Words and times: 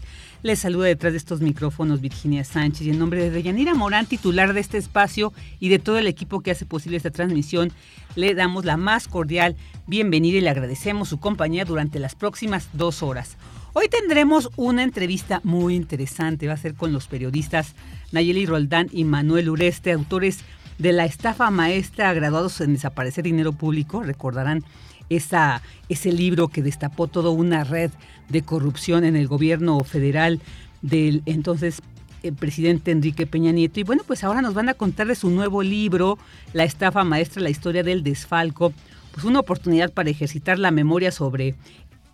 Les 0.42 0.58
saluda 0.58 0.86
detrás 0.86 1.14
de 1.14 1.18
estos 1.18 1.40
micrófonos 1.40 2.02
Virginia 2.02 2.44
Sánchez 2.44 2.86
y 2.86 2.90
en 2.90 2.98
nombre 2.98 3.22
de 3.22 3.30
Deyanira 3.30 3.72
Morán, 3.72 4.04
titular 4.04 4.52
de 4.52 4.60
este 4.60 4.76
espacio 4.76 5.32
y 5.60 5.70
de 5.70 5.78
todo 5.78 5.96
el 5.96 6.08
equipo 6.08 6.40
que 6.40 6.50
hace 6.50 6.66
posible 6.66 6.98
esta 6.98 7.10
transmisión, 7.10 7.72
le 8.16 8.34
damos 8.34 8.66
la 8.66 8.76
más 8.76 9.08
cordial 9.08 9.56
bienvenida 9.86 10.36
y 10.36 10.42
le 10.42 10.50
agradecemos 10.50 11.08
su 11.08 11.18
compañía 11.18 11.64
durante 11.64 12.00
las 12.00 12.14
próximas 12.14 12.68
dos 12.74 13.02
horas. 13.02 13.38
Hoy 13.72 13.88
tendremos 13.88 14.50
una 14.56 14.82
entrevista 14.82 15.40
muy 15.44 15.76
interesante, 15.76 16.48
va 16.48 16.54
a 16.54 16.56
ser 16.56 16.74
con 16.74 16.92
los 16.92 17.06
periodistas 17.06 17.76
Nayeli 18.10 18.44
Roldán 18.44 18.88
y 18.90 19.04
Manuel 19.04 19.48
Ureste, 19.48 19.92
autores 19.92 20.40
de 20.78 20.92
la 20.92 21.04
estafa 21.04 21.50
maestra 21.50 22.12
graduados 22.12 22.60
en 22.60 22.72
desaparecer 22.72 23.22
dinero 23.22 23.52
público, 23.52 24.02
recordarán 24.02 24.64
esa, 25.08 25.62
ese 25.88 26.10
libro 26.10 26.48
que 26.48 26.62
destapó 26.62 27.06
toda 27.06 27.30
una 27.30 27.62
red 27.62 27.92
de 28.28 28.42
corrupción 28.42 29.04
en 29.04 29.14
el 29.14 29.28
gobierno 29.28 29.78
federal 29.84 30.40
del 30.82 31.22
entonces 31.26 31.80
el 32.24 32.34
presidente 32.34 32.90
Enrique 32.90 33.26
Peña 33.26 33.52
Nieto. 33.52 33.78
Y 33.78 33.84
bueno, 33.84 34.02
pues 34.04 34.24
ahora 34.24 34.42
nos 34.42 34.52
van 34.52 34.68
a 34.68 34.74
contar 34.74 35.06
de 35.06 35.14
su 35.14 35.30
nuevo 35.30 35.62
libro, 35.62 36.18
La 36.52 36.64
estafa 36.64 37.04
maestra, 37.04 37.40
la 37.40 37.50
historia 37.50 37.84
del 37.84 38.02
desfalco. 38.02 38.72
Pues 39.12 39.24
una 39.24 39.40
oportunidad 39.40 39.92
para 39.92 40.10
ejercitar 40.10 40.58
la 40.58 40.70
memoria 40.70 41.12
sobre 41.12 41.54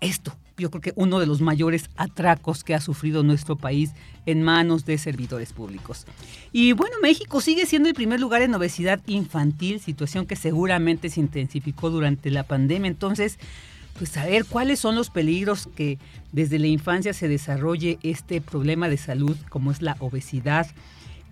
esto, 0.01 0.37
yo 0.57 0.71
creo 0.71 0.81
que 0.81 0.93
uno 0.97 1.19
de 1.19 1.27
los 1.27 1.41
mayores 1.41 1.91
atracos 1.97 2.65
que 2.65 2.75
ha 2.75 2.81
sufrido 2.81 3.23
nuestro 3.23 3.57
país 3.57 3.93
en 4.25 4.43
manos 4.43 4.85
de 4.87 4.99
servidores 4.99 5.53
públicos. 5.53 6.07
Y 6.53 6.73
bueno, 6.73 6.97
México 7.03 7.41
sigue 7.41 7.67
siendo 7.67 7.89
el 7.89 7.95
primer 7.95 8.21
lugar 8.21 8.43
en 8.43 8.55
obesidad 8.55 9.01
infantil, 9.07 9.81
situación 9.81 10.27
que 10.27 10.37
seguramente 10.37 11.11
se 11.11 11.21
intensificó 11.21 11.91
durante 11.91 12.31
la 12.31 12.45
pandemia. 12.45 12.89
Entonces, 12.89 13.39
pues 13.99 14.11
saber 14.11 14.45
cuáles 14.45 14.79
son 14.79 14.95
los 14.95 15.11
peligros 15.11 15.69
que 15.75 15.99
desde 16.33 16.59
la 16.59 16.67
infancia 16.67 17.13
se 17.13 17.29
desarrolle 17.29 17.99
este 18.03 18.41
problema 18.41 18.89
de 18.89 18.99
salud 18.99 19.37
como 19.49 19.71
es 19.71 19.83
la 19.83 19.97
obesidad 20.01 20.67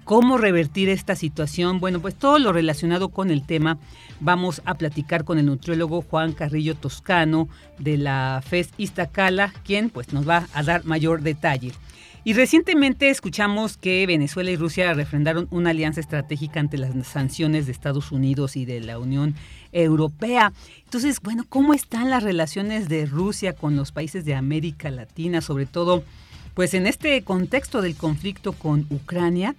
¿Cómo 0.04 0.36
revertir 0.36 0.90
esta 0.90 1.16
situación? 1.16 1.80
Bueno, 1.80 1.98
pues 2.00 2.14
todo 2.14 2.38
lo 2.38 2.52
relacionado 2.52 3.08
con 3.08 3.30
el 3.30 3.42
tema 3.42 3.78
vamos 4.20 4.60
a 4.66 4.74
platicar 4.74 5.24
con 5.24 5.38
el 5.38 5.46
nutriólogo 5.46 6.02
Juan 6.02 6.32
Carrillo 6.32 6.74
Toscano 6.74 7.48
de 7.78 7.96
la 7.96 8.42
FES 8.46 8.70
Iztacala, 8.76 9.54
quien 9.64 9.88
pues 9.88 10.12
nos 10.12 10.28
va 10.28 10.46
a 10.52 10.62
dar 10.62 10.84
mayor 10.84 11.22
detalle. 11.22 11.72
Y 12.22 12.34
recientemente 12.34 13.08
escuchamos 13.08 13.78
que 13.78 14.06
Venezuela 14.06 14.50
y 14.50 14.56
Rusia 14.56 14.92
refrendaron 14.92 15.48
una 15.50 15.70
alianza 15.70 16.00
estratégica 16.00 16.60
ante 16.60 16.76
las 16.76 17.06
sanciones 17.06 17.64
de 17.64 17.72
Estados 17.72 18.12
Unidos 18.12 18.56
y 18.56 18.66
de 18.66 18.80
la 18.80 18.98
Unión 18.98 19.34
Europea. 19.72 20.52
Entonces, 20.84 21.20
bueno, 21.22 21.44
¿cómo 21.48 21.72
están 21.72 22.10
las 22.10 22.22
relaciones 22.22 22.90
de 22.90 23.06
Rusia 23.06 23.54
con 23.54 23.74
los 23.74 23.90
países 23.90 24.26
de 24.26 24.34
América 24.34 24.90
Latina, 24.90 25.40
sobre 25.40 25.64
todo 25.64 26.04
pues 26.52 26.74
en 26.74 26.86
este 26.86 27.20
contexto 27.22 27.82
del 27.82 27.96
conflicto 27.96 28.52
con 28.52 28.86
Ucrania? 28.90 29.54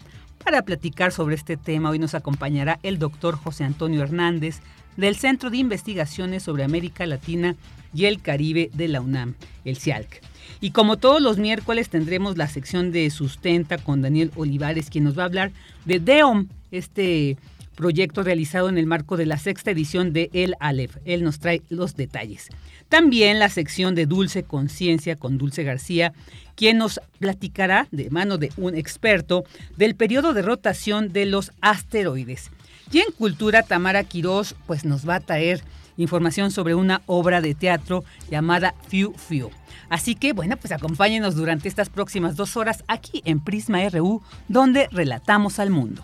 Para 0.46 0.62
platicar 0.62 1.12
sobre 1.12 1.34
este 1.34 1.58
tema, 1.58 1.90
hoy 1.90 1.98
nos 1.98 2.14
acompañará 2.14 2.80
el 2.84 3.00
doctor 3.00 3.36
José 3.36 3.64
Antonio 3.64 4.04
Hernández 4.04 4.60
del 4.96 5.16
Centro 5.16 5.50
de 5.50 5.58
Investigaciones 5.58 6.44
sobre 6.44 6.64
América 6.64 7.08
Latina 7.08 7.56
y 7.96 8.06
el 8.06 8.22
Caribe 8.22 8.70
de 8.72 8.88
la 8.88 9.02
UNAM, 9.02 9.34
el 9.66 9.76
CIALC. 9.76 10.22
Y 10.62 10.70
como 10.70 10.98
todos 10.98 11.20
los 11.20 11.40
miércoles 11.40 11.90
tendremos 11.90 12.38
la 12.38 12.48
sección 12.48 12.92
de 12.92 13.10
Sustenta 13.10 13.80
con 13.80 14.04
Daniel 14.04 14.32
Olivares, 14.36 14.92
quien 14.92 15.06
nos 15.06 15.18
va 15.18 15.24
a 15.24 15.26
hablar 15.26 15.52
de 15.86 16.00
DEOM, 16.00 16.48
este 16.70 17.38
proyecto 17.76 18.22
realizado 18.22 18.70
en 18.70 18.78
el 18.78 18.86
marco 18.86 19.18
de 19.18 19.26
la 19.26 19.40
sexta 19.40 19.72
edición 19.72 20.14
de 20.14 20.30
El 20.32 20.54
Aleph. 20.60 20.98
Él 21.06 21.24
nos 21.24 21.40
trae 21.40 21.64
los 21.70 21.96
detalles. 21.96 22.50
También 22.96 23.40
la 23.40 23.50
sección 23.50 23.94
de 23.94 24.06
Dulce 24.06 24.44
Conciencia 24.44 25.18
con 25.18 25.38
Dulce 25.38 25.64
García, 25.66 26.14
quien 26.56 26.78
nos 26.78 27.02
platicará 27.20 27.90
de 27.92 28.10
mano 28.10 28.38
de 28.38 28.54
un 28.56 28.74
experto 28.74 29.44
del 29.76 29.96
periodo 29.96 30.34
de 30.34 30.42
rotación 30.42 31.12
de 31.12 31.26
los 31.26 31.52
asteroides. 31.60 32.52
Y 32.94 33.00
en 33.00 33.12
Cultura, 33.12 33.64
Tamara 33.64 34.06
Quirós 34.06 34.56
pues 34.66 34.86
nos 34.86 35.06
va 35.06 35.16
a 35.16 35.20
traer 35.20 35.62
información 35.98 36.52
sobre 36.52 36.74
una 36.74 37.02
obra 37.06 37.42
de 37.42 37.54
teatro 37.54 38.06
llamada 38.32 38.76
Fiu 38.88 39.14
Fiu. 39.16 39.50
Así 39.90 40.16
que 40.16 40.32
bueno, 40.32 40.56
pues 40.56 40.72
acompáñenos 40.72 41.36
durante 41.36 41.68
estas 41.68 41.90
próximas 41.90 42.38
dos 42.38 42.56
horas 42.56 42.86
aquí 42.88 43.22
en 43.26 43.42
Prisma 43.42 43.80
RU, 43.90 44.22
donde 44.48 44.88
relatamos 44.94 45.60
al 45.60 45.70
mundo. 45.70 46.02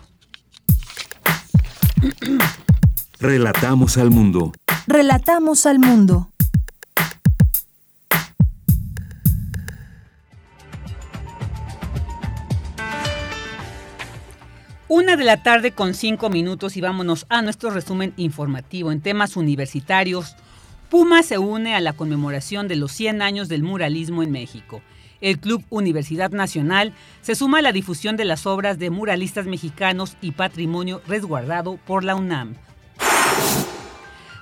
Relatamos 3.18 3.96
al 3.96 4.10
mundo. 4.10 4.52
Relatamos 4.86 5.64
al 5.64 5.78
mundo. 5.78 6.31
Una 14.94 15.16
de 15.16 15.24
la 15.24 15.42
tarde 15.42 15.72
con 15.72 15.94
cinco 15.94 16.28
minutos 16.28 16.76
y 16.76 16.82
vámonos 16.82 17.24
a 17.30 17.40
nuestro 17.40 17.70
resumen 17.70 18.12
informativo 18.18 18.92
en 18.92 19.00
temas 19.00 19.38
universitarios. 19.38 20.36
Puma 20.90 21.22
se 21.22 21.38
une 21.38 21.74
a 21.74 21.80
la 21.80 21.94
conmemoración 21.94 22.68
de 22.68 22.76
los 22.76 22.92
100 22.92 23.22
años 23.22 23.48
del 23.48 23.62
muralismo 23.62 24.22
en 24.22 24.30
México. 24.30 24.82
El 25.22 25.38
Club 25.38 25.64
Universidad 25.70 26.30
Nacional 26.32 26.92
se 27.22 27.34
suma 27.34 27.60
a 27.60 27.62
la 27.62 27.72
difusión 27.72 28.18
de 28.18 28.26
las 28.26 28.44
obras 28.44 28.78
de 28.78 28.90
muralistas 28.90 29.46
mexicanos 29.46 30.18
y 30.20 30.32
patrimonio 30.32 31.00
resguardado 31.08 31.78
por 31.86 32.04
la 32.04 32.14
UNAM. 32.14 32.56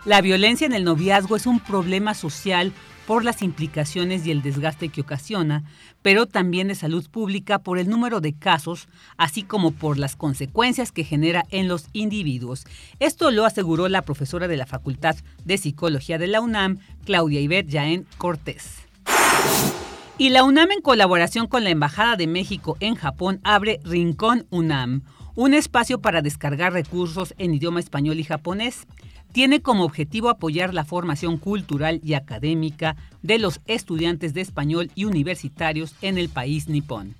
La 0.04 0.20
violencia 0.20 0.66
en 0.66 0.72
el 0.72 0.82
noviazgo 0.82 1.36
es 1.36 1.46
un 1.46 1.60
problema 1.60 2.12
social 2.14 2.72
por 3.10 3.24
las 3.24 3.42
implicaciones 3.42 4.24
y 4.24 4.30
el 4.30 4.40
desgaste 4.40 4.88
que 4.88 5.00
ocasiona, 5.00 5.64
pero 6.00 6.26
también 6.26 6.68
de 6.68 6.76
salud 6.76 7.04
pública 7.10 7.58
por 7.58 7.80
el 7.80 7.88
número 7.88 8.20
de 8.20 8.34
casos, 8.34 8.86
así 9.16 9.42
como 9.42 9.72
por 9.72 9.98
las 9.98 10.14
consecuencias 10.14 10.92
que 10.92 11.02
genera 11.02 11.44
en 11.50 11.66
los 11.66 11.86
individuos. 11.92 12.66
Esto 13.00 13.32
lo 13.32 13.44
aseguró 13.44 13.88
la 13.88 14.02
profesora 14.02 14.46
de 14.46 14.56
la 14.56 14.64
Facultad 14.64 15.16
de 15.44 15.58
Psicología 15.58 16.18
de 16.18 16.28
la 16.28 16.40
UNAM, 16.40 16.78
Claudia 17.04 17.40
Ibet 17.40 17.66
Yaén 17.66 18.06
Cortés. 18.16 18.76
Y 20.16 20.28
la 20.28 20.44
UNAM 20.44 20.70
en 20.70 20.80
colaboración 20.80 21.48
con 21.48 21.64
la 21.64 21.70
Embajada 21.70 22.14
de 22.14 22.28
México 22.28 22.76
en 22.78 22.94
Japón 22.94 23.40
abre 23.42 23.80
Rincón 23.82 24.46
UNAM, 24.50 25.02
un 25.34 25.54
espacio 25.54 26.00
para 26.00 26.22
descargar 26.22 26.72
recursos 26.72 27.34
en 27.38 27.54
idioma 27.54 27.80
español 27.80 28.20
y 28.20 28.22
japonés 28.24 28.86
tiene 29.32 29.62
como 29.62 29.84
objetivo 29.84 30.28
apoyar 30.28 30.74
la 30.74 30.84
formación 30.84 31.38
cultural 31.38 32.00
y 32.04 32.14
académica 32.14 32.96
de 33.22 33.38
los 33.38 33.60
estudiantes 33.66 34.34
de 34.34 34.40
español 34.40 34.90
y 34.94 35.04
universitarios 35.04 35.94
en 36.02 36.18
el 36.18 36.28
país 36.28 36.68
nipón. 36.68 37.14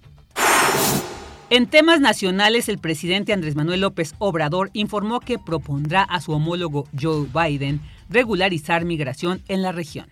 En 1.51 1.67
temas 1.67 2.01
nacionales, 2.01 2.69
el 2.69 2.79
presidente 2.79 3.33
Andrés 3.33 3.57
Manuel 3.57 3.81
López 3.81 4.15
Obrador 4.19 4.71
informó 4.73 5.19
que 5.19 5.39
propondrá 5.39 6.03
a 6.05 6.21
su 6.21 6.31
homólogo 6.31 6.87
Joe 6.99 7.27
Biden 7.27 7.81
regularizar 8.09 8.85
migración 8.85 9.43
en 9.49 9.63
la 9.63 9.73
región. 9.73 10.07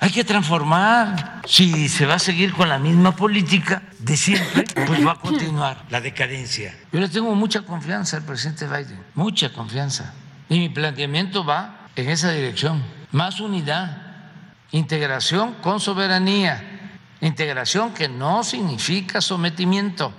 Hay 0.00 0.10
que 0.10 0.24
transformar. 0.24 1.42
Si 1.46 1.88
se 1.88 2.06
va 2.06 2.14
a 2.14 2.18
seguir 2.18 2.54
con 2.54 2.68
la 2.68 2.78
misma 2.78 3.14
política 3.14 3.82
de 3.98 4.16
siempre, 4.16 4.64
pues 4.86 5.06
va 5.06 5.12
a 5.12 5.20
continuar 5.20 5.84
la 5.90 6.00
decadencia. 6.00 6.74
Yo 6.90 6.98
le 6.98 7.08
tengo 7.08 7.34
mucha 7.34 7.62
confianza 7.62 8.16
al 8.16 8.24
presidente 8.24 8.66
Biden, 8.66 8.98
mucha 9.14 9.52
confianza. 9.52 10.14
Y 10.50 10.58
mi 10.58 10.68
planteamiento 10.68 11.44
va 11.44 11.88
en 11.96 12.10
esa 12.10 12.32
dirección. 12.32 12.82
Más 13.12 13.40
unidad, 13.40 13.96
integración 14.72 15.54
con 15.62 15.80
soberanía, 15.80 16.90
integración 17.22 17.94
que 17.94 18.08
no 18.08 18.44
significa 18.44 19.22
sometimiento 19.22 20.12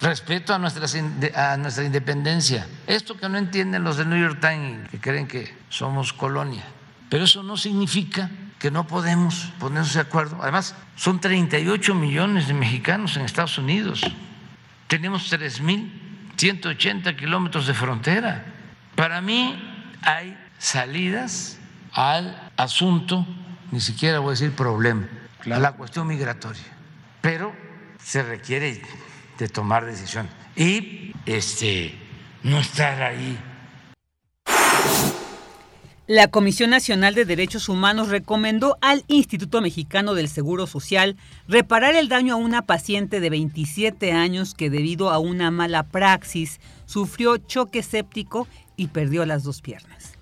respeto 0.00 0.52
a, 0.52 0.58
nuestras, 0.58 0.96
a 1.34 1.56
nuestra 1.56 1.84
independencia. 1.84 2.66
Esto 2.86 3.16
que 3.16 3.28
no 3.28 3.38
entienden 3.38 3.84
los 3.84 3.96
del 3.96 4.10
New 4.10 4.20
York 4.20 4.40
Times, 4.40 4.88
que 4.90 4.98
creen 4.98 5.28
que 5.28 5.54
somos 5.68 6.12
colonia. 6.12 6.64
Pero 7.08 7.24
eso 7.24 7.42
no 7.42 7.56
significa 7.56 8.30
que 8.58 8.70
no 8.70 8.86
podemos 8.86 9.52
ponernos 9.58 9.94
de 9.94 10.00
acuerdo. 10.00 10.38
Además, 10.42 10.74
son 10.96 11.20
38 11.20 11.94
millones 11.94 12.48
de 12.48 12.54
mexicanos 12.54 13.16
en 13.16 13.22
Estados 13.22 13.58
Unidos. 13.58 14.02
Tenemos 14.88 15.32
3.180 15.32 17.16
kilómetros 17.16 17.66
de 17.66 17.74
frontera. 17.74 18.44
Para 18.96 19.20
mí 19.20 19.71
hay 20.02 20.36
salidas 20.58 21.58
al 21.92 22.50
asunto, 22.56 23.26
ni 23.70 23.80
siquiera 23.80 24.18
voy 24.18 24.28
a 24.28 24.30
decir 24.32 24.52
problema, 24.52 25.08
a 25.44 25.58
la 25.58 25.72
cuestión 25.72 26.06
migratoria. 26.06 26.62
Pero 27.20 27.54
se 28.02 28.22
requiere 28.22 28.82
de 29.38 29.48
tomar 29.48 29.84
decisión 29.84 30.28
y 30.56 31.12
este 31.26 31.94
no 32.42 32.58
estar 32.58 33.02
ahí. 33.02 33.38
La 36.08 36.28
Comisión 36.28 36.70
Nacional 36.70 37.14
de 37.14 37.24
Derechos 37.24 37.68
Humanos 37.68 38.08
recomendó 38.08 38.76
al 38.80 39.04
Instituto 39.06 39.62
Mexicano 39.62 40.14
del 40.14 40.28
Seguro 40.28 40.66
Social 40.66 41.16
reparar 41.46 41.94
el 41.94 42.08
daño 42.08 42.34
a 42.34 42.36
una 42.36 42.62
paciente 42.62 43.20
de 43.20 43.30
27 43.30 44.12
años 44.12 44.54
que 44.54 44.68
debido 44.68 45.10
a 45.10 45.18
una 45.18 45.50
mala 45.52 45.84
praxis 45.84 46.60
sufrió 46.86 47.36
choque 47.36 47.82
séptico 47.82 48.48
y 48.76 48.88
perdió 48.88 49.24
las 49.26 49.42
dos 49.42 49.60
piernas. 49.60 50.12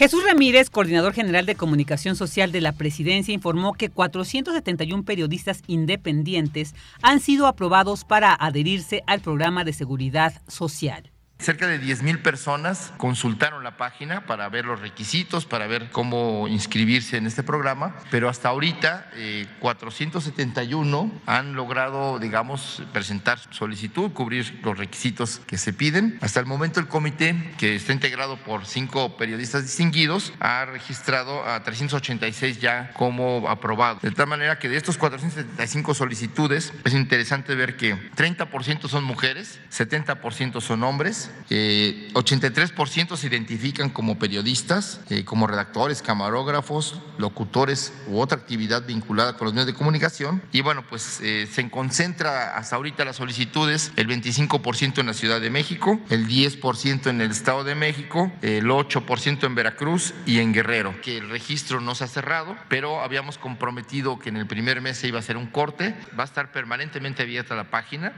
Jesús 0.00 0.24
Ramírez, 0.24 0.70
coordinador 0.70 1.12
general 1.12 1.44
de 1.44 1.56
comunicación 1.56 2.16
social 2.16 2.52
de 2.52 2.62
la 2.62 2.72
presidencia, 2.72 3.34
informó 3.34 3.74
que 3.74 3.90
471 3.90 5.04
periodistas 5.04 5.62
independientes 5.66 6.74
han 7.02 7.20
sido 7.20 7.46
aprobados 7.46 8.04
para 8.04 8.32
adherirse 8.32 9.02
al 9.06 9.20
programa 9.20 9.62
de 9.62 9.74
seguridad 9.74 10.40
social. 10.48 11.10
Cerca 11.40 11.66
de 11.66 11.78
10 11.78 12.02
mil 12.02 12.18
personas 12.18 12.92
consultaron 12.98 13.64
la 13.64 13.78
página 13.78 14.26
para 14.26 14.46
ver 14.50 14.66
los 14.66 14.78
requisitos, 14.78 15.46
para 15.46 15.66
ver 15.66 15.88
cómo 15.90 16.46
inscribirse 16.48 17.16
en 17.16 17.26
este 17.26 17.42
programa, 17.42 17.96
pero 18.10 18.28
hasta 18.28 18.50
ahorita 18.50 19.10
471 19.58 21.10
eh, 21.14 21.20
han 21.24 21.54
logrado, 21.54 22.18
digamos, 22.18 22.82
presentar 22.92 23.38
solicitud, 23.52 24.12
cubrir 24.12 24.60
los 24.62 24.76
requisitos 24.76 25.40
que 25.46 25.56
se 25.56 25.72
piden. 25.72 26.18
Hasta 26.20 26.40
el 26.40 26.46
momento 26.46 26.78
el 26.78 26.88
comité, 26.88 27.54
que 27.56 27.74
está 27.74 27.94
integrado 27.94 28.36
por 28.36 28.66
cinco 28.66 29.16
periodistas 29.16 29.62
distinguidos, 29.62 30.34
ha 30.40 30.66
registrado 30.66 31.46
a 31.46 31.62
386 31.62 32.60
ya 32.60 32.92
como 32.92 33.48
aprobados. 33.48 34.02
De 34.02 34.10
tal 34.10 34.26
manera 34.26 34.58
que 34.58 34.68
de 34.68 34.76
estos 34.76 34.98
475 34.98 35.94
solicitudes 35.94 36.74
es 36.84 36.92
interesante 36.92 37.54
ver 37.54 37.78
que 37.78 37.96
30% 38.14 38.88
son 38.88 39.04
mujeres, 39.04 39.58
70% 39.70 40.60
son 40.60 40.82
hombres, 40.82 41.29
83% 41.50 43.16
se 43.16 43.26
identifican 43.26 43.90
como 43.90 44.18
periodistas, 44.18 45.00
eh, 45.10 45.24
como 45.24 45.46
redactores, 45.46 46.02
camarógrafos, 46.02 47.00
locutores 47.18 47.92
u 48.06 48.20
otra 48.20 48.38
actividad 48.38 48.86
vinculada 48.86 49.36
con 49.36 49.46
los 49.46 49.54
medios 49.54 49.66
de 49.66 49.74
comunicación. 49.74 50.42
Y 50.52 50.60
bueno, 50.60 50.84
pues 50.88 51.20
eh, 51.22 51.48
se 51.50 51.68
concentra 51.70 52.56
hasta 52.56 52.76
ahorita 52.76 53.04
las 53.04 53.16
solicitudes, 53.16 53.92
el 53.96 54.08
25% 54.08 55.00
en 55.00 55.06
la 55.06 55.14
Ciudad 55.14 55.40
de 55.40 55.50
México, 55.50 56.00
el 56.08 56.28
10% 56.28 57.08
en 57.08 57.20
el 57.20 57.30
Estado 57.30 57.64
de 57.64 57.74
México, 57.74 58.32
el 58.42 58.66
8% 58.66 59.44
en 59.44 59.54
Veracruz 59.54 60.14
y 60.26 60.38
en 60.38 60.52
Guerrero, 60.52 61.00
que 61.00 61.18
el 61.18 61.28
registro 61.30 61.80
no 61.80 61.94
se 61.94 62.04
ha 62.04 62.08
cerrado, 62.08 62.56
pero 62.68 63.02
habíamos 63.02 63.38
comprometido 63.38 64.18
que 64.18 64.28
en 64.28 64.36
el 64.36 64.46
primer 64.46 64.80
mes 64.80 64.98
se 64.98 65.08
iba 65.08 65.18
a 65.18 65.20
hacer 65.20 65.36
un 65.36 65.46
corte, 65.46 65.96
va 66.18 66.24
a 66.24 66.26
estar 66.26 66.52
permanentemente 66.52 67.22
abierta 67.22 67.54
la 67.54 67.70
página. 67.70 68.12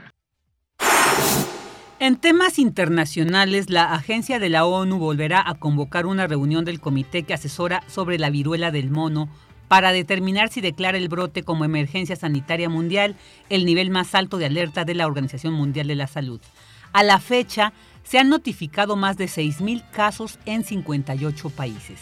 En 2.03 2.17
temas 2.17 2.59
internacionales, 2.59 3.69
la 3.69 3.93
agencia 3.93 4.37
de 4.37 4.49
la 4.49 4.65
ONU 4.65 4.97
volverá 4.97 5.41
a 5.47 5.55
convocar 5.55 6.05
una 6.05 6.27
reunión 6.27 6.65
del 6.65 6.81
comité 6.81 7.23
que 7.23 7.33
asesora 7.33 7.81
sobre 7.87 8.19
la 8.19 8.29
viruela 8.29 8.71
del 8.71 8.89
mono 8.89 9.29
para 9.69 9.93
determinar 9.93 10.49
si 10.49 10.59
declara 10.59 10.97
el 10.97 11.07
brote 11.07 11.43
como 11.43 11.63
emergencia 11.63 12.17
sanitaria 12.17 12.67
mundial, 12.67 13.15
el 13.49 13.63
nivel 13.63 13.89
más 13.89 14.15
alto 14.15 14.37
de 14.37 14.47
alerta 14.47 14.83
de 14.83 14.95
la 14.95 15.07
Organización 15.07 15.53
Mundial 15.53 15.87
de 15.87 15.95
la 15.95 16.07
Salud. 16.07 16.41
A 16.91 17.03
la 17.03 17.21
fecha, 17.21 17.71
se 18.03 18.19
han 18.19 18.27
notificado 18.27 18.97
más 18.97 19.15
de 19.15 19.27
6.000 19.27 19.89
casos 19.91 20.39
en 20.45 20.65
58 20.65 21.51
países. 21.51 22.01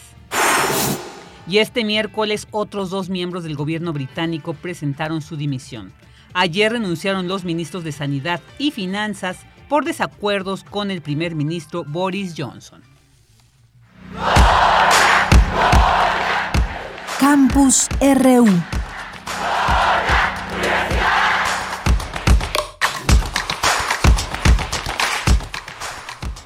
Y 1.46 1.58
este 1.58 1.84
miércoles 1.84 2.48
otros 2.50 2.90
dos 2.90 3.08
miembros 3.08 3.44
del 3.44 3.54
gobierno 3.54 3.92
británico 3.92 4.54
presentaron 4.54 5.22
su 5.22 5.36
dimisión. 5.36 5.92
Ayer 6.34 6.72
renunciaron 6.72 7.28
los 7.28 7.44
ministros 7.44 7.84
de 7.84 7.92
Sanidad 7.92 8.40
y 8.58 8.72
Finanzas 8.72 9.46
por 9.72 9.86
desacuerdos 9.86 10.64
con 10.64 10.90
el 10.90 11.00
primer 11.00 11.34
ministro 11.34 11.82
Boris 11.82 12.34
Johnson. 12.36 12.82
Campus 17.18 17.88
RU. 17.98 18.46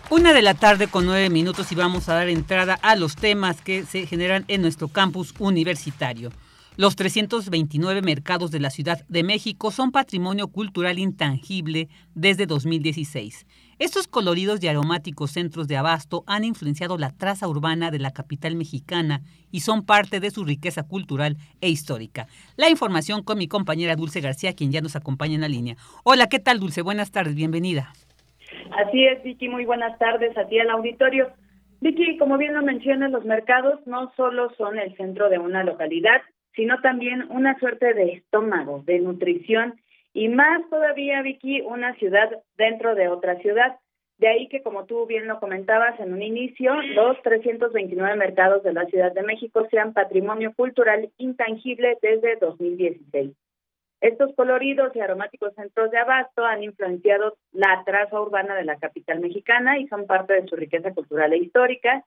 Una 0.09 0.33
de 0.33 0.43
la 0.43 0.55
tarde 0.55 0.87
con 0.87 1.05
nueve 1.05 1.29
minutos 1.29 1.73
y 1.73 1.75
vamos 1.75 2.09
a 2.09 2.15
dar 2.15 2.29
entrada 2.29 2.79
a 2.81 2.95
los 2.95 3.17
temas 3.17 3.61
que 3.61 3.85
se 3.87 4.07
generan 4.07 4.45
en 4.47 4.63
nuestro 4.63 4.87
campus 4.87 5.35
universitario. 5.41 6.31
Los 6.79 6.95
329 6.95 8.03
mercados 8.03 8.51
de 8.51 8.61
la 8.61 8.69
Ciudad 8.69 8.99
de 9.09 9.23
México 9.23 9.71
son 9.71 9.93
patrimonio 9.93 10.49
cultural 10.49 10.99
intangible 10.99 11.89
desde 12.15 12.45
2016. 12.45 13.47
Estos 13.79 14.07
coloridos 14.07 14.63
y 14.63 14.69
aromáticos 14.69 15.31
centros 15.31 15.69
de 15.69 15.79
abasto 15.79 16.23
han 16.27 16.45
influenciado 16.45 16.99
la 16.99 17.17
traza 17.17 17.49
urbana 17.49 17.91
de 17.91 17.99
la 17.99 18.11
capital 18.11 18.57
mexicana 18.57 19.23
y 19.51 19.61
son 19.61 19.87
parte 19.87 20.21
de 20.21 20.31
su 20.31 20.45
riqueza 20.45 20.83
cultural 20.83 21.37
e 21.63 21.71
histórica. 21.71 22.27
La 22.59 22.69
información 22.69 23.23
con 23.23 23.39
mi 23.39 23.49
compañera 23.49 23.97
Dulce 23.97 24.21
García, 24.21 24.53
quien 24.53 24.71
ya 24.71 24.83
nos 24.83 24.97
acompaña 24.97 25.37
en 25.37 25.41
la 25.41 25.49
línea. 25.49 25.77
Hola, 26.05 26.27
¿qué 26.27 26.41
tal 26.41 26.61
Dulce? 26.61 26.83
Buenas 26.83 27.11
tardes, 27.11 27.35
bienvenida. 27.35 27.95
Así 28.77 29.03
es, 29.07 29.23
Vicky, 29.23 29.49
muy 29.49 29.65
buenas 29.65 29.99
tardes 29.99 30.37
a 30.37 30.47
ti 30.47 30.59
al 30.59 30.69
auditorio. 30.69 31.29
Vicky, 31.81 32.19
como 32.19 32.37
bien 32.37 32.53
lo 32.53 32.63
mencionas, 32.63 33.11
los 33.11 33.25
mercados 33.25 33.81
no 33.87 34.13
solo 34.15 34.51
son 34.59 34.79
el 34.79 34.95
centro 34.99 35.31
de 35.31 35.39
una 35.39 35.65
localidad, 35.65 36.21
sino 36.57 36.81
también 36.81 37.27
una 37.31 37.59
suerte 37.59 37.95
de 37.95 38.15
estómago, 38.15 38.83
de 38.85 38.99
nutrición 38.99 39.79
y 40.17 40.29
más 40.29 40.69
todavía, 40.71 41.21
Vicky, 41.21 41.61
una 41.61 41.95
ciudad 41.97 42.31
dentro 42.57 42.95
de 42.95 43.09
otra 43.09 43.37
ciudad. 43.37 43.79
De 44.17 44.29
ahí 44.29 44.49
que, 44.49 44.63
como 44.63 44.87
tú 44.87 45.05
bien 45.05 45.29
lo 45.29 45.39
comentabas 45.39 46.01
en 46.01 46.15
un 46.15 46.23
inicio, 46.23 46.73
los 46.95 47.21
329 47.21 48.17
mercados 48.17 48.63
de 48.63 48.73
la 48.73 48.87
Ciudad 48.87 49.13
de 49.13 49.23
México 49.23 49.67
sean 49.71 49.93
patrimonio 49.93 50.55
cultural 50.57 51.11
intangible 51.19 51.99
desde 52.01 52.37
2016. 52.37 53.33
Estos 54.01 54.35
coloridos 54.35 54.97
y 54.97 55.01
aromáticos 55.01 55.55
centros 55.55 55.91
de 55.91 55.99
abasto 55.99 56.47
han 56.47 56.63
influenciado 56.63 57.37
la 57.53 57.83
traza 57.85 58.19
urbana 58.19 58.55
de 58.55 58.65
la 58.65 58.79
capital 58.79 59.21
mexicana 59.21 59.79
y 59.79 59.87
son 59.89 60.07
parte 60.07 60.33
de 60.33 60.49
su 60.49 60.57
riqueza 60.57 60.95
cultural 60.95 61.35
e 61.35 61.39
histórica. 61.39 62.07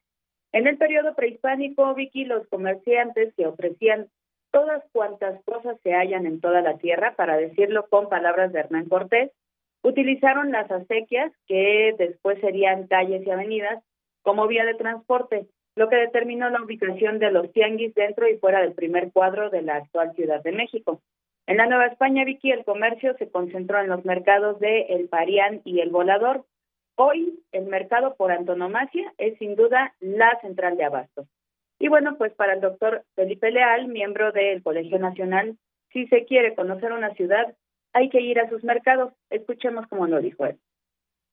En 0.52 0.66
el 0.66 0.78
periodo 0.78 1.14
prehispánico, 1.14 1.94
Vicky, 1.94 2.26
los 2.26 2.48
comerciantes 2.48 3.36
que 3.36 3.46
ofrecían 3.46 4.08
todas 4.52 4.84
cuantas 4.92 5.44
cosas 5.44 5.78
se 5.84 5.94
hallan 5.94 6.26
en 6.26 6.42
toda 6.42 6.62
la 6.62 6.78
tierra, 6.78 7.16
para 7.16 7.38
decirlo 7.38 7.88
con 7.90 8.10
palabras 8.10 8.52
de 8.52 8.60
Hernán 8.60 8.90
Cortés, 8.90 9.32
utilizaron 9.84 10.52
las 10.52 10.70
acequias, 10.70 11.32
que 11.48 11.96
después 11.98 12.40
serían 12.42 12.88
calles 12.88 13.26
y 13.26 13.32
avenidas, 13.32 13.84
como 14.22 14.48
vía 14.48 14.66
de 14.66 14.76
transporte, 14.76 15.48
lo 15.76 15.88
que 15.90 15.96
determinó 15.96 16.50
la 16.50 16.62
ubicación 16.62 17.20
de 17.20 17.32
los 17.32 17.52
tianguis 17.54 17.94
dentro 17.96 18.28
y 18.28 18.38
fuera 18.38 18.62
del 18.62 18.74
primer 18.74 19.12
cuadro 19.12 19.50
de 19.50 19.62
la 19.62 19.78
actual 19.78 20.14
Ciudad 20.14 20.44
de 20.44 20.52
México. 20.52 21.02
En 21.48 21.58
la 21.58 21.66
Nueva 21.66 21.88
España, 21.88 22.26
Vicky, 22.26 22.52
el 22.52 22.66
comercio 22.66 23.16
se 23.18 23.32
concentró 23.32 23.80
en 23.80 23.88
los 23.88 24.06
mercados 24.06 24.60
de 24.60 24.82
El 24.90 25.08
Parián 25.08 25.62
y 25.64 25.80
El 25.80 25.90
Volador. 25.90 26.46
Hoy, 26.96 27.40
el 27.52 27.66
mercado 27.66 28.16
por 28.16 28.32
antonomasia 28.32 29.14
es 29.18 29.38
sin 29.40 29.56
duda 29.56 29.96
la 30.00 30.38
central 30.42 30.78
de 30.78 30.84
abasto. 30.84 31.26
Y 31.80 31.88
bueno, 31.88 32.18
pues 32.18 32.34
para 32.34 32.54
el 32.54 32.62
doctor 32.62 33.04
Felipe 33.16 33.52
Leal, 33.52 33.88
miembro 33.88 34.32
del 34.32 34.62
Colegio 34.62 35.00
Nacional, 35.00 35.58
si 35.94 36.06
se 36.08 36.26
quiere 36.26 36.54
conocer 36.54 36.92
una 36.92 37.14
ciudad, 37.16 37.56
hay 37.94 38.10
que 38.10 38.22
ir 38.22 38.40
a 38.40 38.50
sus 38.50 38.64
mercados. 38.64 39.14
Escuchemos 39.30 39.88
cómo 39.88 40.06
lo 40.06 40.20
dijo 40.20 40.46
él. 40.46 40.60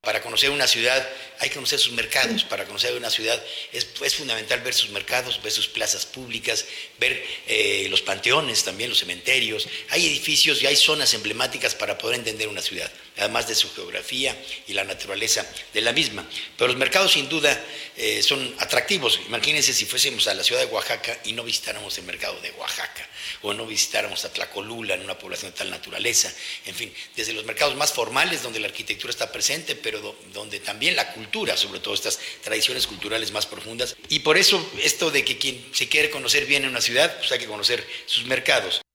Para 0.01 0.23
conocer 0.23 0.51
una 0.51 0.69
ciudad 0.69 1.05
hay 1.41 1.49
que 1.49 1.57
conocer 1.57 1.81
sus 1.81 1.93
mercados. 1.95 2.45
Para 2.45 2.65
conocer 2.65 2.97
una 2.97 3.11
ciudad 3.11 3.43
es, 3.73 4.01
es 4.01 4.15
fundamental 4.15 4.61
ver 4.61 4.73
sus 4.73 4.91
mercados, 4.93 5.43
ver 5.43 5.51
sus 5.51 5.67
plazas 5.67 6.07
públicas, 6.07 6.69
ver 7.01 7.21
eh, 7.49 7.89
los 7.91 8.03
panteones, 8.03 8.65
también 8.65 8.89
los 8.89 8.99
cementerios. 8.99 9.69
Hay 9.91 10.07
edificios 10.07 10.63
y 10.63 10.67
hay 10.67 10.77
zonas 10.77 11.13
emblemáticas 11.15 11.75
para 11.75 11.99
poder 11.99 12.19
entender 12.19 12.47
una 12.47 12.63
ciudad, 12.63 12.89
además 13.19 13.49
de 13.49 13.55
su 13.55 13.73
geografía 13.75 14.37
y 14.67 14.73
la 14.73 14.85
naturaleza 14.85 15.47
de 15.73 15.81
la 15.81 15.93
misma. 15.93 16.27
Pero 16.57 16.69
los 16.69 16.77
mercados 16.77 17.13
sin 17.13 17.29
duda 17.29 17.63
eh, 17.97 18.23
son 18.23 18.55
atractivos. 18.59 19.21
Imagínense 19.27 19.73
si 19.73 19.87
fuésemos 19.87 20.27
a 20.29 20.35
la 20.35 20.45
ciudad 20.45 20.61
de 20.61 20.67
Oaxaca 20.67 21.19
y 21.25 21.33
no 21.33 21.45
visitáramos 21.45 21.97
el 21.99 22.05
mercado 22.05 22.39
de 22.41 22.51
Oaxaca 22.53 23.09
o 23.43 23.55
no 23.55 23.67
visitáramos 23.67 24.25
a 24.25 24.33
Tlacolula 24.33 24.95
en 24.95 25.03
una 25.03 25.19
población 25.19 25.53
de 25.53 25.59
tal 25.59 25.71
naturaleza. 25.71 26.33
En 26.67 26.75
fin, 26.75 26.93
desde 27.15 27.33
los 27.33 27.45
mercados 27.45 27.77
más 27.77 27.93
formales 27.93 28.43
donde 28.43 28.61
la 28.61 28.67
arquitectura 28.67 29.11
está 29.11 29.33
presente, 29.33 29.75
pero 29.77 30.17
donde 30.33 30.61
también 30.61 30.97
la 30.97 31.13
cultura, 31.13 31.57
sobre 31.57 31.81
todo 31.81 31.95
estas 31.95 32.19
tradiciones 32.43 32.87
culturales 32.87 33.33
más 33.33 33.47
profundas. 33.47 33.97
Y 34.09 34.21
por 34.21 34.37
eso 34.37 34.65
esto 34.83 35.11
de 35.11 35.25
que 35.25 35.39
quien 35.39 35.65
se 35.73 35.89
quiere 35.89 36.11
conocer 36.11 36.47
bien 36.47 36.65
en 36.65 36.71
una 36.71 36.81
ciudad, 36.81 37.17
pues 37.19 37.33
hay 37.33 37.39
que 37.39 37.47
conocer 37.47 37.87
sus 38.07 38.25
mercados. 38.25 38.86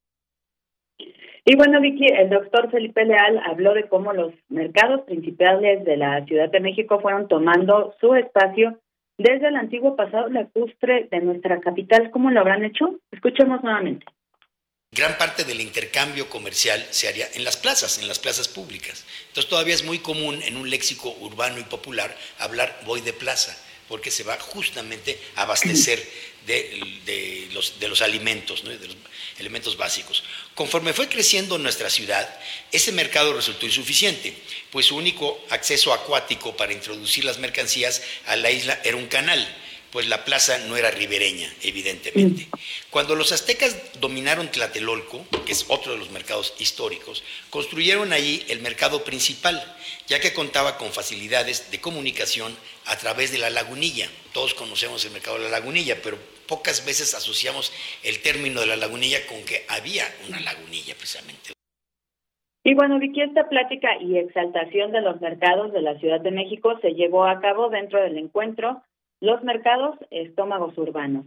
Y 1.44 1.56
bueno, 1.56 1.82
Vicky, 1.82 2.06
el 2.06 2.30
doctor 2.30 2.70
Felipe 2.70 3.04
Leal 3.04 3.42
habló 3.46 3.74
de 3.74 3.88
cómo 3.88 4.14
los 4.14 4.32
mercados 4.50 5.02
principales 5.02 5.84
de 5.86 5.98
la 5.98 6.24
Ciudad 6.26 6.50
de 6.50 6.60
México 6.60 7.00
fueron 7.02 7.28
tomando 7.28 7.96
su 8.00 8.14
espacio 8.14 8.80
desde 9.18 9.48
el 9.48 9.56
antiguo 9.56 9.96
pasado 9.96 10.30
lacustre 10.30 11.08
de 11.10 11.20
nuestra 11.20 11.60
capital. 11.60 12.12
¿Cómo 12.12 12.30
lo 12.30 12.40
habrán 12.40 12.64
hecho? 12.64 13.00
Escuchemos 13.12 13.64
nuevamente. 13.64 14.06
Gran 14.94 15.18
parte 15.18 15.46
del 15.46 15.62
intercambio 15.62 16.30
comercial 16.30 16.80
se 16.90 17.08
haría 17.08 17.26
en 17.34 17.46
las 17.46 17.56
plazas, 17.56 18.00
en 18.02 18.10
las 18.10 18.20
plazas 18.20 18.50
públicas. 18.50 19.06
Entonces 19.30 19.50
todavía 19.50 19.74
es 19.74 19.86
muy 19.86 20.00
común 20.00 20.40
en 20.44 20.58
un 20.58 20.70
léxico 20.70 21.16
urbano 21.22 21.60
y 21.60 21.64
popular 21.64 22.14
hablar 22.40 22.70
voy 22.86 23.00
de 23.00 23.14
plaza, 23.14 23.56
porque 23.92 24.10
se 24.10 24.24
va 24.24 24.40
justamente 24.40 25.20
a 25.36 25.42
abastecer 25.42 26.02
de, 26.48 27.50
los, 27.52 28.02
alimentos, 28.02 28.64
de 28.64 28.88
los 28.88 28.96
elementos 29.38 29.76
básicos. 29.76 30.24
Conforme 30.56 30.94
fue 30.94 31.10
creciendo 31.10 31.58
nuestra 31.58 31.90
ciudad, 31.90 32.40
ese 32.72 32.94
mercado 32.94 33.34
resultó 33.34 33.66
insuficiente, 33.66 34.34
pues 34.72 34.86
su 34.86 34.96
único 34.96 35.44
acceso 35.50 35.92
acuático 35.92 36.56
para 36.56 36.72
introducir 36.72 37.26
las 37.26 37.40
mercancías 37.40 38.02
a 38.28 38.38
la 38.38 38.50
isla 38.50 38.80
era 38.86 38.96
un 38.96 39.08
canal 39.08 39.46
pues 39.92 40.08
la 40.08 40.24
plaza 40.24 40.58
no 40.68 40.78
era 40.78 40.90
ribereña, 40.90 41.52
evidentemente. 41.62 42.48
Cuando 42.90 43.16
los 43.16 43.32
aztecas 43.32 44.00
dominaron 44.00 44.50
Tlatelolco, 44.50 45.26
que 45.46 45.52
es 45.52 45.66
otro 45.68 45.92
de 45.92 45.98
los 45.98 46.12
mercados 46.12 46.56
históricos, 46.60 47.24
construyeron 47.50 48.14
allí 48.14 48.44
el 48.50 48.62
mercado 48.62 49.04
principal, 49.04 49.62
ya 50.08 50.20
que 50.20 50.34
contaba 50.34 50.78
con 50.78 50.92
facilidades 50.92 51.72
de 51.72 51.82
comunicación 51.82 52.56
a 52.86 52.98
través 52.98 53.32
de 53.32 53.38
la 53.38 53.50
lagunilla. 53.50 54.10
Todos 54.34 54.54
conocemos 54.54 55.04
el 55.06 55.12
mercado 55.12 55.38
de 55.38 55.44
la 55.44 55.50
lagunilla, 55.50 55.98
pero 56.02 56.18
pocas 56.48 56.86
veces 56.86 57.14
asociamos 57.14 57.74
el 58.04 58.22
término 58.22 58.62
de 58.62 58.68
la 58.68 58.78
lagunilla 58.78 59.28
con 59.28 59.44
que 59.44 59.66
había 59.68 60.06
una 60.28 60.40
lagunilla 60.40 60.96
precisamente. 60.96 61.52
Y 62.64 62.76
bueno, 62.76 63.00
Vicky, 63.00 63.22
esta 63.22 63.50
plática 63.50 63.98
y 64.00 64.18
exaltación 64.18 64.92
de 64.92 65.02
los 65.02 65.20
mercados 65.20 65.74
de 65.74 65.82
la 65.82 65.98
Ciudad 65.98 66.22
de 66.22 66.32
México 66.32 66.78
se 66.82 66.92
llevó 66.92 67.26
a 67.26 67.42
cabo 67.42 67.70
dentro 67.70 68.02
del 68.02 68.18
encuentro 68.18 68.84
los 69.22 69.44
mercados 69.44 69.96
estómagos 70.10 70.78
urbanos. 70.78 71.26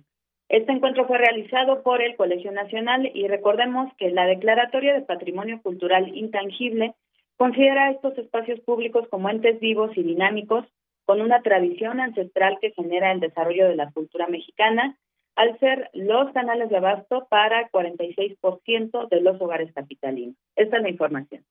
Este 0.49 0.73
encuentro 0.73 1.07
fue 1.07 1.17
realizado 1.17 1.83
por 1.83 2.03
el 2.03 2.17
Colegio 2.17 2.53
Nacional 2.53 3.11
y 3.15 3.27
recordemos 3.29 3.91
que 3.97 4.11
la 4.11 4.27
Declaratoria 4.27 4.93
de 4.93 5.01
Patrimonio 5.01 5.63
Cultural 5.63 6.15
Intangible 6.15 6.95
considera 7.37 7.91
estos 7.91 8.19
espacios 8.19 8.61
públicos 8.61 9.09
como 9.09 9.31
entes 9.31 9.59
vivos 9.59 9.97
y 9.97 10.03
dinámicos 10.03 10.67
con 11.07 11.21
una 11.21 11.41
tradición 11.43 12.01
ancestral 12.01 12.59
que 12.61 12.73
genera 12.73 13.13
el 13.13 13.21
desarrollo 13.21 13.69
de 13.69 13.77
la 13.77 13.91
cultura 13.91 14.27
mexicana, 14.27 14.97
al 15.37 15.59
ser 15.59 15.91
los 15.93 16.33
canales 16.33 16.71
de 16.71 16.77
abasto 16.77 17.27
para 17.29 17.71
46% 17.71 19.09
de 19.09 19.21
los 19.21 19.41
hogares 19.41 19.73
capitalinos. 19.73 20.37
Esta 20.57 20.77
es 20.77 20.83
la 20.83 20.91
información. 20.91 21.43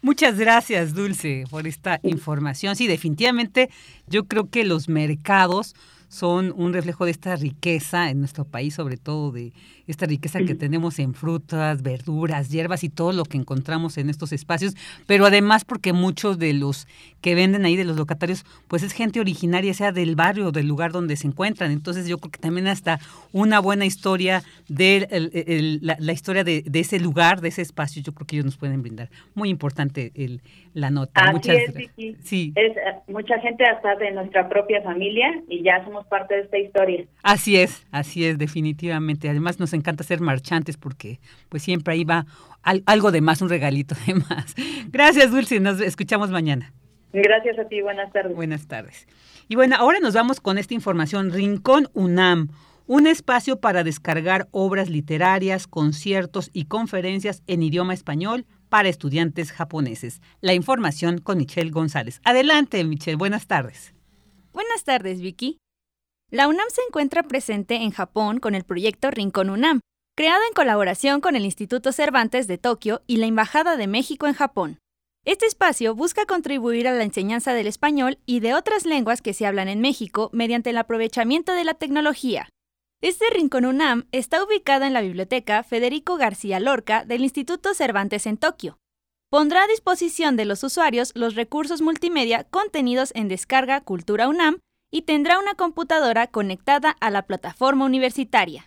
Muchas 0.00 0.38
gracias, 0.38 0.94
Dulce, 0.94 1.44
por 1.50 1.66
esta 1.66 1.98
información. 2.04 2.76
Sí, 2.76 2.86
definitivamente 2.86 3.68
yo 4.06 4.26
creo 4.26 4.48
que 4.48 4.64
los 4.64 4.88
mercados 4.88 5.74
son 6.08 6.52
un 6.56 6.72
reflejo 6.72 7.04
de 7.04 7.10
esta 7.10 7.36
riqueza 7.36 8.10
en 8.10 8.20
nuestro 8.20 8.44
país, 8.44 8.74
sobre 8.74 8.96
todo 8.96 9.30
de 9.30 9.52
esta 9.86 10.06
riqueza 10.06 10.40
que 10.40 10.54
tenemos 10.54 10.98
en 10.98 11.14
frutas, 11.14 11.82
verduras, 11.82 12.50
hierbas 12.50 12.84
y 12.84 12.90
todo 12.90 13.12
lo 13.12 13.24
que 13.24 13.38
encontramos 13.38 13.96
en 13.96 14.10
estos 14.10 14.32
espacios, 14.32 14.74
pero 15.06 15.24
además 15.24 15.64
porque 15.64 15.94
muchos 15.94 16.38
de 16.38 16.52
los 16.52 16.86
que 17.22 17.34
venden 17.34 17.64
ahí, 17.64 17.74
de 17.74 17.84
los 17.84 17.96
locatarios, 17.96 18.44
pues 18.68 18.82
es 18.82 18.92
gente 18.92 19.18
originaria, 19.18 19.72
sea 19.72 19.90
del 19.90 20.14
barrio 20.14 20.48
o 20.48 20.52
del 20.52 20.68
lugar 20.68 20.92
donde 20.92 21.16
se 21.16 21.26
encuentran. 21.26 21.70
Entonces 21.70 22.06
yo 22.06 22.18
creo 22.18 22.30
que 22.30 22.38
también 22.38 22.66
hasta 22.66 23.00
una 23.32 23.60
buena 23.60 23.86
historia 23.86 24.42
de 24.68 25.08
la, 25.80 26.12
historia 26.12 26.44
de, 26.44 26.64
ese 26.74 27.00
lugar, 27.00 27.40
de 27.40 27.48
ese 27.48 27.62
espacio, 27.62 28.02
yo 28.02 28.12
creo 28.12 28.26
que 28.26 28.36
ellos 28.36 28.46
nos 28.46 28.56
pueden 28.56 28.82
brindar. 28.82 29.08
Muy 29.34 29.48
importante 29.48 30.12
el, 30.14 30.42
la 30.74 30.90
nota. 30.90 31.22
Así 31.22 31.32
Muchas 31.32 31.56
es, 31.56 31.74
Vicky. 31.74 32.16
Sí. 32.22 32.52
Es 32.56 32.76
eh, 32.76 32.80
mucha 33.08 33.38
gente 33.40 33.64
hasta 33.64 33.96
de 33.96 34.10
nuestra 34.12 34.48
propia 34.48 34.82
familia 34.82 35.42
y 35.48 35.62
ya 35.62 35.82
somos 35.84 35.97
parte 36.06 36.34
de 36.34 36.40
esta 36.42 36.58
historia. 36.58 37.06
Así 37.22 37.56
es, 37.56 37.86
así 37.90 38.24
es, 38.24 38.38
definitivamente. 38.38 39.28
Además 39.28 39.58
nos 39.58 39.72
encanta 39.72 40.04
ser 40.04 40.20
marchantes 40.20 40.76
porque 40.76 41.20
pues 41.48 41.62
siempre 41.62 41.94
ahí 41.94 42.04
va 42.04 42.26
algo 42.62 43.12
de 43.12 43.20
más, 43.20 43.42
un 43.42 43.48
regalito 43.48 43.94
de 44.06 44.14
más. 44.14 44.54
Gracias, 44.90 45.30
Dulce, 45.30 45.60
nos 45.60 45.80
escuchamos 45.80 46.30
mañana. 46.30 46.72
Gracias 47.12 47.58
a 47.58 47.64
ti, 47.66 47.80
buenas 47.80 48.12
tardes. 48.12 48.36
Buenas 48.36 48.66
tardes. 48.66 49.06
Y 49.48 49.54
bueno, 49.54 49.76
ahora 49.78 49.98
nos 50.00 50.14
vamos 50.14 50.40
con 50.40 50.58
esta 50.58 50.74
información. 50.74 51.32
Rincón 51.32 51.88
UNAM, 51.94 52.48
un 52.86 53.06
espacio 53.06 53.60
para 53.60 53.84
descargar 53.84 54.48
obras 54.50 54.90
literarias, 54.90 55.66
conciertos 55.66 56.50
y 56.52 56.64
conferencias 56.66 57.42
en 57.46 57.62
idioma 57.62 57.94
español 57.94 58.46
para 58.68 58.88
estudiantes 58.88 59.52
japoneses. 59.52 60.20
La 60.40 60.54
información 60.54 61.18
con 61.18 61.38
Michelle 61.38 61.70
González. 61.70 62.20
Adelante, 62.24 62.82
Michelle, 62.84 63.16
buenas 63.16 63.46
tardes. 63.46 63.94
Buenas 64.52 64.84
tardes, 64.84 65.20
Vicky. 65.20 65.58
La 66.30 66.46
UNAM 66.46 66.66
se 66.68 66.82
encuentra 66.86 67.22
presente 67.22 67.76
en 67.76 67.90
Japón 67.90 68.38
con 68.38 68.54
el 68.54 68.64
proyecto 68.64 69.10
Rincón 69.10 69.48
UNAM, 69.48 69.80
creado 70.14 70.42
en 70.46 70.52
colaboración 70.52 71.22
con 71.22 71.36
el 71.36 71.46
Instituto 71.46 71.90
Cervantes 71.90 72.46
de 72.46 72.58
Tokio 72.58 73.00
y 73.06 73.16
la 73.16 73.24
Embajada 73.24 73.78
de 73.78 73.86
México 73.86 74.26
en 74.26 74.34
Japón. 74.34 74.78
Este 75.24 75.46
espacio 75.46 75.94
busca 75.94 76.26
contribuir 76.26 76.86
a 76.86 76.92
la 76.92 77.02
enseñanza 77.02 77.54
del 77.54 77.66
español 77.66 78.18
y 78.26 78.40
de 78.40 78.52
otras 78.52 78.84
lenguas 78.84 79.22
que 79.22 79.32
se 79.32 79.46
hablan 79.46 79.68
en 79.68 79.80
México 79.80 80.28
mediante 80.34 80.68
el 80.68 80.76
aprovechamiento 80.76 81.54
de 81.54 81.64
la 81.64 81.72
tecnología. 81.72 82.50
Este 83.00 83.24
Rincón 83.30 83.64
UNAM 83.64 84.06
está 84.12 84.44
ubicado 84.44 84.84
en 84.84 84.92
la 84.92 85.00
Biblioteca 85.00 85.62
Federico 85.62 86.18
García 86.18 86.60
Lorca 86.60 87.06
del 87.06 87.22
Instituto 87.22 87.72
Cervantes 87.72 88.26
en 88.26 88.36
Tokio. 88.36 88.76
Pondrá 89.30 89.62
a 89.62 89.66
disposición 89.66 90.36
de 90.36 90.44
los 90.44 90.62
usuarios 90.62 91.12
los 91.14 91.36
recursos 91.36 91.80
multimedia 91.80 92.44
contenidos 92.44 93.12
en 93.14 93.28
Descarga 93.28 93.80
Cultura 93.80 94.28
UNAM 94.28 94.58
y 94.90 95.02
tendrá 95.02 95.38
una 95.38 95.54
computadora 95.54 96.26
conectada 96.26 96.96
a 97.00 97.10
la 97.10 97.22
plataforma 97.22 97.84
universitaria. 97.84 98.66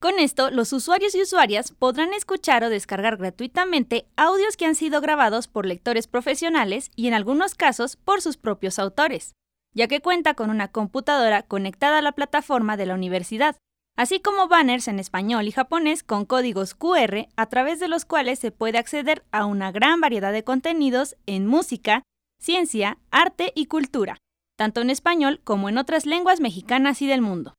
Con 0.00 0.18
esto, 0.18 0.50
los 0.50 0.72
usuarios 0.74 1.14
y 1.14 1.22
usuarias 1.22 1.72
podrán 1.72 2.12
escuchar 2.12 2.62
o 2.62 2.68
descargar 2.68 3.16
gratuitamente 3.16 4.06
audios 4.16 4.56
que 4.56 4.66
han 4.66 4.74
sido 4.74 5.00
grabados 5.00 5.48
por 5.48 5.64
lectores 5.64 6.08
profesionales 6.08 6.90
y 6.94 7.08
en 7.08 7.14
algunos 7.14 7.54
casos 7.54 7.96
por 7.96 8.20
sus 8.20 8.36
propios 8.36 8.78
autores, 8.78 9.32
ya 9.72 9.88
que 9.88 10.02
cuenta 10.02 10.34
con 10.34 10.50
una 10.50 10.68
computadora 10.68 11.42
conectada 11.42 11.98
a 11.98 12.02
la 12.02 12.12
plataforma 12.12 12.76
de 12.76 12.84
la 12.84 12.94
universidad, 12.94 13.56
así 13.96 14.20
como 14.20 14.46
banners 14.46 14.88
en 14.88 14.98
español 14.98 15.48
y 15.48 15.52
japonés 15.52 16.02
con 16.02 16.26
códigos 16.26 16.74
QR 16.74 17.28
a 17.36 17.46
través 17.46 17.80
de 17.80 17.88
los 17.88 18.04
cuales 18.04 18.38
se 18.38 18.50
puede 18.50 18.76
acceder 18.76 19.24
a 19.32 19.46
una 19.46 19.72
gran 19.72 20.02
variedad 20.02 20.32
de 20.32 20.44
contenidos 20.44 21.16
en 21.24 21.46
música, 21.46 22.02
ciencia, 22.38 22.98
arte 23.10 23.52
y 23.54 23.66
cultura 23.66 24.18
tanto 24.56 24.80
en 24.80 24.90
español 24.90 25.40
como 25.44 25.68
en 25.68 25.78
otras 25.78 26.06
lenguas 26.06 26.40
mexicanas 26.40 27.02
y 27.02 27.06
del 27.06 27.20
mundo. 27.20 27.54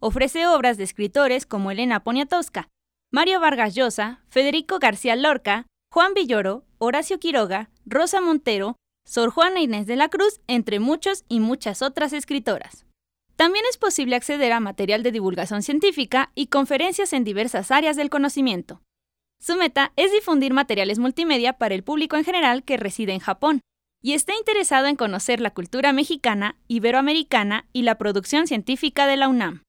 Ofrece 0.00 0.46
obras 0.46 0.76
de 0.76 0.84
escritores 0.84 1.46
como 1.46 1.70
Elena 1.70 2.02
Poniatowska, 2.02 2.68
Mario 3.12 3.40
Vargas 3.40 3.74
Llosa, 3.74 4.22
Federico 4.28 4.78
García 4.78 5.16
Lorca, 5.16 5.66
Juan 5.92 6.14
Villoro, 6.14 6.64
Horacio 6.78 7.18
Quiroga, 7.18 7.70
Rosa 7.84 8.20
Montero, 8.20 8.76
Sor 9.04 9.30
Juana 9.30 9.60
Inés 9.60 9.86
de 9.86 9.96
la 9.96 10.08
Cruz, 10.08 10.40
entre 10.46 10.78
muchos 10.78 11.24
y 11.28 11.40
muchas 11.40 11.82
otras 11.82 12.12
escritoras. 12.12 12.86
También 13.36 13.64
es 13.68 13.78
posible 13.78 14.16
acceder 14.16 14.52
a 14.52 14.60
material 14.60 15.02
de 15.02 15.12
divulgación 15.12 15.62
científica 15.62 16.30
y 16.34 16.46
conferencias 16.46 17.12
en 17.12 17.24
diversas 17.24 17.70
áreas 17.70 17.96
del 17.96 18.10
conocimiento. 18.10 18.82
Su 19.40 19.56
meta 19.56 19.92
es 19.96 20.12
difundir 20.12 20.52
materiales 20.52 20.98
multimedia 20.98 21.54
para 21.54 21.74
el 21.74 21.82
público 21.82 22.16
en 22.16 22.24
general 22.24 22.62
que 22.62 22.76
reside 22.76 23.12
en 23.12 23.20
Japón, 23.20 23.60
y 24.02 24.14
está 24.14 24.34
interesado 24.34 24.86
en 24.86 24.96
conocer 24.96 25.40
la 25.40 25.50
cultura 25.50 25.92
mexicana, 25.92 26.56
iberoamericana 26.68 27.66
y 27.72 27.82
la 27.82 27.96
producción 27.96 28.46
científica 28.46 29.06
de 29.06 29.16
la 29.16 29.28
UNAM. 29.28 29.62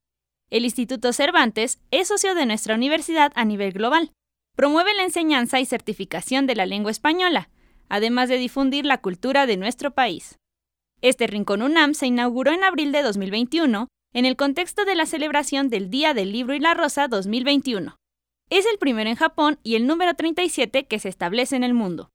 El 0.49 0.65
Instituto 0.65 1.13
Cervantes 1.13 1.79
es 1.91 2.09
socio 2.09 2.35
de 2.35 2.45
nuestra 2.45 2.75
universidad 2.75 3.31
a 3.35 3.45
nivel 3.45 3.71
global, 3.71 4.11
Promueve 4.55 4.93
la 4.93 5.03
enseñanza 5.03 5.59
y 5.59 5.65
certificación 5.65 6.45
de 6.45 6.55
la 6.55 6.65
lengua 6.65 6.91
española, 6.91 7.49
además 7.89 8.29
de 8.29 8.37
difundir 8.37 8.85
la 8.85 8.99
cultura 8.99 9.45
de 9.45 9.57
nuestro 9.57 9.91
país. 9.91 10.39
Este 11.01 11.25
Rincón 11.27 11.61
UNAM 11.61 11.93
se 11.93 12.07
inauguró 12.07 12.51
en 12.51 12.63
abril 12.63 12.91
de 12.91 13.01
2021 13.01 13.87
en 14.13 14.25
el 14.25 14.35
contexto 14.35 14.85
de 14.85 14.95
la 14.95 15.05
celebración 15.05 15.69
del 15.69 15.89
Día 15.89 16.13
del 16.13 16.31
Libro 16.31 16.53
y 16.53 16.59
la 16.59 16.73
Rosa 16.73 17.07
2021. 17.07 17.95
Es 18.49 18.65
el 18.65 18.77
primero 18.77 19.09
en 19.09 19.15
Japón 19.15 19.57
y 19.63 19.75
el 19.75 19.87
número 19.87 20.13
37 20.13 20.85
que 20.85 20.99
se 20.99 21.09
establece 21.09 21.55
en 21.55 21.63
el 21.63 21.73
mundo. 21.73 22.09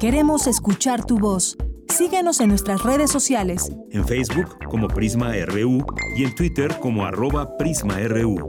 Queremos 0.00 0.46
escuchar 0.46 1.04
tu 1.04 1.18
voz. 1.18 1.56
Síguenos 1.88 2.40
en 2.40 2.50
nuestras 2.50 2.82
redes 2.82 3.10
sociales. 3.10 3.72
En 3.90 4.06
Facebook 4.06 4.58
como 4.68 4.88
Prisma 4.88 5.32
RU 5.46 5.84
y 6.16 6.24
en 6.24 6.34
Twitter 6.34 6.76
como 6.80 7.06
arroba 7.06 7.56
PrismaRU. 7.56 8.48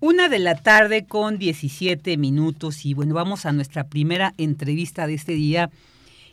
Una 0.00 0.28
de 0.28 0.38
la 0.40 0.56
tarde 0.56 1.06
con 1.06 1.38
17 1.38 2.16
minutos 2.16 2.84
y 2.84 2.92
bueno, 2.92 3.14
vamos 3.14 3.46
a 3.46 3.52
nuestra 3.52 3.88
primera 3.88 4.34
entrevista 4.36 5.06
de 5.06 5.14
este 5.14 5.32
día 5.32 5.70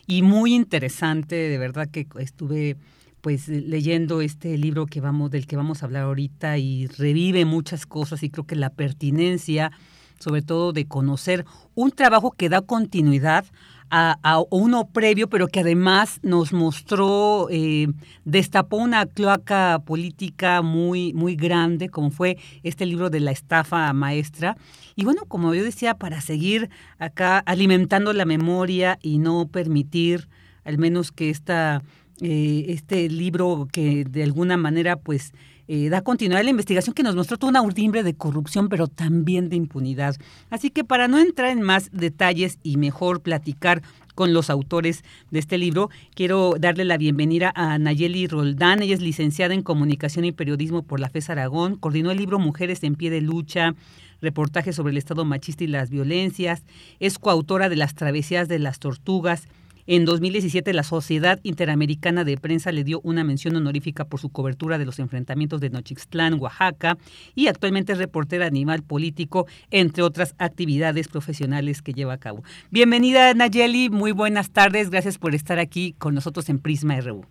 y 0.06 0.22
muy 0.22 0.54
interesante, 0.54 1.36
de 1.36 1.56
verdad 1.56 1.88
que 1.88 2.06
estuve 2.18 2.76
pues 3.20 3.48
leyendo 3.48 4.20
este 4.20 4.56
libro 4.56 4.86
que 4.86 5.00
vamos 5.00 5.30
del 5.30 5.46
que 5.46 5.56
vamos 5.56 5.82
a 5.82 5.86
hablar 5.86 6.04
ahorita 6.04 6.58
y 6.58 6.86
revive 6.86 7.44
muchas 7.44 7.86
cosas 7.86 8.22
y 8.22 8.30
creo 8.30 8.46
que 8.46 8.56
la 8.56 8.70
pertinencia 8.70 9.72
sobre 10.20 10.42
todo 10.42 10.72
de 10.72 10.86
conocer 10.86 11.44
un 11.74 11.90
trabajo 11.90 12.30
que 12.30 12.48
da 12.48 12.60
continuidad 12.60 13.46
a, 13.92 14.40
uno 14.50 14.88
previo, 14.88 15.28
pero 15.28 15.48
que 15.48 15.60
además 15.60 16.20
nos 16.22 16.52
mostró, 16.52 17.48
eh, 17.50 17.88
destapó 18.24 18.76
una 18.76 19.04
cloaca 19.06 19.80
política 19.84 20.62
muy, 20.62 21.12
muy 21.12 21.34
grande, 21.34 21.88
como 21.88 22.10
fue 22.10 22.38
este 22.62 22.86
libro 22.86 23.10
de 23.10 23.18
la 23.18 23.32
estafa 23.32 23.92
maestra. 23.92 24.56
Y 24.94 25.04
bueno, 25.04 25.22
como 25.26 25.52
yo 25.54 25.64
decía, 25.64 25.94
para 25.94 26.20
seguir 26.20 26.70
acá 26.98 27.38
alimentando 27.38 28.12
la 28.12 28.24
memoria 28.24 28.96
y 29.02 29.18
no 29.18 29.48
permitir 29.48 30.28
al 30.62 30.78
menos 30.78 31.10
que 31.10 31.30
esta, 31.30 31.82
eh, 32.20 32.66
este 32.68 33.08
libro 33.08 33.68
que 33.72 34.04
de 34.04 34.22
alguna 34.22 34.56
manera 34.56 34.96
pues 34.96 35.32
eh, 35.68 35.88
da 35.88 36.02
continuidad 36.02 36.40
a 36.40 36.42
la 36.42 36.50
investigación 36.50 36.94
que 36.94 37.02
nos 37.02 37.14
mostró 37.14 37.38
toda 37.38 37.50
una 37.50 37.62
urdimbre 37.62 38.02
de 38.02 38.14
corrupción, 38.14 38.68
pero 38.68 38.88
también 38.88 39.48
de 39.48 39.56
impunidad. 39.56 40.16
Así 40.50 40.70
que 40.70 40.82
para 40.82 41.06
no 41.06 41.18
entrar 41.18 41.50
en 41.50 41.62
más 41.62 41.90
detalles 41.92 42.58
y 42.62 42.76
mejor 42.76 43.22
platicar 43.22 43.82
con 44.20 44.34
los 44.34 44.50
autores 44.50 45.02
de 45.30 45.38
este 45.38 45.56
libro. 45.56 45.88
Quiero 46.14 46.56
darle 46.58 46.84
la 46.84 46.98
bienvenida 46.98 47.52
a 47.54 47.78
Nayeli 47.78 48.26
Roldán. 48.26 48.82
Ella 48.82 48.92
es 48.92 49.00
licenciada 49.00 49.54
en 49.54 49.62
Comunicación 49.62 50.26
y 50.26 50.32
Periodismo 50.32 50.82
por 50.82 51.00
la 51.00 51.08
FES 51.08 51.30
Aragón. 51.30 51.76
Coordinó 51.76 52.10
el 52.10 52.18
libro 52.18 52.38
Mujeres 52.38 52.82
en 52.82 52.96
Pie 52.96 53.08
de 53.08 53.22
Lucha, 53.22 53.74
reportaje 54.20 54.74
sobre 54.74 54.90
el 54.90 54.98
Estado 54.98 55.24
machista 55.24 55.64
y 55.64 55.68
las 55.68 55.88
violencias. 55.88 56.64
Es 56.98 57.18
coautora 57.18 57.70
de 57.70 57.76
Las 57.76 57.94
Travesías 57.94 58.46
de 58.46 58.58
las 58.58 58.78
Tortugas 58.78 59.48
en 59.92 60.04
2017, 60.04 60.72
la 60.72 60.84
Sociedad 60.84 61.40
Interamericana 61.42 62.22
de 62.22 62.36
Prensa 62.36 62.70
le 62.70 62.84
dio 62.84 63.00
una 63.02 63.24
mención 63.24 63.56
honorífica 63.56 64.04
por 64.04 64.20
su 64.20 64.28
cobertura 64.28 64.78
de 64.78 64.84
los 64.84 65.00
enfrentamientos 65.00 65.60
de 65.60 65.68
Nochixtlán, 65.68 66.34
Oaxaca, 66.38 66.96
y 67.34 67.48
actualmente 67.48 67.94
es 67.94 67.98
reportera 67.98 68.46
animal 68.46 68.84
político, 68.84 69.48
entre 69.72 70.04
otras 70.04 70.36
actividades 70.38 71.08
profesionales 71.08 71.82
que 71.82 71.92
lleva 71.92 72.12
a 72.12 72.18
cabo. 72.18 72.44
Bienvenida, 72.70 73.34
Nayeli, 73.34 73.90
muy 73.90 74.12
buenas 74.12 74.52
tardes, 74.52 74.90
gracias 74.90 75.18
por 75.18 75.34
estar 75.34 75.58
aquí 75.58 75.96
con 75.98 76.14
nosotros 76.14 76.48
en 76.50 76.60
Prisma 76.60 77.00
RU. 77.00 77.24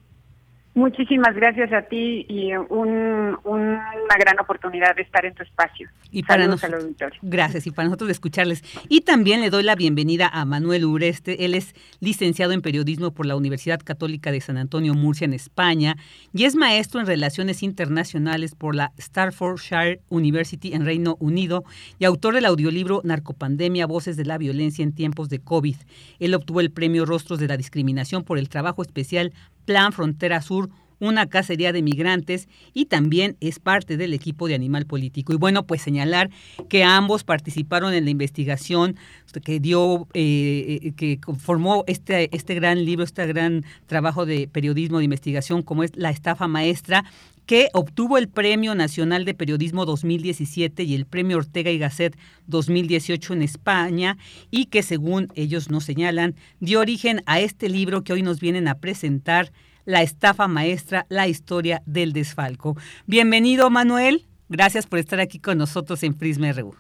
Muchísimas 0.80 1.36
gracias 1.36 1.74
a 1.74 1.82
ti 1.82 2.26
y 2.30 2.54
una 2.54 4.15
gran 4.18 4.39
oportunidad 4.39 4.96
de 4.96 5.02
estar 5.02 5.26
en 5.26 5.34
tu 5.34 5.44
espacio. 5.44 5.89
Y 6.10 6.24
para 6.24 6.48
nosotros, 6.48 6.86
gracias 7.22 7.68
y 7.68 7.72
para 7.72 7.89
nosotros 7.89 8.10
escucharles. 8.10 8.63
Y 8.88 9.02
también 9.02 9.42
le 9.42 9.50
doy 9.50 9.63
la 9.63 9.76
bienvenida 9.76 10.30
a 10.32 10.46
Manuel 10.46 10.86
Ureste. 10.86 11.44
Él 11.44 11.54
es 11.54 11.76
licenciado 12.00 12.54
en 12.54 12.62
periodismo 12.62 13.12
por 13.12 13.26
la 13.26 13.36
Universidad 13.36 13.82
Católica 13.84 14.32
de 14.32 14.39
San 14.39 14.56
Antonio, 14.56 14.94
Murcia, 14.94 15.26
en 15.26 15.34
España, 15.34 15.98
y 16.34 16.46
es 16.46 16.56
maestro 16.56 17.02
en 17.02 17.08
relaciones 17.08 17.62
internacionales 17.62 18.56
por 18.56 18.74
la 18.74 18.94
Staffordshire 18.98 20.00
University 20.08 20.74
en 20.74 20.86
Reino 20.86 21.18
Unido 21.20 21.65
y 22.00 22.06
autor 22.06 22.36
del 22.36 22.46
audiolibro 22.46 23.02
Narcopandemia, 23.04 23.86
Voces 23.86 24.15
de 24.15 24.24
la 24.24 24.38
Violencia 24.38 24.84
en 24.84 24.96
tiempos 24.96 25.28
de 25.28 25.39
COVID. 25.39 25.76
Él 26.20 26.34
obtuvo 26.36 26.62
el 26.62 26.72
premio 26.72 27.06
Rostros 27.06 27.39
de 27.39 27.50
la 27.50 27.58
Discriminación 27.58 28.24
por 28.24 28.39
el 28.39 28.48
trabajo 28.48 28.82
especial 28.82 29.34
Plan 29.69 29.91
Frontera 29.91 30.41
Sur, 30.41 30.67
una 30.99 31.27
cacería 31.27 31.71
de 31.71 31.81
migrantes 31.81 32.47
y 32.73 32.85
también 32.85 33.38
es 33.39 33.59
parte 33.59 33.97
del 33.97 34.13
equipo 34.13 34.47
de 34.47 34.55
Animal 34.55 34.85
Político. 34.85 35.33
Y 35.33 35.38
bueno, 35.38 35.65
pues 35.65 35.81
señalar 35.81 36.29
que 36.69 36.83
ambos 36.83 37.23
participaron 37.23 37.93
en 37.93 38.05
la 38.05 38.12
investigación 38.12 38.97
que 39.43 39.59
dio, 39.59 40.07
eh, 40.13 40.79
eh, 40.81 40.91
que 40.95 41.19
formó 41.38 41.83
este, 41.88 42.35
este 42.35 42.55
gran 42.55 42.83
libro, 42.83 43.03
este 43.03 43.25
gran 43.27 43.63
trabajo 43.85 44.25
de 44.25 44.47
periodismo 44.47 44.97
de 44.97 45.05
investigación 45.05 45.62
como 45.62 45.83
es 45.83 45.95
La 45.95 46.09
estafa 46.09 46.47
maestra, 46.47 47.05
que 47.49 47.69
obtuvo 47.73 48.19
el 48.19 48.27
Premio 48.27 48.75
Nacional 48.75 49.25
de 49.25 49.33
Periodismo 49.33 49.85
2017 49.85 50.83
y 50.83 50.93
el 50.93 51.07
Premio 51.07 51.38
Ortega 51.38 51.71
y 51.71 51.79
Gasset 51.79 52.15
2018 52.45 53.33
en 53.33 53.41
España 53.41 54.17
y 54.51 54.65
que 54.65 54.83
según 54.83 55.29
ellos 55.33 55.71
nos 55.71 55.83
señalan 55.83 56.35
dio 56.59 56.79
origen 56.79 57.23
a 57.25 57.39
este 57.39 57.67
libro 57.67 58.03
que 58.03 58.13
hoy 58.13 58.21
nos 58.21 58.39
vienen 58.39 58.67
a 58.67 58.75
presentar, 58.75 59.51
La 59.89 60.04
estafa 60.04 60.47
maestra, 60.47 61.08
la 61.10 61.28
historia 61.28 61.82
del 61.88 62.13
desfalco. 62.13 62.78
Bienvenido 63.08 63.71
Manuel, 63.71 64.28
gracias 64.47 64.86
por 64.86 64.99
estar 64.99 65.19
aquí 65.19 65.39
con 65.39 65.58
nosotros 65.58 66.04
en 66.04 66.13
Prisma 66.13 66.52
RU. 66.52 66.75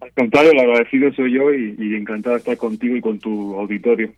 Al 0.00 0.10
contrario, 0.10 0.50
el 0.50 0.58
agradecido 0.58 1.12
soy 1.12 1.34
yo 1.34 1.54
y, 1.54 1.76
y 1.78 1.94
encantado 1.94 2.34
de 2.34 2.40
estar 2.40 2.56
contigo 2.56 2.96
y 2.96 3.00
con 3.00 3.20
tu 3.20 3.54
auditorio. 3.54 4.12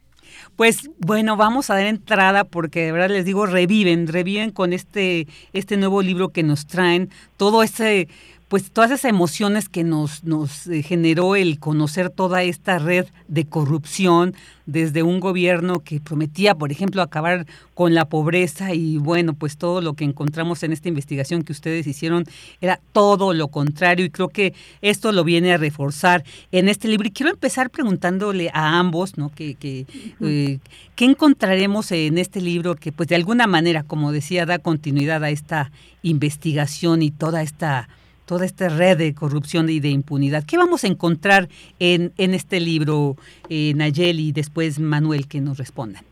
Pues 0.56 0.90
bueno, 1.00 1.37
vamos 1.37 1.68
a 1.68 1.74
dar 1.74 1.87
entrada 1.87 2.44
porque 2.44 2.87
de 2.87 2.92
verdad 2.92 3.10
les 3.10 3.26
digo, 3.26 3.44
reviven, 3.44 4.06
reviven 4.06 4.52
con 4.52 4.72
este, 4.72 5.26
este 5.52 5.76
nuevo 5.76 6.00
libro 6.00 6.30
que 6.30 6.42
nos 6.42 6.66
traen, 6.66 7.10
todo 7.37 7.62
ese 7.62 8.08
pues 8.54 8.70
todas 8.70 8.92
esas 8.92 9.06
emociones 9.06 9.68
que 9.68 9.82
nos, 9.82 10.22
nos 10.22 10.68
eh, 10.68 10.84
generó 10.84 11.34
el 11.34 11.58
conocer 11.58 12.08
toda 12.08 12.44
esta 12.44 12.78
red 12.78 13.04
de 13.26 13.46
corrupción 13.46 14.36
desde 14.64 15.02
un 15.02 15.18
gobierno 15.18 15.80
que 15.80 15.98
prometía, 15.98 16.54
por 16.54 16.70
ejemplo, 16.70 17.02
acabar 17.02 17.46
con 17.74 17.94
la 17.94 18.04
pobreza 18.04 18.72
y 18.72 18.96
bueno, 18.98 19.34
pues 19.34 19.56
todo 19.56 19.80
lo 19.80 19.94
que 19.94 20.04
encontramos 20.04 20.62
en 20.62 20.72
esta 20.72 20.88
investigación 20.88 21.42
que 21.42 21.50
ustedes 21.50 21.88
hicieron 21.88 22.26
era 22.60 22.78
todo 22.92 23.34
lo 23.34 23.48
contrario 23.48 24.06
y 24.06 24.10
creo 24.10 24.28
que 24.28 24.54
esto 24.82 25.10
lo 25.10 25.24
viene 25.24 25.52
a 25.52 25.56
reforzar 25.56 26.22
en 26.52 26.68
este 26.68 26.86
libro. 26.86 27.08
Y 27.08 27.10
quiero 27.10 27.32
empezar 27.32 27.70
preguntándole 27.70 28.52
a 28.54 28.78
ambos, 28.78 29.18
¿no? 29.18 29.32
Que, 29.34 29.56
que 29.56 29.84
eh, 30.20 30.60
¿Qué 30.94 31.04
encontraremos 31.06 31.90
en 31.90 32.18
este 32.18 32.40
libro 32.40 32.76
que 32.76 32.92
pues 32.92 33.08
de 33.08 33.16
alguna 33.16 33.48
manera, 33.48 33.82
como 33.82 34.12
decía, 34.12 34.46
da 34.46 34.60
continuidad 34.60 35.24
a 35.24 35.30
esta 35.30 35.72
investigación 36.02 37.02
y 37.02 37.10
toda 37.10 37.42
esta 37.42 37.88
toda 38.26 38.44
esta 38.44 38.68
red 38.68 38.98
de 38.98 39.14
corrupción 39.14 39.68
y 39.68 39.80
de 39.80 39.88
impunidad. 39.88 40.44
¿Qué 40.44 40.56
vamos 40.56 40.84
a 40.84 40.88
encontrar 40.88 41.48
en, 41.78 42.12
en 42.18 42.34
este 42.34 42.60
libro, 42.60 43.16
eh, 43.48 43.72
Nayeli, 43.74 44.28
y 44.28 44.32
después 44.32 44.78
Manuel, 44.78 45.28
que 45.28 45.40
nos 45.40 45.58
respondan? 45.58 46.04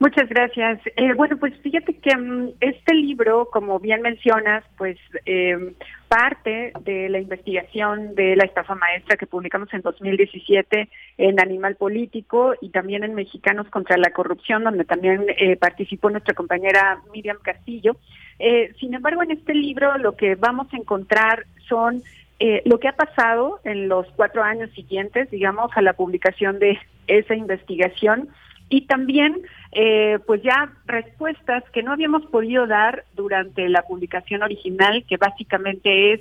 Muchas 0.00 0.28
gracias. 0.28 0.78
Eh, 0.94 1.12
bueno, 1.14 1.36
pues 1.38 1.54
fíjate 1.60 1.92
que 1.94 2.16
mm, 2.16 2.50
este 2.60 2.94
libro, 2.94 3.48
como 3.50 3.80
bien 3.80 4.00
mencionas, 4.00 4.62
pues 4.76 4.96
eh, 5.26 5.74
parte 6.06 6.72
de 6.84 7.08
la 7.08 7.18
investigación 7.18 8.14
de 8.14 8.36
la 8.36 8.44
estafa 8.44 8.76
maestra 8.76 9.16
que 9.16 9.26
publicamos 9.26 9.68
en 9.74 9.80
2017 9.80 10.88
en 11.18 11.40
Animal 11.40 11.74
Político 11.74 12.54
y 12.60 12.68
también 12.68 13.02
en 13.02 13.14
Mexicanos 13.14 13.68
contra 13.70 13.96
la 13.96 14.12
Corrupción, 14.12 14.62
donde 14.62 14.84
también 14.84 15.26
eh, 15.36 15.56
participó 15.56 16.10
nuestra 16.10 16.34
compañera 16.34 17.02
Miriam 17.12 17.38
Castillo. 17.42 17.96
Eh, 18.38 18.72
sin 18.78 18.94
embargo, 18.94 19.22
en 19.22 19.32
este 19.32 19.54
libro 19.54 19.96
lo 19.98 20.16
que 20.16 20.34
vamos 20.34 20.68
a 20.72 20.76
encontrar 20.76 21.46
son 21.68 22.02
eh, 22.40 22.62
lo 22.64 22.78
que 22.78 22.88
ha 22.88 22.92
pasado 22.92 23.60
en 23.64 23.88
los 23.88 24.06
cuatro 24.14 24.42
años 24.42 24.70
siguientes, 24.70 25.30
digamos, 25.30 25.70
a 25.74 25.82
la 25.82 25.94
publicación 25.94 26.58
de 26.58 26.78
esa 27.08 27.34
investigación 27.34 28.28
y 28.68 28.82
también 28.82 29.42
eh, 29.72 30.18
pues 30.26 30.42
ya 30.42 30.72
respuestas 30.86 31.64
que 31.72 31.82
no 31.82 31.92
habíamos 31.92 32.26
podido 32.26 32.66
dar 32.66 33.04
durante 33.14 33.68
la 33.68 33.82
publicación 33.82 34.42
original, 34.42 35.04
que 35.08 35.16
básicamente 35.16 36.12
es 36.12 36.20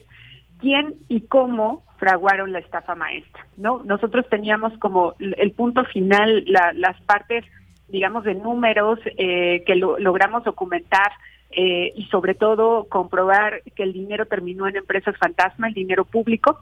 quién 0.60 0.95
y 1.08 1.21
cómo 1.21 1.84
fraguaron 1.97 2.51
la 2.51 2.60
estafa 2.60 2.95
maestra, 2.95 3.45
¿no? 3.58 3.82
Nosotros 3.84 4.25
teníamos 4.30 4.77
como 4.80 5.15
el 5.19 5.51
punto 5.51 5.84
final 5.86 6.45
las 6.45 7.01
partes, 7.01 7.43
digamos, 7.89 8.23
de 8.23 8.36
números 8.36 8.99
eh, 9.17 9.63
que 9.65 9.75
logramos 9.75 10.43
documentar 10.43 11.12
eh, 11.52 11.94
y 11.96 12.06
sobre 12.06 12.36
todo 12.36 12.86
comprobar 12.86 13.62
que 13.76 13.84
el 13.84 13.94
dinero 13.94 14.26
terminó 14.26 14.68
en 14.68 14.76
empresas 14.76 15.18
fantasma, 15.18 15.68
el 15.68 15.74
dinero 15.74 16.06
público, 16.06 16.60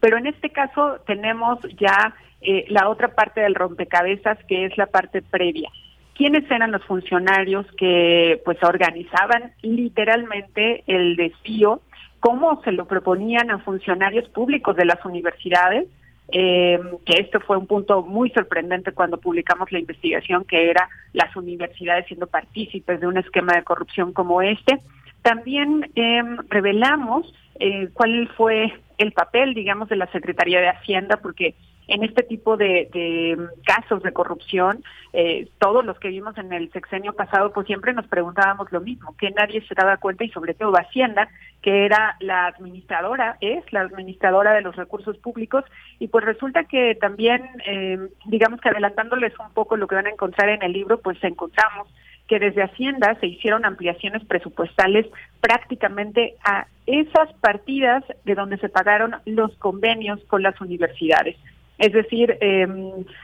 pero 0.00 0.18
en 0.18 0.26
este 0.26 0.50
caso 0.50 0.98
tenemos 1.06 1.60
ya 1.78 2.14
eh, 2.40 2.66
la 2.68 2.88
otra 2.88 3.14
parte 3.14 3.40
del 3.40 3.54
rompecabezas, 3.54 4.38
que 4.44 4.66
es 4.66 4.76
la 4.76 4.86
parte 4.86 5.22
previa. 5.22 5.70
¿Quiénes 6.14 6.50
eran 6.50 6.72
los 6.72 6.84
funcionarios 6.84 7.66
que 7.76 8.42
pues 8.44 8.58
organizaban 8.62 9.52
literalmente 9.62 10.82
el 10.86 11.16
desvío? 11.16 11.80
¿Cómo 12.20 12.60
se 12.62 12.72
lo 12.72 12.86
proponían 12.86 13.50
a 13.50 13.58
funcionarios 13.60 14.28
públicos 14.30 14.74
de 14.76 14.84
las 14.84 15.04
universidades? 15.04 15.86
Eh, 16.30 16.78
que 17.06 17.20
esto 17.20 17.40
fue 17.40 17.56
un 17.56 17.66
punto 17.66 18.02
muy 18.02 18.28
sorprendente 18.30 18.92
cuando 18.92 19.18
publicamos 19.18 19.72
la 19.72 19.78
investigación, 19.78 20.44
que 20.44 20.70
era 20.70 20.88
las 21.14 21.34
universidades 21.36 22.06
siendo 22.06 22.26
partícipes 22.26 23.00
de 23.00 23.06
un 23.06 23.16
esquema 23.16 23.54
de 23.54 23.64
corrupción 23.64 24.12
como 24.12 24.42
este. 24.42 24.78
También 25.22 25.90
eh, 25.96 26.22
revelamos 26.48 27.32
eh, 27.60 27.88
cuál 27.94 28.28
fue 28.36 28.72
el 28.98 29.12
papel, 29.12 29.54
digamos, 29.54 29.88
de 29.88 29.96
la 29.96 30.10
Secretaría 30.12 30.60
de 30.60 30.68
Hacienda, 30.68 31.18
porque 31.22 31.54
en 31.88 32.04
este 32.04 32.22
tipo 32.22 32.56
de, 32.56 33.48
casos 33.64 34.02
de 34.02 34.12
corrupción, 34.12 34.84
eh, 35.14 35.48
todos 35.58 35.84
los 35.84 35.98
que 35.98 36.08
vimos 36.08 36.36
en 36.36 36.52
el 36.52 36.70
sexenio 36.70 37.14
pasado, 37.14 37.52
pues 37.52 37.66
siempre 37.66 37.94
nos 37.94 38.06
preguntábamos 38.06 38.70
lo 38.70 38.80
mismo, 38.80 39.16
que 39.16 39.30
nadie 39.30 39.66
se 39.66 39.74
daba 39.74 39.96
cuenta 39.96 40.24
y 40.24 40.28
sobre 40.28 40.54
todo 40.54 40.76
Hacienda, 40.76 41.28
que 41.62 41.86
era 41.86 42.16
la 42.20 42.46
administradora, 42.46 43.38
es 43.40 43.64
la 43.72 43.80
administradora 43.80 44.52
de 44.52 44.60
los 44.60 44.76
recursos 44.76 45.16
públicos 45.16 45.64
y 45.98 46.08
pues 46.08 46.24
resulta 46.24 46.64
que 46.64 46.94
también, 46.94 47.42
eh, 47.66 47.98
digamos 48.26 48.60
que 48.60 48.68
adelantándoles 48.68 49.32
un 49.38 49.52
poco 49.54 49.76
lo 49.76 49.88
que 49.88 49.94
van 49.94 50.06
a 50.06 50.10
encontrar 50.10 50.50
en 50.50 50.62
el 50.62 50.72
libro, 50.72 51.00
pues 51.00 51.16
encontramos 51.24 51.88
que 52.28 52.38
desde 52.38 52.62
Hacienda 52.62 53.16
se 53.20 53.26
hicieron 53.26 53.64
ampliaciones 53.64 54.22
presupuestales 54.26 55.06
prácticamente 55.40 56.34
a 56.44 56.66
esas 56.86 57.32
partidas 57.40 58.04
de 58.24 58.34
donde 58.34 58.58
se 58.58 58.68
pagaron 58.68 59.16
los 59.24 59.56
convenios 59.56 60.22
con 60.24 60.42
las 60.42 60.60
universidades. 60.60 61.36
Es 61.78 61.92
decir, 61.92 62.36
eh, 62.40 62.66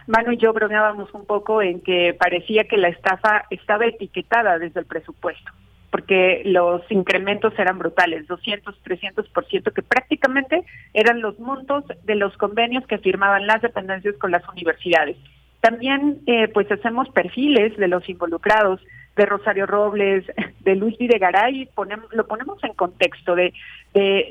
Manu 0.07 0.33
y 0.33 0.37
yo 0.37 0.53
bromeábamos 0.53 1.12
un 1.12 1.27
poco 1.27 1.61
en 1.61 1.81
que 1.81 2.14
parecía 2.14 2.64
que 2.64 2.77
la 2.77 2.88
estafa 2.88 3.45
estaba 3.51 3.87
etiquetada 3.87 4.59
desde 4.61 4.81
el 4.81 4.87
presupuesto, 4.87 5.51
porque 5.90 6.43
los 6.45 6.83
incrementos 6.90 7.53
eran 7.59 7.79
brutales, 7.79 8.29
200, 8.29 8.81
300%, 8.85 9.73
que 9.73 9.83
prácticamente 9.83 10.62
eran 10.93 11.21
los 11.21 11.38
montos 11.40 11.85
de 12.05 12.14
los 12.14 12.37
convenios 12.37 12.87
que 12.87 12.99
firmaban 12.99 13.49
las 13.49 13.61
dependencias 13.61 14.17
con 14.19 14.31
las 14.31 14.49
universidades. 14.49 15.17
También, 15.61 16.19
eh, 16.27 16.47
pues 16.49 16.71
hacemos 16.71 17.09
perfiles 17.09 17.77
de 17.77 17.88
los 17.88 18.09
involucrados, 18.09 18.81
de 19.16 19.27
Rosario 19.27 19.66
Robles, 19.66 20.24
de 20.61 20.74
Luis 20.74 20.96
Videgaray, 20.98 21.68
ponemos, 21.74 22.12
lo 22.12 22.27
ponemos 22.27 22.62
en 22.64 22.74
contexto 22.74 23.35
de, 23.35 23.53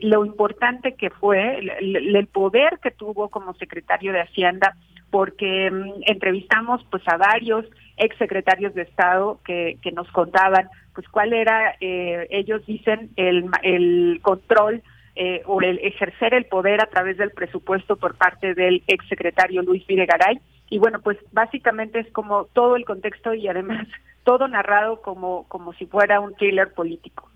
lo 0.01 0.25
importante 0.25 0.95
que 0.95 1.09
fue, 1.09 1.59
el, 1.59 2.27
poder 2.27 2.79
que 2.81 2.91
tuvo 2.91 3.29
como 3.29 3.53
secretario 3.55 4.11
de 4.11 4.21
Hacienda, 4.21 4.75
porque 5.09 5.69
um, 5.71 6.01
entrevistamos 6.05 6.85
pues 6.89 7.03
a 7.07 7.17
varios 7.17 7.65
exsecretarios 7.97 8.73
de 8.73 8.81
Estado 8.81 9.39
que, 9.45 9.77
que 9.81 9.91
nos 9.91 10.09
contaban 10.11 10.67
pues 10.93 11.07
cuál 11.09 11.33
era, 11.33 11.75
eh, 11.79 12.27
ellos 12.29 12.65
dicen, 12.65 13.09
el, 13.15 13.49
el 13.63 14.19
control 14.21 14.81
eh, 15.15 15.43
o 15.45 15.61
el 15.61 15.79
ejercer 15.83 16.33
el 16.33 16.45
poder 16.45 16.81
a 16.81 16.87
través 16.87 17.17
del 17.17 17.31
presupuesto 17.31 17.97
por 17.97 18.15
parte 18.15 18.55
del 18.55 18.83
exsecretario 18.87 19.61
Luis 19.61 19.85
Videgaray. 19.85 20.39
Y 20.73 20.79
bueno, 20.79 20.99
pues 21.03 21.19
básicamente 21.31 21.99
es 21.99 22.11
como 22.11 22.45
todo 22.45 22.75
el 22.75 22.83
contexto 22.83 23.35
y 23.35 23.47
además 23.47 23.87
todo 24.23 24.47
narrado 24.47 25.03
como, 25.03 25.47
como 25.47 25.71
si 25.73 25.85
fuera 25.85 26.19
un 26.19 26.33
thriller 26.33 26.73
político. 26.73 27.29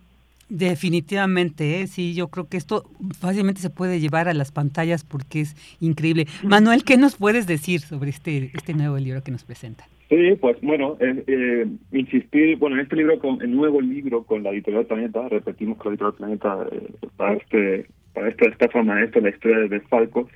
Definitivamente, 0.49 1.81
¿eh? 1.81 1.85
sí, 1.85 2.15
yo 2.15 2.29
creo 2.29 2.47
que 2.47 2.57
esto 2.57 2.85
fácilmente 3.19 3.61
se 3.61 3.69
puede 3.69 3.99
llevar 3.99 4.27
a 4.27 4.33
las 4.33 4.51
pantallas 4.51 5.03
porque 5.03 5.41
es 5.41 5.55
increíble. 5.79 6.25
Manuel, 6.41 6.83
¿qué 6.83 6.97
nos 6.97 7.15
puedes 7.15 7.45
decir 7.45 7.81
sobre 7.81 8.09
este, 8.09 8.49
este 8.55 8.73
nuevo 8.73 8.97
libro 8.97 9.21
que 9.21 9.29
nos 9.29 9.43
presenta? 9.43 9.85
Sí, 10.09 10.35
pues 10.41 10.59
bueno, 10.61 10.97
eh, 10.99 11.23
eh, 11.27 11.67
insistir, 11.91 12.57
bueno, 12.57 12.77
en 12.77 12.83
este 12.83 12.95
libro, 12.95 13.19
con 13.19 13.39
el 13.39 13.55
nuevo 13.55 13.81
libro 13.81 14.23
con 14.23 14.41
la 14.41 14.49
editorial 14.49 14.87
Planeta, 14.87 15.29
repetimos 15.29 15.77
con 15.77 15.91
la 15.91 15.93
editorial 15.93 16.15
Planeta 16.15 16.67
eh, 16.71 16.87
para 17.17 17.33
este 17.35 17.85
para 18.15 18.29
esta 18.29 18.49
estafa 18.49 18.81
maestra, 18.81 19.21
la 19.21 19.29
historia 19.29 19.59
de 19.67 19.79
Falco, 19.81 20.27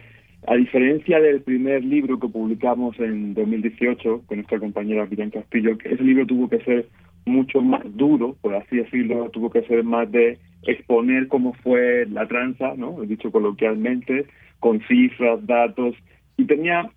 a 0.48 0.56
diferencia 0.56 1.20
del 1.20 1.42
primer 1.42 1.84
libro 1.84 2.20
que 2.20 2.28
publicamos 2.28 3.00
en 3.00 3.34
2018 3.34 4.24
con 4.26 4.38
nuestra 4.38 4.60
compañera 4.60 5.06
Miriam 5.06 5.30
Castillo, 5.30 5.78
ese 5.84 6.04
libro 6.04 6.26
tuvo 6.26 6.50
que 6.50 6.60
ser 6.62 6.88
mucho 7.26 7.62
más 7.62 7.82
duro, 7.96 8.36
por 8.42 8.56
así 8.56 8.78
decirlo, 8.78 9.30
tuvo 9.30 9.52
que 9.52 9.62
ser 9.64 9.84
más 9.84 10.12
de 10.12 10.40
exponer 10.64 11.28
cómo 11.28 11.54
fue 11.54 12.08
la 12.08 12.28
tranza, 12.28 12.74
¿no? 12.76 13.02
Dicho 13.02 13.32
coloquialmente, 13.32 14.26
con 14.60 14.82
cifras, 14.88 15.46
datos, 15.46 15.96
y 16.38 16.46
tenía, 16.46 16.90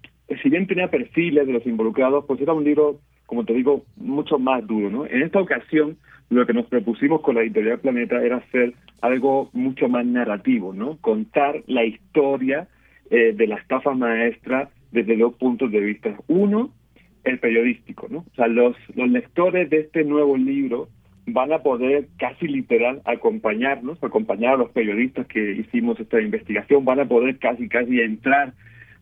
si 0.43 0.49
bien 0.49 0.67
tenía 0.67 0.89
perfiles 0.89 1.47
de 1.47 1.53
los 1.53 1.67
involucrados, 1.67 2.25
pues 2.27 2.41
era 2.41 2.55
un 2.55 2.65
libro, 2.65 3.01
como 3.27 3.45
te 3.45 3.53
digo, 3.53 3.85
mucho 3.97 4.39
más 4.39 4.67
duro, 4.67 4.89
¿no? 4.89 5.05
En 5.07 5.23
esta 5.23 5.41
ocasión, 5.41 5.99
lo 6.31 6.47
que 6.47 6.55
nos 6.55 6.67
propusimos 6.67 7.21
con 7.21 7.35
la 7.35 7.43
editorial 7.43 7.81
Planeta 7.81 8.23
era 8.25 8.39
hacer 8.39 8.73
algo 9.03 9.51
mucho 9.53 9.89
más 9.89 10.07
narrativo, 10.07 10.73
¿no? 10.73 10.97
Contar 11.03 11.63
la 11.67 11.85
historia 11.85 12.69
eh, 13.11 13.33
de 13.35 13.47
la 13.47 13.57
estafa 13.57 13.95
maestra 13.95 14.71
desde 14.93 15.17
dos 15.17 15.35
puntos 15.35 15.71
de 15.71 15.81
vista. 15.81 16.17
Uno, 16.29 16.73
el 17.25 17.39
periodístico, 17.39 18.07
¿no? 18.11 18.19
O 18.19 18.35
sea, 18.35 18.47
los, 18.49 18.77
los 18.95 19.09
lectores 19.09 19.71
de 19.71 19.81
este 19.81 20.05
nuevo 20.05 20.37
libro 20.37 20.89
van 21.27 21.53
a 21.53 21.61
poder 21.61 22.09
casi 22.19 22.47
literal 22.47 23.01
acompañarnos, 23.05 24.03
acompañar 24.03 24.55
a 24.55 24.59
los 24.59 24.71
periodistas 24.71 25.27
que 25.27 25.53
hicimos 25.53 25.99
esta 25.99 26.21
investigación, 26.21 26.85
van 26.85 27.01
a 27.01 27.09
poder 27.09 27.39
casi 27.39 27.69
casi 27.69 28.01
entrar 28.01 28.53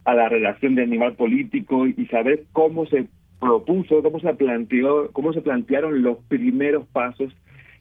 a 0.05 0.15
la 0.15 0.29
relación 0.29 0.75
de 0.75 0.83
animal 0.83 1.15
político 1.15 1.87
y 1.87 2.07
saber 2.07 2.45
cómo 2.53 2.87
se 2.87 3.07
propuso, 3.41 4.03
cómo 4.03 4.21
se 4.21 4.35
planteó, 4.35 5.11
cómo 5.13 5.33
se 5.33 5.41
plantearon 5.41 6.03
los 6.03 6.19
primeros 6.29 6.87
pasos 6.89 7.33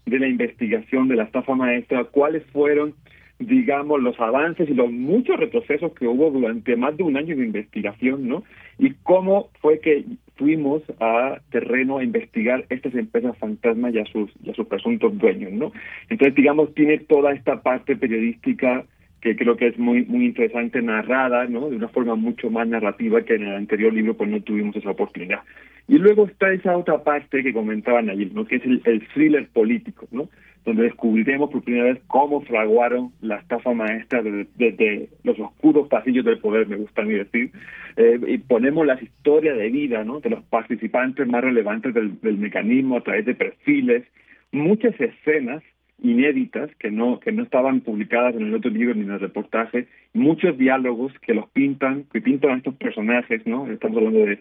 de 0.05 0.19
la 0.19 0.27
investigación 0.27 1.07
de 1.07 1.15
la 1.15 1.23
estafa 1.23 1.55
maestra, 1.55 2.03
cuáles 2.05 2.43
fueron 2.47 2.95
digamos, 3.41 4.01
los 4.01 4.19
avances 4.19 4.69
y 4.69 4.73
los 4.73 4.91
muchos 4.91 5.39
retrocesos 5.39 5.93
que 5.93 6.07
hubo 6.07 6.31
durante 6.31 6.75
más 6.75 6.95
de 6.97 7.03
un 7.03 7.17
año 7.17 7.35
de 7.35 7.45
investigación, 7.45 8.27
¿no? 8.27 8.43
Y 8.77 8.93
cómo 9.03 9.49
fue 9.61 9.79
que 9.79 10.05
fuimos 10.35 10.81
a 10.99 11.39
terreno 11.51 11.97
a 11.97 12.03
investigar 12.03 12.65
estas 12.69 12.95
empresas 12.95 13.37
fantasmas 13.37 13.93
y 13.93 13.99
a 13.99 14.05
sus, 14.05 14.31
y 14.43 14.49
a 14.49 14.53
sus 14.53 14.67
presuntos 14.67 15.17
dueños, 15.17 15.51
¿no? 15.51 15.71
Entonces, 16.09 16.35
digamos, 16.35 16.73
tiene 16.73 16.97
toda 16.99 17.33
esta 17.33 17.61
parte 17.61 17.95
periodística 17.95 18.85
que 19.21 19.35
creo 19.35 19.55
que 19.55 19.67
es 19.67 19.77
muy 19.77 20.03
muy 20.05 20.25
interesante 20.25 20.81
narrada, 20.81 21.45
¿no? 21.45 21.69
De 21.69 21.75
una 21.75 21.89
forma 21.89 22.15
mucho 22.15 22.49
más 22.49 22.67
narrativa 22.67 23.21
que 23.21 23.35
en 23.35 23.43
el 23.43 23.55
anterior 23.55 23.93
libro, 23.93 24.15
pues 24.15 24.29
no 24.29 24.41
tuvimos 24.41 24.75
esa 24.75 24.89
oportunidad. 24.91 25.41
Y 25.87 25.97
luego 25.97 26.25
está 26.25 26.51
esa 26.53 26.77
otra 26.77 27.03
parte 27.03 27.43
que 27.43 27.53
comentaban 27.53 28.09
ayer, 28.09 28.31
¿no? 28.33 28.45
Que 28.45 28.57
es 28.57 28.65
el, 28.65 28.81
el 28.85 29.07
thriller 29.09 29.47
político, 29.49 30.07
¿no? 30.11 30.29
donde 30.65 30.83
descubriremos 30.83 31.49
por 31.49 31.63
primera 31.63 31.85
vez 31.85 32.01
cómo 32.07 32.41
fraguaron 32.41 33.11
la 33.21 33.37
estafa 33.37 33.73
maestra 33.73 34.21
desde, 34.21 35.09
los 35.23 35.39
oscuros 35.39 35.87
pasillos 35.87 36.23
del 36.23 36.39
poder, 36.39 36.67
me 36.67 36.75
gusta 36.75 37.01
a 37.01 37.05
mí 37.05 37.13
decir, 37.13 37.51
eh, 37.97 38.19
y 38.27 38.37
ponemos 38.37 38.85
las 38.85 39.01
historias 39.01 39.57
de 39.57 39.69
vida 39.69 40.03
¿no? 40.03 40.19
de 40.19 40.29
los 40.29 40.43
participantes 40.43 41.27
más 41.27 41.43
relevantes 41.43 41.93
del, 41.93 42.19
del 42.21 42.37
mecanismo 42.37 42.97
a 42.97 43.01
través 43.01 43.25
de 43.25 43.33
perfiles, 43.33 44.03
muchas 44.51 44.99
escenas 44.99 45.63
inéditas 46.03 46.69
que 46.79 46.89
no 46.89 47.19
que 47.19 47.31
no 47.31 47.43
estaban 47.43 47.81
publicadas 47.81 48.35
en 48.35 48.47
el 48.47 48.55
otro 48.55 48.71
libro 48.71 48.95
ni 48.95 49.01
en 49.01 49.11
el 49.11 49.19
reportaje, 49.19 49.87
muchos 50.13 50.57
diálogos 50.57 51.13
que 51.19 51.35
los 51.35 51.47
pintan, 51.51 52.05
que 52.11 52.21
pintan 52.21 52.51
a 52.51 52.57
estos 52.57 52.75
personajes, 52.75 53.45
¿no? 53.45 53.67
Estamos 53.67 53.97
hablando 53.97 54.25
de 54.25 54.39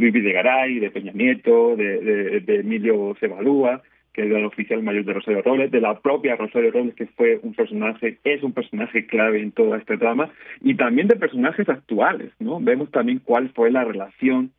Luis 0.00 0.12
Videgaray, 0.12 0.78
de 0.78 0.90
Peña 0.90 1.12
Nieto, 1.12 1.76
de, 1.76 2.40
de, 2.40 2.56
Emilio 2.56 3.14
Cebadúa, 3.20 3.82
que 4.12 4.26
era 4.26 4.38
el 4.38 4.44
oficial 4.44 4.82
mayor 4.82 5.04
de 5.04 5.12
Rosario 5.12 5.42
Robles, 5.42 5.70
de 5.70 5.80
la 5.80 6.00
propia 6.00 6.36
Rosario 6.36 6.72
Robles, 6.72 6.94
que 6.94 7.06
fue 7.06 7.38
un 7.42 7.54
personaje, 7.54 8.18
es 8.24 8.42
un 8.42 8.52
personaje 8.52 9.06
clave 9.06 9.40
en 9.40 9.52
toda 9.52 9.78
esta 9.78 9.96
trama, 9.96 10.30
y 10.60 10.74
también 10.74 11.06
de 11.06 11.16
personajes 11.16 11.68
actuales, 11.68 12.32
¿no? 12.40 12.58
Vemos 12.60 12.90
también 12.90 13.20
cuál 13.24 13.50
fue 13.50 13.70
la 13.70 13.84
relación 13.84 14.52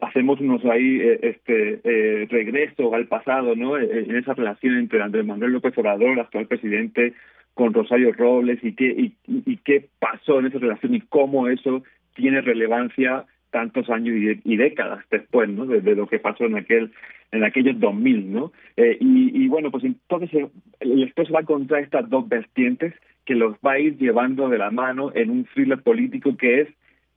hacemos 0.00 0.40
unos 0.40 0.64
ahí 0.64 1.00
eh, 1.00 1.18
este 1.22 1.80
eh, 1.84 2.26
regreso 2.30 2.94
al 2.94 3.06
pasado 3.06 3.54
no 3.54 3.76
eh, 3.76 4.06
en 4.08 4.16
esa 4.16 4.34
relación 4.34 4.78
entre 4.78 5.02
Andrés 5.02 5.26
Manuel 5.26 5.52
López 5.52 5.76
Obrador 5.76 6.18
actual 6.20 6.46
presidente 6.46 7.12
con 7.52 7.74
Rosario 7.74 8.12
Robles 8.12 8.58
y 8.62 8.74
qué 8.74 9.12
y, 9.26 9.56
qué 9.58 9.86
pasó 9.98 10.40
en 10.40 10.46
esa 10.46 10.58
relación 10.58 10.94
y 10.94 11.00
cómo 11.02 11.48
eso 11.48 11.82
tiene 12.14 12.40
relevancia 12.40 13.24
tantos 13.54 13.88
años 13.88 14.16
y, 14.44 14.56
décadas 14.56 15.04
después 15.12 15.48
no 15.48 15.64
de, 15.64 15.94
lo 15.94 16.08
que 16.08 16.18
pasó 16.18 16.44
en 16.44 16.56
aquel 16.56 16.90
en 17.30 17.44
aquellos 17.44 17.78
2000 17.78 18.32
no 18.32 18.52
y, 18.76 19.46
bueno 19.46 19.70
pues 19.70 19.84
entonces 19.84 20.48
después 20.80 21.32
va 21.32 21.38
a 21.38 21.42
encontrar 21.42 21.82
estas 21.82 22.10
dos 22.10 22.28
vertientes 22.28 22.92
que 23.24 23.36
los 23.36 23.54
va 23.64 23.72
a 23.74 23.78
ir 23.78 23.96
llevando 23.96 24.48
de 24.48 24.58
la 24.58 24.72
mano 24.72 25.12
en 25.14 25.30
un 25.30 25.44
thriller 25.44 25.80
político 25.80 26.36
que 26.36 26.62
es 26.62 26.68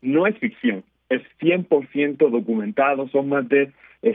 no 0.02 0.28
es 0.28 0.38
ficción 0.38 0.84
es 1.10 1.22
100% 1.40 2.30
documentado, 2.30 3.08
son 3.10 3.30
más 3.30 3.48
de 3.48 3.72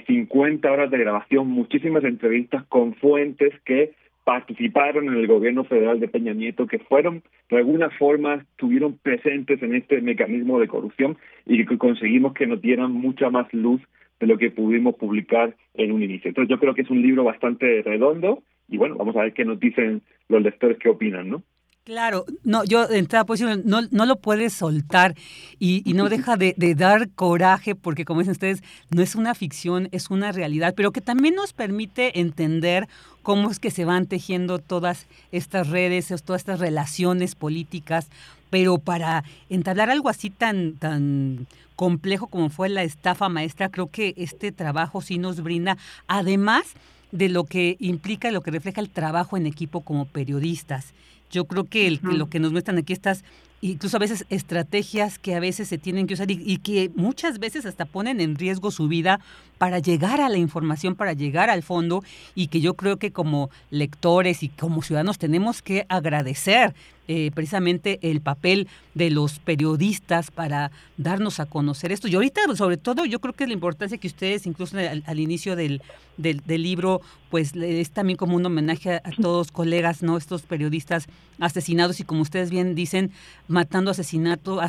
50 0.06 0.66
eh, 0.66 0.70
horas 0.70 0.90
de 0.90 0.98
grabación, 0.98 1.48
muchísimas 1.48 2.04
entrevistas 2.04 2.64
con 2.68 2.94
fuentes 2.94 3.52
que 3.64 3.92
participaron 4.24 5.08
en 5.08 5.14
el 5.14 5.26
gobierno 5.26 5.64
federal 5.64 6.00
de 6.00 6.08
Peña 6.08 6.32
Nieto, 6.32 6.66
que 6.66 6.78
fueron, 6.78 7.22
de 7.50 7.56
alguna 7.56 7.90
forma, 7.90 8.46
estuvieron 8.52 8.98
presentes 8.98 9.62
en 9.62 9.74
este 9.74 10.00
mecanismo 10.00 10.60
de 10.60 10.68
corrupción 10.68 11.16
y 11.46 11.64
que 11.64 11.78
conseguimos 11.78 12.34
que 12.34 12.46
nos 12.46 12.60
dieran 12.60 12.92
mucha 12.92 13.30
más 13.30 13.52
luz 13.52 13.80
de 14.20 14.26
lo 14.26 14.38
que 14.38 14.50
pudimos 14.50 14.94
publicar 14.94 15.56
en 15.74 15.90
un 15.90 16.02
inicio. 16.02 16.28
Entonces 16.28 16.50
yo 16.50 16.60
creo 16.60 16.74
que 16.74 16.82
es 16.82 16.90
un 16.90 17.02
libro 17.02 17.24
bastante 17.24 17.82
redondo 17.82 18.42
y 18.68 18.78
bueno, 18.78 18.96
vamos 18.96 19.16
a 19.16 19.22
ver 19.22 19.32
qué 19.32 19.44
nos 19.44 19.58
dicen 19.58 20.02
los 20.28 20.40
lectores, 20.42 20.78
qué 20.78 20.88
opinan, 20.88 21.28
¿no? 21.28 21.42
Claro, 21.84 22.26
no, 22.44 22.62
yo 22.62 22.88
en 22.88 23.06
posición 23.26 23.62
no, 23.64 23.80
no 23.90 24.06
lo 24.06 24.14
puedes 24.14 24.52
soltar 24.52 25.16
y, 25.58 25.82
no 25.94 26.08
deja 26.08 26.36
de, 26.36 26.54
dar 26.76 27.10
coraje 27.10 27.74
porque 27.74 28.04
como 28.04 28.20
dicen 28.20 28.32
ustedes, 28.32 28.62
no 28.90 29.02
es 29.02 29.16
una 29.16 29.34
ficción, 29.34 29.88
es 29.90 30.08
una 30.08 30.30
realidad, 30.30 30.74
pero 30.76 30.92
que 30.92 31.00
también 31.00 31.34
nos 31.34 31.52
permite 31.52 32.20
entender 32.20 32.88
cómo 33.24 33.50
es 33.50 33.58
que 33.58 33.72
se 33.72 33.84
van 33.84 34.06
tejiendo 34.06 34.60
todas 34.60 35.08
estas 35.32 35.70
redes, 35.70 36.14
todas 36.24 36.42
estas 36.42 36.60
relaciones 36.60 37.34
políticas, 37.34 38.06
pero 38.48 38.78
para 38.78 39.24
entablar 39.50 39.90
algo 39.90 40.08
así 40.08 40.30
tan, 40.30 40.74
tan 40.74 41.48
complejo 41.74 42.28
como 42.28 42.48
fue 42.48 42.68
la 42.68 42.84
estafa 42.84 43.28
maestra, 43.28 43.70
creo 43.70 43.88
que 43.88 44.14
este 44.16 44.52
trabajo 44.52 45.00
sí 45.00 45.18
nos 45.18 45.42
brinda, 45.42 45.76
además 46.06 46.62
de 47.10 47.28
lo 47.28 47.42
que 47.42 47.76
implica, 47.80 48.30
lo 48.30 48.40
que 48.40 48.52
refleja 48.52 48.80
el 48.80 48.88
trabajo 48.88 49.36
en 49.36 49.46
equipo 49.46 49.80
como 49.80 50.04
periodistas 50.04 50.94
yo 51.32 51.46
creo 51.46 51.64
que 51.64 51.88
el, 51.88 52.00
lo 52.02 52.28
que 52.28 52.38
nos 52.38 52.52
muestran 52.52 52.78
aquí 52.78 52.92
estas, 52.92 53.24
incluso 53.62 53.96
a 53.96 54.00
veces 54.00 54.26
estrategias 54.28 55.18
que 55.18 55.34
a 55.34 55.40
veces 55.40 55.66
se 55.68 55.78
tienen 55.78 56.06
que 56.06 56.14
usar 56.14 56.30
y, 56.30 56.58
que 56.58 56.90
muchas 56.94 57.38
veces 57.40 57.66
hasta 57.66 57.86
ponen 57.86 58.20
en 58.20 58.36
riesgo 58.36 58.70
su 58.70 58.86
vida 58.86 59.18
para 59.62 59.78
llegar 59.78 60.20
a 60.20 60.28
la 60.28 60.38
información, 60.38 60.96
para 60.96 61.12
llegar 61.12 61.48
al 61.48 61.62
fondo 61.62 62.02
y 62.34 62.48
que 62.48 62.60
yo 62.60 62.74
creo 62.74 62.96
que 62.96 63.12
como 63.12 63.48
lectores 63.70 64.42
y 64.42 64.48
como 64.48 64.82
ciudadanos 64.82 65.18
tenemos 65.18 65.62
que 65.62 65.86
agradecer 65.88 66.74
eh, 67.06 67.30
precisamente 67.34 67.98
el 68.02 68.20
papel 68.20 68.68
de 68.94 69.10
los 69.10 69.38
periodistas 69.38 70.30
para 70.30 70.70
darnos 70.96 71.40
a 71.40 71.46
conocer 71.46 71.92
esto. 71.92 72.08
Y 72.08 72.14
ahorita, 72.14 72.40
sobre 72.56 72.76
todo, 72.76 73.04
yo 73.04 73.20
creo 73.20 73.34
que 73.34 73.44
es 73.44 73.48
la 73.48 73.54
importancia 73.54 73.98
que 73.98 74.06
ustedes, 74.06 74.46
incluso 74.46 74.76
al, 74.78 75.20
inicio 75.20 75.54
del, 75.54 75.82
del, 76.16 76.62
libro, 76.62 77.00
pues 77.30 77.54
es 77.56 77.90
también 77.90 78.16
como 78.16 78.36
un 78.36 78.46
homenaje 78.46 78.94
a, 78.94 79.10
todos 79.20 79.50
colegas, 79.50 80.02
¿no? 80.02 80.16
Estos 80.16 80.42
periodistas 80.42 81.06
asesinados 81.40 81.98
y 82.00 82.04
como 82.04 82.22
ustedes 82.22 82.50
bien 82.50 82.74
dicen, 82.74 83.10
matando 83.48 83.90
asesinato, 83.90 84.60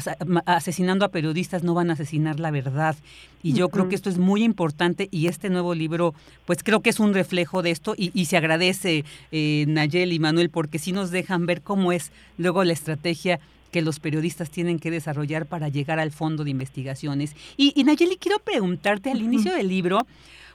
asesinando 0.46 1.06
a 1.06 1.10
periodistas 1.10 1.64
no 1.64 1.74
van 1.76 1.92
a 1.92 1.94
asesinar 1.94 2.40
la 2.40 2.50
verdad. 2.52 2.96
Y 3.44 3.54
yo 3.54 3.70
creo 3.70 3.90
que 3.90 3.96
esto 3.96 4.10
es 4.10 4.18
muy 4.18 4.44
importante 4.44 4.83
y 5.12 5.28
este 5.28 5.50
nuevo 5.50 5.74
libro, 5.76 6.14
pues 6.46 6.64
creo 6.64 6.82
que 6.82 6.90
es 6.90 7.00
un 7.00 7.14
reflejo 7.14 7.62
de 7.62 7.72
esto 7.72 7.96
y, 7.98 8.26
se 8.26 8.38
agradece 8.38 9.06
eh, 9.32 9.66
Nayel 9.68 10.14
y 10.14 10.20
Manuel 10.20 10.50
porque 10.50 10.80
sí 10.80 10.92
nos 10.92 11.12
dejan 11.12 11.46
ver 11.46 11.62
cómo 11.62 11.92
es 11.92 12.12
luego 12.38 12.64
la 12.64 12.74
estrategia 12.74 13.40
que 13.72 13.82
los 13.82 14.00
periodistas 14.00 14.50
tienen 14.50 14.80
que 14.80 14.92
desarrollar 14.92 15.46
para 15.46 15.68
llegar 15.68 16.00
al 16.00 16.12
fondo 16.12 16.44
de 16.44 16.52
investigaciones. 16.52 17.36
Y, 17.58 17.74
y 17.76 17.84
Nayeli, 17.84 18.18
quiero 18.18 18.40
preguntarte 18.40 19.12
al 19.12 19.22
inicio 19.22 19.54
del 19.54 19.68
libro, 19.68 20.06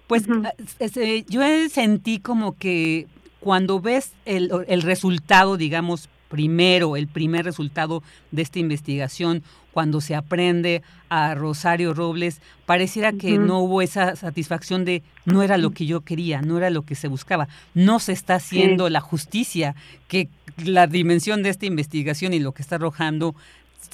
pues 0.07 0.25
ah, 0.29 0.53
eh, 0.79 1.25
yo 1.29 1.43
sentí 1.69 2.19
como 2.21 2.57
que 2.57 3.07
cuando 3.41 3.81
ves 3.81 4.13
el, 4.25 4.51
el 4.69 4.83
resultado, 4.83 5.57
digamos, 5.57 6.09
primero, 6.29 6.97
el 6.97 7.09
primer 7.09 7.45
resultado 7.45 8.03
de 8.31 8.43
esta 8.43 8.59
investigación, 8.59 9.43
cuando 9.79 10.01
se 10.01 10.17
aprende 10.17 10.83
a 11.09 11.37
Rosario 11.37 11.95
Robles, 11.95 12.41
pareciera 12.67 13.13
que 13.13 13.39
no 13.39 13.61
hubo 13.61 13.81
esa 13.81 14.17
satisfacción 14.17 14.85
de 14.85 15.05
no 15.25 15.45
era 15.45 15.57
lo 15.57 15.71
que 15.71 15.87
yo 15.87 16.01
quería, 16.01 16.43
no 16.43 16.59
era 16.59 16.69
lo 16.69 16.83
que 16.83 16.97
se 16.97 17.07
buscaba, 17.07 17.47
no 17.75 18.01
se 18.01 18.11
está 18.11 18.35
haciendo 18.35 18.89
la 18.89 19.01
justicia 19.01 19.77
que 20.09 20.31
la 20.65 20.89
dimensión 20.89 21.45
de 21.45 21.51
esta 21.51 21.67
investigación 21.67 22.35
y 22.35 22.41
lo 22.41 22.51
que 22.51 22.63
está 22.63 22.75
arrojando 22.75 23.37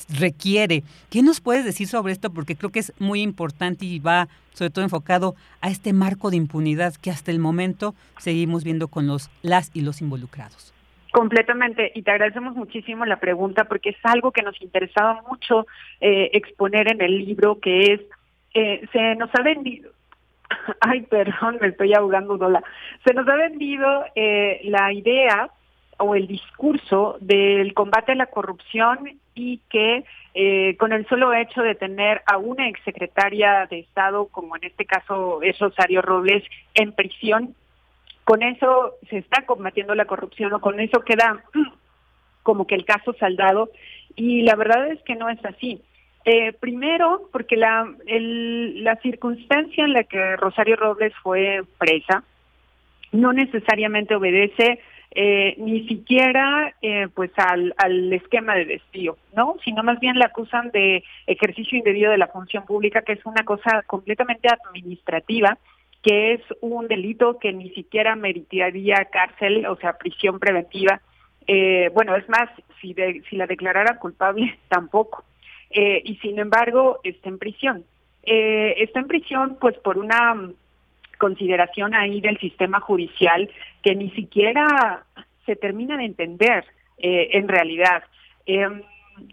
requiere. 0.09 0.85
¿Qué 1.11 1.23
nos 1.23 1.43
puedes 1.43 1.67
decir 1.67 1.87
sobre 1.87 2.15
esto? 2.15 2.33
Porque 2.33 2.57
creo 2.57 2.73
que 2.73 2.81
es 2.81 2.95
muy 2.99 3.21
importante 3.21 3.85
y 3.85 3.99
va 3.99 4.31
sobre 4.55 4.71
todo 4.71 4.87
enfocado 4.87 5.37
a 5.61 5.69
este 5.69 5.93
marco 5.93 6.31
de 6.31 6.39
impunidad 6.39 6.95
que 6.95 7.11
hasta 7.11 7.31
el 7.31 7.41
momento 7.41 7.95
seguimos 8.19 8.65
viendo 8.65 8.89
con 8.89 9.07
los 9.07 9.29
las 9.43 9.71
y 9.75 9.83
los 9.83 10.01
involucrados. 10.01 10.74
Completamente, 11.15 11.93
y 11.95 12.03
te 12.03 12.11
agradecemos 12.11 12.57
muchísimo 12.57 13.07
la 13.07 13.21
pregunta 13.21 13.67
porque 13.67 13.91
es 13.91 13.97
algo 14.03 14.33
que 14.33 14.43
nos 14.43 14.61
interesaba 14.61 15.23
mucho 15.31 15.65
eh, 16.01 16.31
exponer 16.33 16.91
en 16.91 17.01
el 17.01 17.25
libro, 17.25 17.61
que 17.61 17.93
es, 17.93 18.01
eh, 18.53 18.85
se 18.93 19.15
nos 19.15 19.31
ha 19.37 19.43
vendido, 19.43 19.93
ay, 20.81 21.03
perdón, 21.03 21.59
me 21.61 21.69
estoy 21.69 21.95
ahogando 21.95 22.37
sola, 22.37 22.65
se 23.07 23.15
nos 23.15 23.29
ha 23.29 23.37
vendido 23.37 23.87
eh, 24.17 24.61
la 24.65 24.93
idea 24.93 25.51
o 25.99 26.17
el 26.17 26.27
discurso 26.27 27.17
del 27.21 27.75
combate 27.75 28.11
a 28.11 28.17
la 28.17 28.27
corrupción 28.27 29.09
y 29.37 29.61
que 29.71 30.05
con 30.79 30.93
el 30.93 31.07
solo 31.07 31.33
hecho 31.33 31.63
de 31.63 31.77
tener 31.77 32.23
a 32.27 32.39
una 32.39 32.67
exsecretaria 32.67 33.69
de 33.71 33.79
Estado, 33.79 34.27
como 34.33 34.57
en 34.57 34.65
este 34.65 34.85
caso 34.85 35.41
es 35.43 35.57
Rosario 35.61 36.03
Robles, 36.03 36.43
en 36.75 36.91
prisión, 36.91 37.55
con 38.25 38.43
eso 38.43 38.95
se 39.11 39.19
está 39.19 39.45
combatiendo 39.47 39.95
la 39.95 40.07
corrupción 40.07 40.53
o 40.53 40.61
con 40.61 40.81
eso 40.81 41.01
queda 41.03 41.45
como 42.43 42.67
que 42.67 42.75
el 42.75 42.85
caso 42.85 43.15
saldado 43.15 43.71
y 44.17 44.43
la 44.43 44.57
verdad 44.57 44.89
es 44.89 45.01
que 45.03 45.17
no 45.17 45.29
es 45.29 45.45
así. 45.45 45.83
Eh, 46.27 46.55
primero, 46.55 47.29
porque 47.33 47.57
la, 47.57 47.87
la 48.07 48.97
circunstancia 48.97 49.85
en 49.85 49.93
la 49.93 50.05
que 50.05 50.37
Rosario 50.37 50.77
Robles 50.77 51.13
fue 51.23 51.63
presa 51.79 52.25
no 53.13 53.33
necesariamente 53.33 54.15
obedece 54.15 54.81
eh, 55.17 55.55
ni 55.59 55.87
siquiera 55.87 56.75
eh, 56.83 57.07
pues 57.15 57.31
al, 57.37 57.75
al 57.79 58.13
esquema 58.13 58.57
de 58.57 58.65
despido, 58.65 59.17
¿no? 59.37 59.57
Sino 59.65 59.85
más 59.85 60.01
bien 60.01 60.19
la 60.19 60.27
acusan 60.27 60.71
de 60.73 61.05
ejercicio 61.27 61.79
indebido 61.79 62.11
de 62.11 62.19
la 62.19 62.27
función 62.27 62.65
pública, 62.65 63.03
que 63.03 63.13
es 63.13 63.25
una 63.25 63.45
cosa 63.45 63.83
completamente 63.87 64.49
administrativa 64.49 65.57
que 66.05 66.35
es 66.35 66.43
un 66.61 66.87
delito 66.87 67.39
que 67.39 67.53
ni 67.55 67.71
siquiera 67.71 68.15
meritaría 68.15 69.07
cárcel, 69.07 69.65
o 69.67 69.77
sea, 69.77 69.97
prisión 69.97 70.39
preventiva. 70.39 71.01
Eh, 71.47 71.91
bueno, 71.95 72.15
es 72.15 72.29
más, 72.29 72.51
si, 72.81 72.95
si 73.31 73.37
la 73.37 73.47
declarara 73.47 73.99
culpable, 73.99 74.59
tampoco. 74.69 75.25
Eh, 75.71 76.03
y 76.05 76.17
sin 76.17 76.39
embargo, 76.39 77.01
está 77.05 77.31
en 77.31 77.39
prisión. 77.39 77.85
Eh, 78.23 78.75
está 78.79 79.01
en 79.01 79.09
prisión, 79.09 79.57
pues, 79.59 79.79
por 79.79 79.97
una 79.97 80.51
consideración 81.17 81.95
ahí 81.95 82.21
del 82.21 82.39
sistema 82.39 82.81
judicial 82.81 83.51
que 83.83 83.95
ni 83.95 84.11
siquiera 84.11 85.07
se 85.47 85.57
termina 85.57 85.97
de 85.97 86.05
entender 86.05 86.65
en 86.99 87.49
realidad. 87.49 88.05
Em, 88.47 88.83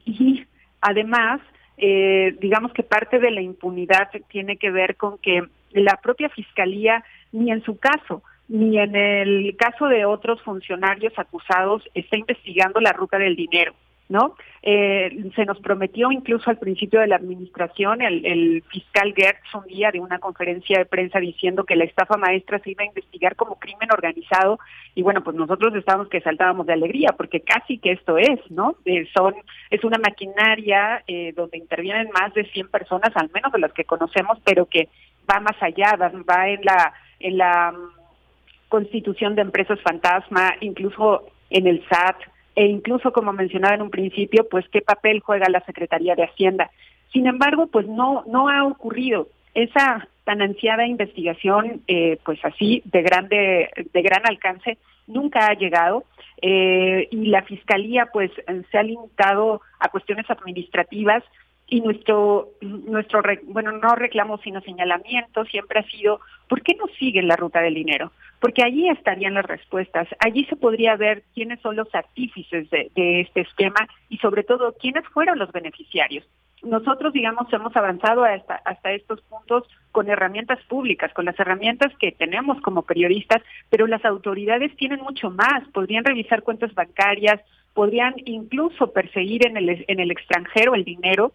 y 0.05 0.45
además, 0.79 1.41
digamos 1.77 2.71
que 2.73 2.83
parte 2.83 3.19
de 3.19 3.31
la 3.31 3.41
impunidad 3.41 4.09
tiene 4.29 4.57
que 4.57 4.71
ver 4.71 4.95
con 4.95 5.17
que 5.17 5.43
la 5.73 5.99
propia 6.01 6.29
Fiscalía, 6.29 7.03
ni 7.31 7.51
en 7.51 7.63
su 7.63 7.77
caso, 7.77 8.23
ni 8.47 8.77
en 8.77 8.95
el 8.95 9.55
caso 9.57 9.87
de 9.87 10.05
otros 10.05 10.41
funcionarios 10.41 11.13
acusados, 11.17 11.83
está 11.93 12.17
investigando 12.17 12.79
la 12.79 12.93
ruta 12.93 13.17
del 13.17 13.35
dinero. 13.35 13.73
¿no? 14.11 14.35
Eh, 14.61 15.31
se 15.35 15.45
nos 15.45 15.57
prometió 15.61 16.11
incluso 16.11 16.49
al 16.49 16.57
principio 16.57 16.99
de 16.99 17.07
la 17.07 17.15
administración 17.15 18.01
el, 18.01 18.61
fiscal 18.69 19.13
Gertz 19.15 19.55
un 19.55 19.65
día 19.65 19.89
de 19.89 20.01
una 20.01 20.19
conferencia 20.19 20.77
de 20.77 20.85
prensa 20.85 21.19
diciendo 21.19 21.63
que 21.63 21.77
la 21.77 21.85
estafa 21.85 22.17
maestra 22.17 22.59
se 22.59 22.71
iba 22.71 22.83
a 22.83 22.87
investigar 22.87 23.37
como 23.37 23.57
crimen 23.57 23.89
organizado 23.91 24.59
y 24.95 25.01
bueno, 25.01 25.23
pues 25.23 25.37
nosotros 25.37 25.73
estábamos 25.75 26.09
que 26.09 26.19
saltábamos 26.19 26.67
de 26.67 26.73
alegría 26.73 27.13
porque 27.15 27.39
casi 27.39 27.77
que 27.77 27.93
esto 27.93 28.17
es, 28.17 28.39
¿no? 28.49 28.75
Eh, 28.83 29.07
son 29.15 29.33
es 29.69 29.83
una 29.85 29.97
maquinaria 29.97 31.03
eh, 31.07 31.31
donde 31.33 31.57
intervienen 31.57 32.09
más 32.13 32.33
de 32.33 32.43
100 32.43 32.67
personas, 32.67 33.11
al 33.15 33.31
menos 33.33 33.53
de 33.53 33.59
las 33.59 33.71
que 33.71 33.85
conocemos, 33.85 34.37
pero 34.43 34.65
que 34.65 34.89
va 35.31 35.39
más 35.39 35.61
allá, 35.61 35.95
va, 35.95 36.49
en 36.49 36.65
la 36.65 36.93
en 37.19 37.37
la 37.37 37.71
mm, 37.71 38.69
constitución 38.69 39.35
de 39.35 39.41
empresas 39.41 39.79
fantasma, 39.81 40.55
incluso 40.61 41.23
en 41.49 41.67
el 41.67 41.85
SAT, 41.87 42.17
e 42.55 42.65
incluso, 42.65 43.11
como 43.11 43.33
mencionaba 43.33 43.75
en 43.75 43.81
un 43.81 43.89
principio, 43.89 44.47
pues 44.49 44.67
qué 44.69 44.81
papel 44.81 45.21
juega 45.21 45.49
la 45.49 45.63
Secretaría 45.65 46.15
de 46.15 46.23
Hacienda. 46.23 46.69
Sin 47.11 47.27
embargo, 47.27 47.67
pues 47.67 47.87
no, 47.87 48.23
no 48.27 48.49
ha 48.49 48.63
ocurrido 48.65 49.27
esa 49.53 50.07
tan 50.23 50.41
ansiada 50.41 50.85
investigación, 50.85 51.81
eh, 51.87 52.17
pues 52.23 52.39
así, 52.43 52.81
de, 52.85 53.01
grande, 53.01 53.69
de 53.91 54.01
gran 54.01 54.21
alcance, 54.25 54.77
nunca 55.07 55.47
ha 55.47 55.53
llegado. 55.53 56.03
Eh, 56.41 57.07
y 57.11 57.27
la 57.27 57.43
Fiscalía, 57.43 58.07
pues, 58.11 58.31
se 58.71 58.77
ha 58.77 58.83
limitado 58.83 59.61
a 59.79 59.89
cuestiones 59.89 60.29
administrativas 60.29 61.23
y 61.71 61.79
nuestro, 61.79 62.49
nuestro 62.59 63.23
bueno, 63.45 63.71
no 63.71 63.95
reclamo 63.95 64.37
sino 64.39 64.59
señalamiento 64.59 65.45
siempre 65.45 65.79
ha 65.79 65.89
sido, 65.89 66.19
¿por 66.49 66.61
qué 66.61 66.75
no 66.75 66.85
siguen 66.99 67.29
la 67.29 67.37
ruta 67.37 67.61
del 67.61 67.75
dinero? 67.75 68.11
Porque 68.41 68.61
allí 68.61 68.89
estarían 68.89 69.35
las 69.35 69.45
respuestas, 69.45 70.09
allí 70.19 70.43
se 70.45 70.57
podría 70.57 70.97
ver 70.97 71.23
quiénes 71.33 71.61
son 71.61 71.77
los 71.77 71.87
artífices 71.95 72.69
de, 72.71 72.91
de 72.93 73.21
este 73.21 73.41
esquema 73.41 73.87
y 74.09 74.17
sobre 74.17 74.43
todo 74.43 74.75
quiénes 74.81 75.07
fueron 75.13 75.39
los 75.39 75.49
beneficiarios. 75.53 76.27
Nosotros, 76.61 77.13
digamos, 77.13 77.51
hemos 77.53 77.73
avanzado 77.73 78.25
hasta, 78.25 78.55
hasta 78.65 78.91
estos 78.91 79.21
puntos 79.21 79.63
con 79.93 80.09
herramientas 80.09 80.59
públicas, 80.67 81.13
con 81.13 81.23
las 81.23 81.39
herramientas 81.39 81.93
que 81.99 82.11
tenemos 82.11 82.59
como 82.61 82.81
periodistas, 82.81 83.41
pero 83.69 83.87
las 83.87 84.03
autoridades 84.03 84.75
tienen 84.75 84.99
mucho 84.99 85.31
más, 85.31 85.65
podrían 85.73 86.03
revisar 86.03 86.43
cuentas 86.43 86.73
bancarias, 86.73 87.39
podrían 87.73 88.15
incluso 88.25 88.91
perseguir 88.91 89.47
en 89.47 89.55
el, 89.55 89.85
en 89.87 89.99
el 90.01 90.11
extranjero 90.11 90.75
el 90.75 90.83
dinero 90.83 91.31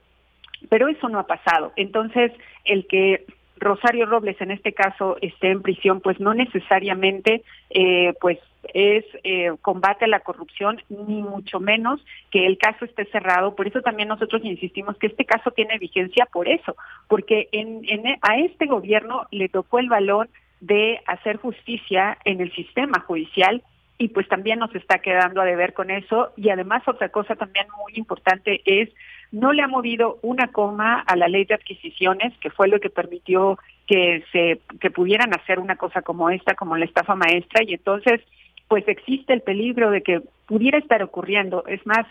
pero 0.68 0.88
eso 0.88 1.08
no 1.08 1.18
ha 1.18 1.26
pasado. 1.26 1.72
Entonces, 1.76 2.32
el 2.64 2.86
que 2.86 3.24
Rosario 3.58 4.06
Robles 4.06 4.40
en 4.40 4.50
este 4.50 4.72
caso 4.72 5.16
esté 5.20 5.50
en 5.50 5.62
prisión, 5.62 6.00
pues 6.00 6.20
no 6.20 6.34
necesariamente 6.34 7.42
eh, 7.70 8.12
pues 8.20 8.38
es 8.74 9.04
eh, 9.22 9.52
combate 9.62 10.04
a 10.04 10.08
la 10.08 10.20
corrupción, 10.20 10.82
ni 10.88 11.22
mucho 11.22 11.60
menos 11.60 12.04
que 12.30 12.46
el 12.46 12.58
caso 12.58 12.84
esté 12.84 13.04
cerrado. 13.06 13.54
Por 13.54 13.66
eso 13.66 13.80
también 13.80 14.08
nosotros 14.08 14.44
insistimos 14.44 14.96
que 14.98 15.06
este 15.06 15.24
caso 15.24 15.50
tiene 15.52 15.78
vigencia 15.78 16.26
por 16.32 16.48
eso, 16.48 16.76
porque 17.08 17.48
en, 17.52 17.84
a 18.22 18.38
este 18.38 18.66
gobierno 18.66 19.26
le 19.30 19.48
tocó 19.48 19.78
el 19.78 19.88
balón 19.88 20.28
de 20.60 21.00
hacer 21.06 21.36
justicia 21.36 22.18
en 22.24 22.40
el 22.40 22.52
sistema 22.54 23.00
judicial 23.00 23.62
y 23.98 24.08
pues 24.08 24.28
también 24.28 24.58
nos 24.58 24.74
está 24.74 24.98
quedando 24.98 25.40
a 25.40 25.44
deber 25.44 25.72
con 25.72 25.90
eso. 25.90 26.32
Y 26.36 26.50
además 26.50 26.82
otra 26.86 27.08
cosa 27.08 27.34
también 27.36 27.66
muy 27.78 27.92
importante 27.96 28.60
es 28.64 28.90
no 29.32 29.52
le 29.52 29.62
ha 29.62 29.68
movido 29.68 30.18
una 30.22 30.48
coma 30.48 31.00
a 31.00 31.16
la 31.16 31.28
ley 31.28 31.44
de 31.44 31.54
adquisiciones, 31.54 32.32
que 32.38 32.50
fue 32.50 32.68
lo 32.68 32.78
que 32.80 32.90
permitió 32.90 33.58
que 33.86 34.24
se 34.32 34.60
que 34.80 34.90
pudieran 34.90 35.32
hacer 35.34 35.58
una 35.58 35.76
cosa 35.76 36.02
como 36.02 36.30
esta, 36.30 36.54
como 36.54 36.76
la 36.76 36.84
estafa 36.84 37.14
maestra, 37.14 37.62
y 37.64 37.74
entonces 37.74 38.20
pues 38.68 38.86
existe 38.88 39.32
el 39.32 39.42
peligro 39.42 39.90
de 39.90 40.02
que 40.02 40.22
pudiera 40.46 40.78
estar 40.78 41.02
ocurriendo. 41.02 41.64
Es 41.66 41.86
más, 41.86 42.04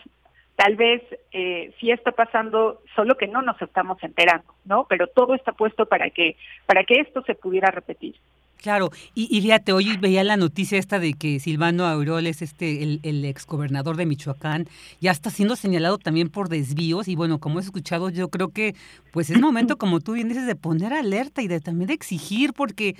tal 0.56 0.74
vez 0.76 1.02
eh, 1.32 1.72
sí 1.78 1.90
está 1.90 2.12
pasando, 2.12 2.80
solo 2.94 3.16
que 3.16 3.26
no 3.26 3.42
nos 3.42 3.60
estamos 3.60 4.02
enterando, 4.02 4.54
¿no? 4.64 4.86
Pero 4.88 5.06
todo 5.06 5.34
está 5.34 5.52
puesto 5.52 5.86
para 5.86 6.10
que 6.10 6.36
para 6.64 6.84
que 6.84 7.00
esto 7.00 7.22
se 7.22 7.34
pudiera 7.34 7.70
repetir. 7.70 8.16
Claro, 8.56 8.90
y, 9.14 9.28
y, 9.30 9.42
fíjate, 9.42 9.72
hoy 9.72 9.96
veía 9.96 10.24
la 10.24 10.36
noticia 10.36 10.78
esta 10.78 10.98
de 10.98 11.12
que 11.12 11.38
Silvano 11.40 11.86
Aureoles, 11.86 12.42
este, 12.42 12.82
el, 12.82 13.00
el 13.02 13.24
exgobernador 13.24 13.96
de 13.96 14.06
Michoacán, 14.06 14.68
ya 15.00 15.10
está 15.10 15.30
siendo 15.30 15.56
señalado 15.56 15.98
también 15.98 16.28
por 16.30 16.48
desvíos. 16.48 17.06
Y 17.06 17.16
bueno, 17.16 17.38
como 17.38 17.58
he 17.58 17.62
escuchado, 17.62 18.10
yo 18.10 18.28
creo 18.28 18.48
que 18.48 18.74
pues 19.12 19.30
es 19.30 19.40
momento, 19.40 19.76
como 19.78 20.00
tú 20.00 20.12
bien 20.14 20.28
dices, 20.28 20.46
de 20.46 20.56
poner 20.56 20.92
alerta 20.92 21.42
y 21.42 21.48
de 21.48 21.60
también 21.60 21.88
de 21.88 21.94
exigir, 21.94 22.52
porque 22.54 22.96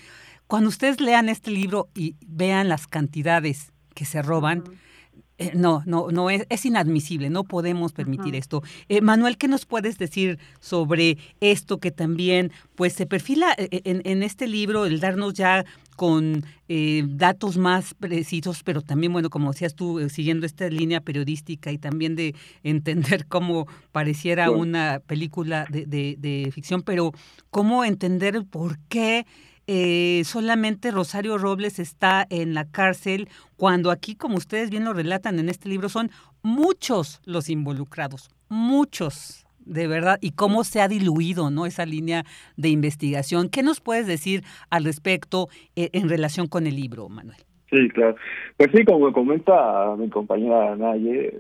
cuando 0.47 0.69
ustedes 0.69 1.01
lean 1.01 1.29
este 1.29 1.51
libro 1.51 1.89
y 1.95 2.15
vean 2.27 2.69
las 2.69 2.87
cantidades 2.87 3.73
que 3.95 4.05
se 4.05 4.23
roban, 4.23 4.63
eh, 5.39 5.53
no, 5.55 5.83
no, 5.85 6.09
no 6.11 6.31
es, 6.31 6.47
es, 6.49 6.65
inadmisible, 6.65 7.29
no 7.29 7.45
podemos 7.45 7.93
permitir 7.93 8.35
esto. 8.35 8.63
Eh, 8.89 9.03
Manuel, 9.03 9.37
¿qué 9.37 9.49
nos 9.49 9.67
puedes 9.67 9.99
decir 9.99 10.39
sobre 10.61 11.19
esto 11.41 11.79
que 11.79 11.91
también 11.91 12.53
pues 12.75 12.95
se 12.95 13.05
perfila 13.05 13.55
eh, 13.59 13.83
en, 13.85 14.01
en 14.07 14.23
este 14.23 14.49
libro, 14.49 14.87
el 14.87 14.99
darnos 14.99 15.35
ya 15.35 15.65
con 15.95 16.45
datos 16.69 17.57
más 17.57 17.95
precisos, 17.95 18.63
pero 18.63 18.83
también, 18.83 19.13
bueno, 19.13 19.31
como 19.31 19.53
decías 19.53 19.75
tú, 19.75 20.11
siguiendo 20.11 20.45
esta 20.45 20.69
línea 20.69 21.01
periodística 21.01 21.73
y 21.73 21.79
también 21.79 22.17
de 22.17 22.35
entender 22.65 23.27
cómo 23.27 23.67
pareciera 23.93 24.51
una 24.51 25.01
película 25.07 25.67
de, 25.71 25.87
de, 25.87 26.17
de 26.19 26.51
ficción, 26.53 26.83
pero 26.83 27.13
cómo 27.51 27.85
entender 27.85 28.45
por 28.45 28.79
qué 28.89 29.25
eh, 29.67 30.23
solamente 30.25 30.91
Rosario 30.91 31.39
Robles 31.39 31.79
está 31.79 32.27
en 32.31 32.55
la 32.55 32.71
cárcel, 32.71 33.29
cuando 33.57 33.91
aquí, 33.91 34.15
como 34.15 34.37
ustedes 34.37 34.71
bien 34.71 34.85
lo 34.85 34.93
relatan 34.93 35.39
en 35.39 35.49
este 35.49 35.69
libro, 35.69 35.89
son 35.89 36.11
muchos 36.43 37.21
los 37.25 37.51
involucrados, 37.51 38.31
muchos 38.49 39.47
de 39.67 39.89
verdad, 39.89 40.19
y 40.21 40.31
cómo 40.31 40.63
se 40.65 40.81
ha 40.81 40.89
diluido 40.89 41.51
¿no? 41.51 41.67
esa 41.67 41.85
línea 41.85 42.25
de 42.57 42.69
investigación. 42.69 43.49
¿Qué 43.49 43.63
nos 43.63 43.81
puedes 43.81 44.07
decir 44.07 44.43
al 44.71 44.85
respecto 44.85 45.49
eh, 45.75 45.91
en 45.93 46.09
relación 46.09 46.47
con 46.47 46.67
el 46.67 46.77
libro, 46.77 47.09
Manuel? 47.09 47.39
Sí, 47.71 47.89
claro. 47.89 48.15
Pues 48.57 48.71
sí, 48.73 48.85
como 48.85 49.13
comenta 49.13 49.97
mi 49.99 50.09
compañera 50.09 50.77
Naye, 50.77 51.35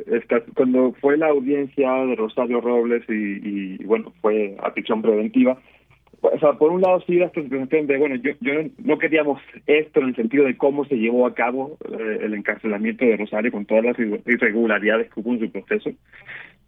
cuando 0.56 0.92
fue 1.00 1.16
la 1.16 1.28
audiencia 1.28 1.92
de 2.04 2.16
Rosario 2.16 2.60
Robles 2.60 3.04
y, 3.08 3.82
bueno, 3.84 4.12
fue 4.20 4.56
a 4.60 4.74
preventiva, 5.00 5.56
o 6.32 6.38
sea, 6.38 6.52
por 6.54 6.70
un 6.70 6.80
lado 6.80 7.00
sí 7.06 7.14
la 7.14 7.30
sensación 7.30 7.86
de, 7.86 7.96
bueno, 7.98 8.16
yo, 8.16 8.32
yo 8.40 8.52
no 8.78 8.98
queríamos 8.98 9.40
esto 9.66 10.00
en 10.00 10.08
el 10.08 10.16
sentido 10.16 10.44
de 10.44 10.56
cómo 10.56 10.84
se 10.84 10.96
llevó 10.96 11.26
a 11.26 11.34
cabo 11.34 11.76
eh, 11.90 12.18
el 12.22 12.34
encarcelamiento 12.34 13.04
de 13.04 13.16
Rosario 13.16 13.52
con 13.52 13.66
todas 13.66 13.84
las 13.84 13.98
irregularidades 13.98 15.12
que 15.12 15.20
hubo 15.20 15.32
en 15.32 15.40
su 15.40 15.50
proceso, 15.50 15.90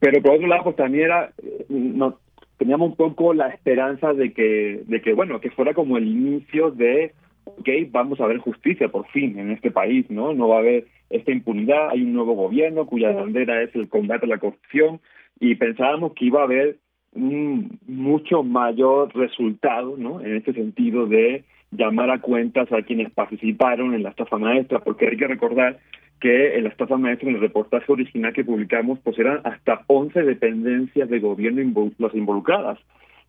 pero 0.01 0.23
por 0.23 0.37
otro 0.37 0.47
lado 0.47 0.65
pues 0.65 0.77
también 0.77 1.05
era, 1.07 1.33
eh, 1.43 1.67
no, 1.69 2.19
teníamos 2.59 2.91
un 2.91 2.97
poco 2.97 3.35
la 3.35 3.49
esperanza 3.49 4.13
de 4.13 4.33
que, 4.33 4.83
de 4.87 5.01
que, 5.01 5.15
bueno, 5.15 5.41
que 5.41 5.51
fuera 5.51 5.75
como 5.75 5.97
el 5.97 6.07
inicio 6.07 6.71
de, 6.71 7.13
ok, 7.45 7.69
vamos 7.91 8.21
a 8.21 8.27
ver 8.27 8.39
justicia 8.39 8.89
por 8.89 9.07
fin 9.09 9.39
en 9.39 9.53
este 9.53 9.71
país, 9.71 10.11
¿no? 10.11 10.35
No 10.35 10.49
va 10.49 10.57
a 10.57 10.61
haber 10.61 10.87
esta 11.11 11.33
impunidad, 11.33 11.91
hay 11.91 12.03
un 12.03 12.13
nuevo 12.13 12.35
gobierno 12.35 12.87
cuya 12.87 13.13
bandera 13.13 13.63
es 13.63 13.75
el 13.75 13.89
combate 13.89 14.27
a 14.27 14.29
la 14.29 14.39
corrupción 14.39 15.01
y 15.41 15.55
pensábamos 15.55 16.13
que 16.15 16.27
iba 16.27 16.41
a 16.41 16.45
haber 16.45 16.77
un 17.13 17.79
mucho 17.87 18.43
mayor 18.43 19.15
resultado, 19.15 19.97
¿no? 19.97 20.21
En 20.21 20.37
este 20.37 20.53
sentido 20.53 21.07
de 21.07 21.45
llamar 21.71 22.11
a 22.11 22.21
cuentas 22.21 22.71
a 22.73 22.83
quienes 22.83 23.11
participaron 23.11 23.95
en 23.95 24.03
la 24.03 24.11
estafa 24.11 24.39
maestra, 24.39 24.81
porque 24.81 25.09
hay 25.09 25.17
que 25.17 25.27
recordar 25.27 25.79
que 26.21 26.57
en 26.57 26.65
la 26.65 26.71
estafa 26.71 26.97
maestra, 26.97 27.29
en 27.29 27.37
el 27.37 27.41
reportaje 27.41 27.91
original 27.93 28.33
que 28.33 28.45
publicamos, 28.45 28.99
pues 29.01 29.19
eran 29.19 29.41
hasta 29.45 29.83
11 29.87 30.23
dependencias 30.23 31.09
de 31.09 31.21
gobierno 31.21 31.93
las 31.99 32.15
involucradas, 32.15 32.79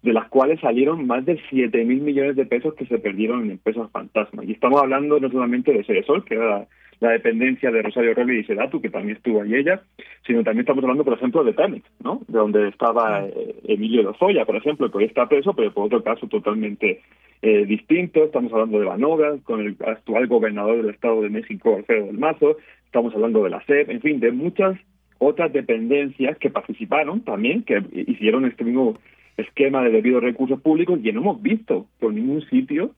de 0.02 0.14
las 0.14 0.28
cuales 0.30 0.60
salieron 0.60 1.06
más 1.06 1.26
de 1.26 1.40
7 1.50 1.84
mil 1.86 2.02
millones 2.02 2.36
de 2.36 2.46
pesos 2.46 2.74
que 2.76 2.86
se 2.86 2.98
perdieron 2.98 3.44
en 3.44 3.52
empresas 3.52 3.92
fantasmas. 3.92 4.46
Y 4.48 4.54
estamos 4.54 4.82
hablando 4.82 5.20
no 5.20 5.30
solamente 5.30 5.74
de 5.74 5.84
Ceresol, 5.84 6.24
que 6.24 6.36
era 6.36 6.68
la 7.00 7.12
dependencia 7.12 7.72
de 7.72 7.82
Rosario 7.82 8.14
Robles 8.14 8.44
y 8.44 8.48
Sedatu, 8.48 8.82
que 8.82 8.90
también 8.90 9.18
estuvo 9.18 9.42
ahí 9.42 9.56
ella, 9.56 9.82
sino 10.28 10.44
también 10.44 10.62
estamos 10.62 10.84
hablando, 10.84 11.06
por 11.06 11.14
ejemplo, 11.14 11.44
de 11.44 11.54
Pemex, 11.54 11.86
¿no? 12.04 12.22
De 12.28 12.38
donde 12.38 12.68
estaba 12.68 13.26
eh, 13.26 13.56
Emilio 13.64 14.04
Lozoya, 14.04 14.46
por 14.46 14.58
ejemplo, 14.58 14.92
que 14.92 14.98
hoy 14.98 15.06
está 15.06 15.28
preso, 15.30 15.54
pero 15.54 15.74
por 15.74 15.86
otro 15.86 16.04
caso 16.04 16.28
totalmente 16.28 17.02
eh, 17.42 17.66
distinto. 17.66 18.26
Estamos 18.26 18.52
hablando 18.52 18.80
de 18.80 18.86
Banoga, 18.86 19.38
con 19.44 19.62
el 19.62 19.78
actual 19.86 20.28
gobernador 20.28 20.78
del 20.78 20.94
Estado 20.94 21.22
de 21.22 21.30
México, 21.30 21.78
Alfredo 21.78 22.08
del 22.08 22.18
Mazo. 22.18 22.58
Estamos 22.86 23.14
hablando 23.16 23.44
de 23.44 23.50
la 23.52 23.64
SEP, 23.66 23.90
en 23.90 24.02
fin, 24.02 24.20
de 24.20 24.32
muchas 24.32 24.78
otras 25.20 25.54
dependencias 25.54 26.38
que 26.38 26.50
participaron 26.50 27.22
también, 27.22 27.64
que 27.64 27.82
hicieron 28.08 28.46
este 28.46 28.64
mismo 28.64 28.98
esquema 29.38 29.84
de 29.84 29.92
debidos 29.92 30.24
recursos 30.24 30.60
públicos 30.62 31.00
y 31.02 31.12
no 31.12 31.22
hemos 31.22 31.42
visto 31.42 31.88
por 32.00 32.14
ningún 32.14 32.42
sitio 32.50 32.92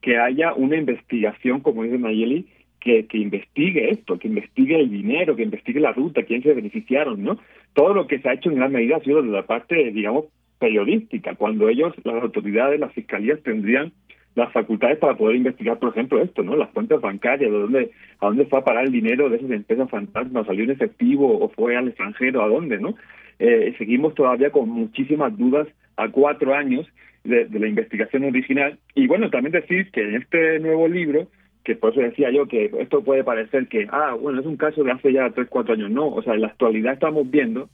que 0.00 0.18
haya 0.18 0.52
una 0.54 0.76
investigación, 0.76 1.60
como 1.60 1.82
dice 1.82 1.98
Nayeli, 1.98 2.46
que, 2.86 3.06
que 3.06 3.18
investigue 3.18 3.90
esto, 3.90 4.16
que 4.16 4.28
investigue 4.28 4.78
el 4.78 4.90
dinero, 4.90 5.34
que 5.34 5.42
investigue 5.42 5.80
la 5.80 5.92
ruta, 5.92 6.22
quién 6.22 6.42
se 6.44 6.54
beneficiaron, 6.54 7.20
¿no? 7.24 7.36
Todo 7.74 7.92
lo 7.94 8.06
que 8.06 8.20
se 8.20 8.28
ha 8.28 8.34
hecho 8.34 8.48
en 8.48 8.56
gran 8.56 8.70
medida 8.70 8.96
ha 8.96 9.00
sido 9.00 9.22
de 9.22 9.28
la 9.28 9.44
parte, 9.44 9.90
digamos, 9.90 10.26
periodística, 10.60 11.34
cuando 11.34 11.68
ellos, 11.68 11.92
las 12.04 12.22
autoridades, 12.22 12.78
las 12.78 12.92
fiscalías 12.92 13.42
tendrían 13.42 13.92
las 14.36 14.52
facultades 14.52 14.98
para 14.98 15.16
poder 15.16 15.34
investigar, 15.34 15.80
por 15.80 15.88
ejemplo, 15.88 16.22
esto, 16.22 16.44
¿no? 16.44 16.54
Las 16.54 16.68
cuentas 16.68 17.00
bancarias, 17.00 17.50
de 17.50 17.58
dónde, 17.58 17.90
a 18.20 18.26
dónde 18.26 18.46
fue 18.46 18.60
a 18.60 18.64
parar 18.64 18.84
el 18.84 18.92
dinero 18.92 19.28
de 19.28 19.38
esas 19.38 19.50
empresas 19.50 19.90
fantasmas, 19.90 20.46
salió 20.46 20.62
en 20.62 20.70
efectivo 20.70 21.38
o 21.40 21.48
fue 21.48 21.76
al 21.76 21.88
extranjero, 21.88 22.42
a 22.42 22.48
dónde, 22.48 22.78
¿no? 22.78 22.94
Eh, 23.40 23.74
seguimos 23.78 24.14
todavía 24.14 24.50
con 24.50 24.68
muchísimas 24.68 25.36
dudas 25.36 25.66
a 25.96 26.08
cuatro 26.08 26.54
años 26.54 26.86
de, 27.24 27.48
la 27.50 27.66
investigación 27.66 28.24
original. 28.24 28.78
Y 28.94 29.08
bueno, 29.08 29.30
también 29.30 29.52
decir 29.52 29.90
que 29.90 30.02
en 30.02 30.16
este 30.16 30.60
nuevo 30.60 30.86
libro, 30.86 31.26
que 31.66 31.74
por 31.74 31.90
eso 31.90 32.00
decía 32.00 32.30
yo 32.30 32.46
que 32.46 32.70
esto 32.78 33.02
puede 33.02 33.24
parecer 33.24 33.66
que, 33.66 33.88
ah, 33.90 34.14
bueno, 34.14 34.38
es 34.38 34.46
un 34.46 34.56
caso 34.56 34.84
de 34.84 34.92
hace 34.92 35.12
ya 35.12 35.28
tres, 35.30 35.48
cuatro 35.50 35.74
años. 35.74 35.90
No, 35.90 36.06
o 36.06 36.22
sea, 36.22 36.34
en 36.34 36.42
la 36.42 36.46
actualidad 36.46 36.92
estamos 36.92 37.28
viendo 37.28 37.68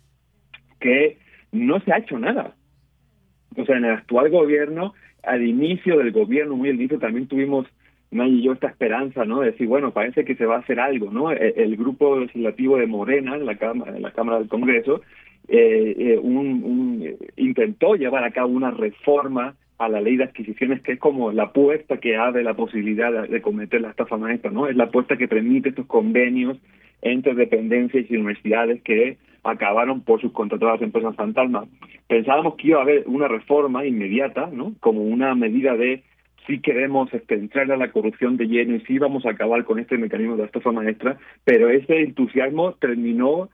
que 0.81 1.19
no 1.53 1.79
se 1.81 1.93
ha 1.93 1.99
hecho 1.99 2.19
nada. 2.19 2.55
O 3.55 3.67
sea, 3.67 3.77
en 3.77 3.85
el 3.85 3.91
actual 3.91 4.31
gobierno, 4.31 4.95
al 5.23 5.47
inicio 5.47 5.99
del 5.99 6.11
gobierno, 6.11 6.57
muy 6.57 6.71
al 6.71 6.77
inicio, 6.77 6.99
también 6.99 7.29
tuvimos, 7.29 7.67
May 8.11 8.39
y 8.39 8.43
yo, 8.43 8.55
esta 8.55 8.69
esperanza, 8.69 9.27
¿no? 9.27 9.41
De 9.41 9.51
decir, 9.51 9.69
bueno, 9.69 9.93
parece 9.93 10.25
que 10.25 10.37
se 10.37 10.47
va 10.47 10.57
a 10.57 10.61
hacer 10.61 10.81
algo, 10.81 11.11
¿no? 11.11 11.31
E, 11.31 11.53
el, 11.59 11.77
grupo 11.77 12.19
legislativo 12.19 12.79
de 12.79 12.87
Morena, 12.87 13.37
en 13.37 13.45
la 13.45 13.57
Cámara, 13.57 13.99
la 13.99 14.13
Cámara 14.13 14.39
del 14.39 14.49
Congreso, 14.49 15.03
eh, 15.49 15.95
eh, 15.99 17.17
intentó 17.37 17.95
llevar 17.97 18.25
a 18.25 18.31
cabo 18.31 18.55
una 18.55 18.71
reforma 18.71 19.55
a 19.85 19.89
la 19.89 20.01
ley 20.01 20.17
de 20.17 20.25
adquisiciones 20.25 20.81
que 20.83 20.93
es 20.93 20.99
como 20.99 21.33
la 21.33 21.53
puerta 21.53 21.99
que 21.99 22.17
abre 22.17 22.45
la 22.45 22.55
posibilidad 22.55 23.27
de, 23.29 23.43
cometer 23.43 23.81
la 23.81 23.91
estafa 23.91 24.17
maestra, 24.17 24.51
¿no? 24.51 24.69
Es 24.69 24.77
la 24.77 24.91
puerta 24.91 25.17
que 25.17 25.27
permite 25.27 25.71
estos 25.71 25.87
convenios 25.87 26.57
entre 27.01 27.35
dependencias 27.35 28.09
y 28.09 28.17
universidades 28.17 28.81
que 28.83 29.19
acabaron 29.43 30.03
por 30.03 30.21
subcontratar 30.21 30.69
a 30.69 30.73
las 30.75 30.83
empresas 30.83 31.17
fantasma. 31.17 31.65
Pensábamos 32.07 32.55
que 32.55 32.69
iba 32.69 32.79
a 32.79 32.83
haber 32.83 33.03
una 33.07 33.27
reforma 33.27 33.85
inmediata, 33.85 34.49
¿no? 34.53 34.75
Como 34.79 35.03
una 35.03 35.35
medida 35.35 35.77
de 35.77 36.05
si 36.47 36.61
queremos 36.61 37.13
este, 37.13 37.35
entrar 37.35 37.71
a 37.73 37.77
la 37.77 37.91
corrupción 37.91 38.37
de 38.37 38.47
lleno 38.47 38.77
y 38.77 38.81
si 38.83 38.99
vamos 38.99 39.27
a 39.27 39.31
acabar 39.31 39.65
con 39.65 39.81
este 39.81 39.99
mecanismo 39.99 40.37
de 40.37 40.45
estafa 40.45 40.71
maestra, 40.71 41.19
pero 41.45 41.71
ese 41.71 42.03
entusiasmo 42.03 42.75
terminó 42.75 43.49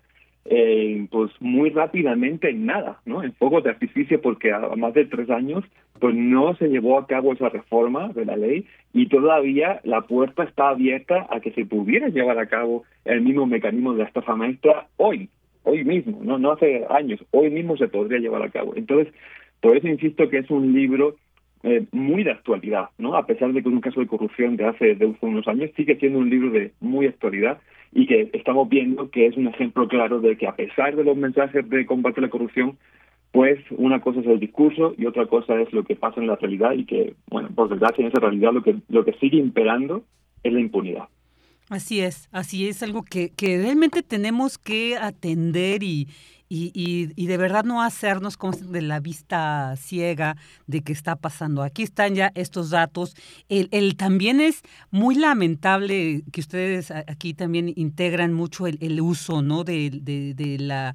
eh, 0.51 1.07
pues 1.11 1.31
muy 1.41 1.69
rápidamente 1.71 2.49
en 2.49 2.65
nada, 2.65 3.01
¿no? 3.05 3.23
En 3.23 3.35
fuego 3.35 3.61
de 3.61 3.71
artificio 3.71 4.21
porque 4.23 4.51
a 4.51 4.61
más 4.77 4.95
de 4.95 5.05
tres 5.05 5.29
años 5.29 5.63
pues 6.01 6.15
no 6.15 6.57
se 6.57 6.69
llevó 6.69 6.99
a 6.99 7.07
cabo 7.07 7.35
esa 7.35 7.51
reforma 7.51 8.09
de 8.09 8.25
la 8.25 8.37
ley 8.37 8.67
y 8.95 9.09
todavía 9.09 9.81
la 9.85 10.03
puerta 10.03 10.45
está 10.45 10.71
abierta 10.71 11.27
a 11.31 11.41
que 11.41 11.53
se 11.53 11.67
pudiera 11.67 12.09
llevar 12.09 12.39
a 12.39 12.47
cabo 12.47 12.85
el 13.05 13.21
mismo 13.21 13.47
mecanismo 13.47 13.93
de 13.93 13.99
la 13.99 14.05
estafa 14.09 14.37
maestra 14.37 14.87
hoy, 14.97 15.29
hoy 15.65 15.85
mismo, 15.85 16.21
no 16.23 16.39
no 16.39 16.53
hace 16.53 16.87
años, 16.89 17.21
hoy 17.31 17.51
mismo 17.51 17.77
se 17.77 17.89
podría 17.89 18.19
llevar 18.19 18.43
a 18.43 18.51
cabo. 18.51 18.75
Entonces, 18.75 19.13
por 19.61 19.77
eso 19.77 19.87
insisto 19.89 20.31
que 20.31 20.39
es 20.39 20.51
un 20.51 20.73
libro 20.73 21.17
eh, 21.63 21.85
muy 21.93 22.25
de 22.25 22.31
actualidad, 22.31 22.89
¿no? 22.97 23.17
A 23.17 23.27
pesar 23.27 23.53
de 23.53 23.63
que 23.63 23.69
es 23.69 23.75
un 23.75 23.81
caso 23.81 24.01
de 24.01 24.07
corrupción 24.07 24.57
de 24.57 24.65
hace 24.65 24.95
de 24.95 25.15
unos 25.21 25.47
años, 25.47 25.71
sigue 25.77 25.97
siendo 25.97 26.21
un 26.21 26.31
libro 26.31 26.51
de 26.51 26.73
muy 26.81 27.07
actualidad 27.07 27.59
y 27.93 28.07
que 28.07 28.31
estamos 28.33 28.69
viendo 28.69 29.11
que 29.11 29.27
es 29.27 29.37
un 29.37 29.49
ejemplo 29.49 29.89
claro 29.89 30.21
de 30.21 30.37
que 30.37 30.47
a 30.47 30.57
pesar 30.57 30.97
de 30.97 31.05
los 31.05 31.17
mensajes 31.17 31.69
de 31.69 31.87
combate 31.87 32.21
a 32.21 32.23
la 32.25 32.31
corrupción, 32.31 32.79
pues 33.33 33.59
una 33.71 34.01
cosa 34.01 34.21
es 34.21 34.27
el 34.27 34.41
discurso 34.41 34.95
y 34.97 35.07
otra 35.07 35.27
cosa 35.27 35.61
es 35.61 35.73
lo 35.73 35.85
que 35.85 35.97
pasa 35.97 36.21
en 36.21 36.27
la 36.27 36.37
realidad 36.37 36.73
y 36.73 36.85
que, 36.85 37.15
bueno, 37.29 37.49
por 37.55 37.69
desgracia 37.69 38.03
en 38.03 38.09
esa 38.09 38.21
realidad 38.21 38.53
lo 38.53 38.63
que, 38.63 38.77
lo 38.89 39.05
que 39.05 39.13
sigue 39.15 39.39
imperando 39.39 40.05
es 40.43 40.53
la 40.53 40.61
impunidad. 40.61 41.09
Así 41.69 42.01
es, 42.01 42.31
así 42.33 42.67
es 42.67 42.83
algo 42.83 43.03
que, 43.03 43.31
que 43.31 43.59
realmente 43.59 44.03
tenemos 44.03 44.57
que 44.57 44.97
atender 44.97 45.83
y, 45.83 46.09
y, 46.49 47.13
y, 47.15 47.27
de 47.27 47.37
verdad 47.37 47.65
no 47.65 47.83
hacernos 47.83 48.37
como 48.37 48.57
de 48.57 48.81
la 48.81 49.01
vista 49.01 49.75
ciega 49.77 50.37
de 50.67 50.83
qué 50.83 50.93
está 50.93 51.17
pasando. 51.17 51.63
Aquí 51.63 51.83
están 51.83 52.15
ya 52.15 52.33
estos 52.35 52.71
datos. 52.71 53.15
El, 53.49 53.69
el 53.71 53.97
también 53.97 54.41
es 54.41 54.63
muy 54.91 55.15
lamentable 55.15 56.23
que 56.33 56.41
ustedes 56.41 56.91
aquí 56.91 57.35
también 57.35 57.73
integran 57.77 58.33
mucho 58.33 58.67
el, 58.67 58.79
el 58.81 59.01
uso 59.01 59.43
¿no? 59.43 59.65
de, 59.65 59.91
de, 60.03 60.35
de 60.35 60.59
la 60.59 60.95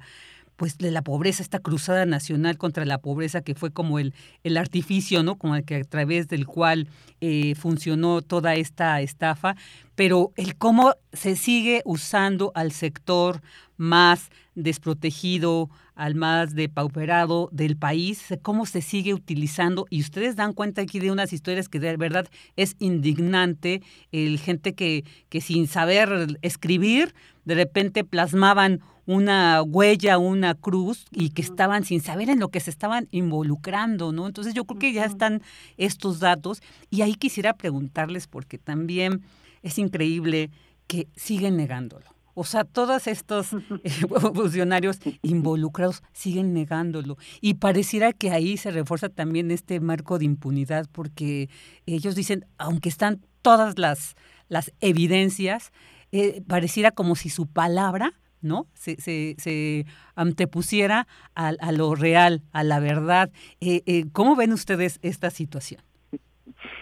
pues 0.56 0.78
de 0.78 0.90
la 0.90 1.02
pobreza, 1.02 1.42
esta 1.42 1.58
cruzada 1.58 2.06
nacional 2.06 2.58
contra 2.58 2.84
la 2.84 2.98
pobreza 2.98 3.42
que 3.42 3.54
fue 3.54 3.72
como 3.72 3.98
el, 3.98 4.14
el 4.44 4.56
artificio, 4.56 5.22
¿no? 5.22 5.36
Como 5.36 5.56
el 5.56 5.64
que 5.64 5.76
a 5.76 5.84
través 5.84 6.28
del 6.28 6.46
cual 6.46 6.88
eh, 7.20 7.54
funcionó 7.56 8.22
toda 8.22 8.54
esta 8.54 9.00
estafa, 9.00 9.56
pero 9.94 10.32
el 10.36 10.56
cómo 10.56 10.94
se 11.12 11.36
sigue 11.36 11.82
usando 11.84 12.52
al 12.54 12.72
sector 12.72 13.42
más 13.76 14.30
desprotegido, 14.54 15.70
al 15.94 16.14
más 16.14 16.54
depauperado 16.54 17.48
del 17.52 17.76
país, 17.76 18.34
cómo 18.42 18.66
se 18.66 18.82
sigue 18.82 19.14
utilizando 19.14 19.86
y 19.90 20.00
ustedes 20.00 20.36
dan 20.36 20.52
cuenta 20.52 20.82
aquí 20.82 20.98
de 20.98 21.10
unas 21.10 21.32
historias 21.32 21.68
que 21.68 21.80
de 21.80 21.96
verdad 21.96 22.28
es 22.56 22.76
indignante, 22.78 23.82
el 24.12 24.38
gente 24.38 24.74
que, 24.74 25.04
que 25.28 25.40
sin 25.40 25.66
saber 25.66 26.38
escribir, 26.42 27.14
de 27.44 27.54
repente 27.54 28.04
plasmaban 28.04 28.80
una 29.06 29.62
huella, 29.62 30.18
una 30.18 30.54
cruz 30.54 31.06
y 31.10 31.30
que 31.30 31.42
estaban 31.42 31.84
sin 31.84 32.00
saber 32.00 32.30
en 32.30 32.40
lo 32.40 32.48
que 32.48 32.60
se 32.60 32.70
estaban 32.70 33.08
involucrando, 33.10 34.12
¿no? 34.12 34.26
Entonces 34.26 34.54
yo 34.54 34.64
creo 34.64 34.78
que 34.78 34.92
ya 34.92 35.04
están 35.04 35.42
estos 35.76 36.20
datos. 36.20 36.62
Y 36.90 37.02
ahí 37.02 37.14
quisiera 37.14 37.54
preguntarles 37.54 38.26
porque 38.26 38.58
también 38.58 39.22
es 39.62 39.78
increíble 39.78 40.50
que 40.86 41.08
siguen 41.16 41.56
negándolo. 41.56 42.13
O 42.34 42.44
sea, 42.44 42.64
todos 42.64 43.06
estos 43.06 43.52
eh, 43.84 43.90
funcionarios 44.34 44.98
involucrados 45.22 46.02
siguen 46.12 46.52
negándolo. 46.52 47.16
Y 47.40 47.54
pareciera 47.54 48.12
que 48.12 48.30
ahí 48.30 48.56
se 48.56 48.70
refuerza 48.70 49.08
también 49.08 49.50
este 49.50 49.80
marco 49.80 50.18
de 50.18 50.24
impunidad, 50.24 50.86
porque 50.92 51.48
ellos 51.86 52.14
dicen, 52.14 52.44
aunque 52.58 52.88
están 52.88 53.20
todas 53.42 53.78
las, 53.78 54.16
las 54.48 54.72
evidencias, 54.80 55.72
eh, 56.12 56.42
pareciera 56.46 56.90
como 56.90 57.16
si 57.16 57.28
su 57.28 57.46
palabra 57.46 58.14
¿no? 58.44 58.66
Se, 58.74 58.96
se, 59.00 59.34
se 59.38 59.86
antepusiera 60.14 61.06
a, 61.34 61.48
a, 61.58 61.72
lo 61.72 61.94
real, 61.94 62.42
a 62.52 62.62
la 62.62 62.78
verdad. 62.78 63.30
Eh, 63.60 63.82
eh, 63.86 64.04
¿Cómo 64.12 64.36
ven 64.36 64.52
ustedes 64.52 65.00
esta 65.02 65.30
situación? 65.30 65.80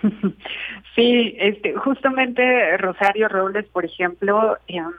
Sí, 0.95 1.35
este, 1.39 1.75
justamente 1.75 2.77
Rosario 2.77 3.27
Robles, 3.27 3.65
por 3.69 3.87
ejemplo, 3.87 4.59
em, 4.69 4.93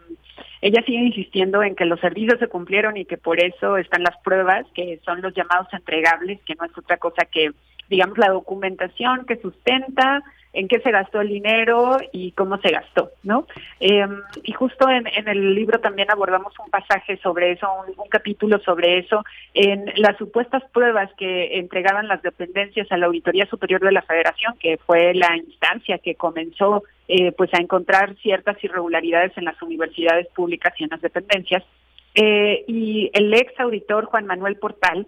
ella 0.63 0.81
sigue 0.85 0.99
insistiendo 0.99 1.61
en 1.61 1.75
que 1.75 1.83
los 1.83 1.99
servicios 1.99 2.39
se 2.39 2.47
cumplieron 2.47 2.95
y 2.95 3.03
que 3.03 3.17
por 3.17 3.43
eso 3.43 3.75
están 3.75 4.01
las 4.01 4.15
pruebas, 4.23 4.65
que 4.73 4.97
son 5.03 5.21
los 5.21 5.33
llamados 5.35 5.67
entregables, 5.73 6.39
que 6.45 6.55
no 6.55 6.63
es 6.63 6.77
otra 6.77 6.95
cosa 6.95 7.25
que, 7.25 7.51
digamos, 7.89 8.17
la 8.17 8.29
documentación 8.29 9.25
que 9.25 9.35
sustenta 9.41 10.23
en 10.53 10.67
qué 10.67 10.79
se 10.79 10.91
gastó 10.91 11.21
el 11.21 11.29
dinero 11.29 11.97
y 12.11 12.31
cómo 12.31 12.57
se 12.59 12.69
gastó, 12.69 13.11
¿no? 13.23 13.47
Eh, 13.79 14.07
y 14.43 14.51
justo 14.53 14.87
en, 14.89 15.07
el 15.27 15.55
libro 15.55 15.79
también 15.79 16.11
abordamos 16.11 16.53
un 16.63 16.69
pasaje 16.69 17.17
sobre 17.17 17.51
eso, 17.51 17.67
un, 17.87 17.93
un, 17.97 18.07
capítulo 18.07 18.59
sobre 18.59 18.99
eso, 18.99 19.23
en 19.53 19.91
las 19.95 20.15
supuestas 20.17 20.63
pruebas 20.71 21.09
que 21.17 21.57
entregaban 21.57 22.07
las 22.07 22.21
dependencias 22.21 22.91
a 22.91 22.97
la 22.97 23.07
Auditoría 23.07 23.47
Superior 23.47 23.81
de 23.81 23.91
la 23.91 24.03
Federación, 24.03 24.53
que 24.59 24.77
fue 24.77 25.13
la 25.15 25.35
instancia 25.35 25.97
que 25.97 26.15
comenzó 26.15 26.83
eh, 27.07 27.31
pues 27.33 27.53
a 27.53 27.57
encontrar 27.57 28.15
ciertas 28.21 28.63
irregularidades 28.63 29.37
en 29.37 29.45
las 29.45 29.61
universidades 29.61 30.27
públicas 30.27 30.73
y 30.77 30.83
en 30.83 30.89
las 30.89 31.01
dependencias. 31.01 31.63
Eh, 32.15 32.63
y 32.67 33.09
el 33.13 33.33
ex 33.33 33.59
auditor 33.59 34.05
Juan 34.05 34.25
Manuel 34.25 34.55
Portal, 34.55 35.07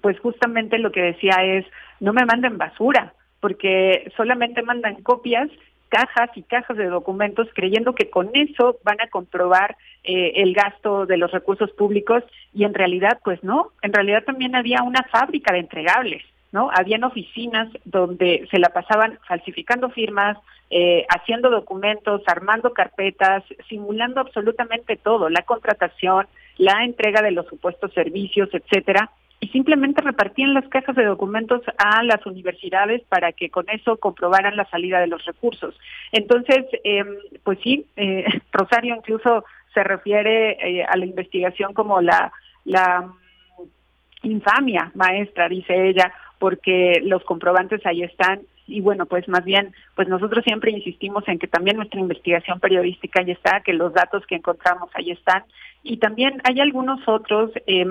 pues 0.00 0.18
justamente 0.18 0.78
lo 0.78 0.90
que 0.90 1.02
decía 1.02 1.36
es, 1.44 1.64
no 2.00 2.12
me 2.12 2.24
manden 2.24 2.58
basura, 2.58 3.14
porque 3.42 4.10
solamente 4.16 4.62
mandan 4.62 5.02
copias 5.02 5.50
cajas 5.88 6.30
y 6.36 6.42
cajas 6.42 6.76
de 6.76 6.86
documentos 6.86 7.48
creyendo 7.52 7.94
que 7.94 8.08
con 8.08 8.30
eso 8.32 8.78
van 8.84 9.00
a 9.00 9.08
comprobar 9.08 9.76
eh, 10.04 10.32
el 10.36 10.54
gasto 10.54 11.06
de 11.06 11.18
los 11.18 11.30
recursos 11.32 11.70
públicos 11.72 12.22
y 12.54 12.64
en 12.64 12.72
realidad 12.72 13.18
pues 13.22 13.42
no, 13.42 13.72
en 13.82 13.92
realidad 13.92 14.22
también 14.24 14.54
había 14.54 14.82
una 14.84 15.02
fábrica 15.10 15.52
de 15.52 15.58
entregables, 15.58 16.22
¿no? 16.52 16.70
Habían 16.72 17.02
oficinas 17.02 17.68
donde 17.84 18.46
se 18.50 18.60
la 18.60 18.68
pasaban 18.68 19.18
falsificando 19.26 19.90
firmas, 19.90 20.38
eh, 20.70 21.04
haciendo 21.10 21.50
documentos, 21.50 22.22
armando 22.26 22.72
carpetas, 22.72 23.42
simulando 23.68 24.20
absolutamente 24.20 24.96
todo, 24.96 25.28
la 25.28 25.42
contratación, 25.42 26.26
la 26.58 26.84
entrega 26.84 27.22
de 27.22 27.32
los 27.32 27.46
supuestos 27.48 27.92
servicios, 27.92 28.48
etcétera, 28.52 29.10
y 29.42 29.48
simplemente 29.48 30.00
repartían 30.00 30.54
las 30.54 30.68
cajas 30.68 30.94
de 30.94 31.04
documentos 31.04 31.62
a 31.76 32.04
las 32.04 32.24
universidades 32.26 33.02
para 33.08 33.32
que 33.32 33.50
con 33.50 33.68
eso 33.70 33.96
comprobaran 33.96 34.56
la 34.56 34.70
salida 34.70 35.00
de 35.00 35.08
los 35.08 35.24
recursos. 35.24 35.76
Entonces, 36.12 36.64
eh, 36.84 37.04
pues 37.42 37.58
sí, 37.64 37.84
eh, 37.96 38.24
Rosario 38.52 38.94
incluso 38.94 39.44
se 39.74 39.82
refiere 39.82 40.52
eh, 40.52 40.84
a 40.84 40.96
la 40.96 41.06
investigación 41.06 41.74
como 41.74 42.00
la, 42.00 42.32
la 42.64 43.12
infamia 44.22 44.92
maestra, 44.94 45.48
dice 45.48 45.88
ella, 45.88 46.14
porque 46.38 47.00
los 47.02 47.24
comprobantes 47.24 47.84
ahí 47.84 48.04
están 48.04 48.42
y 48.66 48.80
bueno, 48.80 49.06
pues 49.06 49.28
más 49.28 49.44
bien, 49.44 49.74
pues 49.94 50.08
nosotros 50.08 50.44
siempre 50.44 50.70
insistimos 50.70 51.26
en 51.26 51.38
que 51.38 51.48
también 51.48 51.76
nuestra 51.76 52.00
investigación 52.00 52.60
periodística 52.60 53.20
ahí 53.20 53.30
está, 53.30 53.60
que 53.60 53.72
los 53.72 53.92
datos 53.92 54.24
que 54.26 54.36
encontramos 54.36 54.90
ahí 54.94 55.10
están. 55.10 55.44
Y 55.82 55.96
también 55.96 56.40
hay 56.44 56.60
algunos 56.60 57.00
otros 57.08 57.50
eh, 57.66 57.84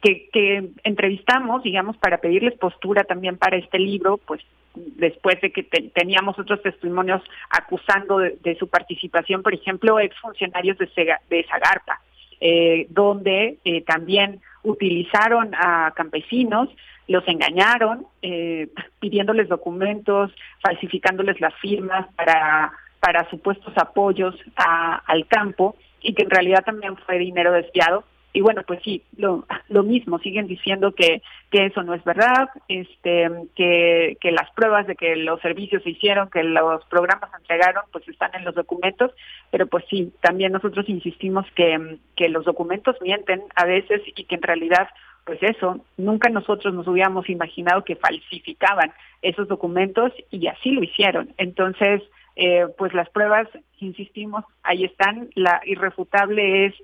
que, 0.00 0.28
que 0.32 0.68
entrevistamos, 0.84 1.62
digamos, 1.62 1.96
para 1.96 2.18
pedirles 2.18 2.56
postura 2.58 3.04
también 3.04 3.36
para 3.36 3.56
este 3.56 3.78
libro, 3.78 4.18
pues 4.18 4.40
después 4.74 5.40
de 5.40 5.52
que 5.52 5.62
teníamos 5.62 6.38
otros 6.38 6.62
testimonios 6.62 7.22
acusando 7.50 8.18
de, 8.18 8.56
su 8.58 8.68
participación, 8.68 9.42
por 9.42 9.54
ejemplo, 9.54 9.98
exfuncionarios 10.00 10.78
de, 10.78 10.88
de 11.30 11.44
Zagarpa, 11.44 12.00
eh, 12.40 12.86
donde 12.90 13.58
eh, 13.64 13.82
también 13.82 14.40
utilizaron 14.64 15.54
a 15.54 15.92
campesinos, 15.94 16.68
los 17.06 17.26
engañaron, 17.28 18.06
eh, 18.22 18.68
pidiéndoles 18.98 19.48
documentos, 19.48 20.32
falsificándoles 20.60 21.40
las 21.40 21.54
firmas 21.60 22.06
para, 22.16 22.72
para 22.98 23.28
supuestos 23.30 23.72
apoyos 23.76 24.34
al 24.56 25.26
campo 25.28 25.76
y 26.00 26.14
que 26.14 26.22
en 26.22 26.30
realidad 26.30 26.64
también 26.64 26.96
fue 26.96 27.18
dinero 27.18 27.52
desviado 27.52 28.04
y 28.34 28.40
bueno, 28.40 28.62
pues 28.66 28.80
sí, 28.82 29.02
lo, 29.16 29.46
lo 29.68 29.84
mismo, 29.84 30.18
siguen 30.18 30.48
diciendo 30.48 30.92
que, 30.92 31.22
que 31.50 31.66
eso 31.66 31.84
no 31.84 31.94
es 31.94 32.02
verdad, 32.02 32.50
este, 32.68 33.30
que, 33.54 34.18
que 34.20 34.32
las 34.32 34.50
pruebas 34.50 34.88
de 34.88 34.96
que 34.96 35.14
los 35.14 35.40
servicios 35.40 35.84
se 35.84 35.90
hicieron, 35.90 36.28
que 36.30 36.42
los 36.42 36.84
programas 36.86 37.30
se 37.30 37.36
entregaron, 37.36 37.84
pues 37.92 38.06
están 38.08 38.32
en 38.34 38.44
los 38.44 38.56
documentos, 38.56 39.12
pero 39.52 39.68
pues 39.68 39.84
sí, 39.88 40.12
también 40.20 40.50
nosotros 40.50 40.88
insistimos 40.88 41.46
que, 41.54 41.98
que 42.16 42.28
los 42.28 42.44
documentos 42.44 42.96
mienten 43.00 43.44
a 43.54 43.64
veces 43.66 44.02
y 44.04 44.24
que 44.24 44.34
en 44.34 44.42
realidad 44.42 44.88
pues 45.24 45.42
eso, 45.42 45.80
nunca 45.96 46.28
nosotros 46.28 46.74
nos 46.74 46.86
hubiéramos 46.86 47.30
imaginado 47.30 47.82
que 47.82 47.96
falsificaban 47.96 48.92
esos 49.22 49.48
documentos 49.48 50.12
y 50.30 50.48
así 50.48 50.72
lo 50.72 50.82
hicieron. 50.82 51.32
Entonces, 51.38 52.02
eh, 52.36 52.66
pues 52.76 52.92
las 52.92 53.08
pruebas, 53.08 53.48
insistimos, 53.78 54.44
ahí 54.62 54.84
están. 54.84 55.30
La 55.34 55.62
irrefutable 55.64 56.66
es 56.66 56.74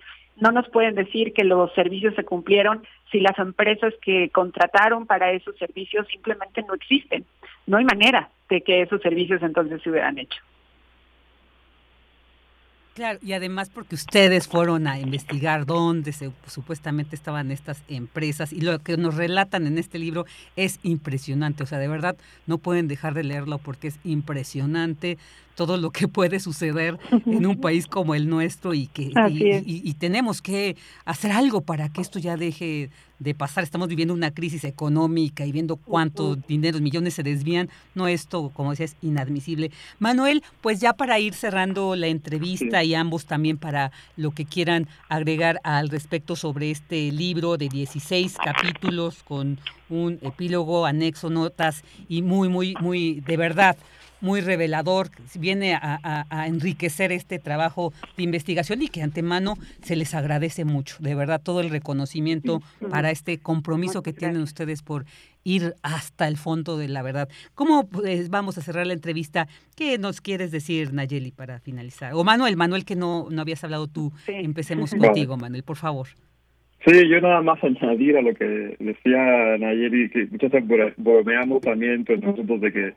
no 0.41 0.53
nos 0.53 0.69
pueden 0.69 0.95
decir 0.95 1.33
que 1.33 1.45
los 1.45 1.73
servicios 1.75 2.15
se 2.15 2.25
cumplieron 2.25 2.83
si 3.11 3.21
las 3.21 3.39
empresas 3.39 3.95
que 4.03 4.31
contrataron 4.31 5.07
para 5.07 5.33
esos 5.33 5.57
servicios 5.59 6.07
simplemente 6.09 6.63
no 6.63 6.75
existen. 6.75 7.25
No 7.67 7.77
hay 7.77 7.85
manera 7.85 8.31
de 8.49 8.63
que 8.63 8.83
esos 8.83 9.01
servicios 9.03 9.43
entonces 9.43 9.83
se 9.83 9.91
hubieran 9.91 10.19
hecho. 10.19 10.41
Claro, 12.95 13.21
y 13.23 13.33
además 13.35 13.71
porque 13.71 13.95
ustedes 13.95 14.49
fueron 14.49 14.87
a 14.89 14.99
investigar 14.99 15.65
dónde 15.65 16.13
se, 16.13 16.33
supuestamente 16.47 17.15
estaban 17.15 17.53
estas 17.53 17.85
empresas 17.89 18.53
y 18.53 18.63
lo 18.63 18.79
que 18.81 18.97
nos 18.97 19.15
relatan 19.15 19.67
en 19.67 19.79
este 19.79 19.99
libro 19.99 20.27
es 20.57 20.81
impresionante, 20.83 21.63
o 21.63 21.67
sea, 21.67 21.79
de 21.79 21.87
verdad 21.87 22.17
no 22.47 22.59
pueden 22.59 22.89
dejar 22.89 23.15
de 23.15 23.23
leerlo 23.23 23.59
porque 23.59 23.89
es 23.89 24.01
impresionante 24.03 25.19
todo 25.61 25.77
lo 25.77 25.91
que 25.91 26.09
puede 26.09 26.41
suceder 26.41 26.99
en 27.27 27.45
un 27.45 27.61
país 27.61 27.87
como 27.87 28.15
el 28.15 28.31
nuestro 28.31 28.73
y 28.73 28.87
que 28.87 29.13
y, 29.67 29.93
tenemos 29.93 30.41
que 30.41 30.75
hacer 31.05 31.33
algo 31.33 31.61
para 31.61 31.91
que 31.91 32.01
esto 32.01 32.19
ya 32.19 32.39
deje 32.39 32.89
de 33.19 33.35
pasar. 33.35 33.63
Estamos 33.63 33.89
viviendo 33.89 34.15
una 34.15 34.31
crisis 34.31 34.65
económica 34.65 35.45
y 35.45 35.53
viendo 35.53 35.77
cuántos 35.77 36.39
dineros, 36.47 36.81
millones 36.81 37.13
se 37.13 37.23
desvían. 37.23 37.69
No, 37.95 38.09
esto, 38.09 38.51
como 38.55 38.71
decía, 38.71 38.87
es 38.87 38.97
inadmisible. 39.03 39.71
Manuel, 39.99 40.43
pues 40.63 40.81
ya 40.81 40.95
para 40.95 41.19
ir 41.19 41.35
cerrando 41.35 41.95
la 41.95 42.07
entrevista 42.07 42.83
y 42.83 42.95
ambos 42.95 43.27
también 43.27 43.59
para 43.59 43.93
lo 44.17 44.31
que 44.31 44.47
quieran 44.47 44.89
agregar 45.11 45.61
al 45.63 45.91
respecto 45.91 46.37
sobre 46.37 46.71
este 46.71 47.13
libro 47.13 47.59
de 47.59 47.69
16 47.69 48.39
capítulos 48.43 49.23
con 49.25 49.59
un 49.91 50.19
epílogo, 50.23 50.87
anexo, 50.87 51.29
notas 51.29 51.85
y 52.09 52.23
muy, 52.23 52.49
muy, 52.49 52.75
muy, 52.81 53.21
de 53.21 53.37
verdad, 53.37 53.77
muy 54.21 54.41
revelador, 54.41 55.09
viene 55.39 55.75
a, 55.75 56.47
enriquecer 56.47 57.13
este 57.13 57.39
trabajo 57.39 57.93
de 58.17 58.23
investigación 58.23 58.83
y 58.83 58.89
que 58.89 59.03
antemano 59.03 59.55
se 59.83 59.97
les 59.97 60.15
agradece 60.15 60.65
mucho, 60.65 60.97
de 61.01 61.15
verdad, 61.15 61.41
todo 61.43 61.61
el 61.61 61.71
reconocimiento 61.71 62.61
para 62.91 63.11
este 63.11 63.39
compromiso 63.39 64.03
que 64.03 64.13
tienen 64.13 64.43
ustedes 64.43 64.83
por 64.83 65.05
ir 65.45 65.75
hasta 65.83 66.29
el 66.29 66.37
fondo 66.37 66.77
de 66.77 66.89
la 66.89 67.03
verdad. 67.03 67.29
¿Cómo 67.55 67.89
pues, 67.89 68.29
vamos 68.31 68.59
a 68.59 68.63
cerrar 68.63 68.87
la 68.87 68.93
entrevista? 68.93 69.49
¿Qué 69.77 69.99
nos 69.99 70.21
quieres 70.21 70.51
decir, 70.51 70.93
Nayeli, 70.93 71.31
para 71.31 71.61
finalizar? 71.61 72.13
O 72.15 72.25
Manuel, 72.25 72.57
Manuel, 72.57 72.85
que 72.85 72.97
no, 72.97 73.29
no 73.31 73.41
habías 73.41 73.65
hablado 73.65 73.87
tú, 73.87 74.13
empecemos 74.27 74.95
contigo, 74.95 75.37
Manuel, 75.37 75.63
por 75.63 75.77
favor. 75.77 76.09
Sí, 76.85 77.09
yo 77.09 77.21
nada 77.21 77.43
más 77.43 77.63
añadir 77.65 78.17
a 78.17 78.23
lo 78.23 78.35
que 78.35 78.77
decía 78.79 79.59
Nayeli, 79.59 80.09
que 80.11 80.27
muchas 80.31 80.51
veces 80.51 80.95
bromeamos 80.97 81.61
también 81.61 81.93
entre 81.93 82.19
nosotros 82.19 82.61
de 82.61 82.73
que 82.73 82.95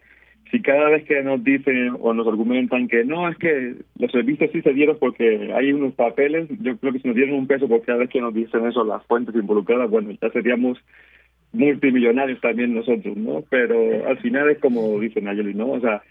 si 0.54 0.62
cada 0.62 0.88
vez 0.90 1.04
que 1.06 1.24
nos 1.24 1.44
dicen 1.44 1.98
o 2.00 2.14
nos 2.14 2.28
argumentan 2.28 2.88
que 2.88 3.04
no, 3.04 3.28
es 3.28 3.36
que 3.38 3.74
los 3.98 4.12
servicios 4.12 4.52
sí 4.54 4.62
se 4.62 4.72
dieron 4.72 4.98
porque 5.00 5.52
hay 5.52 5.74
unos 5.74 5.96
papeles, 5.96 6.48
yo 6.62 6.78
creo 6.78 6.94
que 6.94 7.00
si 7.00 7.08
nos 7.08 7.18
dieron 7.18 7.34
un 7.34 7.48
peso 7.48 7.68
por 7.68 7.82
cada 7.82 7.98
vez 7.98 8.12
que 8.12 8.22
nos 8.22 8.36
dicen 8.36 8.68
eso 8.68 8.84
las 8.84 9.04
fuentes 9.08 9.34
involucradas, 9.34 9.90
bueno, 9.90 10.12
ya 10.12 10.30
seríamos 10.30 10.78
multimillonarios 11.54 12.40
también 12.40 12.76
nosotros, 12.76 13.18
¿no? 13.18 13.44
Pero 13.50 14.08
al 14.08 14.20
final 14.20 14.48
es 14.52 14.60
como 14.60 15.00
dice 15.00 15.22
Nayeli, 15.22 15.56
¿no? 15.56 15.72
O 15.72 15.80
sea, 15.80 16.04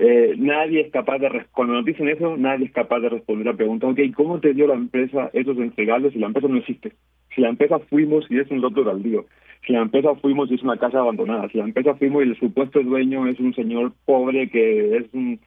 eh, 0.00 0.34
nadie 0.38 0.80
es 0.80 0.90
capaz 0.90 1.18
de, 1.18 1.44
cuando 1.52 1.74
nos 1.74 1.84
dicen 1.84 2.08
eso, 2.08 2.36
nadie 2.36 2.66
es 2.66 2.72
capaz 2.72 3.00
de 3.00 3.10
responder 3.10 3.46
la 3.46 3.54
pregunta, 3.54 3.86
ok, 3.86 4.00
¿cómo 4.14 4.40
te 4.40 4.54
dio 4.54 4.66
la 4.66 4.74
empresa 4.74 5.30
esos 5.32 5.56
entregables 5.58 6.12
si 6.12 6.18
la 6.18 6.26
empresa 6.26 6.48
no 6.48 6.56
existe? 6.56 6.92
Si 7.34 7.40
la 7.40 7.50
empresa 7.50 7.78
fuimos 7.78 8.24
y 8.30 8.38
es 8.38 8.50
un 8.50 8.60
loto 8.60 8.82
baldío 8.82 9.26
si 9.66 9.72
la 9.72 9.82
empresa 9.82 10.14
fuimos 10.16 10.50
y 10.50 10.54
es 10.54 10.62
una 10.62 10.78
casa 10.78 11.00
abandonada, 11.00 11.48
si 11.48 11.58
la 11.58 11.64
empresa 11.64 11.94
fuimos 11.94 12.24
y 12.24 12.28
el 12.30 12.38
supuesto 12.38 12.80
dueño 12.82 13.26
es 13.26 13.38
un 13.40 13.54
señor 13.54 13.92
pobre 14.04 14.48
que 14.48 14.96
es 14.96 15.12
un 15.12 15.38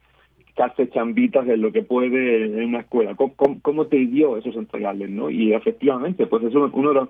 hace 0.56 0.88
chambitas 0.90 1.44
de 1.46 1.56
lo 1.56 1.72
que 1.72 1.82
puede 1.82 2.44
en 2.44 2.66
una 2.66 2.80
escuela, 2.80 3.16
¿cómo, 3.16 3.86
te 3.86 3.96
dio 4.06 4.36
esos 4.36 4.54
entregables, 4.54 5.10
no? 5.10 5.28
Y 5.28 5.52
efectivamente, 5.52 6.26
pues 6.26 6.44
es 6.44 6.54
uno, 6.54 6.68
de 6.68 7.08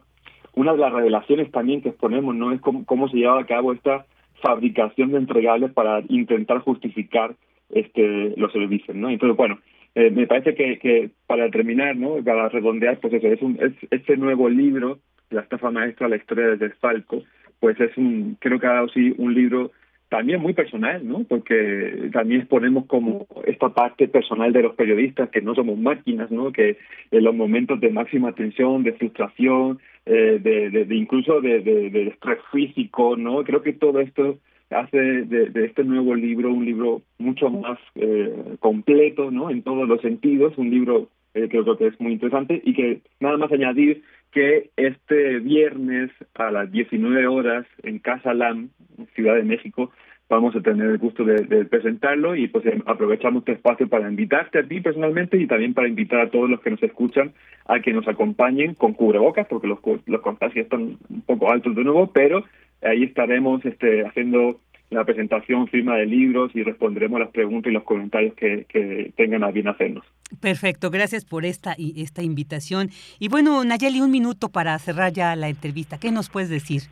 una 0.55 0.73
de 0.73 0.79
las 0.79 0.93
revelaciones 0.93 1.51
también 1.53 1.83
que 1.83 1.91
exponemos, 1.91 2.35
¿no? 2.35 2.53
Es 2.53 2.61
cómo, 2.63 2.87
cómo 2.87 3.07
se 3.09 3.19
lleva 3.19 3.39
a 3.39 3.45
cabo 3.45 3.75
esta 3.75 4.07
fabricación 4.45 5.13
de 5.13 5.19
entregables 5.19 5.73
para 5.73 6.03
intentar 6.09 6.59
justificar 6.59 7.35
este 7.71 8.35
los 8.37 8.53
servicios, 8.53 8.95
¿no? 8.95 9.09
Entonces, 9.09 9.37
bueno, 9.37 9.59
eh, 9.95 10.11
me 10.11 10.27
parece 10.27 10.55
que, 10.55 10.79
que 10.79 11.11
para 11.27 11.49
terminar, 11.51 11.97
¿no? 11.97 12.23
Para 12.23 12.51
redondear, 12.51 12.99
pues 12.99 13.15
eso, 13.15 13.27
es, 13.27 13.41
un, 13.41 13.59
es 13.59 13.73
este 13.91 14.19
nuevo 14.19 14.51
libro 14.51 14.99
la 15.31 15.41
estafa 15.41 15.71
maestra, 15.71 16.09
la 16.09 16.17
historia 16.17 16.57
de 16.57 16.71
Falco, 16.71 17.23
pues 17.59 17.81
es 17.81 17.97
un, 17.97 18.37
creo 18.39 18.61
que 18.61 18.67
ha 18.67 18.75
dado 18.75 18.89
sí 18.89 19.15
un 19.17 19.35
libro 19.35 19.73
también 20.09 20.41
muy 20.41 20.53
personal, 20.53 21.07
¿no? 21.07 21.25
Porque 21.25 22.11
también 22.13 22.43
exponemos 22.43 22.87
como 22.87 23.27
esta 23.47 23.71
parte 23.71 24.09
personal 24.09 24.53
de 24.53 24.63
los 24.63 24.75
periodistas, 24.75 25.31
que 25.31 25.43
no 25.43 25.55
somos 25.55 25.79
máquinas, 25.79 26.31
¿no? 26.31 26.53
Que 26.53 26.79
en 27.11 27.25
los 27.25 27.35
momentos 27.35 27.81
de 27.81 27.91
máxima 27.91 28.33
tensión, 28.33 28.83
de 28.83 28.93
frustración, 28.93 29.81
eh, 30.07 30.39
de, 30.41 30.95
incluso 30.95 31.41
de, 31.41 31.61
de, 31.61 32.09
estrés 32.09 32.39
físico, 32.53 33.17
¿no? 33.17 33.43
Creo 33.45 33.63
que 33.63 33.73
todo 33.73 34.01
esto 34.01 34.39
hace 34.71 34.99
de, 34.99 35.51
de 35.51 35.65
este 35.67 35.85
nuevo 35.85 36.15
libro 36.15 36.53
un 36.53 36.65
libro 36.65 37.03
mucho 37.19 37.51
más 37.51 37.79
eh, 37.95 38.57
completo, 38.61 39.31
¿no? 39.31 39.51
En 39.51 39.63
todos 39.63 39.89
los 39.89 40.01
sentidos, 40.01 40.57
un 40.59 40.71
libro 40.71 41.09
eh, 41.35 41.49
creo 41.49 41.77
que 41.77 41.89
es 41.89 42.01
muy 42.01 42.13
interesante 42.13 42.63
y 42.65 42.75
que 42.75 43.01
nada 43.19 43.37
más 43.37 43.51
añadir 43.51 44.03
que 44.35 44.71
este 44.77 45.39
viernes 45.39 46.11
a 46.35 46.51
las 46.51 46.71
19 46.71 47.29
horas 47.29 47.65
en 47.85 48.01
Casa 48.01 48.35
LAM, 48.35 48.71
Ciudad 49.15 49.37
de 49.37 49.45
México, 49.45 49.93
vamos 50.29 50.57
a 50.57 50.61
tener 50.61 50.91
el 50.91 50.99
gusto 50.99 51.25
de, 51.25 51.65
presentarlo 51.67 52.35
y 52.35 52.49
pues 52.49 52.67
em, 52.67 52.83
aprovechamos 52.85 53.43
este 53.43 53.53
espacio 53.53 53.89
para 53.89 54.11
invitarte 54.11 54.59
a 54.59 54.67
ti 54.67 54.81
personalmente 54.81 55.37
y 55.37 55.47
también 55.47 55.73
para 55.73 55.87
invitar 55.87 56.21
a 56.21 56.31
todos 56.31 56.51
los 56.51 56.61
que 56.61 56.71
nos 56.71 56.83
escuchan 56.83 57.33
a 57.67 57.79
que 57.79 57.93
nos 57.93 58.09
acompañen 58.09 58.75
con 58.75 58.95
cubrebocas 58.95 59.47
porque 59.47 59.69
los, 59.69 59.79
los 60.07 60.21
contagios 60.21 60.65
están 60.65 60.99
un 61.09 61.23
poco 61.25 61.53
altos 61.53 61.77
de 61.77 61.85
nuevo, 61.85 62.11
pero 62.13 62.45
ahí 62.83 63.05
estaremos 63.05 63.65
este, 63.65 64.05
haciendo 64.05 64.59
la 64.91 65.05
presentación, 65.05 65.67
firma 65.69 65.97
de 65.97 66.07
libros 66.07 66.51
y 66.55 66.63
responderemos 66.63 67.19
las 67.19 67.31
preguntas 67.31 67.71
y 67.71 67.75
los 67.75 67.85
comentarios 67.85 68.35
que, 68.35 68.67
que 68.69 69.13
tengan 69.17 69.45
a 69.45 69.51
bien 69.51 69.69
hacernos. 69.69 70.05
Perfecto, 70.41 70.91
gracias 70.91 71.25
por 71.25 71.45
esta, 71.45 71.75
esta 71.97 72.23
invitación. 72.23 72.91
Y 73.19 73.29
bueno, 73.29 73.65
Nayeli, 73.65 74.01
un 74.01 74.11
minuto 74.11 74.49
para 74.49 74.79
cerrar 74.79 75.13
ya 75.13 75.35
la 75.37 75.49
entrevista. 75.49 75.99
¿Qué 75.99 76.11
nos 76.11 76.29
puedes 76.29 76.49
decir? 76.49 76.83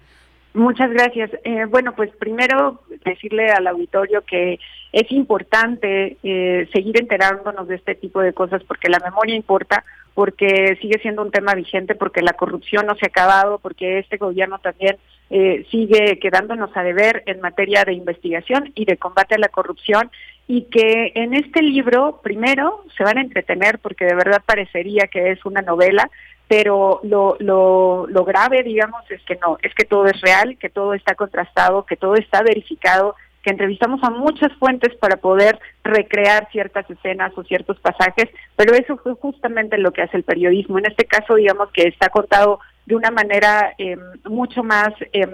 Muchas 0.55 0.91
gracias. 0.91 1.31
Eh, 1.45 1.65
bueno, 1.65 1.95
pues 1.95 2.11
primero 2.17 2.83
decirle 3.05 3.51
al 3.51 3.67
auditorio 3.67 4.23
que 4.23 4.59
es 4.93 5.11
importante 5.11 6.19
eh, 6.23 6.69
seguir 6.73 7.01
enterándonos 7.01 7.67
de 7.69 7.77
este 7.77 7.95
tipo 7.95 8.21
de 8.21 8.35
cosas 8.35 8.63
porque 8.65 8.91
la 8.91 9.01
memoria 9.01 9.35
importa, 9.35 9.83
porque 10.13 10.77
sigue 10.83 10.99
siendo 11.01 11.23
un 11.23 11.31
tema 11.31 11.55
vigente, 11.55 11.95
porque 11.95 12.21
la 12.21 12.35
corrupción 12.35 12.85
no 12.87 12.95
se 12.97 13.07
ha 13.07 13.09
acabado, 13.09 13.59
porque 13.61 13.99
este 13.99 14.19
gobierno 14.19 14.59
también 14.59 14.99
eh, 15.35 15.65
sigue 15.71 16.19
quedándonos 16.19 16.77
a 16.77 16.83
deber 16.83 17.23
en 17.25 17.41
materia 17.41 17.85
de 17.85 17.95
investigación 17.95 18.71
y 18.75 18.85
de 18.85 18.99
combate 18.99 19.35
a 19.35 19.39
la 19.39 19.49
corrupción 19.49 20.11
y 20.47 20.65
que 20.65 21.13
en 21.15 21.33
este 21.33 21.63
libro, 21.63 22.21
primero, 22.23 22.85
se 22.95 23.03
van 23.03 23.17
a 23.17 23.23
entretener 23.23 23.79
porque 23.79 24.05
de 24.05 24.15
verdad 24.15 24.43
parecería 24.45 25.07
que 25.07 25.31
es 25.31 25.43
una 25.47 25.63
novela, 25.63 26.11
pero 26.49 27.01
lo, 27.03 27.39
lo, 27.41 28.07
lo 28.09 28.25
grave, 28.27 28.63
digamos, 28.63 29.11
es 29.11 29.23
que 29.23 29.37
no, 29.37 29.57
es 29.63 29.75
que 29.75 29.87
todo 29.87 30.05
es 30.05 30.21
real, 30.21 30.59
que 30.59 30.69
todo 30.69 30.93
está 30.93 31.15
contrastado, 31.15 31.87
que 31.87 31.97
todo 31.97 32.17
está 32.17 32.43
verificado, 32.43 33.17
que 33.43 33.53
entrevistamos 33.53 34.05
a 34.05 34.11
muchas 34.11 34.53
fuentes 34.59 34.95
para 34.97 35.17
poder 35.17 35.59
recrear 35.83 36.47
ciertas 36.53 36.89
escenas 36.91 37.33
o 37.37 37.45
ciertos 37.45 37.81
pasajes, 37.81 38.29
pero 38.55 38.75
eso 38.75 38.99
fue 38.99 39.15
justamente 39.15 39.79
lo 39.79 39.93
que 39.93 40.03
hace 40.03 40.19
el 40.19 40.25
periodismo. 40.25 40.79
En 40.79 40.87
este 40.87 41.07
caso, 41.07 41.37
digamos 41.37 41.71
que 41.73 41.89
está 41.89 42.11
contado 42.11 42.61
de 42.87 42.97
una 42.97 43.11
manera 43.11 43.75
em, 43.79 43.99
mucho 44.25 44.63
más 44.63 44.93
em, 45.13 45.31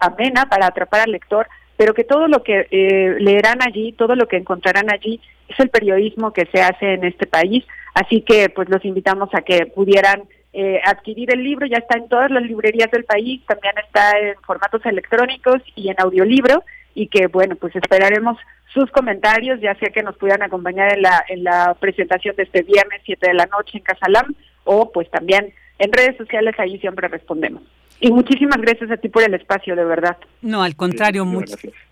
amena 0.00 0.46
para 0.48 0.66
atrapar 0.66 1.02
al 1.02 1.12
lector, 1.12 1.46
pero 1.76 1.94
que 1.94 2.04
todo 2.04 2.26
lo 2.28 2.42
que 2.42 2.66
eh, 2.70 3.16
leerán 3.18 3.58
allí, 3.62 3.92
todo 3.92 4.14
lo 4.14 4.28
que 4.28 4.36
encontrarán 4.36 4.90
allí, 4.90 5.20
es 5.48 5.60
el 5.60 5.68
periodismo 5.68 6.32
que 6.32 6.46
se 6.46 6.62
hace 6.62 6.94
en 6.94 7.04
este 7.04 7.26
país. 7.26 7.64
Así 7.94 8.22
que 8.22 8.48
pues 8.48 8.68
los 8.68 8.84
invitamos 8.84 9.28
a 9.34 9.42
que 9.42 9.66
pudieran 9.66 10.22
eh, 10.52 10.80
adquirir 10.84 11.30
el 11.32 11.44
libro, 11.44 11.66
ya 11.66 11.78
está 11.78 11.98
en 11.98 12.08
todas 12.08 12.30
las 12.30 12.42
librerías 12.42 12.90
del 12.90 13.04
país, 13.04 13.42
también 13.46 13.74
está 13.84 14.18
en 14.18 14.36
formatos 14.46 14.84
electrónicos 14.86 15.62
y 15.74 15.90
en 15.90 15.96
audiolibro, 15.98 16.64
y 16.94 17.08
que 17.08 17.26
bueno, 17.26 17.56
pues 17.56 17.76
esperaremos 17.76 18.38
sus 18.72 18.90
comentarios, 18.90 19.60
ya 19.60 19.74
sea 19.74 19.90
que 19.90 20.02
nos 20.02 20.16
puedan 20.16 20.42
acompañar 20.42 20.94
en 20.94 21.02
la, 21.02 21.24
en 21.28 21.44
la 21.44 21.76
presentación 21.78 22.36
de 22.36 22.44
este 22.44 22.62
viernes 22.62 23.02
7 23.04 23.28
de 23.28 23.34
la 23.34 23.46
noche 23.46 23.78
en 23.78 23.84
Casalam, 23.84 24.34
o 24.64 24.90
pues 24.92 25.10
también 25.10 25.52
en 25.78 25.92
redes 25.92 26.16
sociales, 26.16 26.54
ahí 26.58 26.78
siempre 26.78 27.08
respondemos. 27.08 27.62
Y 27.98 28.10
muchísimas 28.10 28.58
gracias 28.58 28.90
a 28.90 28.98
ti 28.98 29.08
por 29.08 29.22
el 29.22 29.32
espacio, 29.34 29.74
de 29.74 29.84
verdad. 29.84 30.18
No, 30.42 30.62
al 30.62 30.76
contrario, 30.76 31.26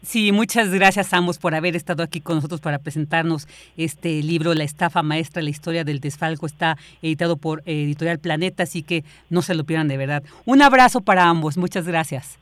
sí, 0.03 0.33
muchas 0.33 0.71
gracias 0.71 1.15
a 1.15 1.17
ambos 1.17 1.39
por 1.39 1.55
haber 1.55 1.77
estado 1.77 2.03
aquí 2.03 2.21
con 2.21 2.37
nosotros 2.37 2.61
para 2.61 2.79
presentarnos 2.79 3.49
este 3.79 4.23
libro, 4.23 4.53
La 4.53 4.65
estafa 4.65 5.03
maestra, 5.03 5.43
la 5.43 5.49
historia 5.49 5.83
del 5.83 6.01
desfalco, 6.01 6.45
está 6.45 6.77
editado 7.01 7.39
por 7.39 7.63
Editorial 7.65 8.19
Planeta, 8.19 8.65
así 8.65 8.83
que 8.83 9.03
no 9.31 9.41
se 9.41 9.55
lo 9.55 9.65
pierdan 9.65 9.89
de 9.89 9.97
verdad. 9.97 10.23
Un 10.45 10.61
abrazo 10.61 11.01
para 11.01 11.25
ambos, 11.25 11.57
muchas 11.57 11.89
gracias. 11.89 12.39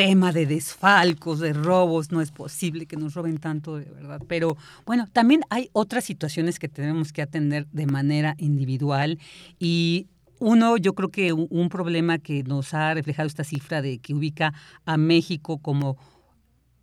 tema 0.00 0.32
de 0.32 0.46
desfalcos, 0.46 1.40
de 1.40 1.52
robos, 1.52 2.10
no 2.10 2.22
es 2.22 2.30
posible 2.30 2.86
que 2.86 2.96
nos 2.96 3.12
roben 3.12 3.36
tanto, 3.36 3.76
de 3.76 3.84
verdad. 3.84 4.22
Pero 4.26 4.56
bueno, 4.86 5.06
también 5.12 5.42
hay 5.50 5.68
otras 5.74 6.04
situaciones 6.04 6.58
que 6.58 6.70
tenemos 6.70 7.12
que 7.12 7.20
atender 7.20 7.66
de 7.70 7.84
manera 7.84 8.34
individual 8.38 9.18
y 9.58 10.06
uno, 10.38 10.78
yo 10.78 10.94
creo 10.94 11.10
que 11.10 11.34
un 11.34 11.68
problema 11.68 12.16
que 12.16 12.42
nos 12.44 12.72
ha 12.72 12.94
reflejado 12.94 13.26
esta 13.26 13.44
cifra 13.44 13.82
de 13.82 13.98
que 13.98 14.14
ubica 14.14 14.54
a 14.86 14.96
México 14.96 15.58
como 15.58 15.98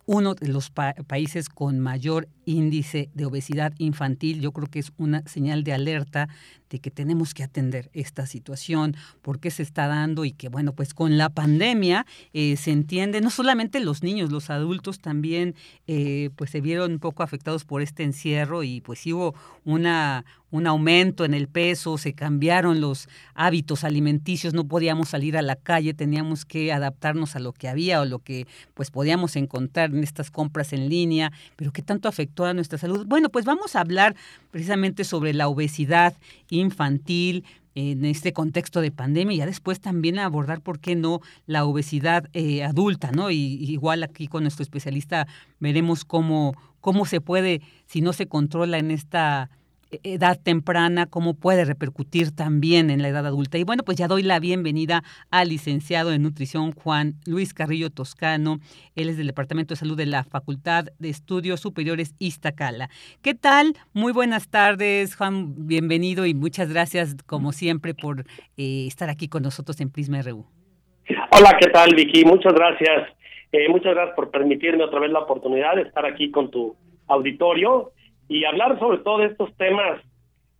uno 0.06 0.36
de 0.36 0.46
los 0.46 0.70
países 0.70 1.48
con 1.48 1.80
mayor 1.80 2.28
índice 2.46 3.10
de 3.14 3.26
obesidad 3.26 3.74
infantil, 3.78 4.40
yo 4.40 4.52
creo 4.52 4.68
que 4.68 4.78
es 4.78 4.92
una 4.96 5.26
señal 5.26 5.64
de 5.64 5.72
alerta 5.72 6.28
de 6.70 6.80
que 6.80 6.90
tenemos 6.90 7.34
que 7.34 7.42
atender 7.42 7.90
esta 7.92 8.26
situación, 8.26 8.96
por 9.22 9.40
qué 9.40 9.50
se 9.50 9.62
está 9.62 9.86
dando 9.86 10.24
y 10.24 10.32
que, 10.32 10.48
bueno, 10.48 10.72
pues 10.72 10.94
con 10.94 11.18
la 11.18 11.28
pandemia 11.28 12.06
eh, 12.32 12.56
se 12.56 12.70
entiende, 12.70 13.20
no 13.20 13.30
solamente 13.30 13.80
los 13.80 14.02
niños, 14.02 14.30
los 14.30 14.50
adultos 14.50 15.00
también, 15.00 15.54
eh, 15.86 16.30
pues 16.36 16.50
se 16.50 16.60
vieron 16.60 16.92
un 16.92 16.98
poco 16.98 17.22
afectados 17.22 17.64
por 17.64 17.82
este 17.82 18.02
encierro 18.02 18.62
y 18.62 18.80
pues 18.80 19.04
hubo 19.06 19.34
una, 19.64 20.24
un 20.50 20.66
aumento 20.66 21.24
en 21.24 21.34
el 21.34 21.48
peso, 21.48 21.98
se 21.98 22.14
cambiaron 22.14 22.80
los 22.80 23.08
hábitos 23.34 23.84
alimenticios, 23.84 24.54
no 24.54 24.64
podíamos 24.64 25.10
salir 25.10 25.36
a 25.36 25.42
la 25.42 25.56
calle, 25.56 25.94
teníamos 25.94 26.44
que 26.44 26.72
adaptarnos 26.72 27.36
a 27.36 27.38
lo 27.38 27.52
que 27.52 27.68
había 27.68 28.00
o 28.00 28.04
lo 28.04 28.20
que 28.20 28.46
pues 28.74 28.90
podíamos 28.90 29.36
encontrar 29.36 29.90
en 29.90 30.02
estas 30.02 30.30
compras 30.30 30.72
en 30.72 30.88
línea, 30.88 31.32
pero 31.56 31.72
qué 31.72 31.82
tanto 31.82 32.08
afectó 32.08 32.44
a 32.44 32.54
nuestra 32.54 32.78
salud. 32.78 33.06
Bueno, 33.06 33.28
pues 33.28 33.44
vamos 33.44 33.76
a 33.76 33.80
hablar 33.80 34.16
precisamente 34.50 35.04
sobre 35.04 35.34
la 35.34 35.48
obesidad 35.48 36.14
infantil 36.58 37.44
en 37.74 38.04
este 38.04 38.32
contexto 38.32 38.80
de 38.80 38.90
pandemia 38.90 39.34
y 39.34 39.38
ya 39.38 39.46
después 39.46 39.80
también 39.80 40.18
abordar, 40.18 40.60
¿por 40.60 40.80
qué 40.80 40.96
no?, 40.96 41.20
la 41.46 41.64
obesidad 41.64 42.28
eh, 42.32 42.64
adulta, 42.64 43.12
¿no? 43.12 43.30
Y, 43.30 43.36
igual 43.36 44.02
aquí 44.02 44.26
con 44.26 44.42
nuestro 44.42 44.64
especialista 44.64 45.28
veremos 45.60 46.04
cómo, 46.04 46.54
cómo 46.80 47.06
se 47.06 47.20
puede, 47.20 47.62
si 47.86 48.00
no 48.00 48.12
se 48.12 48.26
controla 48.26 48.78
en 48.78 48.90
esta 48.90 49.50
edad 50.02 50.38
temprana, 50.42 51.06
cómo 51.06 51.34
puede 51.34 51.64
repercutir 51.64 52.34
también 52.34 52.90
en 52.90 53.02
la 53.02 53.08
edad 53.08 53.26
adulta. 53.26 53.58
Y 53.58 53.64
bueno, 53.64 53.82
pues 53.84 53.96
ya 53.96 54.08
doy 54.08 54.22
la 54.22 54.40
bienvenida 54.40 55.02
al 55.30 55.48
licenciado 55.48 56.12
en 56.12 56.22
nutrición 56.22 56.72
Juan 56.72 57.14
Luis 57.26 57.54
Carrillo 57.54 57.90
Toscano. 57.90 58.58
Él 58.96 59.08
es 59.08 59.16
del 59.16 59.26
Departamento 59.26 59.72
de 59.72 59.78
Salud 59.78 59.96
de 59.96 60.06
la 60.06 60.24
Facultad 60.24 60.86
de 60.98 61.08
Estudios 61.08 61.60
Superiores 61.60 62.14
Iztacala. 62.18 62.88
¿Qué 63.22 63.34
tal? 63.34 63.74
Muy 63.92 64.12
buenas 64.12 64.50
tardes, 64.50 65.16
Juan. 65.16 65.66
Bienvenido 65.66 66.26
y 66.26 66.34
muchas 66.34 66.70
gracias, 66.72 67.16
como 67.26 67.52
siempre, 67.52 67.94
por 67.94 68.20
eh, 68.56 68.86
estar 68.86 69.08
aquí 69.08 69.28
con 69.28 69.42
nosotros 69.42 69.80
en 69.80 69.90
Prisma 69.90 70.20
RU. 70.22 70.44
Hola, 71.32 71.56
¿qué 71.58 71.70
tal, 71.70 71.94
Vicky? 71.94 72.24
Muchas 72.24 72.52
gracias. 72.52 73.08
Eh, 73.52 73.68
muchas 73.70 73.94
gracias 73.94 74.14
por 74.14 74.30
permitirme 74.30 74.84
otra 74.84 75.00
vez 75.00 75.10
la 75.10 75.20
oportunidad 75.20 75.76
de 75.76 75.82
estar 75.82 76.04
aquí 76.04 76.30
con 76.30 76.50
tu 76.50 76.76
auditorio 77.06 77.92
y 78.28 78.44
hablar 78.44 78.78
sobre 78.78 78.98
todo 78.98 79.18
de 79.18 79.26
estos 79.26 79.54
temas 79.56 80.00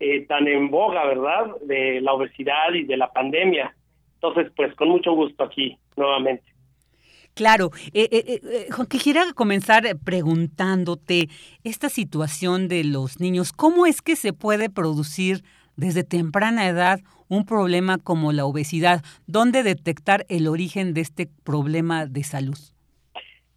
eh, 0.00 0.26
tan 0.26 0.46
en 0.48 0.70
boga, 0.70 1.04
¿verdad? 1.06 1.56
De 1.64 2.00
la 2.00 2.12
obesidad 2.12 2.72
y 2.74 2.84
de 2.84 2.96
la 2.96 3.12
pandemia. 3.12 3.74
Entonces, 4.14 4.50
pues 4.56 4.74
con 4.74 4.88
mucho 4.88 5.12
gusto 5.12 5.44
aquí 5.44 5.76
nuevamente. 5.96 6.44
Claro, 7.34 7.70
eh, 7.92 8.08
eh, 8.10 8.40
eh 8.42 8.66
Juan, 8.72 8.88
quisiera 8.88 9.32
comenzar 9.32 9.84
preguntándote 10.04 11.28
esta 11.62 11.88
situación 11.88 12.66
de 12.66 12.82
los 12.82 13.20
niños, 13.20 13.52
¿cómo 13.52 13.86
es 13.86 14.02
que 14.02 14.16
se 14.16 14.32
puede 14.32 14.70
producir 14.70 15.44
desde 15.76 16.02
temprana 16.02 16.66
edad 16.66 17.00
un 17.28 17.44
problema 17.44 17.98
como 17.98 18.32
la 18.32 18.44
obesidad? 18.44 19.04
¿Dónde 19.26 19.62
detectar 19.62 20.26
el 20.28 20.48
origen 20.48 20.94
de 20.94 21.02
este 21.02 21.28
problema 21.44 22.06
de 22.06 22.24
salud? 22.24 22.58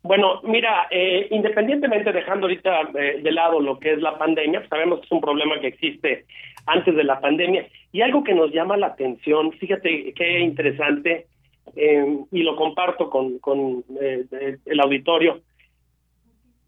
Bueno, 0.04 0.42
mira, 0.44 0.88
eh, 0.90 1.28
independientemente 1.30 2.12
dejando 2.12 2.48
ahorita 2.48 2.90
eh, 2.96 3.22
de 3.22 3.32
lado 3.32 3.60
lo 3.60 3.80
que 3.80 3.94
es 3.94 4.02
la 4.02 4.18
pandemia, 4.18 4.60
pues 4.60 4.70
sabemos 4.70 5.00
que 5.00 5.06
es 5.06 5.12
un 5.12 5.22
problema 5.22 5.60
que 5.60 5.68
existe 5.68 6.26
antes 6.66 6.96
de 6.96 7.04
la 7.04 7.20
pandemia. 7.20 7.68
Y 7.92 8.02
algo 8.02 8.24
que 8.24 8.34
nos 8.34 8.52
llama 8.52 8.78
la 8.78 8.88
atención, 8.88 9.52
fíjate 9.54 10.14
qué 10.14 10.40
interesante 10.40 11.28
eh, 11.76 12.18
y 12.32 12.44
lo 12.44 12.56
comparto 12.56 13.10
con, 13.12 13.38
con 13.40 13.84
el 14.00 14.80
auditorio, 14.80 15.42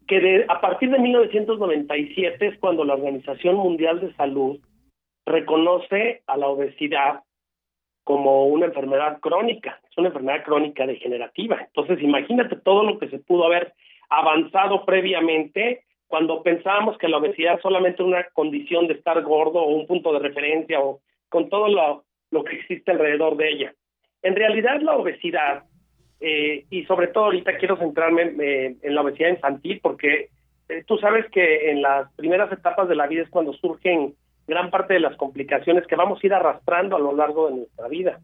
que 0.06 0.20
de, 0.20 0.44
a 0.48 0.60
partir 0.60 0.90
de 0.90 0.98
1997 0.98 2.46
es 2.46 2.58
cuando 2.58 2.84
la 2.84 2.94
Organización 2.94 3.56
Mundial 3.56 4.00
de 4.00 4.14
Salud 4.14 4.60
reconoce 5.26 6.22
a 6.26 6.36
la 6.36 6.46
obesidad 6.46 7.20
como 8.04 8.46
una 8.46 8.66
enfermedad 8.66 9.18
crónica, 9.20 9.80
es 9.90 9.98
una 9.98 10.08
enfermedad 10.08 10.44
crónica 10.44 10.86
degenerativa. 10.86 11.62
Entonces, 11.66 12.02
imagínate 12.02 12.56
todo 12.56 12.84
lo 12.84 12.98
que 12.98 13.08
se 13.08 13.18
pudo 13.18 13.46
haber 13.46 13.72
avanzado 14.10 14.84
previamente 14.84 15.84
cuando 16.06 16.42
pensábamos 16.42 16.98
que 16.98 17.08
la 17.08 17.16
obesidad 17.16 17.54
es 17.54 17.62
solamente 17.62 18.02
una 18.02 18.24
condición 18.34 18.86
de 18.86 18.94
estar 18.94 19.20
gordo 19.22 19.60
o 19.60 19.74
un 19.74 19.86
punto 19.86 20.12
de 20.12 20.20
referencia 20.20 20.80
o 20.80 21.00
con 21.28 21.48
todo 21.48 21.68
lo, 21.68 22.04
lo 22.30 22.44
que 22.44 22.56
existe 22.56 22.92
alrededor 22.92 23.36
de 23.36 23.50
ella. 23.50 23.74
En 24.22 24.36
realidad 24.36 24.80
la 24.80 24.96
obesidad, 24.96 25.64
eh, 26.20 26.64
y 26.70 26.84
sobre 26.84 27.08
todo 27.08 27.24
ahorita 27.24 27.56
quiero 27.56 27.76
centrarme 27.76 28.34
eh, 28.40 28.76
en 28.82 28.94
la 28.94 29.00
obesidad 29.00 29.30
infantil 29.30 29.80
porque 29.82 30.28
eh, 30.68 30.84
tú 30.86 30.98
sabes 30.98 31.28
que 31.30 31.70
en 31.70 31.82
las 31.82 32.12
primeras 32.14 32.52
etapas 32.52 32.88
de 32.88 32.94
la 32.94 33.06
vida 33.06 33.22
es 33.22 33.30
cuando 33.30 33.52
surgen 33.54 34.14
gran 34.46 34.70
parte 34.70 34.94
de 34.94 35.00
las 35.00 35.16
complicaciones 35.16 35.86
que 35.86 35.96
vamos 35.96 36.22
a 36.22 36.26
ir 36.26 36.34
arrastrando 36.34 36.96
a 36.96 37.00
lo 37.00 37.14
largo 37.14 37.48
de 37.48 37.56
nuestra 37.56 37.88
vida. 37.88 38.20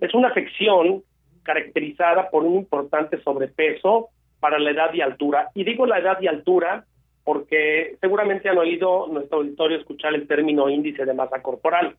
Es 0.00 0.14
una 0.14 0.28
afección 0.28 1.02
caracterizada 1.42 2.30
por 2.30 2.44
un 2.44 2.56
importante 2.56 3.20
sobrepeso 3.22 4.08
para 4.40 4.58
la 4.58 4.70
edad 4.70 4.92
y 4.94 5.00
altura. 5.00 5.50
Y 5.54 5.64
digo 5.64 5.86
la 5.86 5.98
edad 5.98 6.20
y 6.20 6.26
altura 6.26 6.84
porque 7.24 7.96
seguramente 8.00 8.48
han 8.48 8.58
oído 8.58 9.06
nuestro 9.08 9.38
auditorio 9.38 9.78
escuchar 9.78 10.14
el 10.14 10.26
término 10.26 10.68
índice 10.68 11.04
de 11.04 11.14
masa 11.14 11.42
corporal, 11.42 11.96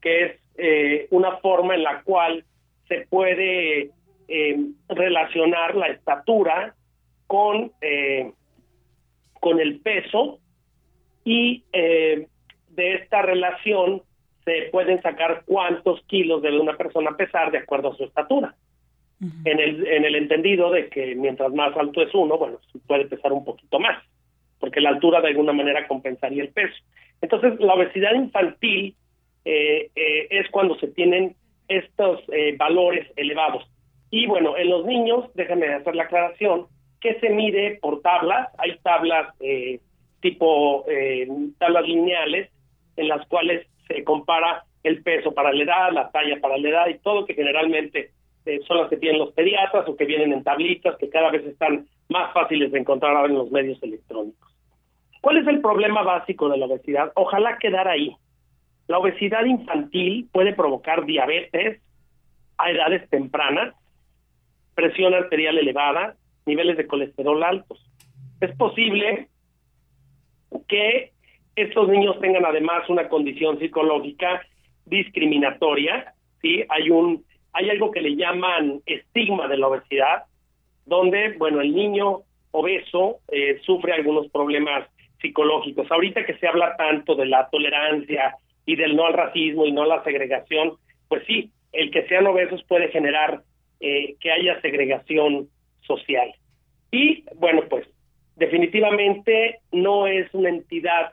que 0.00 0.24
es 0.24 0.40
eh, 0.56 1.08
una 1.10 1.38
forma 1.38 1.74
en 1.74 1.82
la 1.82 2.02
cual 2.02 2.44
se 2.86 3.06
puede 3.08 3.90
eh, 4.28 4.66
relacionar 4.88 5.74
la 5.74 5.88
estatura 5.88 6.74
con, 7.26 7.72
eh, 7.80 8.32
con 9.40 9.58
el 9.60 9.80
peso 9.80 10.38
y 11.24 11.64
de 12.78 12.94
esta 12.94 13.20
relación 13.22 14.02
se 14.44 14.70
pueden 14.72 15.02
sacar 15.02 15.42
cuántos 15.44 16.00
kilos 16.04 16.40
debe 16.40 16.60
una 16.60 16.76
persona 16.76 17.16
pesar 17.16 17.50
de 17.50 17.58
acuerdo 17.58 17.92
a 17.92 17.96
su 17.96 18.04
estatura. 18.04 18.54
en, 19.44 19.58
el, 19.58 19.84
en 19.86 20.04
el 20.04 20.14
entendido 20.14 20.70
de 20.70 20.88
que 20.88 21.16
mientras 21.16 21.52
más 21.52 21.76
alto 21.76 22.00
es 22.00 22.14
uno, 22.14 22.38
bueno, 22.38 22.58
puede 22.86 23.06
pesar 23.06 23.32
un 23.32 23.44
poquito 23.44 23.80
más, 23.80 24.00
porque 24.60 24.80
la 24.80 24.90
altura 24.90 25.20
de 25.20 25.28
alguna 25.28 25.52
manera 25.52 25.88
compensaría 25.88 26.44
el 26.44 26.50
peso. 26.50 26.76
Entonces, 27.20 27.58
la 27.58 27.74
obesidad 27.74 28.14
infantil 28.14 28.94
eh, 29.44 29.90
eh, 29.96 30.28
es 30.30 30.48
cuando 30.50 30.78
se 30.78 30.86
tienen 30.88 31.34
estos 31.66 32.20
eh, 32.32 32.54
valores 32.56 33.08
elevados. 33.16 33.64
Y 34.10 34.26
bueno, 34.26 34.56
en 34.56 34.70
los 34.70 34.86
niños, 34.86 35.24
déjame 35.34 35.74
hacer 35.74 35.96
la 35.96 36.04
aclaración, 36.04 36.66
que 37.00 37.18
se 37.20 37.30
mide 37.30 37.78
por 37.82 38.00
tablas, 38.02 38.48
hay 38.58 38.78
tablas 38.78 39.34
tipo 40.20 40.84
tablas 41.58 41.86
lineales 41.86 42.50
en 42.98 43.08
las 43.08 43.26
cuales 43.28 43.66
se 43.86 44.04
compara 44.04 44.64
el 44.82 45.02
peso 45.02 45.32
para 45.32 45.52
la 45.52 45.62
edad, 45.62 45.92
la 45.92 46.10
talla 46.10 46.40
para 46.40 46.58
la 46.58 46.68
edad 46.68 46.88
y 46.88 46.98
todo 46.98 47.24
que 47.24 47.34
generalmente 47.34 48.10
son 48.66 48.78
las 48.78 48.88
que 48.88 48.96
tienen 48.96 49.18
los 49.18 49.32
pediatras 49.32 49.86
o 49.88 49.96
que 49.96 50.06
vienen 50.06 50.32
en 50.32 50.42
tablitas 50.42 50.96
que 50.96 51.10
cada 51.10 51.30
vez 51.30 51.44
están 51.44 51.86
más 52.08 52.32
fáciles 52.32 52.72
de 52.72 52.78
encontrar 52.78 53.14
ahora 53.14 53.28
en 53.28 53.38
los 53.38 53.50
medios 53.50 53.82
electrónicos. 53.82 54.54
¿Cuál 55.20 55.38
es 55.38 55.46
el 55.46 55.60
problema 55.60 56.02
básico 56.02 56.48
de 56.48 56.56
la 56.56 56.66
obesidad? 56.66 57.12
Ojalá 57.14 57.58
quedar 57.58 57.88
ahí. 57.88 58.16
La 58.86 58.98
obesidad 58.98 59.44
infantil 59.44 60.28
puede 60.32 60.54
provocar 60.54 61.04
diabetes 61.04 61.82
a 62.56 62.70
edades 62.70 63.08
tempranas, 63.10 63.74
presión 64.74 65.12
arterial 65.12 65.58
elevada, 65.58 66.14
niveles 66.46 66.78
de 66.78 66.86
colesterol 66.86 67.42
altos. 67.42 67.84
Es 68.40 68.56
posible 68.56 69.28
que 70.68 71.12
estos 71.62 71.88
niños 71.88 72.18
tengan 72.20 72.44
además 72.44 72.88
una 72.88 73.08
condición 73.08 73.58
psicológica 73.58 74.42
discriminatoria, 74.86 76.14
¿sí? 76.40 76.64
Hay 76.68 76.90
un 76.90 77.24
hay 77.52 77.70
algo 77.70 77.90
que 77.90 78.00
le 78.00 78.14
llaman 78.14 78.82
estigma 78.86 79.48
de 79.48 79.56
la 79.56 79.68
obesidad, 79.68 80.24
donde, 80.86 81.32
bueno, 81.38 81.60
el 81.60 81.74
niño 81.74 82.20
obeso 82.52 83.18
eh, 83.32 83.58
sufre 83.64 83.92
algunos 83.92 84.28
problemas 84.28 84.88
psicológicos. 85.20 85.90
Ahorita 85.90 86.24
que 86.24 86.34
se 86.34 86.46
habla 86.46 86.76
tanto 86.76 87.14
de 87.14 87.26
la 87.26 87.48
tolerancia 87.50 88.36
y 88.64 88.76
del 88.76 88.94
no 88.94 89.06
al 89.06 89.14
racismo 89.14 89.66
y 89.66 89.72
no 89.72 89.82
a 89.82 89.86
la 89.86 90.04
segregación, 90.04 90.74
pues 91.08 91.24
sí, 91.26 91.50
el 91.72 91.90
que 91.90 92.06
sean 92.06 92.26
obesos 92.26 92.62
puede 92.64 92.88
generar 92.88 93.42
eh, 93.80 94.14
que 94.20 94.30
haya 94.30 94.60
segregación 94.60 95.48
social. 95.80 96.32
Y 96.90 97.24
bueno, 97.36 97.62
pues 97.68 97.86
definitivamente 98.36 99.58
no 99.72 100.06
es 100.06 100.32
una 100.32 100.50
entidad 100.50 101.12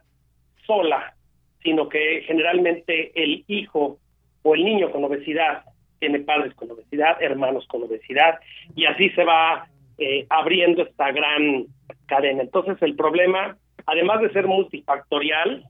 sola, 0.66 1.16
sino 1.64 1.90
que 1.90 2.24
generalmente 2.28 3.12
el 3.22 3.44
hijo 3.48 4.00
o 4.44 4.56
el 4.56 4.64
niño 4.64 4.92
con 4.92 5.04
obesidad 5.04 5.64
tiene 6.00 6.20
padres 6.20 6.54
con 6.56 6.70
obesidad, 6.72 7.22
hermanos 7.22 7.66
con 7.68 7.84
obesidad, 7.84 8.40
y 8.76 8.86
así 8.86 9.10
se 9.12 9.24
va 9.24 9.68
eh, 9.98 10.26
abriendo 10.30 10.84
esta 10.84 11.12
gran 11.12 11.66
cadena. 12.06 12.44
Entonces 12.44 12.78
el 12.82 12.96
problema 12.96 13.58
además 13.86 14.22
de 14.22 14.32
ser 14.32 14.48
multifactorial, 14.48 15.66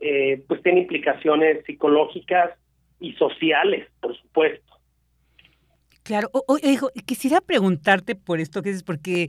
eh, 0.00 0.42
pues 0.46 0.62
tiene 0.62 0.80
implicaciones 0.80 1.64
psicológicas 1.64 2.50
y 3.00 3.12
sociales, 3.14 3.88
por 4.00 4.16
supuesto. 4.16 4.66
Claro, 6.02 6.30
hijo, 6.62 6.88
quisiera 7.06 7.40
preguntarte 7.40 8.14
por 8.14 8.40
esto 8.40 8.62
que 8.62 8.70
es 8.70 8.82
porque 8.82 9.28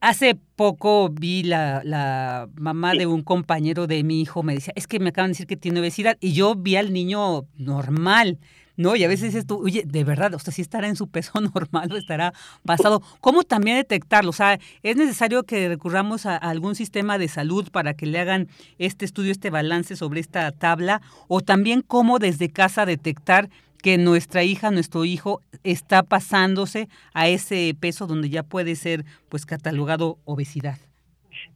hace 0.00 0.36
poco 0.56 1.08
vi 1.08 1.42
la, 1.42 1.82
la 1.84 2.48
mamá 2.56 2.92
de 2.92 3.06
un 3.06 3.22
compañero 3.22 3.86
de 3.86 4.02
mi 4.04 4.20
hijo, 4.20 4.42
me 4.42 4.54
decía, 4.54 4.72
es 4.76 4.86
que 4.86 5.00
me 5.00 5.10
acaban 5.10 5.30
de 5.30 5.32
decir 5.32 5.46
que 5.46 5.56
tiene 5.56 5.80
obesidad, 5.80 6.16
y 6.20 6.32
yo 6.32 6.54
vi 6.54 6.76
al 6.76 6.92
niño 6.92 7.46
normal, 7.56 8.38
¿no? 8.76 8.96
Y 8.96 9.04
a 9.04 9.08
veces 9.08 9.46
tú, 9.46 9.62
oye, 9.64 9.84
de 9.86 10.04
verdad, 10.04 10.34
o 10.34 10.38
sea, 10.38 10.52
si 10.52 10.62
estará 10.62 10.88
en 10.88 10.96
su 10.96 11.08
peso 11.08 11.40
normal 11.54 11.92
o 11.92 11.96
estará 11.96 12.32
pasado. 12.64 13.02
¿Cómo 13.20 13.42
también 13.42 13.76
detectarlo? 13.76 14.30
O 14.30 14.34
sea, 14.34 14.58
¿es 14.82 14.96
necesario 14.96 15.44
que 15.44 15.68
recurramos 15.68 16.26
a, 16.26 16.36
algún 16.36 16.74
sistema 16.74 17.18
de 17.18 17.28
salud 17.28 17.70
para 17.70 17.94
que 17.94 18.06
le 18.06 18.18
hagan 18.18 18.48
este 18.78 19.04
estudio, 19.04 19.32
este 19.32 19.50
balance 19.50 19.96
sobre 19.96 20.20
esta 20.20 20.50
tabla? 20.52 21.02
O 21.28 21.40
también 21.40 21.82
cómo 21.82 22.18
desde 22.18 22.50
casa 22.50 22.86
detectar 22.86 23.48
que 23.84 23.98
nuestra 23.98 24.42
hija, 24.42 24.70
nuestro 24.70 25.04
hijo 25.04 25.40
está 25.62 26.02
pasándose 26.02 26.88
a 27.12 27.28
ese 27.28 27.74
peso 27.78 28.06
donde 28.06 28.30
ya 28.30 28.42
puede 28.42 28.76
ser 28.76 29.00
pues 29.28 29.44
catalogado 29.44 30.16
obesidad. 30.24 30.78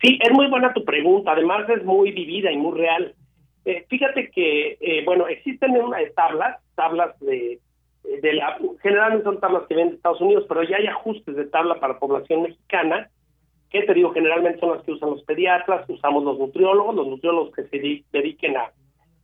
Sí, 0.03 0.19
es 0.23 0.31
muy 0.33 0.47
buena 0.49 0.75
tu 0.75 0.85
pregunta, 0.85 1.33
además 1.33 1.67
es 1.71 1.83
muy 1.87 2.13
vivida 2.13 2.53
y 2.53 2.59
muy 2.59 2.79
real. 2.79 3.15
Eh, 3.65 3.87
fíjate 3.89 4.31
que, 4.31 4.77
eh, 4.79 5.03
bueno, 5.07 5.27
existen 5.27 5.71
unas 5.71 6.03
tablas 6.15 6.59
tablas 6.75 7.19
de, 7.21 7.61
la, 8.35 8.59
generalmente 8.83 9.25
son 9.25 9.41
tablas 9.41 9.63
que 9.67 9.75
vienen 9.75 9.93
de 9.93 9.97
Estados 9.97 10.21
Unidos, 10.21 10.45
pero 10.47 10.63
ya 10.65 10.77
hay 10.77 10.87
ajustes 10.87 11.35
de 11.35 11.47
tabla 11.47 11.81
para 11.81 11.99
población 11.99 12.43
mexicana, 12.43 13.09
que 13.71 13.85
te 13.85 13.95
digo, 13.95 14.13
generalmente 14.13 14.61
son 14.61 14.77
las 14.77 14.85
que 14.85 14.93
usan 14.93 15.11
los 15.11 15.23
pediatras, 15.23 15.89
usamos 15.89 16.23
los 16.25 16.39
nutriólogos, 16.39 16.95
los 16.95 17.09
nutriólogos 17.09 17.55
que 17.55 17.65
se 17.69 18.05
dediquen 18.13 18.59
a, 18.59 18.71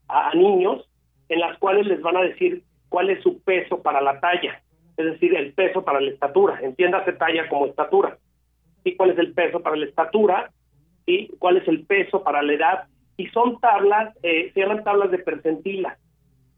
a, 0.09 0.35
niños, 0.35 0.89
en 1.29 1.41
las 1.41 1.59
cuales 1.59 1.87
les 1.87 2.01
van 2.01 2.17
a 2.17 2.23
decir 2.23 2.63
cuál 2.95 3.11
es 3.11 3.21
su 3.25 3.43
peso 3.43 3.83
para 3.83 4.01
la 4.01 4.21
talla, 4.21 4.63
es 4.97 5.05
decir, 5.05 5.35
el 5.35 5.53
peso 5.53 5.85
para 5.85 6.01
la 6.01 6.13
estatura, 6.13 6.61
entiéndase 6.63 7.15
talla 7.15 7.49
como 7.49 7.67
estatura, 7.67 8.19
y 8.85 8.95
cuál 8.95 9.11
es 9.11 9.19
el 9.19 9.35
peso 9.35 9.59
para 9.65 9.75
la 9.75 9.87
estatura, 9.87 10.53
y 11.05 11.27
cuál 11.39 11.57
es 11.57 11.67
el 11.67 11.85
peso 11.87 12.23
para 12.23 12.41
la 12.41 12.53
edad, 12.53 12.85
y 13.17 13.27
son 13.31 13.59
tablas, 13.59 14.17
eh, 14.23 14.53
se 14.55 14.61
llaman 14.61 14.85
tablas 14.85 15.11
de 15.11 15.19
percentila, 15.19 15.99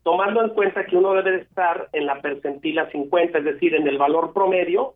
tomando 0.03 0.45
en 0.45 0.51
cuenta 0.51 0.85
que 0.85 0.99
uno 0.99 1.15
debe 1.15 1.41
estar 1.41 1.89
en 1.95 2.05
la 2.05 2.21
percentila 2.21 2.91
50, 2.91 3.39
es 3.39 3.45
decir, 3.45 3.75
en 3.75 3.89
el 3.89 3.97
valor 3.97 4.35
promedio, 4.35 4.93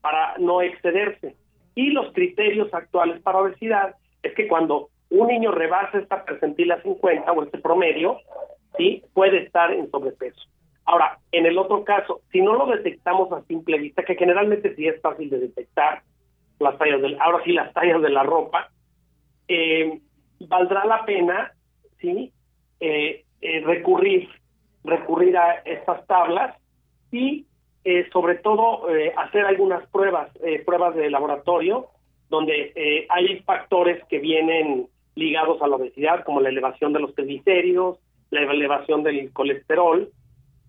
para 0.00 0.38
no 0.38 0.60
excederse. 0.60 1.36
Y 1.76 1.90
los 1.90 2.12
criterios 2.12 2.74
actuales 2.74 3.22
para 3.22 3.38
obesidad 3.38 3.94
es 4.24 4.34
que 4.34 4.48
cuando 4.48 4.88
un 5.10 5.28
niño 5.28 5.52
rebasa 5.52 5.98
esta 5.98 6.24
percentila 6.24 6.82
50 6.82 7.30
o 7.30 7.44
este 7.44 7.58
promedio, 7.58 8.18
puede 9.12 9.44
estar 9.44 9.72
en 9.72 9.90
sobrepeso. 9.90 10.42
Ahora, 10.84 11.18
en 11.32 11.46
el 11.46 11.58
otro 11.58 11.84
caso, 11.84 12.22
si 12.32 12.40
no 12.40 12.54
lo 12.54 12.66
detectamos 12.66 13.30
a 13.32 13.42
simple 13.42 13.78
vista, 13.78 14.02
que 14.04 14.14
generalmente 14.14 14.74
sí 14.74 14.86
es 14.86 15.00
fácil 15.02 15.28
de 15.28 15.38
detectar, 15.38 16.02
las 16.58 16.78
tallas 16.78 17.02
del, 17.02 17.20
ahora 17.20 17.44
sí 17.44 17.52
las 17.52 17.72
tallas 17.72 18.00
de 18.02 18.10
la 18.10 18.22
ropa, 18.22 18.70
eh, 19.46 20.00
valdrá 20.40 20.84
la 20.84 21.04
pena, 21.04 21.52
sí, 22.00 22.32
eh, 22.80 23.24
eh, 23.40 23.60
recurrir, 23.64 24.28
recurrir 24.84 25.36
a 25.36 25.54
estas 25.64 26.06
tablas 26.06 26.56
y 27.10 27.46
eh, 27.84 28.08
sobre 28.12 28.36
todo 28.36 28.86
hacer 29.16 29.46
algunas 29.46 29.86
pruebas, 29.88 30.30
pruebas 30.64 30.94
de 30.94 31.10
laboratorio, 31.10 31.86
donde 32.28 33.06
hay 33.08 33.40
factores 33.40 34.04
que 34.06 34.18
vienen 34.18 34.86
ligados 35.14 35.60
a 35.62 35.66
la 35.66 35.76
obesidad, 35.76 36.24
como 36.24 36.40
la 36.40 36.50
elevación 36.50 36.92
de 36.92 37.00
los 37.00 37.14
triglicéridos, 37.14 37.98
la 38.30 38.42
elevación 38.42 39.02
del 39.02 39.32
colesterol, 39.32 40.10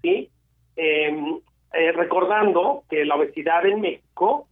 ¿sí? 0.02 0.30
Em, 0.76 1.40
recordando 1.94 2.84
que 2.90 3.06
la 3.06 3.16
obesidad 3.16 3.66
en 3.66 3.82
México 3.82 4.48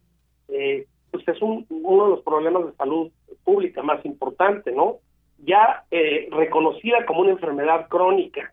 pues 1.10 1.26
es 1.26 1.42
un, 1.42 1.66
uno 1.68 2.04
de 2.04 2.10
los 2.10 2.22
problemas 2.22 2.66
de 2.66 2.72
salud 2.72 3.10
pública 3.44 3.82
más 3.82 4.04
importante, 4.04 4.72
¿no? 4.72 4.98
ya 5.38 5.84
eh, 5.90 6.28
reconocida 6.30 7.06
como 7.06 7.20
una 7.20 7.30
enfermedad 7.30 7.88
crónica. 7.88 8.52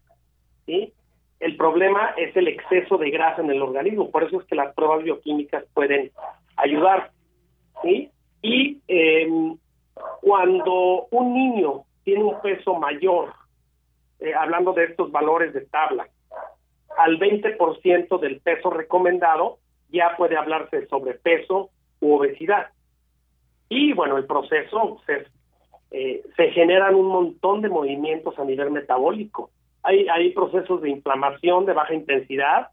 ¿sí? 0.66 0.94
El 1.40 1.58
problema 1.58 2.14
es 2.18 2.36
el 2.36 2.48
exceso 2.48 2.98
de 2.98 3.10
grasa 3.12 3.42
en 3.42 3.50
el 3.50 3.62
organismo, 3.62 4.12
por 4.12 4.24
eso 4.24 4.40
es 4.40 4.48
que 4.48 4.56
las 4.56 4.74
pruebas 4.74 5.04
bioquímicas 5.04 5.66
pueden 5.74 6.12
ayudar. 6.58 7.12
¿sí? 7.82 8.10
Y 8.42 8.80
em, 8.88 9.58
cuando 10.22 11.08
un 11.12 11.34
niño 11.34 11.84
tiene 12.04 12.24
un 12.24 12.40
peso 12.42 12.76
mayor, 12.76 13.34
eh, 14.20 14.34
hablando 14.34 14.74
de 14.74 14.86
estos 14.86 15.12
valores 15.12 15.54
de 15.54 15.62
tabla, 15.62 16.08
al 16.98 17.20
20% 17.20 18.20
del 18.20 18.40
peso 18.40 18.70
recomendado, 18.70 19.58
ya 19.90 20.16
puede 20.18 20.38
hablarse 20.38 20.82
de 20.82 20.88
sobrepeso 20.88 21.70
u 22.00 22.16
obesidad. 22.16 22.70
Y 23.70 23.94
bueno, 23.94 24.18
el 24.18 24.26
proceso 24.26 25.02
es 25.08 25.28
eh, 25.92 26.24
se 26.36 26.52
generan 26.52 26.96
un 26.96 27.08
montón 27.08 27.62
de 27.62 27.70
movimientos 27.70 28.38
a 28.38 28.44
nivel 28.44 28.72
metabólico. 28.72 29.52
Hay, 29.84 30.08
hay 30.10 30.32
procesos 30.32 30.82
de 30.82 30.90
inflamación 30.90 31.66
de 31.66 31.74
baja 31.74 31.94
intensidad 31.94 32.70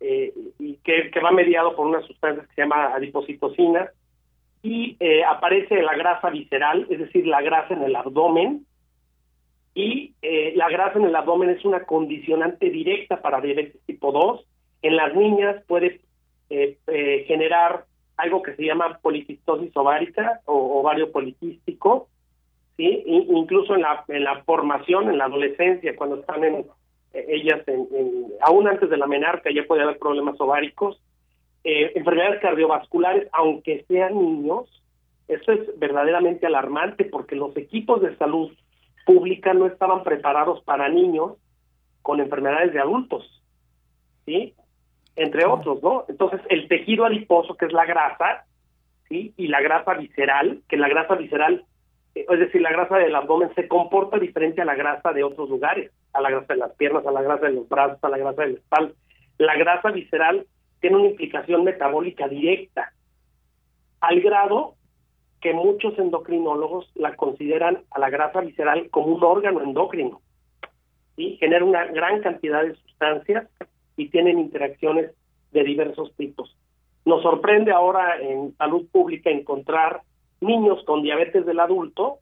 eh, 0.00 0.32
y 0.58 0.76
que, 0.78 1.10
que, 1.10 1.20
va 1.20 1.30
mediado 1.30 1.76
por 1.76 1.86
una 1.86 2.00
sustancia 2.02 2.42
que 2.42 2.54
se 2.54 2.62
llama 2.62 2.94
adipocitocina 2.94 3.90
y 4.62 4.96
eh, 5.00 5.22
aparece 5.24 5.82
la 5.82 5.94
grasa 5.94 6.30
visceral, 6.30 6.86
es 6.90 6.98
decir, 6.98 7.26
la 7.26 7.40
grasa 7.42 7.74
en 7.74 7.82
el 7.82 7.94
abdomen 7.94 8.66
y 9.74 10.14
la 10.54 10.68
grasa 10.68 10.98
en 10.98 11.04
el 11.04 11.16
abdomen 11.16 11.50
es 11.50 11.64
una 11.64 11.84
condicionante 11.84 12.70
directa 12.70 13.22
para 13.22 13.40
diabetes 13.40 13.80
tipo 13.86 14.12
2. 14.12 14.44
En 14.82 14.96
las 14.96 15.14
niñas 15.14 15.62
puede 15.66 16.00
generar 17.26 17.84
algo 18.16 18.42
que 18.42 18.54
se 18.54 18.64
llama 18.64 18.98
policistosis 19.00 19.74
ovárica 19.76 20.40
o 20.44 20.80
ovario 20.80 21.10
poliquístico, 21.10 22.08
incluso 22.76 23.74
en 23.74 23.82
la, 23.82 24.04
en 24.08 24.24
la 24.24 24.42
formación, 24.44 25.08
en 25.08 25.18
la 25.18 25.24
adolescencia, 25.24 25.96
cuando 25.96 26.16
están 26.16 26.44
en, 26.44 26.66
eh, 27.12 27.26
ellas, 27.28 27.66
en, 27.66 27.86
aún 28.40 28.68
antes 28.68 28.88
de 28.88 28.96
la 28.96 29.06
menarca 29.06 29.50
ya 29.50 29.64
puede 29.64 29.82
haber 29.82 29.98
problemas 29.98 30.40
ováricos, 30.40 31.00
eh, 31.64 31.92
enfermedades 31.94 32.40
cardiovasculares, 32.40 33.28
aunque 33.32 33.84
sean 33.86 34.14
niños, 34.14 34.66
eso 35.28 35.52
es 35.52 35.78
verdaderamente 35.78 36.46
alarmante 36.46 37.04
porque 37.04 37.36
los 37.36 37.56
equipos 37.56 38.00
de 38.00 38.16
salud 38.16 38.50
pública 39.10 39.52
no 39.54 39.66
estaban 39.66 40.04
preparados 40.04 40.62
para 40.62 40.88
niños 40.88 41.32
con 42.00 42.20
enfermedades 42.20 42.72
de 42.72 42.78
adultos, 42.78 43.42
¿sí? 44.24 44.54
Entre 45.16 45.44
otros, 45.44 45.82
¿no? 45.82 46.04
Entonces, 46.08 46.40
el 46.48 46.68
tejido 46.68 47.04
adiposo, 47.04 47.56
que 47.56 47.66
es 47.66 47.72
la 47.72 47.86
grasa, 47.86 48.44
¿sí? 49.08 49.34
Y 49.36 49.48
la 49.48 49.60
grasa 49.62 49.94
visceral, 49.94 50.62
que 50.68 50.76
la 50.76 50.88
grasa 50.88 51.16
visceral, 51.16 51.64
eh, 52.14 52.24
es 52.28 52.38
decir, 52.38 52.60
la 52.60 52.70
grasa 52.70 52.98
del 52.98 53.16
abdomen 53.16 53.52
se 53.56 53.66
comporta 53.66 54.16
diferente 54.16 54.62
a 54.62 54.64
la 54.64 54.76
grasa 54.76 55.12
de 55.12 55.24
otros 55.24 55.50
lugares, 55.50 55.90
a 56.12 56.20
la 56.20 56.30
grasa 56.30 56.54
de 56.54 56.60
las 56.60 56.72
piernas, 56.76 57.04
a 57.04 57.10
la 57.10 57.22
grasa 57.22 57.46
de 57.46 57.54
los 57.54 57.68
brazos, 57.68 57.98
a 58.02 58.08
la 58.08 58.18
grasa 58.18 58.42
del 58.42 58.54
espalda. 58.58 58.94
La 59.38 59.56
grasa 59.56 59.90
visceral 59.90 60.46
tiene 60.80 60.98
una 60.98 61.08
implicación 61.08 61.64
metabólica 61.64 62.28
directa, 62.28 62.92
al 64.00 64.20
grado 64.20 64.76
que 65.40 65.54
muchos 65.54 65.98
endocrinólogos 65.98 66.90
la 66.94 67.16
consideran 67.16 67.82
a 67.90 67.98
la 67.98 68.10
grasa 68.10 68.40
visceral 68.40 68.90
como 68.90 69.14
un 69.14 69.24
órgano 69.24 69.62
endocrino. 69.62 70.20
¿sí? 71.16 71.36
Genera 71.38 71.64
una 71.64 71.86
gran 71.86 72.20
cantidad 72.20 72.62
de 72.62 72.74
sustancias 72.74 73.48
y 73.96 74.08
tienen 74.08 74.38
interacciones 74.38 75.12
de 75.52 75.64
diversos 75.64 76.14
tipos. 76.16 76.56
Nos 77.04 77.22
sorprende 77.22 77.72
ahora 77.72 78.20
en 78.20 78.54
salud 78.56 78.86
pública 78.92 79.30
encontrar 79.30 80.02
niños 80.40 80.82
con 80.84 81.02
diabetes 81.02 81.46
del 81.46 81.60
adulto 81.60 82.18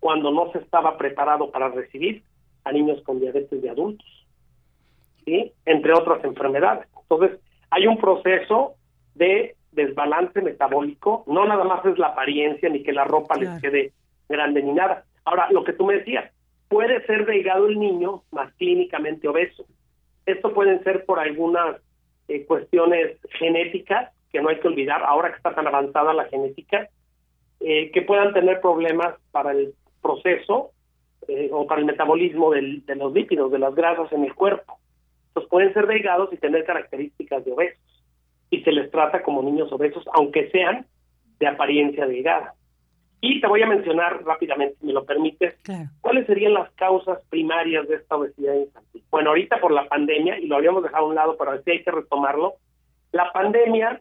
cuando 0.00 0.30
no 0.30 0.52
se 0.52 0.58
estaba 0.58 0.96
preparado 0.96 1.50
para 1.50 1.68
recibir 1.68 2.22
a 2.64 2.72
niños 2.72 3.02
con 3.02 3.18
diabetes 3.18 3.60
de 3.60 3.70
adultos, 3.70 4.06
¿sí? 5.24 5.52
entre 5.66 5.92
otras 5.92 6.22
enfermedades. 6.24 6.88
Entonces, 7.02 7.40
hay 7.70 7.86
un 7.86 7.98
proceso 7.98 8.74
de 9.14 9.56
desbalance 9.72 10.40
metabólico, 10.40 11.24
no 11.26 11.46
nada 11.46 11.64
más 11.64 11.84
es 11.84 11.98
la 11.98 12.08
apariencia 12.08 12.68
ni 12.68 12.82
que 12.82 12.92
la 12.92 13.04
ropa 13.04 13.36
les 13.36 13.60
quede 13.60 13.92
grande 14.28 14.62
ni 14.62 14.72
nada. 14.72 15.04
Ahora, 15.24 15.50
lo 15.50 15.64
que 15.64 15.72
tú 15.72 15.84
me 15.84 15.94
decías, 15.94 16.30
puede 16.68 17.04
ser 17.06 17.26
delgado 17.26 17.66
el 17.66 17.78
niño 17.78 18.22
más 18.30 18.52
clínicamente 18.54 19.28
obeso. 19.28 19.64
Esto 20.26 20.52
pueden 20.52 20.82
ser 20.84 21.04
por 21.04 21.18
algunas 21.18 21.76
eh, 22.28 22.44
cuestiones 22.44 23.16
genéticas 23.38 24.12
que 24.30 24.42
no 24.42 24.50
hay 24.50 24.60
que 24.60 24.68
olvidar, 24.68 25.02
ahora 25.02 25.30
que 25.30 25.36
está 25.36 25.54
tan 25.54 25.66
avanzada 25.66 26.12
la 26.12 26.26
genética, 26.26 26.88
eh, 27.60 27.90
que 27.90 28.02
puedan 28.02 28.34
tener 28.34 28.60
problemas 28.60 29.14
para 29.30 29.52
el 29.52 29.74
proceso 30.02 30.72
eh, 31.26 31.48
o 31.52 31.66
para 31.66 31.80
el 31.80 31.86
metabolismo 31.86 32.50
de 32.50 32.82
los 32.94 33.12
lípidos, 33.12 33.50
de 33.50 33.58
las 33.58 33.74
grasas 33.74 34.12
en 34.12 34.24
el 34.24 34.34
cuerpo. 34.34 34.78
Entonces 35.28 35.50
pueden 35.50 35.72
ser 35.72 35.86
delgados 35.86 36.32
y 36.32 36.36
tener 36.36 36.64
características 36.64 37.44
de 37.44 37.52
obesos 37.52 37.87
y 38.50 38.62
se 38.62 38.72
les 38.72 38.90
trata 38.90 39.22
como 39.22 39.42
niños 39.42 39.72
obesos, 39.72 40.04
aunque 40.14 40.50
sean 40.50 40.86
de 41.38 41.46
apariencia 41.46 42.06
delgada. 42.06 42.54
Y 43.20 43.40
te 43.40 43.48
voy 43.48 43.62
a 43.62 43.66
mencionar 43.66 44.22
rápidamente, 44.24 44.76
si 44.80 44.86
me 44.86 44.92
lo 44.92 45.04
permites, 45.04 45.58
cuáles 46.00 46.26
serían 46.26 46.54
las 46.54 46.70
causas 46.72 47.22
primarias 47.30 47.88
de 47.88 47.96
esta 47.96 48.16
obesidad 48.16 48.54
infantil. 48.54 49.02
Bueno, 49.10 49.30
ahorita 49.30 49.60
por 49.60 49.72
la 49.72 49.88
pandemia, 49.88 50.38
y 50.38 50.46
lo 50.46 50.56
habíamos 50.56 50.84
dejado 50.84 51.06
a 51.06 51.08
un 51.08 51.14
lado, 51.16 51.36
pero 51.36 51.60
sí 51.62 51.70
hay 51.70 51.82
que 51.82 51.90
retomarlo, 51.90 52.54
la 53.12 53.32
pandemia 53.32 54.00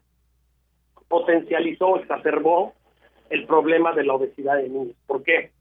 potencializó, 1.08 1.98
exacerbó 1.98 2.74
el 3.30 3.46
problema 3.46 3.94
de 3.94 4.04
la 4.04 4.14
obesidad 4.14 4.58
de 4.58 4.70
niños. 4.70 4.96
¿Por 5.08 5.24
qué? 5.24 5.52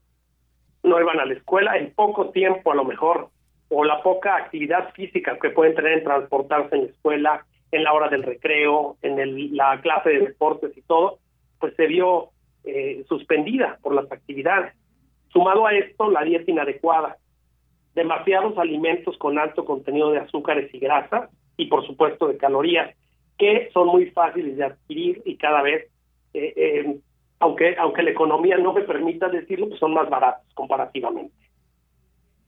No 0.83 0.99
iban 1.01 1.19
a 1.19 1.25
la 1.25 1.33
escuela 1.33 1.77
en 1.77 1.93
poco 1.93 2.29
tiempo, 2.29 2.71
a 2.71 2.75
lo 2.75 2.85
mejor, 2.85 3.29
o 3.69 3.83
la 3.83 4.01
poca 4.03 4.35
actividad 4.35 4.93
física 4.93 5.37
que 5.41 5.49
pueden 5.49 5.75
tener 5.75 5.93
en 5.93 6.03
transportarse 6.03 6.75
en 6.75 6.83
la 6.83 6.89
escuela, 6.89 7.45
en 7.71 7.83
la 7.83 7.93
hora 7.93 8.09
del 8.09 8.23
recreo, 8.23 8.97
en 9.01 9.55
la 9.55 9.79
clase 9.81 10.09
de 10.09 10.19
deportes 10.19 10.75
y 10.77 10.81
todo, 10.81 11.19
pues 11.59 11.75
se 11.75 11.87
vio 11.87 12.29
eh, 12.63 13.05
suspendida 13.07 13.77
por 13.81 13.93
las 13.93 14.11
actividades. 14.11 14.73
Sumado 15.29 15.65
a 15.65 15.73
esto, 15.73 16.09
la 16.09 16.23
dieta 16.23 16.49
inadecuada, 16.49 17.17
demasiados 17.95 18.57
alimentos 18.57 19.17
con 19.17 19.37
alto 19.37 19.65
contenido 19.65 20.11
de 20.11 20.19
azúcares 20.19 20.73
y 20.73 20.79
grasas 20.79 21.29
y 21.57 21.65
por 21.67 21.85
supuesto 21.85 22.27
de 22.27 22.37
calorías, 22.37 22.95
que 23.37 23.69
son 23.73 23.87
muy 23.87 24.07
fáciles 24.11 24.55
de 24.57 24.65
adquirir 24.65 25.21
y 25.25 25.35
cada 25.37 25.61
vez, 25.61 25.89
eh, 26.33 26.53
eh, 26.55 26.97
aunque, 27.39 27.75
aunque 27.77 28.03
la 28.03 28.11
economía 28.11 28.57
no 28.57 28.73
me 28.73 28.81
permita 28.81 29.29
decirlo, 29.29 29.67
pues 29.67 29.79
son 29.79 29.93
más 29.93 30.09
baratos 30.09 30.45
comparativamente. 30.53 31.33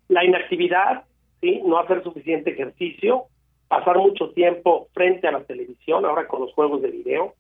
La 0.08 0.24
inactividad, 0.24 1.04
¿sí? 1.42 1.62
no 1.66 1.80
hacer 1.80 2.04
suficiente 2.04 2.52
ejercicio, 2.52 3.26
pasar 3.70 3.98
mucho 3.98 4.32
tiempo 4.32 4.90
frente 4.94 5.28
a 5.28 5.32
la 5.32 5.44
televisión, 5.44 6.04
ahora 6.04 6.28
con 6.28 6.42
los 6.42 6.52
juegos 6.54 6.82
de 6.82 6.92
video. 6.92 7.36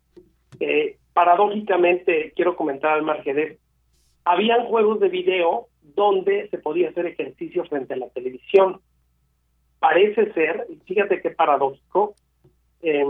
Eh, 0.59 0.97
paradójicamente, 1.11 2.31
quiero 2.35 2.55
comentar 2.55 2.93
al 2.93 3.03
margen 3.03 3.35
de 3.35 3.57
habían 4.23 4.65
juegos 4.65 4.99
de 4.99 5.09
video 5.09 5.67
donde 5.81 6.47
se 6.49 6.59
podía 6.59 6.89
hacer 6.89 7.07
ejercicio 7.07 7.65
frente 7.65 7.95
a 7.95 7.97
la 7.97 8.09
televisión. 8.09 8.79
Parece 9.79 10.31
ser, 10.33 10.67
fíjate 10.85 11.21
qué 11.21 11.31
paradójico, 11.31 12.13
eh, 12.83 13.05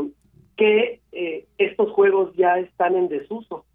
que 0.55 1.01
eh, 1.11 1.45
estos 1.57 1.91
juegos 1.91 2.33
ya 2.35 2.57
están 2.59 2.95
en 2.95 3.09
desuso. 3.09 3.65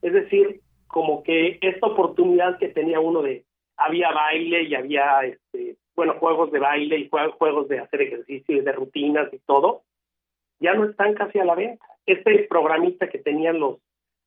Es 0.00 0.12
decir, 0.12 0.60
como 0.88 1.22
que 1.22 1.58
esta 1.60 1.86
oportunidad 1.86 2.58
que 2.58 2.68
tenía 2.68 2.98
uno 2.98 3.22
de, 3.22 3.44
había 3.76 4.10
baile 4.10 4.64
y 4.64 4.74
había 4.74 5.20
este, 5.24 5.76
bueno, 5.94 6.14
juegos 6.18 6.50
de 6.50 6.58
baile 6.58 6.98
y 6.98 7.08
juegos 7.08 7.68
de 7.68 7.80
hacer 7.80 8.02
ejercicio 8.02 8.56
y 8.56 8.60
de 8.60 8.72
rutinas 8.72 9.32
y 9.32 9.38
todo, 9.40 9.82
ya 10.60 10.74
no 10.74 10.84
están 10.84 11.14
casi 11.14 11.38
a 11.38 11.44
la 11.44 11.54
venta. 11.54 11.84
Este 12.06 12.46
programita 12.48 13.08
que 13.08 13.18
tenían 13.18 13.60
los 13.60 13.78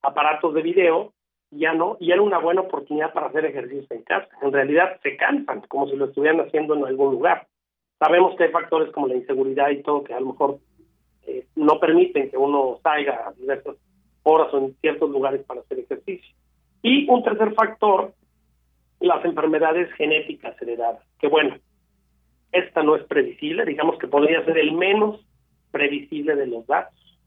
aparatos 0.01 0.53
de 0.53 0.61
video, 0.61 1.13
ya 1.51 1.73
no, 1.73 1.97
y 1.99 2.11
era 2.11 2.21
una 2.21 2.39
buena 2.39 2.61
oportunidad 2.61 3.13
para 3.13 3.27
hacer 3.27 3.45
ejercicio 3.45 3.95
en 3.95 4.03
casa. 4.03 4.27
En 4.41 4.51
realidad 4.51 4.99
se 5.01 5.15
cansan, 5.17 5.61
como 5.61 5.87
si 5.87 5.95
lo 5.95 6.05
estuvieran 6.05 6.41
haciendo 6.41 6.75
en 6.75 6.85
algún 6.85 7.11
lugar. 7.13 7.47
Sabemos 7.99 8.35
que 8.35 8.43
hay 8.43 8.51
factores 8.51 8.91
como 8.91 9.07
la 9.07 9.15
inseguridad 9.15 9.69
y 9.69 9.81
todo 9.81 10.03
que 10.03 10.13
a 10.13 10.19
lo 10.19 10.27
mejor 10.27 10.59
eh, 11.25 11.47
no 11.55 11.79
permiten 11.79 12.29
que 12.29 12.37
uno 12.37 12.79
salga 12.83 13.27
a 13.27 13.31
diversas 13.33 13.77
horas 14.23 14.53
o 14.53 14.57
en 14.57 14.75
ciertos 14.81 15.09
lugares 15.09 15.43
para 15.45 15.61
hacer 15.61 15.79
ejercicio. 15.79 16.35
Y 16.81 17.09
un 17.09 17.23
tercer 17.23 17.53
factor 17.53 18.13
las 18.99 19.23
enfermedades 19.25 19.91
genéticas 19.93 20.59
heredadas, 20.61 21.03
que 21.19 21.27
bueno, 21.27 21.57
esta 22.51 22.83
no 22.83 22.95
es 22.95 23.03
previsible, 23.03 23.65
digamos 23.65 23.97
que 23.99 24.07
podría 24.07 24.43
ser 24.45 24.57
el 24.57 24.71
menos 24.71 25.19
previsible 25.71 26.35
de 26.35 26.47
los 26.47 26.65
datos, 26.67 27.19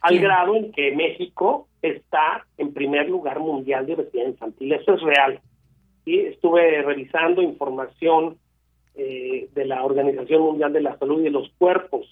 al 0.00 0.18
grado 0.18 0.56
en 0.56 0.72
que 0.72 0.92
México 0.92 1.68
está 1.82 2.44
en 2.58 2.72
primer 2.72 3.08
lugar 3.08 3.38
mundial 3.38 3.86
de 3.86 3.94
obesidad 3.94 4.26
infantil, 4.26 4.72
eso 4.72 4.94
es 4.94 5.02
real. 5.02 5.40
y 6.04 6.20
Estuve 6.20 6.82
revisando 6.82 7.42
información 7.42 8.38
eh, 8.94 9.48
de 9.54 9.64
la 9.66 9.84
Organización 9.84 10.42
Mundial 10.42 10.72
de 10.72 10.80
la 10.80 10.98
Salud 10.98 11.20
y 11.20 11.24
de 11.24 11.30
los 11.30 11.48
cuerpos 11.58 12.06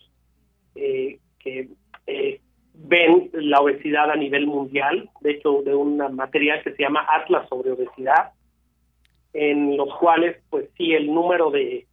eh, 0.74 1.18
que 1.40 1.68
eh, 2.06 2.40
ven 2.74 3.30
la 3.32 3.60
obesidad 3.60 4.10
a 4.10 4.16
nivel 4.16 4.46
mundial, 4.46 5.10
de 5.20 5.32
hecho 5.32 5.62
de 5.62 5.74
una 5.74 6.08
material 6.08 6.62
que 6.62 6.72
se 6.72 6.82
llama 6.82 7.06
Atlas 7.10 7.48
sobre 7.48 7.72
obesidad, 7.72 8.32
en 9.40 9.76
los 9.76 9.94
cuales, 9.94 10.36
pues 10.50 10.68
sí, 10.76 10.94
el 10.94 11.14
número 11.14 11.52
de 11.52 11.86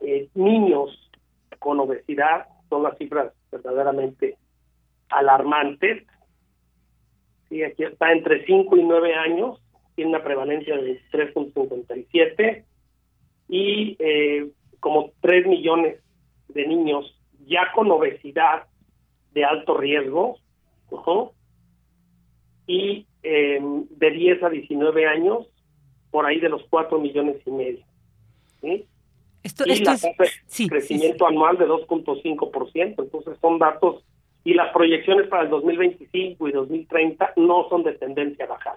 eh, 0.00 0.28
niños 0.34 0.90
con 1.58 1.80
obesidad 1.80 2.48
son 2.68 2.82
las 2.82 2.98
cifras 2.98 3.32
verdaderamente 3.50 4.36
alarmantes. 5.08 6.06
Sí, 7.48 7.62
aquí 7.62 7.84
está 7.84 8.12
entre 8.12 8.44
5 8.44 8.76
y 8.76 8.82
9 8.82 9.14
años, 9.14 9.58
tiene 9.94 10.10
una 10.10 10.22
prevalencia 10.22 10.76
de 10.76 11.00
3.57 11.12 12.64
y 13.48 13.96
eh, 13.98 14.50
como 14.78 15.12
3 15.22 15.46
millones 15.46 15.98
de 16.48 16.66
niños 16.66 17.18
ya 17.46 17.72
con 17.74 17.90
obesidad 17.90 18.64
de 19.32 19.44
alto 19.44 19.78
riesgo 19.78 20.36
y 22.66 23.06
eh, 23.22 23.60
de 23.62 24.10
10 24.10 24.42
a 24.42 24.50
19 24.50 25.06
años 25.06 25.46
por 26.12 26.26
ahí 26.26 26.38
de 26.38 26.48
los 26.48 26.62
4 26.70 27.00
millones 27.00 27.36
y 27.44 27.50
medio. 27.50 27.84
¿sí? 28.60 28.86
Esto, 29.42 29.64
y 29.66 29.80
la 29.80 29.98
crecimiento 30.68 31.26
anual 31.26 31.58
de 31.58 31.66
2.5%, 31.66 32.94
entonces 32.98 33.36
son 33.40 33.58
datos 33.58 34.04
y 34.44 34.54
las 34.54 34.72
proyecciones 34.72 35.26
para 35.26 35.42
el 35.42 35.50
2025 35.50 36.48
y 36.48 36.52
2030 36.52 37.32
no 37.36 37.68
son 37.68 37.82
de 37.82 37.94
tendencia 37.94 38.44
a 38.44 38.48
bajar. 38.48 38.76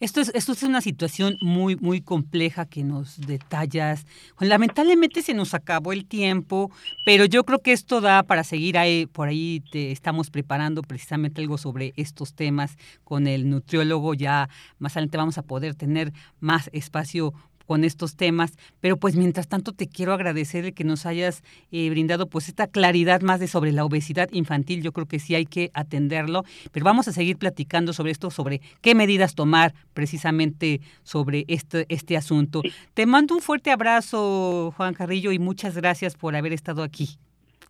Esto 0.00 0.20
es, 0.20 0.30
esto 0.32 0.52
es 0.52 0.62
una 0.62 0.80
situación 0.80 1.36
muy, 1.40 1.74
muy 1.74 2.00
compleja 2.00 2.66
que 2.66 2.84
nos 2.84 3.18
detallas. 3.18 4.06
Lamentablemente 4.38 5.22
se 5.22 5.34
nos 5.34 5.54
acabó 5.54 5.92
el 5.92 6.04
tiempo, 6.04 6.70
pero 7.04 7.24
yo 7.24 7.42
creo 7.42 7.58
que 7.58 7.72
esto 7.72 8.00
da 8.00 8.22
para 8.22 8.44
seguir 8.44 8.78
ahí, 8.78 9.06
por 9.06 9.26
ahí 9.26 9.60
te 9.72 9.90
estamos 9.90 10.30
preparando 10.30 10.82
precisamente 10.82 11.40
algo 11.40 11.58
sobre 11.58 11.94
estos 11.96 12.34
temas 12.34 12.76
con 13.02 13.26
el 13.26 13.50
nutriólogo. 13.50 14.14
Ya 14.14 14.48
más 14.78 14.92
adelante 14.92 15.18
vamos 15.18 15.36
a 15.36 15.42
poder 15.42 15.74
tener 15.74 16.12
más 16.38 16.70
espacio 16.72 17.34
con 17.68 17.84
estos 17.84 18.16
temas, 18.16 18.56
pero 18.80 18.96
pues 18.96 19.14
mientras 19.14 19.46
tanto 19.46 19.72
te 19.72 19.88
quiero 19.88 20.14
agradecer 20.14 20.64
el 20.64 20.72
que 20.72 20.84
nos 20.84 21.04
hayas 21.04 21.44
eh, 21.70 21.90
brindado 21.90 22.26
pues 22.26 22.48
esta 22.48 22.66
claridad 22.66 23.20
más 23.20 23.40
de 23.40 23.46
sobre 23.46 23.72
la 23.72 23.84
obesidad 23.84 24.30
infantil, 24.32 24.82
yo 24.82 24.92
creo 24.92 25.06
que 25.06 25.18
sí 25.18 25.34
hay 25.34 25.44
que 25.44 25.70
atenderlo, 25.74 26.44
pero 26.72 26.86
vamos 26.86 27.08
a 27.08 27.12
seguir 27.12 27.36
platicando 27.36 27.92
sobre 27.92 28.10
esto, 28.12 28.30
sobre 28.30 28.62
qué 28.80 28.94
medidas 28.94 29.34
tomar 29.34 29.74
precisamente 29.92 30.80
sobre 31.02 31.44
este, 31.46 31.84
este 31.90 32.16
asunto. 32.16 32.62
Te 32.94 33.04
mando 33.04 33.34
un 33.34 33.42
fuerte 33.42 33.70
abrazo, 33.70 34.72
Juan 34.74 34.94
Carrillo, 34.94 35.30
y 35.30 35.38
muchas 35.38 35.76
gracias 35.76 36.16
por 36.16 36.34
haber 36.34 36.54
estado 36.54 36.82
aquí. 36.82 37.18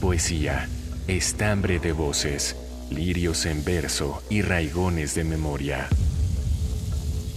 Poesía, 0.00 0.68
estambre 1.08 1.78
de 1.78 1.92
voces, 1.92 2.54
lirios 2.90 3.46
en 3.46 3.64
verso 3.64 4.22
y 4.28 4.42
raigones 4.42 5.14
de 5.14 5.24
memoria. 5.24 5.88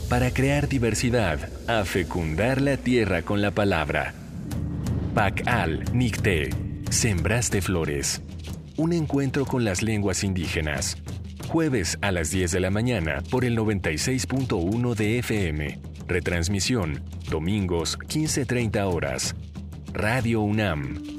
Para 0.09 0.31
crear 0.31 0.67
diversidad, 0.67 1.49
a 1.67 1.85
fecundar 1.85 2.61
la 2.61 2.75
tierra 2.75 3.21
con 3.21 3.41
la 3.41 3.51
palabra. 3.51 4.13
Pacal 5.15 5.85
Nicte, 5.93 6.49
Sembraste 6.89 7.61
Flores. 7.61 8.21
Un 8.75 8.91
encuentro 8.91 9.45
con 9.45 9.63
las 9.63 9.81
lenguas 9.81 10.23
indígenas. 10.23 10.97
Jueves 11.47 11.97
a 12.01 12.11
las 12.11 12.29
10 12.29 12.51
de 12.51 12.59
la 12.59 12.71
mañana 12.71 13.23
por 13.31 13.45
el 13.45 13.57
96.1 13.57 14.95
de 14.95 15.19
FM. 15.19 15.79
Retransmisión, 16.07 17.03
domingos 17.29 17.97
15.30 17.99 18.93
horas. 18.93 19.35
Radio 19.93 20.41
UNAM, 20.41 21.18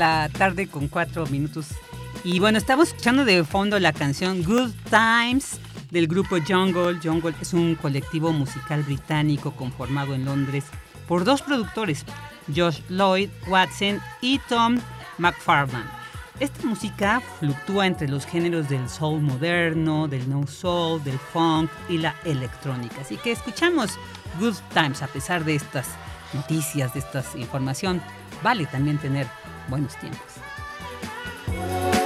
La 0.00 0.30
tarde 0.30 0.66
con 0.66 0.88
cuatro 0.88 1.26
minutos. 1.26 1.66
Y 2.24 2.40
bueno, 2.40 2.56
estamos 2.56 2.88
escuchando 2.88 3.26
de 3.26 3.44
fondo 3.44 3.78
la 3.78 3.92
canción 3.92 4.42
Good 4.42 4.72
Times 4.88 5.60
del 5.90 6.06
grupo 6.06 6.36
Jungle. 6.40 6.98
Jungle 7.02 7.34
es 7.40 7.52
un 7.52 7.74
colectivo 7.74 8.32
musical 8.32 8.82
británico 8.82 9.52
conformado 9.52 10.14
en 10.14 10.24
Londres 10.24 10.64
por 11.06 11.24
dos 11.24 11.42
productores, 11.42 12.06
Josh 12.54 12.80
Lloyd 12.88 13.28
Watson 13.46 14.00
y 14.22 14.38
Tom 14.48 14.78
McFarland. 15.18 15.88
Esta 16.40 16.66
música 16.66 17.20
fluctúa 17.38 17.86
entre 17.86 18.08
los 18.08 18.24
géneros 18.24 18.70
del 18.70 18.88
soul 18.88 19.20
moderno, 19.20 20.08
del 20.08 20.30
no 20.30 20.46
soul, 20.46 21.04
del 21.04 21.18
funk 21.18 21.70
y 21.90 21.98
la 21.98 22.14
electrónica. 22.24 23.02
Así 23.02 23.18
que 23.18 23.32
escuchamos 23.32 23.98
Good 24.38 24.56
Times 24.72 25.02
a 25.02 25.08
pesar 25.08 25.44
de 25.44 25.56
estas 25.56 25.88
noticias, 26.32 26.94
de 26.94 27.00
esta 27.00 27.22
información. 27.36 28.00
Vale 28.42 28.64
también 28.64 28.96
tener 28.96 29.26
buenos 29.68 29.96
tiempos. 29.96 31.99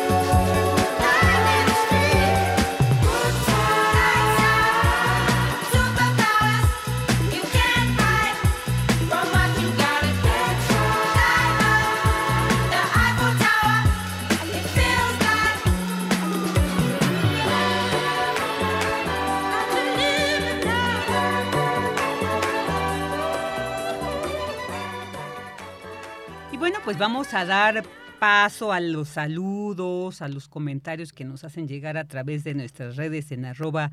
Pues 26.84 26.98
vamos 26.98 27.32
a 27.32 27.46
dar 27.46 27.82
paso 28.20 28.70
a 28.70 28.78
los 28.78 29.08
saludos, 29.08 30.20
a 30.20 30.28
los 30.28 30.48
comentarios 30.48 31.14
que 31.14 31.24
nos 31.24 31.42
hacen 31.42 31.66
llegar 31.66 31.96
a 31.96 32.04
través 32.04 32.44
de 32.44 32.52
nuestras 32.52 32.96
redes 32.96 33.32
en 33.32 33.46
arroba 33.46 33.90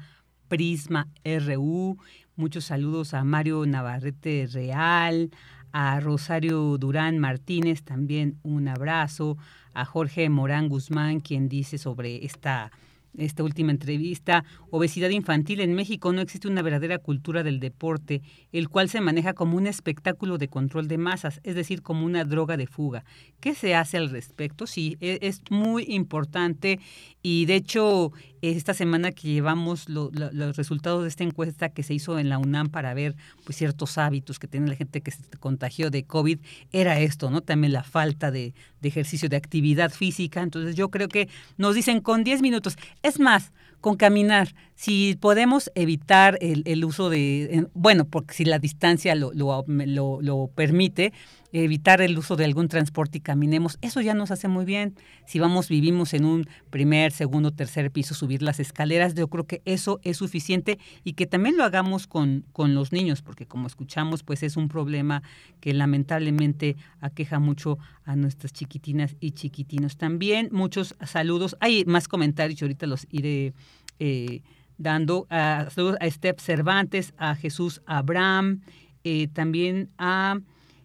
Prisma 0.50 1.08
RU. 1.24 1.98
Muchos 2.36 2.66
saludos 2.66 3.14
a 3.14 3.24
Mario 3.24 3.66
Navarrete 3.66 4.46
Real, 4.52 5.32
a 5.72 6.02
Rosario 6.02 6.78
Durán 6.78 7.18
Martínez, 7.18 7.84
también 7.84 8.39
un 8.44 8.68
abrazo, 8.68 9.38
a 9.74 9.86
Jorge 9.86 10.28
Morán 10.30 10.68
Guzmán, 10.68 11.22
quien 11.22 11.48
dice 11.48 11.78
sobre 11.78 12.26
esta 12.26 12.72
esta 13.18 13.43
última 13.43 13.72
entrevista, 13.72 14.43
obesidad 14.70 15.09
infantil 15.09 15.62
en 15.62 15.74
México 15.74 16.14
no 16.14 16.22
existe 16.22 16.47
una 16.47 16.62
verdadera 16.62 16.97
cultura 16.97 17.43
del 17.43 17.59
deporte, 17.59 18.22
el 18.51 18.70
cual 18.70 18.89
se 18.89 19.01
maneja 19.01 19.34
como 19.34 19.57
un 19.57 19.68
espectáculo 19.68 20.38
de 20.38 20.47
control 20.47 20.88
de 20.88 20.97
masas, 20.97 21.39
es 21.43 21.55
decir, 21.55 21.82
como 21.82 22.05
una 22.05 22.24
droga 22.24 22.57
de 22.57 22.68
fuga. 22.68 23.03
¿Qué 23.39 23.53
se 23.53 23.76
hace 23.76 23.97
al 23.97 24.09
respecto? 24.09 24.68
Sí, 24.68 24.97
e, 25.01 25.20
es 25.22 25.41
muy 25.49 25.86
importante 25.88 26.80
y 27.22 27.45
de 27.45 27.55
hecho 27.55 28.12
esta 28.42 28.74
semana 28.74 29.12
que 29.12 29.28
llevamos 29.28 29.88
los 29.89 30.56
resultados 30.56 31.04
de 31.04 31.10
esta 31.10 31.24
encuesta 31.24 31.70
que 31.70 31.84
se 31.84 31.94
hizo 31.94 32.20
en 32.20 32.30
la 32.30 32.38
UNAM 32.38 32.70
para 32.70 32.94
ver 32.94 33.16
pues, 33.46 33.58
ciertos 33.58 33.98
hábitos 33.98 34.39
que 34.39 34.48
tiene 34.48 34.68
la 34.68 34.76
gente 34.76 35.02
que 35.02 35.12
se 35.12 35.24
contagió 35.39 35.89
de 35.89 36.04
COVID, 36.04 36.39
era 36.72 37.00
esto, 37.00 37.30
¿no? 37.30 37.42
También 37.42 37.74
la 37.74 37.84
falta 37.84 38.32
de, 38.32 38.54
de 38.82 38.88
ejercicio, 38.88 39.30
de 39.30 39.38
actividad 39.38 39.92
física. 39.92 40.42
Entonces 40.42 40.76
yo 40.76 40.89
creo 40.89 41.08
que 41.08 41.30
nos 41.58 41.76
dicen 41.76 42.02
con 42.02 42.24
10 42.24 42.42
minutos, 42.42 42.78
es 43.04 43.20
más, 43.20 43.52
con 43.82 43.98
caminar, 43.98 44.54
si 44.76 45.18
podemos 45.20 45.72
evitar 45.76 46.38
el, 46.39 46.86
uso 46.86 47.10
de, 47.10 47.68
bueno, 47.74 48.06
porque 48.06 48.36
si 48.36 48.46
la 48.46 48.60
distancia 48.60 49.16
lo, 49.16 49.32
lo, 49.34 50.52
permite, 50.56 51.14
evitar 51.52 52.02
el 52.02 52.18
uso 52.18 52.36
de 52.36 52.45
algún 52.45 52.68
transporte 52.68 53.18
y 53.18 53.22
caminemos, 53.22 53.78
eso 53.82 54.02
ya 54.02 54.14
nos 54.14 54.32
hace 54.32 54.47
muy 54.47 54.66
bien. 54.66 54.95
Si 55.26 55.39
vamos, 55.39 55.68
vivimos 55.68 56.14
en 56.14 56.26
un 56.26 56.47
primer, 56.70 57.12
segundo, 57.12 57.52
tercer 57.52 57.91
piso, 57.91 58.14
subir 58.14 58.41
las 58.41 58.60
escaleras, 58.60 59.16
yo 59.16 59.28
creo 59.28 59.45
que 59.45 59.62
eso 59.66 59.99
es 60.04 60.18
suficiente 60.18 60.80
y 61.04 61.14
que 61.14 61.28
también 61.28 61.58
lo 61.58 61.64
hagamos 61.64 62.08
con, 62.08 62.45
con 62.54 62.74
los 62.74 62.91
niños, 62.91 63.22
porque 63.22 63.45
como 63.45 63.68
escuchamos, 63.68 64.24
pues 64.24 64.43
es 64.43 64.56
un 64.56 64.70
problema 64.70 65.24
que 65.60 65.74
lamentablemente 65.74 66.78
aqueja 67.02 67.39
mucho 67.39 67.78
a 68.06 68.16
nuestras 68.16 68.54
chiquitinas 68.54 69.16
y 69.20 69.32
chiquitinos. 69.32 69.97
También 69.97 70.49
muchos 70.52 70.95
saludos, 71.06 71.58
hay 71.60 71.84
más 71.86 72.08
comentarios, 72.08 72.62
ahorita 72.62 72.88
los 72.88 73.08
iré 73.10 73.54
eh, 73.99 74.41
dando 74.78 75.28
a, 75.30 75.68
a 75.99 76.10
Steph 76.10 76.39
Cervantes, 76.39 77.14
a 77.18 77.36
Jesús 77.36 77.82
Abraham, 77.86 78.62
eh, 79.04 79.28
también 79.28 79.89
a 79.97 80.39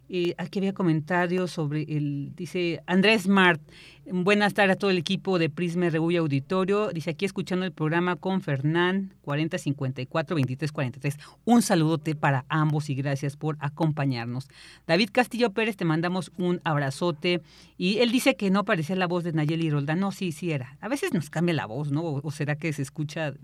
eh, 0.08 0.34
aquí 0.38 0.60
había 0.60 0.72
comentarios 0.72 1.50
sobre 1.50 1.82
el, 1.82 2.32
dice 2.36 2.80
Andrés 2.86 3.26
Mart, 3.26 3.60
buenas 4.04 4.54
tardes 4.54 4.76
a 4.76 4.78
todo 4.78 4.90
el 4.90 4.98
equipo 4.98 5.38
de 5.38 5.50
Prisma 5.50 5.90
RU 5.90 6.16
Auditorio, 6.16 6.90
dice 6.90 7.10
aquí 7.10 7.24
escuchando 7.24 7.66
el 7.66 7.72
programa 7.72 8.14
con 8.14 8.40
Fernán 8.40 9.14
4054 9.22 10.36
2343. 10.36 11.18
Un 11.44 11.60
saludote 11.62 12.14
para 12.14 12.44
ambos 12.48 12.88
y 12.88 12.94
gracias 12.94 13.36
por 13.36 13.56
acompañarnos. 13.58 14.48
David 14.86 15.10
Castillo 15.12 15.50
Pérez, 15.50 15.76
te 15.76 15.84
mandamos 15.84 16.30
un 16.38 16.60
abrazote 16.62 17.42
y 17.76 17.98
él 17.98 18.12
dice 18.12 18.36
que 18.36 18.50
no 18.50 18.64
parecía 18.64 18.94
la 18.94 19.08
voz 19.08 19.24
de 19.24 19.32
Nayeli 19.32 19.70
Roldán. 19.70 19.98
No, 19.98 20.12
sí, 20.12 20.30
sí 20.30 20.52
era. 20.52 20.76
A 20.80 20.88
veces 20.88 21.12
nos 21.12 21.30
cambia 21.30 21.54
la 21.54 21.66
voz, 21.66 21.90
¿no? 21.90 22.04
O, 22.04 22.30
será 22.30 22.54
que 22.54 22.72
se 22.72 22.82
escucha 22.82 23.34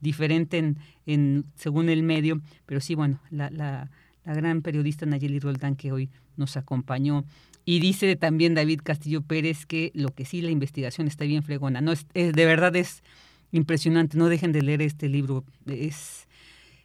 diferente 0.00 0.58
en, 0.58 0.78
en, 1.06 1.44
según 1.54 1.88
el 1.88 2.02
medio, 2.02 2.40
pero 2.66 2.80
sí, 2.80 2.96
bueno, 2.96 3.20
la, 3.30 3.50
la 3.50 3.90
la 4.24 4.34
gran 4.34 4.62
periodista 4.62 5.06
Nayeli 5.06 5.38
Roldán 5.38 5.76
que 5.76 5.92
hoy 5.92 6.10
nos 6.36 6.56
acompañó. 6.56 7.24
Y 7.64 7.80
dice 7.80 8.16
también 8.16 8.54
David 8.54 8.80
Castillo 8.82 9.22
Pérez 9.22 9.64
que 9.66 9.90
lo 9.94 10.10
que 10.10 10.24
sí 10.24 10.42
la 10.42 10.50
investigación 10.50 11.06
está 11.06 11.24
bien 11.24 11.42
fregona. 11.42 11.80
No 11.80 11.92
es, 11.92 12.06
de 12.12 12.32
verdad 12.32 12.76
es 12.76 13.02
impresionante. 13.52 14.18
No 14.18 14.28
dejen 14.28 14.52
de 14.52 14.62
leer 14.62 14.82
este 14.82 15.08
libro. 15.08 15.44
Es 15.66 16.23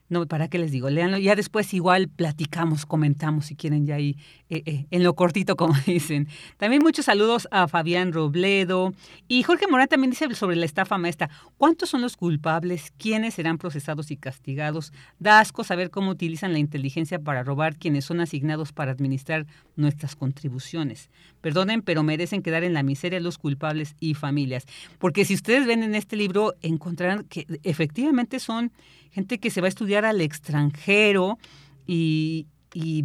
no, 0.10 0.26
¿para 0.28 0.48
qué 0.48 0.58
les 0.58 0.72
digo? 0.72 0.90
Leanlo. 0.90 1.20
Ya 1.20 1.36
después 1.36 1.72
igual 1.74 2.10
platicamos, 2.10 2.88
comentamos 2.88 3.46
si 3.46 3.56
quieren 3.56 3.86
ya 3.86 3.96
ahí 3.96 4.18
eh, 4.50 4.64
eh, 4.66 4.86
en 4.90 5.04
lo 5.04 5.14
cortito, 5.14 5.56
como 5.56 5.76
dicen. 5.86 6.28
También 6.58 6.82
muchos 6.82 7.06
saludos 7.06 7.48
a 7.52 7.68
Fabián 7.68 8.12
Robledo. 8.12 8.94
Y 9.28 9.44
Jorge 9.44 9.68
Morán 9.68 9.88
también 9.88 10.10
dice 10.10 10.34
sobre 10.34 10.56
la 10.56 10.66
estafa 10.66 10.98
maestra. 10.98 11.30
¿Cuántos 11.58 11.90
son 11.90 12.02
los 12.02 12.18
culpables? 12.18 12.92
¿Quiénes 12.98 13.36
serán 13.36 13.60
procesados 13.60 14.10
y 14.10 14.18
castigados? 14.18 14.94
Da 15.20 15.40
asco 15.40 15.64
saber 15.64 15.92
cómo 15.92 16.10
utilizan 16.10 16.54
la 16.54 16.60
inteligencia 16.60 17.20
para 17.20 17.44
robar 17.44 17.78
quienes 17.78 18.06
son 18.06 18.20
asignados 18.20 18.74
para 18.74 18.92
administrar 18.92 19.46
nuestras 19.76 20.16
contribuciones. 20.16 21.12
Perdonen, 21.42 21.84
pero 21.84 22.02
merecen 22.02 22.42
quedar 22.42 22.64
en 22.64 22.74
la 22.74 22.82
miseria 22.82 23.20
los 23.20 23.38
culpables 23.38 23.96
y 24.00 24.16
familias. 24.16 24.66
Porque 24.98 25.24
si 25.24 25.36
ustedes 25.36 25.68
ven 25.68 25.84
en 25.84 25.94
este 25.94 26.16
libro, 26.16 26.56
encontrarán 26.62 27.26
que 27.26 27.46
efectivamente 27.62 28.40
son 28.40 28.72
gente 29.12 29.40
que 29.40 29.50
se 29.50 29.62
va 29.62 29.68
a 29.68 29.70
estudiar 29.70 30.06
al 30.06 30.22
extranjero 30.22 31.38
y, 31.86 32.46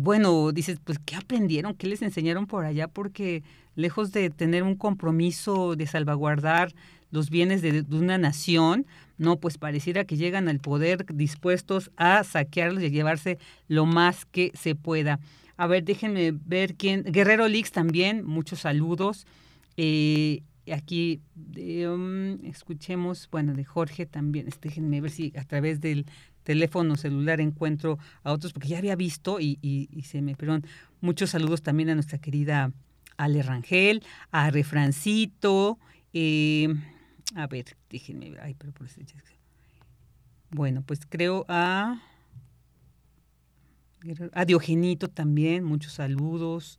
bueno, 0.01 0.53
dices, 0.53 0.79
pues, 0.85 0.99
¿qué 1.05 1.17
aprendieron? 1.17 1.75
¿Qué 1.75 1.87
les 1.87 2.03
enseñaron 2.03 2.47
por 2.47 2.65
allá? 2.65 2.87
Porque 2.89 3.43
lejos 3.75 4.13
de 4.13 4.31
tener 4.31 4.63
un 4.63 4.77
compromiso 4.77 5.75
de 5.75 5.87
salvaguardar 5.87 6.73
los 7.11 7.31
bienes 7.31 7.63
de, 7.63 7.85
una 7.91 8.19
nación, 8.19 8.87
no, 9.17 9.37
pues 9.39 9.57
pareciera 9.57 10.05
que 10.05 10.17
llegan 10.17 10.49
al 10.49 10.59
poder 10.59 11.07
dispuestos 11.15 11.91
a 11.97 12.25
saquearlos 12.25 12.83
y 12.83 12.87
a 12.87 12.91
llevarse 12.91 13.39
lo 13.69 13.87
más 13.87 14.27
que 14.27 14.53
se 14.55 14.75
pueda. 14.75 15.21
A 15.57 15.67
ver, 15.67 15.85
déjenme 15.85 16.33
ver 16.33 16.75
quién. 16.75 17.05
Guerrero 17.05 17.49
Lix 17.49 17.71
también, 17.71 18.25
muchos 18.25 18.61
saludos. 18.61 19.27
Eh, 19.77 20.43
aquí 20.73 21.21
um, 21.37 22.45
escuchemos, 22.45 23.29
bueno, 23.31 23.55
de 23.55 23.65
Jorge 23.65 24.07
también, 24.07 24.49
este, 24.49 24.69
déjenme 24.69 25.01
ver 25.01 25.11
si 25.11 25.33
a 25.37 25.45
través 25.45 25.81
del 25.81 26.07
teléfono 26.43 26.97
celular 26.97 27.41
encuentro 27.41 27.99
a 28.23 28.33
otros, 28.33 28.53
porque 28.53 28.69
ya 28.69 28.79
había 28.79 28.97
visto 28.97 29.41
y, 29.41 29.59
y, 29.61 30.03
se 30.03 30.23
me, 30.23 30.37
perdón, 30.37 30.65
muchos 31.01 31.31
saludos 31.31 31.63
también 31.63 31.91
a 31.91 31.95
nuestra 31.95 32.19
querida 32.19 32.73
Ale 33.17 33.43
Rangel, 33.43 34.03
a 34.31 34.51
Refrancito, 34.51 35.79
eh, 36.13 36.69
a 37.35 37.47
ver, 37.47 37.77
déjenme 37.91 38.35
ay, 38.41 38.55
pero 38.55 38.73
por 38.73 38.87
este, 38.87 39.05
bueno, 40.51 40.83
pues 40.83 41.01
creo 41.09 41.45
a, 41.49 42.01
a 44.33 44.45
Diogenito 44.45 45.09
también, 45.09 45.65
muchos 45.65 45.95
saludos. 45.95 46.79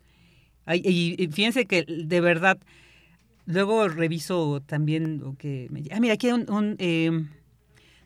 Ay, 0.66 0.82
y 0.84 1.28
fíjense 1.28 1.66
que 1.66 1.84
de 1.84 2.22
verdad, 2.22 2.60
Luego 3.46 3.88
reviso 3.88 4.62
también 4.66 5.20
lo 5.20 5.36
que 5.38 5.68
me... 5.70 5.84
Ah, 5.92 6.00
mira, 6.00 6.16
aquí 6.16 6.28
hay 6.28 6.34
un... 6.34 6.76
Eh, 6.80 7.12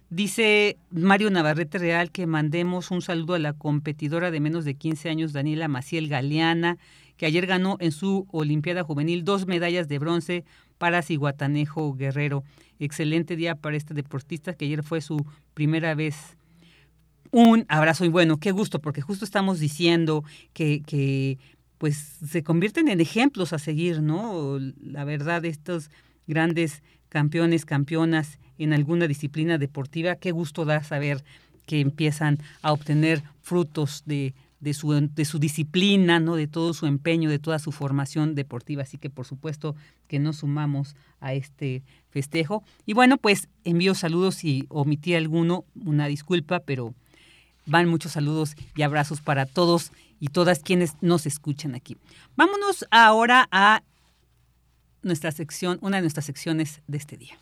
dice 0.10 0.78
Mario 0.90 1.30
Navarrete 1.30 1.78
Real 1.78 2.12
que 2.12 2.28
mandemos 2.28 2.92
un 2.92 3.02
saludo 3.02 3.36
a 3.36 3.40
la 3.40 3.54
competidora 3.54 4.32
de 4.32 4.40
menos 4.40 4.66
de 4.66 4.76
15 4.76 5.10
años, 5.10 5.34
Daniela 5.34 5.68
Maciel 5.68 6.10
Galeana, 6.10 6.78
que 7.16 7.26
ayer 7.26 7.46
ganó 7.46 7.78
en 7.80 7.92
su 7.92 8.28
Olimpiada 8.32 8.84
Juvenil 8.84 9.24
dos 9.24 9.46
medallas 9.46 9.88
de 9.88 10.00
bronce 10.00 10.46
para 10.78 11.02
Ciguatanejo 11.02 11.94
Guerrero. 11.94 12.44
Excelente 12.80 13.36
día 13.36 13.56
para 13.56 13.78
este 13.78 13.94
deportista 13.94 14.54
que 14.54 14.66
ayer 14.66 14.84
fue 14.84 15.02
su 15.02 15.26
primera 15.54 15.96
vez. 15.96 16.38
Un 17.32 17.66
abrazo 17.68 18.06
y 18.06 18.10
bueno, 18.10 18.38
qué 18.38 18.52
gusto, 18.52 18.80
porque 18.80 19.02
justo 19.02 19.24
estamos 19.24 19.60
diciendo 19.60 20.24
que, 20.54 20.82
que 20.82 21.38
pues 21.80 22.18
se 22.28 22.44
convierten 22.44 22.90
en 22.90 23.02
ejemplos 23.02 23.54
a 23.54 23.58
seguir, 23.58 24.02
¿no? 24.04 24.60
La 24.84 25.06
verdad, 25.06 25.44
estos 25.46 25.90
grandes 26.28 26.84
campeones, 27.08 27.66
campeonas 27.66 28.38
en 28.60 28.74
alguna 28.74 29.08
disciplina 29.08 29.58
deportiva, 29.58 30.16
qué 30.16 30.32
gusto 30.32 30.66
da 30.66 30.84
saber 30.84 31.24
que 31.66 31.80
empiezan 31.80 32.38
a 32.62 32.74
obtener 32.74 33.24
frutos 33.42 34.04
de, 34.06 34.34
de, 34.60 34.74
su, 34.74 34.92
de 34.92 35.26
su 35.26 35.40
disciplina, 35.40 36.20
¿no? 36.20 36.36
de 36.36 36.48
todo 36.48 36.74
su 36.74 36.86
empeño, 36.86 37.30
de 37.30 37.40
toda 37.40 37.60
su 37.60 37.72
formación 37.72 38.36
deportiva. 38.36 38.84
Así 38.84 38.98
que 38.98 39.10
por 39.10 39.26
supuesto 39.26 39.76
que 40.08 40.20
nos 40.20 40.38
sumamos 40.38 40.96
a 41.22 41.34
este 41.34 41.84
festejo. 42.10 42.64
Y 42.86 42.94
bueno, 42.94 43.18
pues 43.18 43.48
envío 43.64 43.96
saludos 43.96 44.44
y 44.44 44.66
omití 44.70 45.14
alguno, 45.14 45.64
una 45.86 46.08
disculpa, 46.08 46.60
pero 46.60 46.94
van 47.66 47.88
muchos 47.88 48.14
saludos 48.14 48.56
y 48.76 48.82
abrazos 48.82 49.22
para 49.22 49.46
todos 49.46 49.92
y 50.20 50.28
todas 50.30 50.60
quienes 50.60 50.94
nos 51.02 51.26
escuchan 51.26 51.76
aquí. 51.76 51.98
Vámonos 52.36 52.86
ahora 52.92 53.48
a 53.52 53.84
nuestra 55.02 55.32
sección, 55.32 55.80
una 55.82 55.98
de 55.98 56.02
nuestras 56.02 56.26
secciones 56.26 56.82
de 56.88 56.98
este 56.98 57.18
día. 57.18 57.38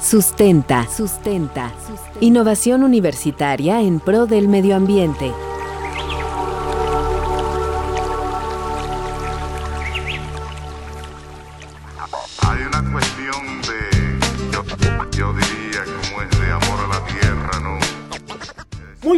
Sustenta, 0.00 0.86
sustenta. 0.86 1.72
Innovación 2.20 2.84
universitaria 2.84 3.80
en 3.80 4.00
pro 4.00 4.26
del 4.26 4.48
medio 4.48 4.76
ambiente. 4.76 5.32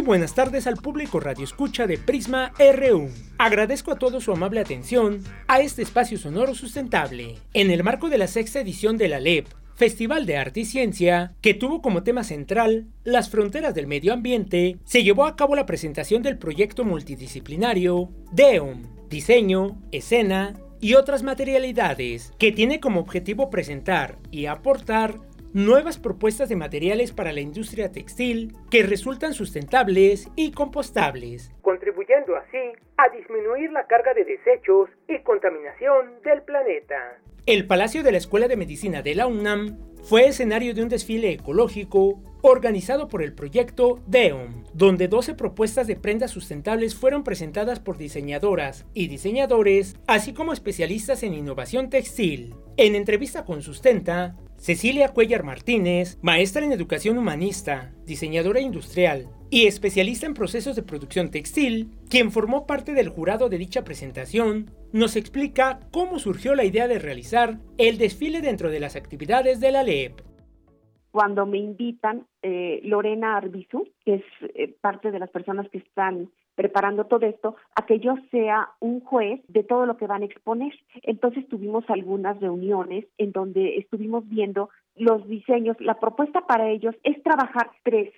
Buenas 0.07 0.33
tardes 0.33 0.67
al 0.67 0.77
público 0.77 1.19
Radio 1.19 1.43
Escucha 1.43 1.85
de 1.85 1.97
Prisma 1.97 2.53
RU. 2.57 3.09
Agradezco 3.37 3.91
a 3.91 3.99
todos 3.99 4.23
su 4.23 4.31
amable 4.31 4.61
atención 4.61 5.21
a 5.49 5.59
este 5.59 5.81
espacio 5.81 6.17
sonoro 6.17 6.55
sustentable. 6.55 7.35
En 7.53 7.71
el 7.71 7.83
marco 7.83 8.07
de 8.07 8.17
la 8.17 8.27
sexta 8.27 8.61
edición 8.61 8.97
de 8.97 9.09
la 9.09 9.19
LEP, 9.19 9.47
Festival 9.75 10.25
de 10.25 10.37
Arte 10.37 10.61
y 10.61 10.65
Ciencia, 10.65 11.35
que 11.41 11.53
tuvo 11.53 11.81
como 11.81 12.03
tema 12.03 12.23
central 12.23 12.87
las 13.03 13.29
fronteras 13.29 13.75
del 13.75 13.85
medio 13.85 14.13
ambiente, 14.13 14.77
se 14.85 15.03
llevó 15.03 15.25
a 15.25 15.35
cabo 15.35 15.57
la 15.57 15.65
presentación 15.65 16.23
del 16.23 16.37
proyecto 16.37 16.85
multidisciplinario 16.85 18.09
DEOM, 18.31 18.83
Diseño, 19.09 19.77
Escena 19.91 20.53
y 20.79 20.93
otras 20.93 21.21
materialidades, 21.21 22.31
que 22.39 22.53
tiene 22.53 22.79
como 22.79 23.01
objetivo 23.01 23.49
presentar 23.49 24.19
y 24.31 24.45
aportar 24.45 25.19
nuevas 25.57 25.97
propuestas 25.97 26.49
de 26.49 26.55
materiales 26.55 27.11
para 27.11 27.33
la 27.33 27.41
industria 27.41 27.91
textil 27.91 28.53
que 28.69 28.83
resultan 28.83 29.33
sustentables 29.33 30.29
y 30.35 30.51
compostables, 30.51 31.51
contribuyendo 31.63 32.35
así 32.35 32.59
a 32.97 33.09
disminuir 33.09 33.71
la 33.71 33.87
carga 33.87 34.13
de 34.13 34.23
desechos 34.23 34.87
y 35.07 35.17
contaminación 35.23 36.21
del 36.23 36.43
planeta. 36.43 37.17
El 37.47 37.65
Palacio 37.65 38.03
de 38.03 38.11
la 38.11 38.19
Escuela 38.19 38.47
de 38.47 38.55
Medicina 38.55 39.01
de 39.01 39.15
la 39.15 39.25
UNAM 39.25 39.79
fue 40.03 40.27
escenario 40.27 40.75
de 40.75 40.83
un 40.83 40.89
desfile 40.89 41.31
ecológico 41.31 42.21
organizado 42.43 43.07
por 43.07 43.23
el 43.23 43.33
proyecto 43.33 43.99
DEOM, 44.05 44.63
donde 44.73 45.07
12 45.07 45.33
propuestas 45.33 45.87
de 45.87 45.95
prendas 45.95 46.29
sustentables 46.29 46.93
fueron 46.93 47.23
presentadas 47.23 47.79
por 47.79 47.97
diseñadoras 47.97 48.85
y 48.93 49.07
diseñadores, 49.07 49.95
así 50.05 50.33
como 50.33 50.53
especialistas 50.53 51.23
en 51.23 51.33
innovación 51.33 51.89
textil. 51.89 52.53
En 52.77 52.95
entrevista 52.95 53.43
con 53.43 53.63
Sustenta, 53.63 54.35
Cecilia 54.57 55.09
Cuellar 55.09 55.43
Martínez, 55.43 56.17
maestra 56.21 56.65
en 56.65 56.71
educación 56.71 57.17
humanista, 57.17 57.93
diseñadora 58.05 58.59
industrial 58.59 59.29
y 59.51 59.67
especialista 59.67 60.25
en 60.25 60.33
procesos 60.33 60.75
de 60.75 60.83
producción 60.83 61.29
textil, 61.29 61.91
quien 62.09 62.31
formó 62.31 62.65
parte 62.65 62.93
del 62.93 63.07
jurado 63.07 63.49
de 63.49 63.59
dicha 63.59 63.83
presentación, 63.83 64.71
nos 64.91 65.15
explica 65.15 65.79
cómo 65.91 66.19
surgió 66.19 66.55
la 66.55 66.65
idea 66.65 66.87
de 66.87 66.99
realizar 66.99 67.59
el 67.77 67.97
desfile 67.97 68.41
dentro 68.41 68.69
de 68.69 68.79
las 68.79 68.95
actividades 68.95 69.59
de 69.59 69.71
la 69.71 69.83
LEP. 69.83 70.21
Cuando 71.11 71.45
me 71.45 71.59
invitan, 71.59 72.27
eh, 72.41 72.81
Lorena 72.83 73.37
Arbizu, 73.37 73.87
que 74.03 74.15
es 74.15 74.23
eh, 74.55 74.75
parte 74.81 75.11
de 75.11 75.19
las 75.19 75.29
personas 75.29 75.69
que 75.69 75.77
están 75.77 76.29
preparando 76.57 77.05
todo 77.05 77.27
esto, 77.27 77.55
a 77.75 77.85
que 77.85 77.99
yo 77.99 78.15
sea 78.31 78.71
un 78.79 78.99
juez 78.99 79.41
de 79.47 79.63
todo 79.63 79.85
lo 79.85 79.95
que 79.95 80.07
van 80.07 80.23
a 80.23 80.25
exponer. 80.25 80.73
Entonces 81.03 81.47
tuvimos 81.47 81.85
algunas 81.87 82.39
reuniones 82.39 83.05
en 83.19 83.31
donde 83.31 83.77
estuvimos 83.77 84.27
viendo 84.27 84.69
los 84.95 85.25
diseños. 85.27 85.77
La 85.79 85.99
propuesta 85.99 86.41
para 86.47 86.67
ellos 86.69 86.95
es 87.03 87.21
trabajar 87.21 87.69
tres, 87.83 88.11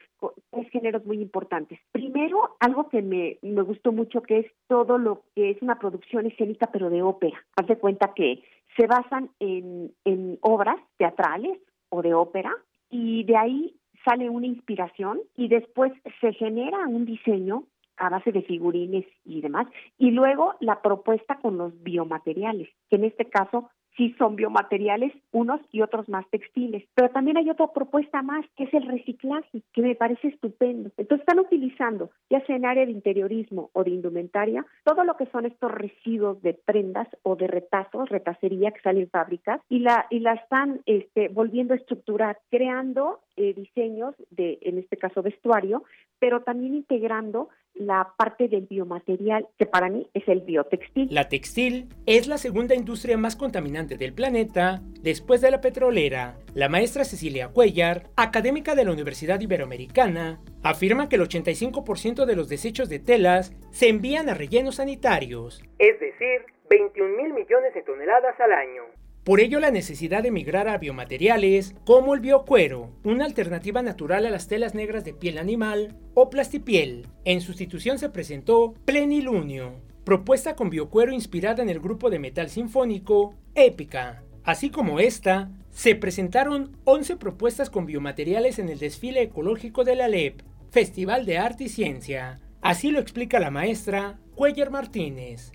tres 0.52 0.70
géneros 0.70 1.06
muy 1.06 1.22
importantes. 1.22 1.80
Primero, 1.92 2.56
algo 2.62 2.88
que 2.88 3.02
me, 3.02 3.38
me 3.42 3.62
gustó 3.62 3.92
mucho, 3.92 4.22
que 4.22 4.40
es 4.40 4.46
todo 4.68 4.98
lo 4.98 5.24
que 5.36 5.50
es 5.52 5.62
una 5.62 5.78
producción 5.78 6.26
escénica, 6.26 6.70
pero 6.72 6.90
de 6.90 7.02
ópera. 7.02 7.38
Haz 7.58 7.78
cuenta 7.78 8.14
que 8.14 8.42
se 8.78 8.88
basan 8.88 9.32
en, 9.42 9.92
en 10.06 10.40
obras 10.40 10.78
teatrales 10.98 11.60
o 11.90 12.02
de 12.02 12.14
ópera 12.14 12.56
y 12.90 13.26
de 13.26 13.36
ahí 13.36 13.76
sale 14.06 14.30
una 14.30 14.48
inspiración 14.48 15.20
y 15.36 15.50
después 15.50 15.92
se 16.22 16.32
genera 16.32 16.88
un 16.88 17.04
diseño 17.06 17.66
a 18.00 18.10
base 18.10 18.32
de 18.32 18.42
figurines 18.42 19.06
y 19.26 19.42
demás. 19.42 19.68
Y 19.98 20.12
luego 20.12 20.56
la 20.60 20.82
propuesta 20.82 21.40
con 21.42 21.58
los 21.58 21.84
biomateriales, 21.84 22.70
que 22.90 22.96
en 22.96 23.06
este 23.06 23.26
caso 23.26 23.70
sí 24.00 24.16
son 24.18 24.38
biomateriales, 24.38 25.12
unos 25.32 25.60
y 25.74 25.82
otros 25.82 26.08
más 26.08 26.26
textiles. 26.30 26.86
Pero 26.96 27.10
también 27.10 27.36
hay 27.36 27.50
otra 27.50 27.68
propuesta 27.68 28.22
más, 28.22 28.46
que 28.56 28.64
es 28.64 28.74
el 28.74 28.88
reciclaje, 28.88 29.62
que 29.74 29.82
me 29.82 29.94
parece 29.94 30.30
estupendo. 30.30 30.90
Entonces 30.96 31.28
están 31.28 31.40
utilizando, 31.40 32.10
ya 32.30 32.40
sea 32.46 32.56
en 32.56 32.66
área 32.66 32.86
de 32.86 32.94
interiorismo 32.94 33.70
o 33.74 33.84
de 33.84 33.92
indumentaria, 33.92 34.66
todo 34.86 35.04
lo 35.04 35.18
que 35.18 35.26
son 35.28 35.46
estos 35.46 35.72
residuos 35.72 36.42
de 36.42 36.54
prendas 36.54 37.10
o 37.24 37.36
de 37.36 37.48
retazos, 37.48 38.08
retacería 38.08 38.72
que 38.72 38.80
salen 38.82 39.10
fábricas, 39.10 39.60
y 39.68 39.80
la, 39.80 40.08
y 40.10 40.20
la 40.20 40.34
están 40.34 40.82
este, 40.86 41.28
volviendo 41.28 41.74
a 41.74 41.78
estructurar, 41.78 42.40
creando 42.50 43.20
eh, 43.36 43.54
diseños 43.54 44.16
de, 44.30 44.60
en 44.62 44.78
este 44.78 44.96
caso, 44.96 45.22
vestuario, 45.22 45.84
pero 46.20 46.42
también 46.42 46.74
integrando 46.74 47.50
la 47.76 48.14
parte 48.18 48.48
del 48.48 48.68
biomaterial, 48.68 49.48
que 49.58 49.66
para 49.66 49.90
mí 49.90 50.10
es 50.14 50.28
el 50.28 50.42
biotextil. 50.42 51.08
La 51.12 51.30
textil 51.30 51.88
es 52.06 52.28
la 52.28 52.38
segunda 52.38 52.76
industria 52.76 53.18
más 53.18 53.36
contaminante 53.36 53.98
del 53.98 54.14
planeta 54.14 54.82
después 55.02 55.42
de 55.42 55.52
la 55.52 55.62
petrolera. 55.62 56.36
La 56.54 56.70
maestra 56.70 57.06
Cecilia 57.06 57.50
Cuellar, 57.50 58.10
académica 58.16 58.76
de 58.76 58.86
la 58.86 58.92
Universidad 58.92 59.40
Iberoamericana, 59.40 60.42
afirma 60.64 61.08
que 61.08 61.16
el 61.16 61.22
85% 61.22 62.26
de 62.26 62.36
los 62.36 62.50
desechos 62.50 62.90
de 62.90 63.00
telas 63.00 63.56
se 63.72 63.88
envían 63.88 64.30
a 64.30 64.34
rellenos 64.34 64.76
sanitarios, 64.76 65.64
es 65.78 66.00
decir, 66.00 66.46
21 66.70 67.16
mil 67.16 67.34
millones 67.34 67.74
de 67.74 67.82
toneladas 67.82 68.40
al 68.40 68.52
año. 68.52 68.84
Por 69.30 69.42
ello, 69.42 69.60
la 69.60 69.70
necesidad 69.70 70.24
de 70.24 70.32
migrar 70.32 70.68
a 70.68 70.80
biomateriales 70.80 71.76
como 71.86 72.16
el 72.16 72.20
biocuero, 72.20 72.90
una 73.04 73.26
alternativa 73.26 73.84
natural 73.84 74.26
a 74.26 74.32
las 74.32 74.48
telas 74.48 74.74
negras 74.74 75.06
de 75.06 75.14
piel 75.14 75.38
animal 75.38 75.96
o 76.16 76.32
plastipiel. 76.32 77.06
En 77.26 77.40
sustitución 77.40 78.00
se 78.00 78.10
presentó 78.10 78.74
Plenilunio, 78.86 79.82
propuesta 80.04 80.56
con 80.56 80.72
biocuero 80.72 81.14
inspirada 81.14 81.62
en 81.62 81.70
el 81.70 81.80
grupo 81.80 82.10
de 82.10 82.18
metal 82.18 82.50
sinfónico 82.50 83.36
Épica. 83.54 84.24
Así 84.44 84.72
como 84.72 85.00
esta, 85.00 85.52
se 85.70 85.94
presentaron 85.94 86.76
11 86.86 87.18
propuestas 87.18 87.70
con 87.70 87.86
biomateriales 87.86 88.58
en 88.58 88.70
el 88.70 88.80
desfile 88.80 89.22
ecológico 89.22 89.84
de 89.84 89.96
la 89.96 90.08
LEP, 90.08 90.42
Festival 90.72 91.28
de 91.28 91.38
Arte 91.38 91.66
y 91.66 91.70
Ciencia. 91.70 92.40
Así 92.62 92.90
lo 92.90 93.00
explica 93.00 93.40
la 93.40 93.52
maestra 93.52 94.18
Cuellar 94.34 94.72
Martínez. 94.72 95.52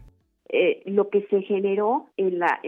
Eh, 0.48 0.82
lo 0.86 1.08
que 1.08 1.26
se 1.28 1.42
generó 1.42 2.10
en 2.16 2.38
la, 2.38 2.60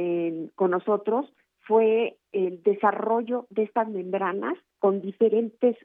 con 0.55 0.71
nosotros 0.71 1.33
fue 1.67 2.17
el 2.33 2.63
desarrollo 2.63 3.47
de 3.51 3.65
estas 3.65 3.89
membranas 3.89 4.57
con 4.79 5.01
diferentes, 5.01 5.77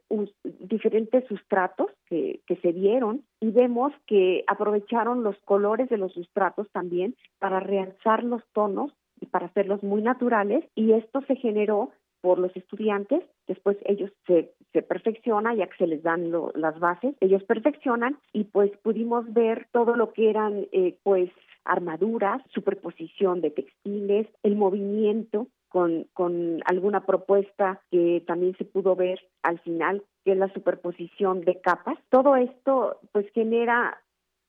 diferentes 0.44 1.26
sustratos 1.28 1.88
que, 2.06 2.42
que, 2.46 2.56
se 2.58 2.72
dieron 2.72 3.24
y 3.40 3.52
vemos 3.52 3.92
que 4.06 4.44
aprovecharon 4.48 5.24
los 5.24 5.36
colores 5.46 5.90
de 5.90 5.98
los 5.98 6.14
sustratos 6.14 6.70
también 6.72 7.16
para 7.40 7.60
realzar 7.60 8.24
los 8.24 8.44
tonos 8.54 8.92
y 9.20 9.26
para 9.28 9.48
hacerlos 9.48 9.82
muy 9.82 10.02
naturales 10.02 10.64
y 10.76 10.92
esto 10.94 11.22
se 11.22 11.36
generó 11.36 11.92
por 12.22 12.38
los 12.38 12.56
estudiantes, 12.56 13.24
después 13.48 13.78
ellos 13.86 14.12
se, 14.28 14.54
se 14.74 14.84
perfeccionan, 14.84 15.58
ya 15.58 15.68
que 15.68 15.78
se 15.78 15.88
les 15.88 16.04
dan 16.04 16.32
las 16.54 16.80
bases, 16.80 17.16
ellos 17.20 17.44
perfeccionan 17.44 18.18
y 18.32 18.44
pues 18.46 18.72
pudimos 18.84 19.32
ver 19.34 19.68
todo 19.72 19.96
lo 19.96 20.14
que 20.14 20.30
eran 20.30 20.68
eh, 20.72 20.98
pues 21.04 21.32
armaduras, 21.66 22.42
superposición 22.54 23.42
de 23.42 23.52
textiles, 23.52 24.28
el 24.44 24.56
movimiento 24.56 25.48
con, 25.70 26.08
con 26.14 26.62
alguna 26.66 27.06
propuesta 27.06 27.82
que 27.92 28.24
también 28.28 28.56
se 28.58 28.66
pudo 28.66 28.96
ver 28.96 29.20
al 29.42 29.60
final, 29.60 30.04
que 30.26 30.34
es 30.34 30.38
la 30.38 30.52
superposición 30.54 31.42
de 31.42 31.62
capas. 31.62 31.98
Todo 32.10 32.36
esto 32.36 33.00
pues 33.12 33.26
genera 33.34 33.98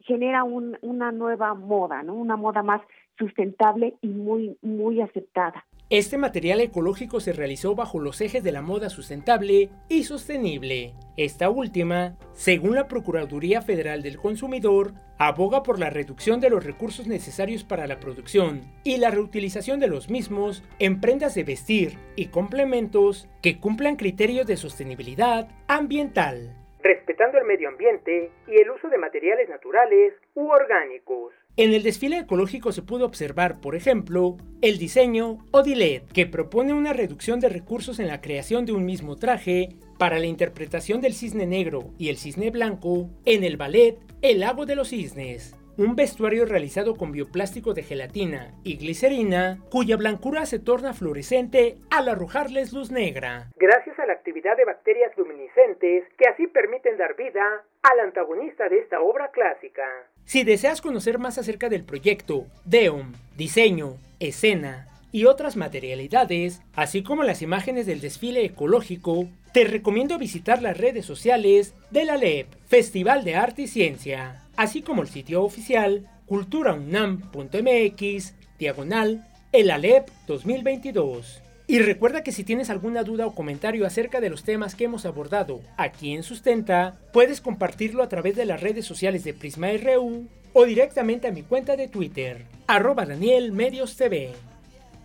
genera 0.00 0.42
un, 0.42 0.76
una 0.82 1.12
nueva 1.12 1.54
moda, 1.54 2.02
¿no? 2.02 2.14
Una 2.14 2.36
moda 2.36 2.64
más 2.64 2.82
sustentable 3.18 3.94
y 4.00 4.08
muy 4.08 4.58
muy 4.62 5.00
aceptada. 5.00 5.64
Este 5.92 6.16
material 6.16 6.62
ecológico 6.62 7.20
se 7.20 7.34
realizó 7.34 7.74
bajo 7.74 8.00
los 8.00 8.22
ejes 8.22 8.42
de 8.42 8.50
la 8.50 8.62
moda 8.62 8.88
sustentable 8.88 9.68
y 9.90 10.04
sostenible. 10.04 10.94
Esta 11.18 11.50
última, 11.50 12.16
según 12.32 12.76
la 12.76 12.88
Procuraduría 12.88 13.60
Federal 13.60 14.00
del 14.00 14.16
Consumidor, 14.16 14.94
aboga 15.18 15.62
por 15.62 15.78
la 15.78 15.90
reducción 15.90 16.40
de 16.40 16.48
los 16.48 16.64
recursos 16.64 17.06
necesarios 17.06 17.62
para 17.62 17.86
la 17.86 18.00
producción 18.00 18.62
y 18.84 18.96
la 18.96 19.10
reutilización 19.10 19.80
de 19.80 19.88
los 19.88 20.08
mismos 20.08 20.64
en 20.78 20.98
prendas 20.98 21.34
de 21.34 21.44
vestir 21.44 21.98
y 22.16 22.28
complementos 22.28 23.28
que 23.42 23.60
cumplan 23.60 23.96
criterios 23.96 24.46
de 24.46 24.56
sostenibilidad 24.56 25.46
ambiental, 25.68 26.56
respetando 26.82 27.36
el 27.36 27.44
medio 27.44 27.68
ambiente 27.68 28.30
y 28.48 28.54
el 28.54 28.70
uso 28.70 28.88
de 28.88 28.96
materiales 28.96 29.46
naturales 29.50 30.14
u 30.34 30.48
orgánicos. 30.48 31.34
En 31.58 31.74
el 31.74 31.82
desfile 31.82 32.16
ecológico 32.16 32.72
se 32.72 32.80
pudo 32.80 33.04
observar, 33.04 33.60
por 33.60 33.76
ejemplo, 33.76 34.38
el 34.62 34.78
diseño 34.78 35.38
Odilet, 35.50 36.10
que 36.10 36.24
propone 36.24 36.72
una 36.72 36.94
reducción 36.94 37.40
de 37.40 37.50
recursos 37.50 37.98
en 37.98 38.06
la 38.08 38.22
creación 38.22 38.64
de 38.64 38.72
un 38.72 38.86
mismo 38.86 39.16
traje 39.16 39.76
para 39.98 40.18
la 40.18 40.24
interpretación 40.24 41.02
del 41.02 41.12
cisne 41.12 41.46
negro 41.46 41.92
y 41.98 42.08
el 42.08 42.16
cisne 42.16 42.50
blanco 42.50 43.10
en 43.26 43.44
el 43.44 43.58
ballet 43.58 43.98
El 44.22 44.40
lago 44.40 44.64
de 44.64 44.76
los 44.76 44.88
cisnes 44.88 45.54
un 45.76 45.96
vestuario 45.96 46.44
realizado 46.44 46.96
con 46.96 47.12
bioplástico 47.12 47.74
de 47.74 47.82
gelatina 47.82 48.54
y 48.64 48.76
glicerina, 48.76 49.58
cuya 49.70 49.96
blancura 49.96 50.46
se 50.46 50.58
torna 50.58 50.92
fluorescente 50.92 51.76
al 51.90 52.08
arrojarles 52.08 52.72
luz 52.72 52.90
negra, 52.90 53.50
gracias 53.56 53.98
a 53.98 54.06
la 54.06 54.12
actividad 54.12 54.56
de 54.56 54.64
bacterias 54.64 55.16
luminiscentes 55.16 56.04
que 56.18 56.28
así 56.28 56.46
permiten 56.46 56.96
dar 56.96 57.16
vida 57.16 57.64
al 57.82 58.00
antagonista 58.00 58.68
de 58.68 58.78
esta 58.78 59.00
obra 59.00 59.30
clásica. 59.30 59.84
Si 60.24 60.44
deseas 60.44 60.80
conocer 60.80 61.18
más 61.18 61.38
acerca 61.38 61.68
del 61.68 61.84
proyecto, 61.84 62.46
DEOM, 62.64 63.12
diseño, 63.36 63.96
escena, 64.20 64.86
y 65.12 65.26
otras 65.26 65.56
materialidades, 65.56 66.62
así 66.74 67.02
como 67.02 67.22
las 67.22 67.42
imágenes 67.42 67.84
del 67.86 68.00
desfile 68.00 68.44
ecológico, 68.44 69.28
te 69.52 69.64
recomiendo 69.64 70.18
visitar 70.18 70.62
las 70.62 70.78
redes 70.78 71.04
sociales 71.04 71.74
de 71.90 72.06
la 72.06 72.16
LEP, 72.16 72.46
Festival 72.66 73.22
de 73.22 73.36
Arte 73.36 73.62
y 73.62 73.68
Ciencia, 73.68 74.42
así 74.56 74.82
como 74.82 75.02
el 75.02 75.08
sitio 75.08 75.44
oficial 75.44 76.08
culturaunam.mx, 76.26 78.34
diagonal, 78.58 79.28
el 79.52 79.70
ALEP 79.70 80.08
2022. 80.26 81.42
Y 81.66 81.78
recuerda 81.78 82.22
que 82.22 82.32
si 82.32 82.42
tienes 82.42 82.70
alguna 82.70 83.04
duda 83.04 83.26
o 83.26 83.34
comentario 83.34 83.86
acerca 83.86 84.18
de 84.20 84.30
los 84.30 84.42
temas 84.42 84.74
que 84.74 84.84
hemos 84.84 85.04
abordado 85.04 85.60
aquí 85.76 86.14
en 86.14 86.22
Sustenta, 86.22 86.98
puedes 87.12 87.42
compartirlo 87.42 88.02
a 88.02 88.08
través 88.08 88.34
de 88.34 88.46
las 88.46 88.62
redes 88.62 88.86
sociales 88.86 89.24
de 89.24 89.34
Prisma 89.34 89.68
RU 89.72 90.26
o 90.54 90.64
directamente 90.64 91.28
a 91.28 91.32
mi 91.32 91.42
cuenta 91.42 91.76
de 91.76 91.88
Twitter, 91.88 92.46
arroba 92.66 93.06
Daniel 93.06 93.52
Medios 93.52 93.96
TV. 93.96 94.32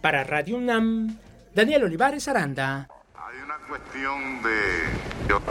Para 0.01 0.23
Radio 0.23 0.57
UNAM, 0.57 1.17
Daniel 1.55 1.83
Olivares 1.83 2.27
Aranda. 2.27 2.87
Hay 3.15 3.41
una 3.43 3.57
cuestión 3.67 4.41
de, 4.43 5.27
yo, 5.27 5.41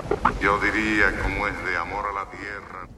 yo 0.40 0.60
diría, 0.60 1.12
como 1.23 1.47
es 1.48 1.55
de 1.64 1.77
amor 1.77 2.06
a 2.06 2.12
la 2.12 2.31
tierra. 2.31 2.89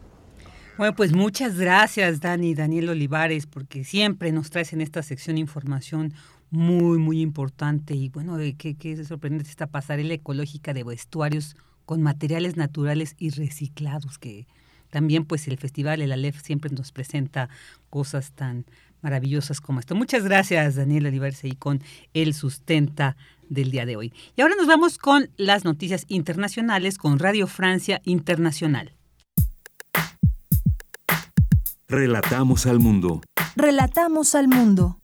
Bueno, 0.76 0.94
pues 0.94 1.12
muchas 1.12 1.58
gracias, 1.58 2.20
Dani, 2.20 2.54
Daniel 2.54 2.90
Olivares, 2.90 3.46
porque 3.46 3.82
siempre 3.82 4.30
nos 4.30 4.50
traes 4.50 4.72
en 4.72 4.80
esta 4.80 5.02
sección 5.02 5.38
información 5.38 6.14
muy, 6.50 6.98
muy 6.98 7.20
importante. 7.20 7.94
Y 7.94 8.10
bueno, 8.10 8.36
qué, 8.56 8.76
qué 8.76 9.04
sorprendente 9.04 9.50
esta 9.50 9.66
pasarela 9.66 10.14
ecológica 10.14 10.74
de 10.74 10.84
vestuarios 10.84 11.56
con 11.84 12.02
materiales 12.02 12.56
naturales 12.56 13.16
y 13.18 13.30
reciclados, 13.30 14.18
que 14.18 14.46
también 14.90 15.24
pues 15.24 15.48
el 15.48 15.58
festival, 15.58 16.02
el 16.02 16.12
ALEF, 16.12 16.40
siempre 16.42 16.70
nos 16.70 16.92
presenta 16.92 17.48
cosas 17.90 18.32
tan 18.32 18.64
maravillosas 19.02 19.60
como 19.60 19.80
esto. 19.80 19.94
Muchas 19.94 20.24
gracias, 20.24 20.76
Daniel 20.76 21.06
Olivares, 21.06 21.44
y 21.44 21.52
con 21.52 21.82
el 22.14 22.34
sustenta 22.34 23.16
del 23.48 23.70
día 23.70 23.86
de 23.86 23.96
hoy. 23.96 24.12
Y 24.36 24.42
ahora 24.42 24.54
nos 24.56 24.66
vamos 24.66 24.98
con 24.98 25.30
las 25.36 25.64
noticias 25.64 26.04
internacionales 26.08 26.98
con 26.98 27.18
Radio 27.18 27.46
Francia 27.46 28.00
Internacional. 28.04 28.92
Relatamos 31.88 32.66
al 32.66 32.80
mundo. 32.80 33.22
Relatamos 33.56 34.34
al 34.34 34.48
mundo. 34.48 35.00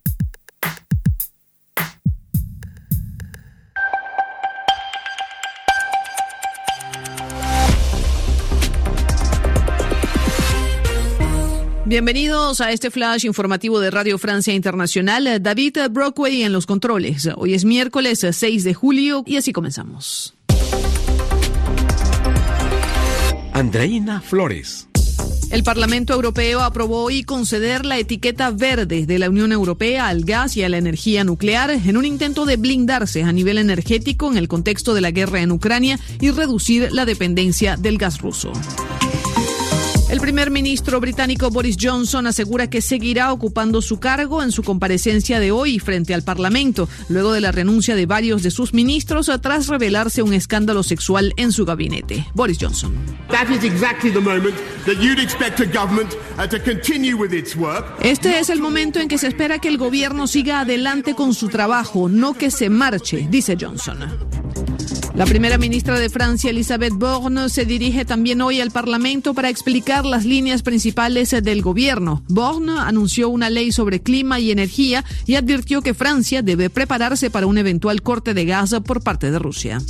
Bienvenidos 11.87 12.61
a 12.61 12.71
este 12.71 12.89
flash 12.89 13.25
informativo 13.25 13.79
de 13.79 13.91
Radio 13.91 14.17
Francia 14.17 14.55
Internacional. 14.55 15.37
David 15.39 15.77
Brockway 15.91 16.41
en 16.41 16.51
los 16.51 16.65
controles. 16.65 17.29
Hoy 17.35 17.53
es 17.53 17.63
miércoles 17.63 18.25
6 18.27 18.63
de 18.63 18.73
julio 18.73 19.23
y 19.27 19.37
así 19.37 19.53
comenzamos. 19.53 20.33
Andreina 23.53 24.19
Flores. 24.19 24.87
El 25.51 25.63
Parlamento 25.63 26.15
Europeo 26.15 26.61
aprobó 26.61 27.03
hoy 27.03 27.23
conceder 27.23 27.85
la 27.85 27.99
etiqueta 27.99 28.49
verde 28.49 29.05
de 29.05 29.19
la 29.19 29.29
Unión 29.29 29.51
Europea 29.51 30.07
al 30.07 30.25
gas 30.25 30.57
y 30.57 30.63
a 30.63 30.69
la 30.69 30.77
energía 30.77 31.23
nuclear 31.23 31.69
en 31.69 31.97
un 31.97 32.05
intento 32.05 32.47
de 32.47 32.57
blindarse 32.57 33.21
a 33.21 33.31
nivel 33.31 33.59
energético 33.59 34.31
en 34.31 34.37
el 34.37 34.47
contexto 34.47 34.95
de 34.95 35.01
la 35.01 35.11
guerra 35.11 35.41
en 35.41 35.51
Ucrania 35.51 35.99
y 36.19 36.31
reducir 36.31 36.91
la 36.91 37.05
dependencia 37.05 37.77
del 37.77 37.99
gas 37.99 38.21
ruso. 38.21 38.51
El 40.15 40.21
primer 40.21 40.49
ministro 40.49 41.01
británico 41.01 41.49
Boris 41.49 41.75
Johnson 41.77 42.25
asegura 42.25 42.69
que 42.69 42.81
seguirá 42.81 43.33
ocupando 43.33 43.81
su 43.81 43.99
cargo 43.99 44.41
en 44.41 44.53
su 44.53 44.63
comparecencia 44.63 45.41
de 45.41 45.51
hoy 45.51 45.77
frente 45.77 46.13
al 46.13 46.23
Parlamento, 46.23 46.87
luego 47.09 47.33
de 47.33 47.41
la 47.41 47.51
renuncia 47.51 47.97
de 47.97 48.05
varios 48.05 48.41
de 48.41 48.49
sus 48.49 48.73
ministros 48.73 49.29
tras 49.41 49.67
revelarse 49.67 50.21
un 50.21 50.33
escándalo 50.33 50.83
sexual 50.83 51.33
en 51.35 51.51
su 51.51 51.65
gabinete. 51.65 52.25
Boris 52.33 52.57
Johnson. 52.61 52.93
Este 57.99 58.39
es 58.39 58.49
el 58.49 58.61
momento 58.61 59.01
en 59.01 59.09
que 59.09 59.17
se 59.17 59.27
espera 59.27 59.59
que 59.59 59.67
el 59.67 59.77
gobierno 59.77 60.27
siga 60.27 60.61
adelante 60.61 61.13
con 61.13 61.33
su 61.33 61.49
trabajo, 61.49 62.07
no 62.07 62.35
que 62.35 62.51
se 62.51 62.69
marche, 62.69 63.27
dice 63.29 63.57
Johnson. 63.59 63.97
La 65.15 65.25
primera 65.25 65.57
ministra 65.57 65.97
de 65.97 66.09
Francia, 66.09 66.49
Elisabeth 66.49 66.91
Borne, 66.91 67.47
se 67.47 67.63
dirige 67.63 68.03
también 68.03 68.41
hoy 68.41 68.59
al 68.59 68.71
Parlamento 68.71 69.33
para 69.33 69.49
explicar 69.49 70.05
las 70.05 70.25
líneas 70.25 70.61
principales 70.61 71.29
del 71.41 71.61
gobierno. 71.61 72.21
Borne 72.27 72.73
anunció 72.79 73.29
una 73.29 73.49
ley 73.49 73.71
sobre 73.71 74.01
clima 74.01 74.41
y 74.41 74.51
energía 74.51 75.05
y 75.25 75.35
advirtió 75.35 75.81
que 75.81 75.93
Francia 75.93 76.41
debe 76.41 76.69
prepararse 76.69 77.29
para 77.29 77.47
un 77.47 77.57
eventual 77.57 78.01
corte 78.01 78.33
de 78.33 78.43
gas 78.43 78.75
por 78.85 79.03
parte 79.03 79.31
de 79.31 79.39
Rusia. 79.39 79.81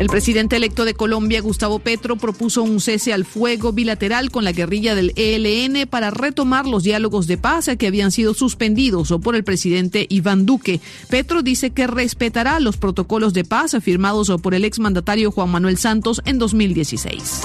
El 0.00 0.06
presidente 0.06 0.56
electo 0.56 0.86
de 0.86 0.94
Colombia, 0.94 1.42
Gustavo 1.42 1.78
Petro, 1.78 2.16
propuso 2.16 2.62
un 2.62 2.80
cese 2.80 3.12
al 3.12 3.26
fuego 3.26 3.74
bilateral 3.74 4.30
con 4.30 4.44
la 4.44 4.52
guerrilla 4.52 4.94
del 4.94 5.12
ELN 5.14 5.86
para 5.86 6.10
retomar 6.10 6.64
los 6.64 6.84
diálogos 6.84 7.26
de 7.26 7.36
paz 7.36 7.68
que 7.78 7.86
habían 7.86 8.10
sido 8.10 8.32
suspendidos 8.32 9.12
por 9.22 9.36
el 9.36 9.44
presidente 9.44 10.06
Iván 10.08 10.46
Duque. 10.46 10.80
Petro 11.10 11.42
dice 11.42 11.72
que 11.72 11.86
respetará 11.86 12.60
los 12.60 12.78
protocolos 12.78 13.34
de 13.34 13.44
paz 13.44 13.76
firmados 13.82 14.32
por 14.40 14.54
el 14.54 14.64
exmandatario 14.64 15.32
Juan 15.32 15.50
Manuel 15.50 15.76
Santos 15.76 16.22
en 16.24 16.38
2016. 16.38 17.42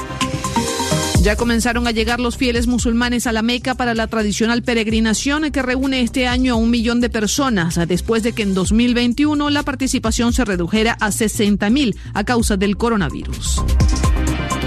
Ya 1.25 1.35
comenzaron 1.35 1.87
a 1.87 1.91
llegar 1.91 2.19
los 2.19 2.37
fieles 2.37 2.67
musulmanes 2.67 3.25
a 3.25 3.31
la 3.31 3.41
Meca 3.41 3.73
para 3.73 3.95
la 3.95 4.05
tradicional 4.05 4.61
peregrinación 4.61 5.51
que 5.51 5.63
reúne 5.63 6.01
este 6.01 6.27
año 6.27 6.53
a 6.53 6.55
un 6.55 6.69
millón 6.69 7.01
de 7.01 7.09
personas, 7.09 7.79
después 7.87 8.21
de 8.21 8.33
que 8.33 8.43
en 8.43 8.53
2021 8.53 9.49
la 9.49 9.63
participación 9.63 10.33
se 10.33 10.45
redujera 10.45 10.95
a 10.99 11.11
60 11.11 11.67
mil 11.71 11.97
a 12.13 12.23
causa 12.25 12.57
del 12.57 12.77
coronavirus. 12.77 13.63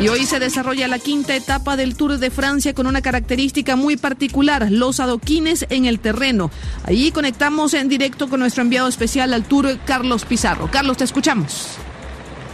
Y 0.02 0.08
hoy 0.08 0.26
se 0.26 0.40
desarrolla 0.40 0.88
la 0.88 0.98
quinta 0.98 1.36
etapa 1.36 1.76
del 1.76 1.94
Tour 1.94 2.18
de 2.18 2.30
Francia 2.32 2.74
con 2.74 2.88
una 2.88 3.02
característica 3.02 3.76
muy 3.76 3.96
particular, 3.96 4.66
los 4.68 4.98
adoquines 4.98 5.64
en 5.70 5.84
el 5.84 6.00
terreno. 6.00 6.50
Allí 6.82 7.12
conectamos 7.12 7.72
en 7.72 7.88
directo 7.88 8.28
con 8.28 8.40
nuestro 8.40 8.64
enviado 8.64 8.88
especial 8.88 9.32
al 9.32 9.44
Tour, 9.44 9.78
Carlos 9.86 10.24
Pizarro. 10.24 10.68
Carlos, 10.72 10.96
te 10.96 11.04
escuchamos. 11.04 11.78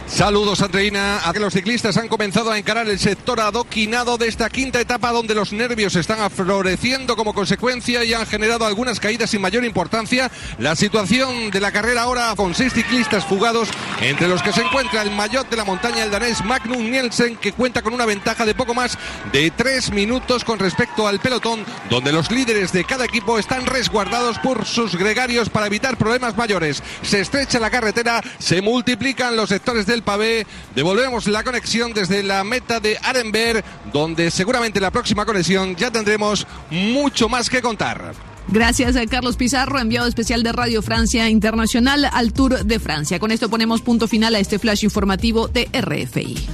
Saludos, 0.07 0.61
Andreina. 0.61 1.27
A 1.27 1.33
que 1.33 1.39
los 1.39 1.53
ciclistas 1.53 1.97
han 1.97 2.07
comenzado 2.07 2.51
a 2.51 2.57
encarar 2.57 2.87
el 2.87 2.99
sector 2.99 3.39
adoquinado 3.39 4.17
de 4.17 4.27
esta 4.27 4.49
quinta 4.49 4.79
etapa 4.79 5.11
donde 5.11 5.33
los 5.33 5.51
nervios 5.51 5.95
están 5.95 6.19
afloreciendo 6.19 7.15
como 7.15 7.33
consecuencia 7.33 8.03
y 8.03 8.13
han 8.13 8.25
generado 8.27 8.65
algunas 8.65 8.99
caídas 8.99 9.31
sin 9.31 9.41
mayor 9.41 9.65
importancia. 9.65 10.31
La 10.59 10.75
situación 10.75 11.49
de 11.49 11.59
la 11.59 11.71
carrera 11.71 12.03
ahora 12.03 12.33
con 12.35 12.53
seis 12.53 12.73
ciclistas 12.73 13.25
fugados, 13.25 13.69
entre 14.01 14.27
los 14.27 14.43
que 14.43 14.51
se 14.51 14.61
encuentra 14.61 15.01
el 15.01 15.11
maillot 15.11 15.49
de 15.49 15.55
la 15.55 15.63
montaña, 15.63 16.03
el 16.03 16.11
danés 16.11 16.43
Magnus 16.43 16.77
Nielsen, 16.77 17.37
que 17.37 17.53
cuenta 17.53 17.81
con 17.81 17.93
una 17.93 18.05
ventaja 18.05 18.45
de 18.45 18.53
poco 18.53 18.73
más 18.73 18.97
de 19.31 19.51
tres 19.51 19.91
minutos 19.91 20.43
con 20.43 20.59
respecto 20.59 21.07
al 21.07 21.19
pelotón, 21.19 21.65
donde 21.89 22.11
los 22.11 22.29
líderes 22.29 22.71
de 22.71 22.83
cada 22.83 23.05
equipo 23.05 23.39
están 23.39 23.65
resguardados 23.65 24.37
por 24.39 24.65
sus 24.65 24.95
gregarios 24.95 25.49
para 25.49 25.67
evitar 25.67 25.97
problemas 25.97 26.35
mayores. 26.35 26.83
Se 27.01 27.21
estrecha 27.21 27.59
la 27.59 27.69
carretera, 27.69 28.21
se 28.37 28.61
multiplican 28.61 29.35
los 29.35 29.49
sectores 29.49 29.85
del 29.85 30.03
pavé. 30.03 30.45
Devolvemos 30.75 31.27
la 31.27 31.43
conexión 31.43 31.93
desde 31.93 32.21
la 32.21 32.43
meta 32.43 32.79
de 32.79 32.97
Arenberg, 33.01 33.63
donde 33.93 34.29
seguramente 34.29 34.79
la 34.79 34.91
próxima 34.91 35.25
conexión 35.25 35.75
ya 35.75 35.89
tendremos 35.89 36.45
mucho 36.69 37.29
más 37.29 37.49
que 37.49 37.61
contar. 37.61 38.34
Gracias 38.47 38.95
a 38.95 39.05
Carlos 39.07 39.37
Pizarro, 39.37 39.79
enviado 39.79 40.07
especial 40.07 40.43
de 40.43 40.51
Radio 40.51 40.81
Francia 40.81 41.29
Internacional 41.29 42.07
al 42.11 42.31
Tour 42.31 42.63
de 42.65 42.79
Francia. 42.79 43.19
Con 43.19 43.31
esto 43.31 43.49
ponemos 43.49 43.81
punto 43.81 44.07
final 44.07 44.35
a 44.35 44.39
este 44.39 44.59
flash 44.59 44.83
informativo 44.83 45.47
de 45.47 45.67
RFI. 45.73 46.47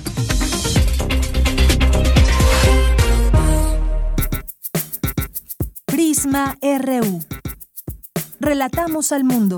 Prisma 5.85 6.57
RU. 6.61 7.23
Relatamos 8.39 9.11
al 9.11 9.23
mundo. 9.23 9.57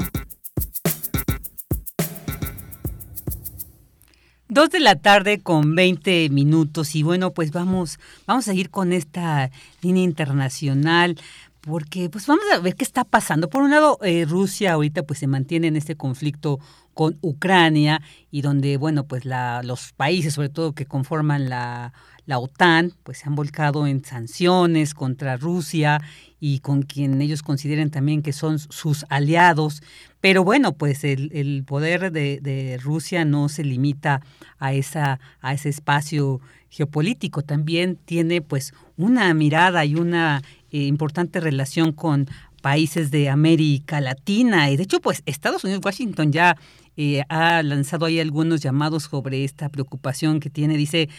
Dos 4.53 4.69
de 4.69 4.79
la 4.79 4.95
tarde 4.95 5.39
con 5.41 5.73
20 5.73 6.29
minutos 6.29 6.93
y 6.93 7.01
bueno, 7.01 7.31
pues 7.31 7.51
vamos, 7.51 7.97
vamos 8.27 8.47
a 8.47 8.53
ir 8.53 8.69
con 8.69 8.93
esta 8.93 9.49
línea 9.81 10.03
internacional 10.03 11.17
porque 11.65 12.09
pues 12.09 12.27
vamos 12.27 12.43
a 12.53 12.59
ver 12.59 12.75
qué 12.75 12.83
está 12.83 13.05
pasando. 13.05 13.49
Por 13.49 13.63
un 13.63 13.71
lado, 13.71 13.97
eh, 14.01 14.25
Rusia 14.27 14.73
ahorita 14.73 15.03
pues 15.03 15.19
se 15.19 15.27
mantiene 15.27 15.67
en 15.67 15.77
este 15.77 15.95
conflicto 15.95 16.59
con 16.93 17.17
Ucrania 17.21 18.01
y 18.31 18.41
donde, 18.41 18.75
bueno, 18.75 19.05
pues 19.05 19.23
la, 19.23 19.61
los 19.63 19.93
países, 19.93 20.33
sobre 20.33 20.49
todo 20.49 20.73
que 20.73 20.85
conforman 20.85 21.49
la, 21.49 21.93
OTAN, 22.27 22.93
pues 23.03 23.19
se 23.19 23.27
han 23.27 23.35
volcado 23.35 23.87
en 23.87 24.03
sanciones 24.03 24.93
contra 24.93 25.37
Rusia 25.37 26.01
y 26.39 26.59
con 26.59 26.83
quien 26.83 27.21
ellos 27.21 27.41
consideren 27.43 27.91
también 27.91 28.21
que 28.21 28.33
son 28.33 28.59
sus 28.59 29.05
aliados. 29.09 29.81
Pero 30.19 30.43
bueno, 30.43 30.73
pues 30.73 31.05
el, 31.05 31.31
el 31.33 31.63
poder 31.65 32.11
de, 32.11 32.39
de, 32.41 32.77
Rusia 32.77 33.23
no 33.23 33.47
se 33.47 33.63
limita 33.63 34.21
a, 34.59 34.73
esa, 34.73 35.19
a 35.41 35.53
ese 35.53 35.69
espacio 35.69 36.41
geopolítico, 36.69 37.43
también 37.43 37.97
tiene 37.97 38.41
pues 38.41 38.73
una 38.97 39.33
mirada 39.33 39.85
y 39.85 39.95
una 39.95 40.41
eh, 40.73 40.83
importante 40.83 41.39
relación 41.39 41.93
con 41.93 42.27
países 42.61 43.11
de 43.11 43.29
América 43.29 44.01
Latina. 44.01 44.69
Y 44.71 44.75
de 44.75 44.83
hecho, 44.83 44.99
pues 44.99 45.23
Estados 45.25 45.63
Unidos, 45.63 45.81
Washington 45.85 46.31
ya 46.31 46.57
eh, 46.97 47.23
ha 47.29 47.63
lanzado 47.63 48.05
ahí 48.05 48.19
algunos 48.19 48.61
llamados 48.61 49.03
sobre 49.03 49.43
esta 49.43 49.69
preocupación 49.69 50.39
que 50.39 50.49
tiene. 50.49 50.75
Dice, 50.75 51.09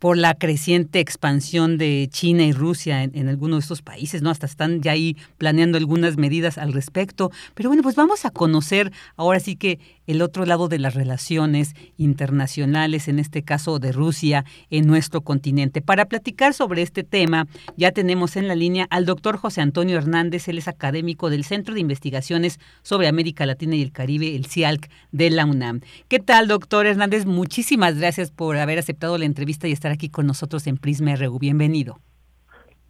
por 0.00 0.16
la 0.16 0.34
creciente 0.34 0.98
expansión 0.98 1.76
de 1.76 2.08
China 2.10 2.42
y 2.44 2.52
Rusia 2.52 3.04
en, 3.04 3.28
algunos 3.28 3.58
de 3.58 3.60
estos 3.60 3.82
países, 3.82 4.22
¿no? 4.22 4.30
Hasta 4.30 4.46
están 4.46 4.80
ya 4.80 4.92
ahí 4.92 5.16
planeando 5.36 5.76
algunas 5.76 6.16
medidas 6.16 6.56
al 6.58 6.72
respecto. 6.72 7.30
Pero 7.54 7.68
bueno, 7.68 7.82
pues 7.82 7.96
vamos 7.96 8.24
a 8.24 8.30
conocer 8.30 8.92
ahora 9.16 9.40
sí 9.40 9.56
que 9.56 9.78
el 10.10 10.22
otro 10.22 10.44
lado 10.44 10.68
de 10.68 10.78
las 10.78 10.94
relaciones 10.94 11.74
internacionales, 11.96 13.06
en 13.06 13.18
este 13.18 13.42
caso 13.42 13.78
de 13.78 13.92
Rusia, 13.92 14.44
en 14.68 14.86
nuestro 14.86 15.20
continente. 15.20 15.82
Para 15.82 16.06
platicar 16.06 16.52
sobre 16.52 16.82
este 16.82 17.04
tema, 17.04 17.46
ya 17.76 17.92
tenemos 17.92 18.36
en 18.36 18.48
la 18.48 18.56
línea 18.56 18.86
al 18.90 19.06
doctor 19.06 19.36
José 19.36 19.60
Antonio 19.60 19.96
Hernández, 19.96 20.48
él 20.48 20.58
es 20.58 20.68
académico 20.68 21.30
del 21.30 21.44
Centro 21.44 21.74
de 21.74 21.80
Investigaciones 21.80 22.58
sobre 22.82 23.08
América 23.08 23.46
Latina 23.46 23.76
y 23.76 23.82
el 23.82 23.92
Caribe, 23.92 24.34
el 24.34 24.46
CIALC 24.46 24.90
de 25.12 25.30
la 25.30 25.46
UNAM. 25.46 25.80
¿Qué 26.08 26.18
tal, 26.18 26.48
doctor 26.48 26.86
Hernández? 26.86 27.24
Muchísimas 27.24 27.98
gracias 27.98 28.32
por 28.32 28.56
haber 28.56 28.78
aceptado 28.78 29.16
la 29.16 29.26
entrevista 29.26 29.68
y 29.68 29.72
estar 29.72 29.92
aquí 29.92 30.08
con 30.08 30.26
nosotros 30.26 30.66
en 30.66 30.76
Prisma 30.76 31.14
RU. 31.14 31.38
Bienvenido. 31.38 31.98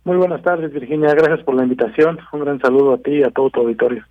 Muy 0.04 0.16
buenas 0.16 0.42
tardes, 0.42 0.72
Virginia. 0.72 1.12
Gracias 1.14 1.44
por 1.44 1.54
la 1.54 1.64
invitación. 1.64 2.18
Un 2.32 2.40
gran 2.40 2.58
saludo 2.60 2.94
a 2.94 2.98
ti 2.98 3.10
y 3.16 3.22
a 3.22 3.30
todo 3.30 3.50
tu 3.50 3.60
auditorio. 3.60 4.04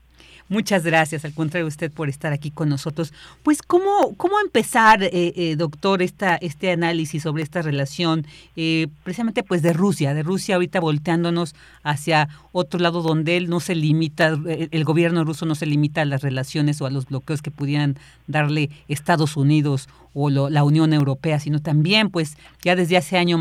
Muchas 0.50 0.84
gracias, 0.84 1.26
al 1.26 1.34
contrario 1.36 1.68
usted 1.68 1.92
por 1.92 2.10
estar 2.10 2.34
aquí 2.34 2.50
con 2.50 2.70
nosotros. 2.70 3.14
Pues, 3.44 3.62
¿cómo, 3.62 4.16
cómo 4.18 4.40
empezar, 4.44 5.04
eh, 5.04 5.10
eh, 5.14 5.56
doctor, 5.56 6.02
esta, 6.02 6.38
este 6.38 6.72
análisis 6.72 7.22
sobre 7.22 7.44
esta 7.44 7.62
relación, 7.62 8.26
eh, 8.56 8.88
precisamente 9.04 9.44
pues 9.44 9.62
de 9.62 9.74
Rusia, 9.74 10.16
de 10.16 10.24
Rusia 10.24 10.56
ahorita 10.56 10.80
volteándonos 10.80 11.54
hacia 11.84 12.30
otro 12.52 12.80
lado 12.80 13.04
donde 13.04 13.38
él 13.38 13.48
no 13.48 13.60
se 13.60 13.76
limita, 13.76 14.40
el 14.48 14.84
gobierno 14.86 15.24
ruso 15.24 15.46
no 15.46 15.54
se 15.54 15.68
limita 15.68 16.02
a 16.02 16.06
las 16.06 16.24
relaciones 16.24 16.82
o 16.82 16.88
a 16.88 16.90
los 16.90 17.06
bloqueos 17.06 17.44
que 17.44 17.52
pudieran 17.52 18.00
darle 18.26 18.72
Estados 18.88 19.38
Unidos 19.38 19.88
o 20.14 20.30
la 20.30 20.64
Unión 20.64 20.94
Europea, 20.94 21.40
sino 21.40 21.60
también 21.60 22.10
pues 22.10 22.38
ya 22.62 22.76
desde 22.76 22.98
hace, 22.98 23.18
año 23.18 23.38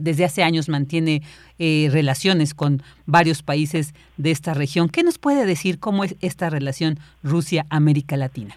desde 0.00 0.24
hace 0.24 0.42
años 0.42 0.68
mantiene 0.68 1.22
eh, 1.58 1.88
relaciones 1.92 2.54
con 2.54 2.82
varios 3.06 3.42
países 3.42 3.94
de 4.16 4.30
esta 4.30 4.54
región. 4.54 4.88
¿Qué 4.88 5.02
nos 5.02 5.18
puede 5.18 5.46
decir 5.46 5.78
cómo 5.78 6.04
es 6.04 6.16
esta 6.20 6.50
relación 6.50 6.98
Rusia-América 7.22 8.16
Latina? 8.16 8.56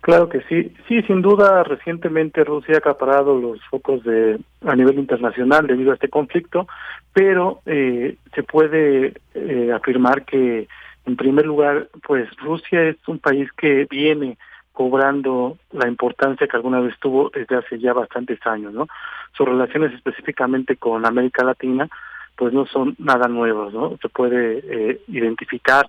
Claro 0.00 0.28
que 0.28 0.42
sí, 0.42 0.70
sí, 0.86 1.00
sin 1.02 1.22
duda 1.22 1.62
recientemente 1.64 2.44
Rusia 2.44 2.74
ha 2.74 2.78
acaparado 2.78 3.40
los 3.40 3.58
focos 3.70 4.04
de 4.04 4.38
a 4.66 4.76
nivel 4.76 4.98
internacional 4.98 5.66
debido 5.66 5.92
a 5.92 5.94
este 5.94 6.10
conflicto, 6.10 6.68
pero 7.14 7.60
eh, 7.64 8.16
se 8.34 8.42
puede 8.42 9.14
eh, 9.34 9.72
afirmar 9.74 10.26
que 10.26 10.68
en 11.06 11.16
primer 11.16 11.46
lugar, 11.46 11.88
pues 12.06 12.28
Rusia 12.36 12.82
es 12.88 12.96
un 13.06 13.18
país 13.18 13.50
que 13.52 13.86
viene 13.90 14.38
cobrando 14.74 15.56
la 15.72 15.88
importancia 15.88 16.46
que 16.46 16.56
alguna 16.56 16.80
vez 16.80 16.94
tuvo 16.98 17.30
desde 17.32 17.56
hace 17.56 17.78
ya 17.78 17.94
bastantes 17.94 18.44
años, 18.46 18.74
¿no? 18.74 18.88
Sus 19.32 19.48
relaciones 19.48 19.94
específicamente 19.94 20.76
con 20.76 21.06
América 21.06 21.44
Latina, 21.44 21.88
pues 22.36 22.52
no 22.52 22.66
son 22.66 22.96
nada 22.98 23.28
nuevos, 23.28 23.72
¿no? 23.72 23.96
Se 24.02 24.08
puede 24.08 24.58
eh, 24.64 25.00
identificar 25.08 25.88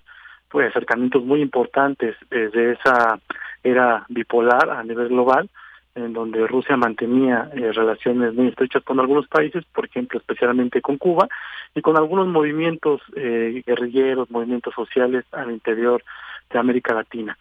pues 0.49 0.69
acercamientos 0.69 1.25
muy 1.25 1.41
importantes 1.41 2.15
desde 2.29 2.73
esa 2.73 3.19
era 3.63 4.05
bipolar 4.07 4.69
a 4.69 4.83
nivel 4.83 5.09
global, 5.09 5.49
en 5.95 6.13
donde 6.13 6.45
Rusia 6.45 6.77
mantenía 6.77 7.49
eh, 7.53 7.71
relaciones 7.71 8.35
muy 8.35 8.49
estrechas 8.49 8.83
con 8.83 8.99
algunos 8.99 9.27
países, 9.27 9.65
por 9.73 9.85
ejemplo, 9.85 10.19
especialmente 10.19 10.81
con 10.81 10.97
Cuba, 10.97 11.27
y 11.73 11.81
con 11.81 11.97
algunos 11.97 12.27
movimientos 12.27 13.01
eh, 13.15 13.63
guerrilleros, 13.65 14.29
movimientos 14.29 14.75
sociales 14.75 15.25
al 15.31 15.51
interior 15.51 16.03
de 16.51 16.59
América 16.59 16.93
Latina. 16.93 17.35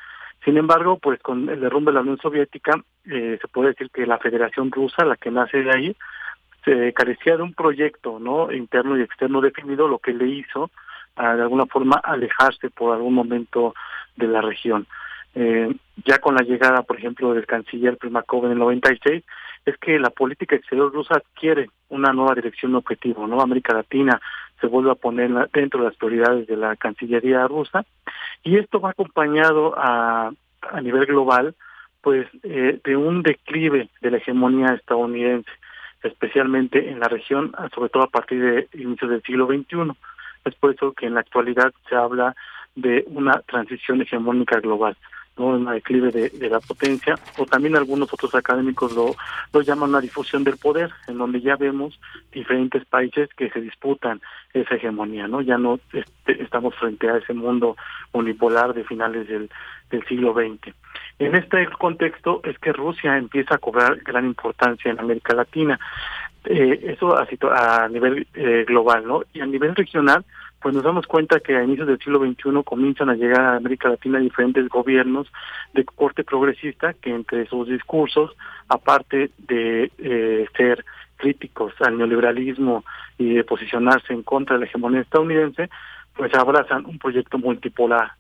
Sin 0.45 0.57
embargo, 0.59 0.99
pues 0.99 1.21
con 1.21 1.49
el 1.49 1.61
derrumbe 1.61 1.91
de 1.91 1.95
la 1.95 2.03
Unión 2.03 2.19
Soviética, 2.19 2.73
eh, 3.07 3.39
se 3.41 3.49
puede 3.49 3.69
decir 3.69 3.91
que 3.91 4.07
la 4.07 4.19
Federación 4.19 4.71
Rusa, 4.71 5.05
la 5.05 5.17
que 5.17 5.31
nace 5.31 5.63
de 5.63 5.71
ahí, 5.71 5.97
se 6.65 6.93
carecía 6.93 7.37
de 7.37 7.43
un 7.43 7.55
proyecto 7.55 8.19
no 8.19 8.53
interno 8.53 8.99
y 8.99 9.03
externo 9.03 9.41
definido, 9.41 9.89
lo 9.89 9.99
que 9.99 10.13
le 10.13 10.27
hizo 10.27 10.71
de 11.17 11.43
alguna 11.43 11.67
forma 11.67 12.01
alejarse 12.03 12.71
por 12.71 12.93
algún 12.95 13.15
momento 13.15 13.75
de 14.17 14.27
la 14.27 14.41
región. 14.41 14.87
Eh, 15.35 15.75
ya 16.05 16.19
con 16.19 16.35
la 16.35 16.43
llegada, 16.43 16.83
por 16.83 16.99
ejemplo, 16.99 17.35
del 17.35 17.47
canciller 17.47 17.97
Primakov 17.97 18.47
en 18.47 18.53
el 18.53 18.59
96, 18.59 19.25
es 19.65 19.77
que 19.79 19.99
la 19.99 20.11
política 20.11 20.57
exterior 20.57 20.93
rusa 20.93 21.17
adquiere 21.17 21.71
una 21.89 22.13
nueva 22.13 22.35
dirección 22.35 22.75
objetivo, 22.75 23.27
¿no? 23.27 23.41
América 23.41 23.75
Latina 23.75 24.21
se 24.65 24.71
vuelve 24.71 24.93
a 24.93 24.95
poner 24.95 25.31
dentro 25.53 25.81
de 25.81 25.89
las 25.91 25.97
prioridades 25.97 26.47
de 26.47 26.57
la 26.57 26.75
Cancillería 26.77 27.47
rusa 27.47 27.85
y 28.43 28.57
esto 28.57 28.81
va 28.81 28.91
acompañado 28.91 29.75
a, 29.77 30.33
a 30.73 30.81
nivel 30.81 31.05
global 31.05 31.55
pues 32.01 32.27
eh, 32.45 32.81
de 32.83 32.97
un 32.97 33.23
declive 33.23 33.91
de 34.01 34.11
la 34.11 34.17
hegemonía 34.17 34.69
estadounidense, 34.69 35.51
especialmente 36.03 36.91
en 36.91 36.99
la 36.99 37.09
región, 37.09 37.55
sobre 37.75 37.91
todo 37.91 38.05
a 38.05 38.11
partir 38.11 38.41
de 38.41 38.69
inicios 38.73 39.11
del 39.11 39.23
siglo 39.23 39.47
XXI. 39.47 39.93
Es 40.47 40.55
por 40.55 40.75
eso 40.75 40.93
que 40.93 41.07
en 41.07 41.15
la 41.15 41.21
actualidad 41.21 41.75
se 41.87 41.95
habla 41.95 42.35
de 42.75 43.05
una 43.09 43.41
transición 43.41 44.01
hegemónica 44.01 44.61
global. 44.61 44.97
¿No? 45.37 45.47
una 45.47 45.73
declive 45.73 46.11
de, 46.11 46.49
la 46.49 46.61
potencia, 46.61 47.15
o 47.39 47.47
también 47.47 47.77
algunos 47.77 48.13
otros 48.13 48.35
académicos 48.35 48.93
lo, 48.95 49.63
llaman 49.63 49.91
una 49.91 50.01
difusión 50.01 50.45
del 50.45 50.57
poder, 50.57 50.91
en 51.07 51.19
donde 51.19 51.41
ya 51.41 51.57
vemos 51.57 51.99
diferentes 52.33 52.85
países 52.85 53.29
que 53.37 53.51
se 53.51 53.61
disputan 53.61 54.21
esa 54.53 54.75
hegemonía, 54.77 55.27
¿no? 55.27 55.41
Ya 55.41 55.59
no 55.59 55.81
este, 55.93 56.43
estamos 56.43 56.75
frente 56.77 57.09
a 57.09 57.19
ese 57.19 57.33
mundo 57.33 57.77
unipolar 58.13 58.75
de 58.75 58.85
finales 58.85 59.27
del, 59.29 59.51
del 59.91 60.07
siglo 60.07 60.33
XX. 60.33 60.75
En 61.19 61.35
este 61.35 61.67
contexto 61.79 62.41
es 62.45 62.59
que 62.59 62.73
Rusia 62.73 63.17
empieza 63.17 63.57
a 63.57 63.59
cobrar 63.59 63.97
gran 63.97 64.27
importancia 64.27 64.91
en 64.91 65.01
América 65.01 65.35
Latina, 65.35 65.79
eh, 66.45 66.95
eso 66.95 67.17
a, 67.17 67.27
a 67.85 67.89
nivel 67.89 68.27
eh, 68.35 68.65
global, 68.67 69.07
¿no? 69.07 69.23
Y 69.33 69.41
a 69.41 69.47
nivel 69.47 69.75
regional, 69.75 70.25
pues 70.65 70.75
nos 70.75 70.83
damos 70.83 71.07
cuenta 71.07 71.41
que 71.41 71.55
a 71.55 71.63
inicios 71.63 71.87
del 71.87 71.99
siglo 71.99 72.21
XXI 72.21 72.65
comienzan 72.65 73.11
a 73.11 73.15
llegar 73.15 73.43
a 73.43 73.57
América 73.57 73.91
Latina 73.91 74.19
diferentes 74.19 74.67
gobiernos 74.71 75.31
de 75.75 75.85
corte 75.85 76.25
progresista 76.25 76.95
que 76.95 77.11
entre 77.11 77.47
sus 77.49 77.69
discursos, 77.69 78.31
aparte 78.69 79.31
de 79.47 79.93
eh, 79.99 80.47
ser 80.57 80.83
críticos 81.17 81.75
al 81.81 81.99
neoliberalismo 81.99 82.83
y 83.19 83.35
de 83.35 83.45
posicionarse 83.45 84.15
en 84.15 84.23
contra 84.23 84.57
de 84.57 84.61
la 84.61 84.65
hegemonía 84.65 85.03
estadounidense, 85.03 85.69
pues 86.17 86.33
abrazan 86.33 86.87
un 86.87 86.99
proyecto 86.99 87.37
multipolar, 87.37 88.13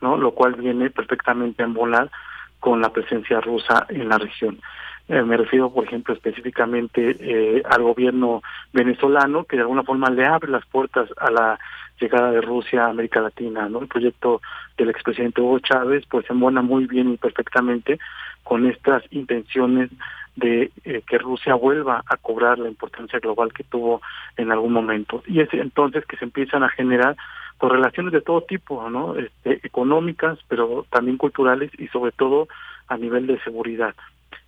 ¿no? 0.00 0.16
Lo 0.16 0.30
cual 0.30 0.54
viene 0.54 0.90
perfectamente 0.90 1.64
a 1.64 1.66
embonar 1.66 2.12
con 2.60 2.80
la 2.80 2.92
presencia 2.92 3.40
rusa 3.40 3.86
en 3.88 4.08
la 4.08 4.18
región. 4.18 4.60
Eh, 5.08 5.22
me 5.22 5.38
refiero, 5.38 5.70
por 5.70 5.84
ejemplo, 5.84 6.12
específicamente 6.12 7.16
eh, 7.18 7.62
al 7.64 7.82
gobierno 7.82 8.42
venezolano, 8.72 9.44
que 9.44 9.56
de 9.56 9.62
alguna 9.62 9.82
forma 9.82 10.10
le 10.10 10.26
abre 10.26 10.50
las 10.50 10.66
puertas 10.66 11.08
a 11.16 11.30
la 11.30 11.58
llegada 11.98 12.30
de 12.30 12.42
Rusia 12.42 12.84
a 12.84 12.90
América 12.90 13.20
Latina, 13.20 13.68
¿no? 13.68 13.80
El 13.80 13.88
proyecto 13.88 14.42
del 14.76 14.90
expresidente 14.90 15.40
Hugo 15.40 15.58
Chávez 15.60 16.04
pues 16.08 16.26
se 16.26 16.32
embona 16.32 16.62
muy 16.62 16.86
bien 16.86 17.12
y 17.12 17.16
perfectamente 17.16 17.98
con 18.44 18.66
estas 18.66 19.02
intenciones 19.10 19.90
de 20.36 20.70
eh, 20.84 21.02
que 21.06 21.18
Rusia 21.18 21.54
vuelva 21.54 22.04
a 22.06 22.16
cobrar 22.16 22.58
la 22.58 22.68
importancia 22.68 23.18
global 23.18 23.52
que 23.52 23.64
tuvo 23.64 24.00
en 24.36 24.52
algún 24.52 24.72
momento. 24.72 25.22
Y 25.26 25.40
es 25.40 25.48
entonces 25.52 26.04
que 26.06 26.16
se 26.16 26.24
empiezan 26.26 26.62
a 26.62 26.68
generar 26.68 27.16
correlaciones 27.56 28.12
de 28.12 28.20
todo 28.20 28.42
tipo, 28.42 28.88
¿no? 28.88 29.16
Este, 29.16 29.66
económicas, 29.66 30.38
pero 30.48 30.86
también 30.90 31.16
culturales 31.16 31.72
y 31.78 31.88
sobre 31.88 32.12
todo 32.12 32.46
a 32.86 32.96
nivel 32.96 33.26
de 33.26 33.40
seguridad. 33.40 33.94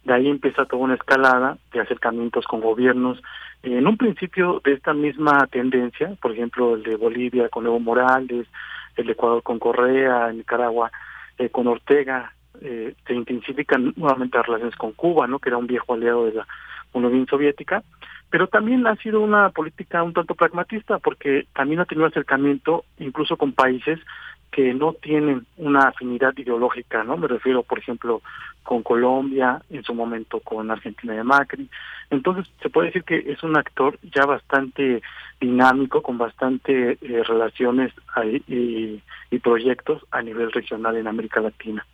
De 0.04 0.14
ahí 0.14 0.28
empieza 0.28 0.64
toda 0.64 0.82
una 0.82 0.94
escalada 0.94 1.58
de 1.72 1.80
acercamientos 1.80 2.46
con 2.46 2.60
gobiernos 2.60 3.20
en 3.62 3.86
un 3.86 3.96
principio 3.96 4.60
de 4.64 4.72
esta 4.72 4.94
misma 4.94 5.46
tendencia, 5.48 6.14
por 6.22 6.32
ejemplo, 6.32 6.74
el 6.74 6.82
de 6.82 6.96
Bolivia 6.96 7.48
con 7.50 7.66
Evo 7.66 7.78
Morales, 7.78 8.46
el 8.96 9.06
de 9.06 9.12
Ecuador 9.12 9.42
con 9.42 9.58
Correa, 9.58 10.32
Nicaragua 10.32 10.90
eh, 11.38 11.50
con 11.50 11.66
Ortega, 11.66 12.32
eh, 12.62 12.94
se 13.06 13.14
intensifican 13.14 13.92
nuevamente 13.96 14.38
las 14.38 14.46
relaciones 14.46 14.76
con 14.76 14.92
Cuba, 14.92 15.26
¿no? 15.26 15.38
que 15.38 15.50
era 15.50 15.58
un 15.58 15.66
viejo 15.66 15.94
aliado 15.94 16.26
de 16.26 16.34
la 16.34 16.46
Unión 16.92 17.26
Soviética, 17.26 17.82
pero 18.30 18.46
también 18.46 18.86
ha 18.86 18.96
sido 18.96 19.20
una 19.20 19.50
política 19.50 20.02
un 20.02 20.12
tanto 20.12 20.34
pragmatista, 20.34 20.98
porque 20.98 21.46
también 21.54 21.80
ha 21.80 21.84
tenido 21.84 22.06
acercamiento 22.06 22.84
incluso 22.98 23.36
con 23.36 23.52
países 23.52 23.98
que 24.50 24.74
no 24.74 24.94
tienen 24.94 25.46
una 25.56 25.88
afinidad 25.88 26.36
ideológica, 26.36 27.04
¿no? 27.04 27.16
Me 27.16 27.28
refiero, 27.28 27.62
por 27.62 27.78
ejemplo, 27.78 28.20
con 28.62 28.82
Colombia, 28.82 29.62
en 29.70 29.82
su 29.84 29.94
momento 29.94 30.40
con 30.40 30.70
Argentina 30.70 31.14
de 31.14 31.24
Macri. 31.24 31.68
Entonces, 32.10 32.46
se 32.60 32.68
puede 32.68 32.88
decir 32.88 33.04
que 33.04 33.32
es 33.32 33.42
un 33.42 33.56
actor 33.56 33.98
ya 34.14 34.26
bastante 34.26 35.02
dinámico, 35.40 36.02
con 36.02 36.18
bastante 36.18 36.98
eh, 37.00 37.22
relaciones 37.24 37.92
y, 38.46 39.00
proyectos 39.42 40.02
a 40.10 40.20
nivel 40.20 40.52
regional 40.52 40.96
en 40.96 41.06
América 41.06 41.40
Latina. 41.40 41.86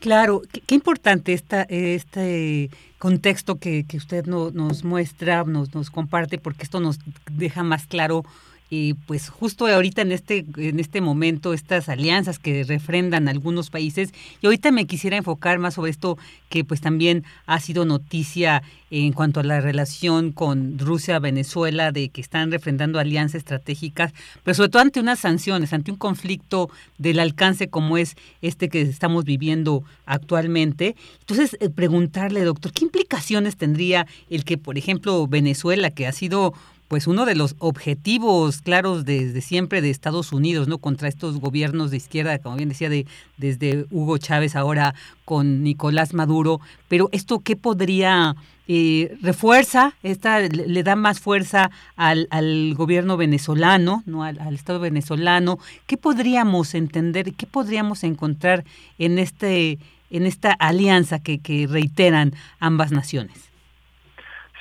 Claro, 0.00 0.42
qué, 0.66 0.74
importante 0.74 1.32
este 1.32 2.70
contexto 2.98 3.58
que, 3.58 3.84
que 3.86 3.96
usted 3.98 4.26
no, 4.26 4.50
nos 4.50 4.82
muestra, 4.82 5.44
nos, 5.44 5.74
nos 5.74 5.90
comparte, 5.90 6.38
porque 6.38 6.64
esto 6.64 6.80
nos 6.80 6.98
deja 7.30 7.62
más 7.62 7.86
claro 7.86 8.24
y 8.68 8.94
pues 8.94 9.28
justo 9.28 9.66
ahorita 9.66 10.02
en 10.02 10.12
este, 10.12 10.44
en 10.56 10.80
este 10.80 11.00
momento 11.00 11.54
estas 11.54 11.88
alianzas 11.88 12.38
que 12.38 12.64
refrendan 12.64 13.28
algunos 13.28 13.70
países. 13.70 14.12
Y 14.42 14.46
ahorita 14.46 14.72
me 14.72 14.86
quisiera 14.86 15.16
enfocar 15.16 15.58
más 15.58 15.74
sobre 15.74 15.90
esto 15.90 16.18
que 16.48 16.64
pues 16.64 16.80
también 16.80 17.24
ha 17.46 17.60
sido 17.60 17.84
noticia 17.84 18.62
en 18.90 19.12
cuanto 19.12 19.40
a 19.40 19.42
la 19.42 19.60
relación 19.60 20.32
con 20.32 20.78
Rusia, 20.78 21.18
Venezuela, 21.18 21.90
de 21.90 22.08
que 22.08 22.20
están 22.20 22.52
refrendando 22.52 22.98
alianzas 22.98 23.36
estratégicas, 23.36 24.12
pero 24.44 24.54
sobre 24.54 24.68
todo 24.68 24.82
ante 24.82 25.00
unas 25.00 25.18
sanciones, 25.18 25.72
ante 25.72 25.90
un 25.90 25.96
conflicto 25.96 26.70
del 26.98 27.18
alcance 27.18 27.68
como 27.68 27.98
es 27.98 28.16
este 28.42 28.68
que 28.68 28.82
estamos 28.82 29.24
viviendo 29.24 29.82
actualmente. 30.06 30.94
Entonces, 31.20 31.56
eh, 31.60 31.68
preguntarle, 31.68 32.44
doctor, 32.44 32.72
¿qué 32.72 32.84
implicaciones 32.84 33.56
tendría 33.56 34.06
el 34.30 34.44
que, 34.44 34.56
por 34.56 34.78
ejemplo, 34.78 35.26
Venezuela, 35.26 35.90
que 35.90 36.06
ha 36.06 36.12
sido 36.12 36.54
pues 36.88 37.06
uno 37.06 37.24
de 37.26 37.34
los 37.34 37.56
objetivos 37.58 38.62
claros 38.62 39.04
desde 39.04 39.40
siempre 39.40 39.80
de 39.80 39.90
Estados 39.90 40.32
Unidos, 40.32 40.68
¿no? 40.68 40.78
Contra 40.78 41.08
estos 41.08 41.40
gobiernos 41.40 41.90
de 41.90 41.96
izquierda, 41.96 42.38
como 42.38 42.56
bien 42.56 42.68
decía, 42.68 42.88
de, 42.88 43.06
desde 43.36 43.86
Hugo 43.90 44.18
Chávez 44.18 44.54
ahora 44.54 44.94
con 45.24 45.62
Nicolás 45.62 46.14
Maduro. 46.14 46.60
Pero 46.88 47.08
esto, 47.12 47.40
¿qué 47.40 47.56
podría 47.56 48.36
eh, 48.68 49.16
refuerza, 49.20 49.94
esta, 50.02 50.40
le 50.40 50.82
da 50.82 50.94
más 50.94 51.20
fuerza 51.20 51.70
al, 51.96 52.28
al 52.30 52.74
gobierno 52.74 53.16
venezolano, 53.16 54.02
¿no? 54.06 54.22
Al, 54.22 54.38
al, 54.38 54.54
Estado 54.54 54.78
venezolano? 54.78 55.58
¿Qué 55.86 55.96
podríamos 55.96 56.74
entender, 56.74 57.32
qué 57.34 57.46
podríamos 57.46 58.04
encontrar 58.04 58.64
en, 58.98 59.18
este, 59.18 59.78
en 60.10 60.24
esta 60.24 60.52
alianza 60.52 61.18
que, 61.18 61.40
que 61.40 61.66
reiteran 61.66 62.32
ambas 62.60 62.92
naciones? 62.92 63.50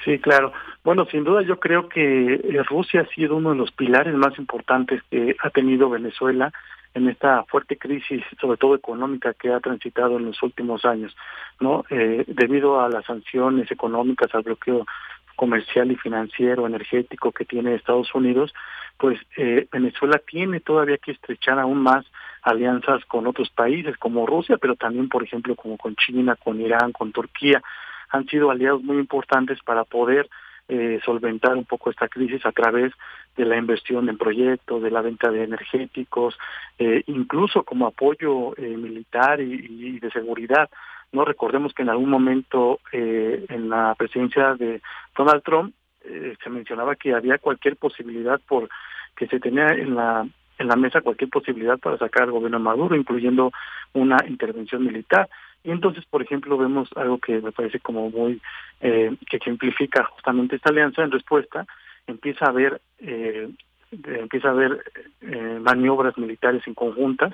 Sí, 0.04 0.18
claro. 0.20 0.54
Bueno, 0.86 1.08
sin 1.08 1.24
duda 1.24 1.42
yo 1.42 1.60
creo 1.60 1.90
que 1.90 2.36
eh, 2.36 2.64
Rusia 2.64 3.02
ha 3.02 3.16
sido 3.16 3.38
uno 3.38 3.50
de 3.50 3.56
los 3.56 3.72
pilares 3.72 4.14
más 4.14 4.38
importantes 4.38 5.02
que 5.10 5.36
ha 5.42 5.50
tenido 5.50 5.90
Venezuela 5.90 6.54
en 6.94 7.10
esta 7.10 7.44
fuerte 7.46 7.76
crisis, 7.76 8.24
sobre 8.40 8.58
todo 8.58 8.76
económica, 8.76 9.34
que 9.34 9.52
ha 9.52 9.60
transitado 9.60 10.18
en 10.18 10.26
los 10.26 10.44
últimos 10.44 10.86
años, 10.86 11.18
¿no? 11.60 11.86
Eh, 11.90 12.24
debido 12.28 12.82
a 12.82 12.90
las 12.90 13.04
sanciones 13.06 13.72
económicas, 13.72 14.34
al 14.36 14.44
bloqueo 14.44 14.86
comercial 15.36 15.92
y 15.92 15.96
financiero, 15.96 16.68
energético 16.68 17.32
que 17.32 17.46
tiene 17.46 17.74
Estados 17.74 18.14
Unidos, 18.14 18.54
pues 18.98 19.20
eh, 19.38 19.68
Venezuela 19.72 20.22
tiene 20.26 20.60
todavía 20.60 21.00
que 21.00 21.14
estrechar 21.14 21.58
aún 21.58 21.82
más 21.82 22.06
alianzas 22.44 23.04
con 23.06 23.26
otros 23.26 23.50
países 23.50 23.98
como 23.98 24.28
Rusia, 24.28 24.58
pero 24.62 24.76
también, 24.76 25.10
por 25.10 25.24
ejemplo, 25.24 25.56
como 25.56 25.78
con 25.78 25.96
China, 25.96 26.36
con 26.36 26.62
Irán, 26.62 26.92
con 26.92 27.12
Turquía, 27.12 27.64
han 28.10 28.28
sido 28.28 28.52
aliados 28.52 28.84
muy 28.84 28.98
importantes 28.98 29.58
para 29.66 29.84
poder 29.84 30.30
eh, 30.68 31.00
solventar 31.06 31.56
un 31.56 31.66
poco 31.66 31.90
esta 31.90 32.08
crisis 32.08 32.46
a 32.46 32.52
través 32.52 32.92
de 33.38 33.46
la 33.46 33.58
inversión 33.58 34.10
en 34.10 34.18
proyectos, 34.18 34.82
de 34.82 34.92
la 34.92 35.02
venta 35.02 35.30
de 35.30 35.44
energéticos, 35.44 36.38
eh, 36.80 37.04
incluso 37.08 37.64
como 37.64 37.88
apoyo 37.88 38.58
eh, 38.58 38.76
militar 38.78 39.42
y, 39.42 40.00
de 40.00 40.12
seguridad. 40.12 40.70
No 41.12 41.26
recordemos 41.26 41.74
que 41.74 41.84
en 41.84 41.90
algún 41.90 42.10
momento 42.10 42.80
eh, 42.92 43.46
en 43.50 43.70
la 43.70 43.96
presidencia 43.96 44.56
de 44.56 44.82
Donald 45.18 45.44
Trump 45.44 45.74
se 46.44 46.52
mencionaba 46.52 46.96
que 46.96 47.16
había 47.16 47.40
cualquier 47.40 47.78
posibilidad 47.78 48.40
por 48.48 48.70
que 49.18 49.26
se 49.26 49.40
tenía 49.40 49.70
en 49.70 49.96
la 49.96 50.28
en 50.60 50.68
la 50.68 50.76
mesa 50.76 51.02
cualquier 51.02 51.32
posibilidad 51.32 51.80
para 51.80 51.98
sacar 51.98 52.24
al 52.24 52.32
gobierno 52.32 52.60
Maduro, 52.60 52.96
incluyendo 52.96 53.52
una 53.94 54.18
intervención 54.28 54.86
militar. 54.86 55.28
Y 55.66 55.72
entonces, 55.72 56.06
por 56.06 56.22
ejemplo, 56.22 56.58
vemos 56.58 56.90
algo 56.96 57.18
que 57.18 57.42
me 57.42 57.52
parece 57.52 57.80
como 57.80 58.12
muy, 58.12 58.40
eh, 58.82 59.16
que 59.28 59.38
ejemplifica 59.38 60.04
justamente 60.04 60.56
esta 60.56 60.70
alianza 60.70 61.04
en 61.04 61.12
respuesta, 61.12 61.66
empieza 62.06 62.46
a 62.46 62.50
haber, 62.50 62.82
eh, 63.00 63.50
empieza 63.92 64.50
a 64.50 64.52
haber 64.52 64.84
eh, 65.22 65.60
maniobras 65.60 66.18
militares 66.20 66.62
en 66.68 66.76
conjuntas 66.76 67.34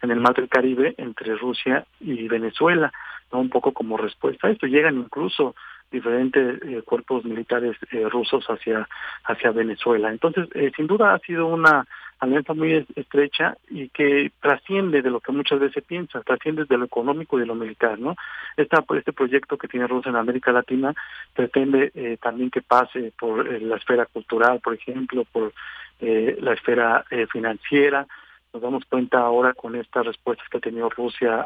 en 0.00 0.12
el 0.12 0.20
mar 0.20 0.34
del 0.34 0.48
Caribe 0.48 0.94
entre 0.96 1.34
Rusia 1.34 1.84
y 1.98 2.28
Venezuela, 2.28 2.92
un 3.32 3.48
poco 3.48 3.72
como 3.72 3.96
respuesta 3.96 4.46
a 4.46 4.50
esto. 4.50 4.66
Llegan 4.66 4.98
incluso 4.98 5.56
diferentes 5.92 6.60
eh, 6.62 6.82
cuerpos 6.82 7.24
militares 7.24 7.76
eh, 7.92 8.08
rusos 8.08 8.44
hacia 8.46 8.88
hacia 9.24 9.50
Venezuela. 9.52 10.10
Entonces, 10.10 10.48
eh, 10.54 10.72
sin 10.74 10.86
duda 10.86 11.14
ha 11.14 11.18
sido 11.20 11.46
una 11.46 11.86
alianza 12.22 12.54
muy 12.54 12.86
estrecha 12.94 13.56
y 13.68 13.88
que 13.88 14.30
trasciende 14.40 15.02
de 15.02 15.10
lo 15.10 15.18
que 15.18 15.32
muchas 15.32 15.58
veces 15.58 15.82
piensa, 15.82 16.20
trasciende 16.20 16.64
de 16.66 16.78
lo 16.78 16.84
económico 16.84 17.36
y 17.36 17.40
de 17.40 17.46
lo 17.46 17.56
militar, 17.56 17.98
¿no? 17.98 18.14
Esta, 18.56 18.84
este 18.96 19.12
proyecto 19.12 19.58
que 19.58 19.66
tiene 19.66 19.88
Rusia 19.88 20.10
en 20.10 20.16
América 20.16 20.52
Latina 20.52 20.94
pretende 21.34 21.90
eh, 21.96 22.18
también 22.22 22.50
que 22.50 22.62
pase 22.62 23.12
por 23.18 23.48
eh, 23.48 23.60
la 23.60 23.76
esfera 23.76 24.06
cultural, 24.06 24.60
por 24.60 24.74
ejemplo, 24.74 25.24
por 25.32 25.52
eh, 25.98 26.38
la 26.40 26.52
esfera 26.52 27.04
financiera. 27.32 28.06
Nos 28.52 28.62
damos 28.62 28.84
cuenta 28.84 29.18
ahora 29.18 29.52
con 29.54 29.74
estas 29.74 30.06
respuestas 30.06 30.48
que 30.48 30.58
ha 30.58 30.60
tenido 30.60 30.90
Rusia 30.90 31.44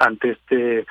ante 0.00 0.32
este 0.32 0.84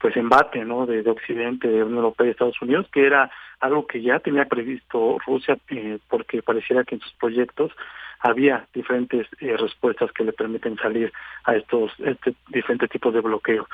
pues 0.00 0.16
embate 0.16 0.64
no 0.64 0.86
de, 0.86 1.02
de 1.02 1.10
Occidente 1.10 1.68
de 1.68 1.82
Unión 1.82 1.98
Europea 1.98 2.26
y 2.26 2.30
Estados 2.30 2.60
Unidos 2.62 2.86
que 2.92 3.06
era 3.06 3.30
algo 3.60 3.86
que 3.86 4.00
ya 4.00 4.20
tenía 4.20 4.46
previsto 4.46 5.18
Rusia 5.26 5.58
eh, 5.70 5.98
porque 6.08 6.42
pareciera 6.42 6.84
que 6.84 6.96
en 6.96 7.00
sus 7.00 7.12
proyectos 7.14 7.72
había 8.20 8.66
diferentes 8.74 9.26
eh, 9.40 9.56
respuestas 9.56 10.12
que 10.12 10.24
le 10.24 10.32
permiten 10.32 10.76
salir 10.76 11.12
a 11.44 11.56
estos 11.56 11.92
este 11.98 12.34
diferentes 12.48 12.90
tipos 12.90 13.14
de 13.14 13.20
bloqueo. 13.20 13.68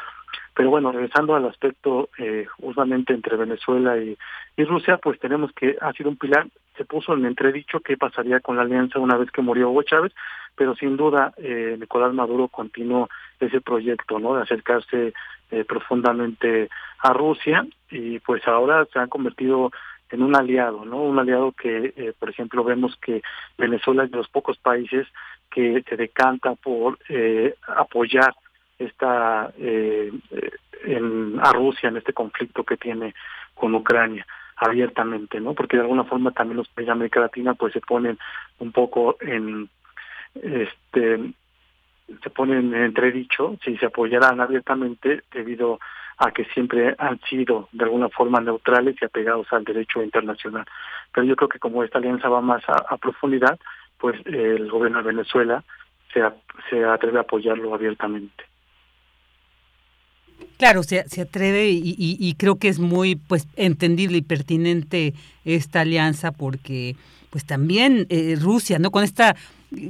Pero 0.54 0.70
bueno 0.70 0.92
regresando 0.92 1.34
al 1.34 1.46
aspecto 1.46 2.08
eh, 2.18 2.46
justamente 2.58 3.12
entre 3.12 3.36
Venezuela 3.36 3.96
y, 3.98 4.16
y 4.56 4.64
Rusia 4.64 4.98
pues 4.98 5.18
tenemos 5.18 5.52
que 5.52 5.76
ha 5.80 5.92
sido 5.92 6.10
un 6.10 6.16
pilar. 6.16 6.46
Se 6.76 6.84
puso 6.84 7.14
en 7.14 7.24
entredicho 7.24 7.80
qué 7.80 7.96
pasaría 7.96 8.40
con 8.40 8.56
la 8.56 8.62
alianza 8.62 8.98
una 8.98 9.16
vez 9.16 9.30
que 9.30 9.42
murió 9.42 9.70
Hugo 9.70 9.82
Chávez 9.82 10.12
pero 10.56 10.74
sin 10.74 10.96
duda 10.96 11.32
eh, 11.36 11.76
Nicolás 11.78 12.12
Maduro 12.12 12.48
continuó 12.48 13.08
ese 13.40 13.60
proyecto 13.60 14.18
no 14.18 14.36
de 14.36 14.42
acercarse 14.42 15.12
eh, 15.50 15.64
profundamente 15.64 16.68
a 17.00 17.12
Rusia 17.12 17.66
y 17.90 18.18
pues 18.20 18.46
ahora 18.48 18.86
se 18.92 18.98
han 18.98 19.08
convertido 19.08 19.70
en 20.10 20.22
un 20.22 20.36
aliado, 20.36 20.84
¿no? 20.84 21.02
Un 21.02 21.18
aliado 21.18 21.52
que, 21.52 21.92
eh, 21.96 22.12
por 22.18 22.30
ejemplo, 22.30 22.62
vemos 22.62 22.96
que 22.96 23.22
Venezuela 23.58 24.04
es 24.04 24.10
de 24.10 24.18
los 24.18 24.28
pocos 24.28 24.56
países 24.58 25.06
que 25.50 25.82
se 25.88 25.96
decanta 25.96 26.54
por 26.54 26.98
eh, 27.08 27.54
apoyar 27.66 28.34
esta 28.78 29.52
eh, 29.58 30.12
en, 30.84 31.38
a 31.40 31.52
Rusia 31.52 31.88
en 31.88 31.96
este 31.96 32.12
conflicto 32.12 32.64
que 32.64 32.76
tiene 32.76 33.14
con 33.54 33.74
Ucrania 33.74 34.26
abiertamente, 34.56 35.40
¿no? 35.40 35.54
Porque 35.54 35.76
de 35.76 35.82
alguna 35.82 36.04
forma 36.04 36.30
también 36.30 36.58
los 36.58 36.68
países 36.68 36.86
de 36.86 36.92
América 36.92 37.20
Latina 37.20 37.54
pues 37.54 37.72
se 37.72 37.80
ponen 37.80 38.18
un 38.58 38.72
poco 38.72 39.16
en 39.20 39.68
este 40.34 41.34
se 42.22 42.30
ponen 42.30 42.74
en 42.74 42.84
entredicho 42.84 43.56
si 43.64 43.76
se 43.78 43.86
apoyarán 43.86 44.40
abiertamente 44.40 45.22
debido 45.32 45.80
a 46.18 46.30
que 46.30 46.44
siempre 46.46 46.94
han 46.98 47.18
sido 47.22 47.68
de 47.72 47.84
alguna 47.84 48.08
forma 48.08 48.40
neutrales 48.40 48.96
y 49.00 49.04
apegados 49.04 49.46
al 49.52 49.64
derecho 49.64 50.02
internacional. 50.02 50.64
Pero 51.12 51.26
yo 51.26 51.36
creo 51.36 51.48
que 51.48 51.58
como 51.58 51.82
esta 51.82 51.98
alianza 51.98 52.28
va 52.28 52.40
más 52.40 52.62
a, 52.68 52.96
profundidad, 52.98 53.58
pues 53.98 54.20
el 54.26 54.70
gobierno 54.70 54.98
de 54.98 55.12
Venezuela 55.12 55.64
se, 56.12 56.22
se 56.70 56.84
atreve 56.84 57.18
a 57.18 57.22
apoyarlo 57.22 57.74
abiertamente. 57.74 58.44
Claro, 60.56 60.82
se, 60.82 61.04
se 61.08 61.22
atreve 61.22 61.70
y, 61.70 62.34
creo 62.38 62.56
que 62.56 62.68
es 62.68 62.78
muy 62.78 63.16
pues 63.16 63.48
entendible 63.56 64.18
y 64.18 64.22
pertinente 64.22 65.12
esta 65.44 65.80
alianza 65.80 66.30
porque 66.30 66.96
pues 67.30 67.44
también 67.44 68.06
eh, 68.08 68.36
Rusia, 68.40 68.78
¿no? 68.78 68.90
Con 68.92 69.02
esta 69.02 69.34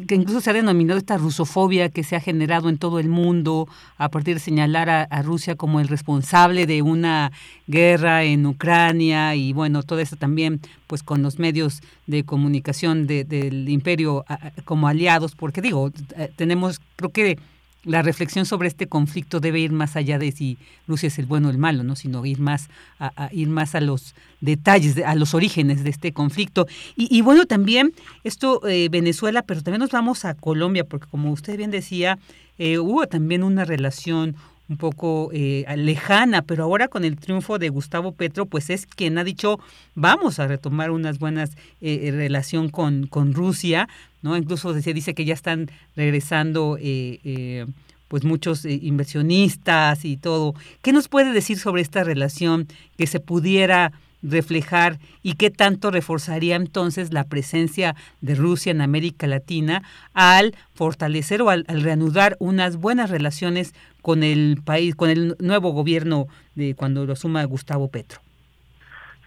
que 0.09 0.15
incluso 0.15 0.41
se 0.41 0.51
ha 0.51 0.55
denominado 0.55 0.99
esta 0.99 1.19
rusofobia 1.19 1.91
que 1.91 2.05
se 2.05 2.17
ha 2.17 2.21
generado 2.21 2.71
en 2.71 2.79
todo 2.79 2.99
el 2.99 3.09
mundo 3.09 3.69
a 3.99 4.09
partir 4.09 4.35
de 4.35 4.41
señalar 4.41 4.89
a, 4.89 5.03
a, 5.03 5.23
Rusia 5.23 5.57
como 5.57 5.79
el 5.79 5.89
responsable 5.89 6.67
de 6.67 6.81
una 6.81 7.33
guerra 7.67 8.25
en 8.25 8.47
Ucrania 8.47 9.35
y 9.35 9.53
bueno, 9.53 9.83
todo 9.83 9.99
eso 9.99 10.17
también 10.17 10.61
pues 10.87 11.03
con 11.03 11.23
los 11.23 11.39
medios 11.39 11.83
de 12.07 12.25
comunicación 12.25 13.07
de, 13.07 13.25
del 13.25 13.69
imperio 13.69 14.25
como 14.65 14.89
aliados, 14.89 15.35
porque 15.35 15.61
digo, 15.61 15.91
eh, 16.17 16.31
tenemos, 16.37 16.81
creo 16.97 17.11
que 17.11 17.39
la 17.85 18.03
reflexión 18.03 18.47
sobre 18.47 18.69
este 18.69 18.87
conflicto 18.87 19.41
debe 19.41 19.61
ir 19.61 19.73
más 19.73 19.97
allá 19.97 20.19
de 20.19 20.33
si 20.33 20.59
Rusia 20.89 21.09
es 21.09 21.19
el 21.19 21.27
bueno 21.27 21.49
o 21.49 21.51
el 21.51 21.59
malo, 21.59 21.83
¿no? 21.83 21.97
sino 21.97 22.25
ir 22.27 22.41
más 22.41 22.69
a, 22.99 23.29
ir 23.33 23.49
más 23.49 23.75
a 23.75 23.81
los 23.81 24.15
detalles, 24.41 24.99
a 25.05 25.15
los 25.15 25.35
orígenes 25.35 25.85
de 25.85 25.91
este 25.91 26.13
conflicto. 26.13 26.67
Y, 26.97 27.15
y 27.17 27.21
bueno, 27.21 27.47
también 27.47 27.93
esto 28.25 28.67
eh, 28.67 28.89
Venezuela, 28.91 29.43
pero 29.43 29.63
también 29.63 29.81
nos 29.81 29.91
vamos 29.91 30.25
a 30.25 30.35
Colombia, 30.35 30.85
porque 30.85 31.07
como 31.11 31.31
usted 31.31 31.57
bien 31.57 31.71
decía, 31.71 32.19
eh, 32.59 32.79
hubo 32.79 33.07
también 33.07 33.43
una 33.43 33.65
relación 33.65 34.37
un 34.69 34.77
poco 34.77 35.31
eh, 35.33 35.65
lejana, 35.77 36.43
pero 36.43 36.65
ahora 36.65 36.89
con 36.89 37.05
el 37.05 37.17
triunfo 37.17 37.59
de 37.59 37.69
Gustavo 37.69 38.13
Petro, 38.13 38.47
pues 38.47 38.71
es 38.71 38.87
quien 38.87 39.19
ha 39.19 39.25
dicho 39.25 39.61
vamos 39.95 40.39
a 40.39 40.47
retomar 40.47 40.91
unas 40.91 41.19
buenas 41.19 41.53
eh, 41.81 42.11
relación 42.13 42.71
con, 42.71 43.07
con 43.07 43.35
Rusia, 43.35 43.89
¿no? 44.23 44.37
Incluso 44.37 44.81
se 44.81 44.95
dice 44.95 45.15
que 45.15 45.27
ya 45.27 45.35
están 45.35 45.71
regresando 45.97 46.79
eh, 46.81 47.21
eh, 47.25 47.67
pues 48.09 48.25
muchos 48.25 48.65
eh, 48.65 48.79
inversionistas 48.83 50.05
y 50.05 50.17
todo. 50.17 50.55
¿Qué 50.83 50.93
nos 50.93 51.09
puede 51.09 51.33
decir 51.33 51.59
sobre 51.59 51.83
esta 51.83 52.05
relación 52.05 52.67
que 52.97 53.07
se 53.07 53.21
pudiera 53.21 53.93
reflejar 54.25 54.99
y 55.23 55.35
qué 55.35 55.51
tanto 55.51 55.91
reforzaría 55.91 56.57
entonces 56.57 57.13
la 57.13 57.25
presencia 57.25 57.95
de 58.21 58.35
Rusia 58.35 58.73
en 58.73 58.81
América 58.81 59.27
Latina 59.27 59.83
al 60.15 60.55
fortalecer 60.75 61.43
o 61.43 61.51
al, 61.51 61.65
reanudar 61.69 62.37
unas 62.41 62.77
buenas 62.77 63.11
relaciones 63.11 63.75
con 64.03 64.23
el 64.23 64.59
país, 64.65 64.95
con 64.97 65.11
el 65.11 65.37
nuevo 65.39 65.71
gobierno 65.71 66.27
de 66.55 66.75
cuando 66.75 67.05
lo 67.05 67.15
suma 67.15 67.45
Gustavo 67.45 67.89
Petro. 67.91 68.21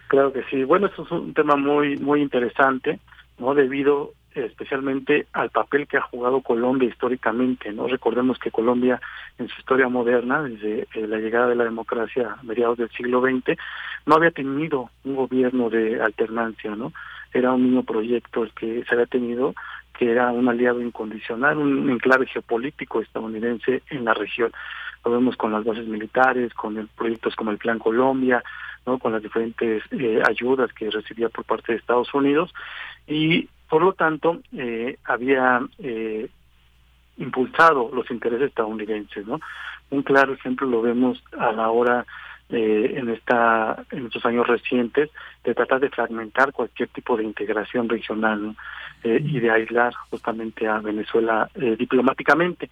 Claro 0.08 0.32
que 0.32 0.42
sí. 0.50 0.64
Bueno, 0.64 0.86
esto 0.86 1.04
es 1.04 1.10
un 1.10 1.34
tema 1.34 1.56
muy 1.56 1.96
muy 1.96 2.20
interesante, 2.20 2.98
no 3.38 3.54
debido 3.54 4.12
especialmente 4.46 5.26
al 5.32 5.50
papel 5.50 5.86
que 5.86 5.96
ha 5.96 6.02
jugado 6.02 6.40
Colombia 6.40 6.88
históricamente, 6.88 7.72
¿no? 7.72 7.86
Recordemos 7.86 8.38
que 8.38 8.50
Colombia 8.50 9.00
en 9.38 9.48
su 9.48 9.58
historia 9.58 9.88
moderna, 9.88 10.42
desde 10.42 10.88
eh, 10.94 11.06
la 11.06 11.18
llegada 11.18 11.48
de 11.48 11.56
la 11.56 11.64
democracia 11.64 12.36
a 12.38 12.42
mediados 12.42 12.78
del 12.78 12.90
siglo 12.90 13.20
XX, 13.20 13.58
no 14.06 14.16
había 14.16 14.30
tenido 14.30 14.90
un 15.04 15.16
gobierno 15.16 15.70
de 15.70 16.00
alternancia, 16.00 16.74
¿no? 16.74 16.92
Era 17.32 17.52
un 17.52 17.62
mismo 17.62 17.82
proyecto 17.82 18.42
el 18.42 18.52
que 18.52 18.84
se 18.84 18.94
había 18.94 19.06
tenido, 19.06 19.54
que 19.98 20.10
era 20.10 20.30
un 20.30 20.48
aliado 20.48 20.80
incondicional, 20.80 21.58
un 21.58 21.90
enclave 21.90 22.26
geopolítico 22.26 23.00
estadounidense 23.00 23.82
en 23.90 24.04
la 24.04 24.14
región. 24.14 24.52
Lo 25.04 25.12
vemos 25.12 25.36
con 25.36 25.52
las 25.52 25.64
bases 25.64 25.86
militares, 25.86 26.54
con 26.54 26.88
proyectos 26.96 27.36
como 27.36 27.50
el 27.50 27.58
Plan 27.58 27.78
Colombia, 27.78 28.42
¿no? 28.86 28.98
con 28.98 29.12
las 29.12 29.22
diferentes 29.22 29.82
eh, 29.90 30.22
ayudas 30.26 30.72
que 30.72 30.90
recibía 30.90 31.28
por 31.28 31.44
parte 31.44 31.72
de 31.72 31.78
Estados 31.78 32.12
Unidos 32.14 32.54
y 33.06 33.48
por 33.68 33.82
lo 33.82 33.92
tanto, 33.92 34.40
eh, 34.52 34.98
había 35.04 35.60
eh, 35.78 36.28
impulsado 37.18 37.90
los 37.92 38.10
intereses 38.10 38.48
estadounidenses, 38.48 39.26
¿no? 39.26 39.40
Un 39.90 40.02
claro 40.02 40.32
ejemplo 40.32 40.66
lo 40.66 40.82
vemos 40.82 41.22
a 41.38 41.52
la 41.52 41.70
hora 41.70 42.06
eh, 42.50 42.94
en 42.96 43.10
esta 43.10 43.84
en 43.90 44.06
estos 44.06 44.24
años 44.24 44.46
recientes 44.46 45.10
de 45.44 45.54
tratar 45.54 45.80
de 45.80 45.90
fragmentar 45.90 46.50
cualquier 46.52 46.88
tipo 46.88 47.14
de 47.14 47.24
integración 47.24 47.90
regional 47.90 48.56
eh, 49.04 49.20
y 49.22 49.38
de 49.38 49.50
aislar 49.50 49.92
justamente 50.10 50.66
a 50.66 50.78
Venezuela 50.78 51.50
eh, 51.54 51.76
diplomáticamente. 51.78 52.70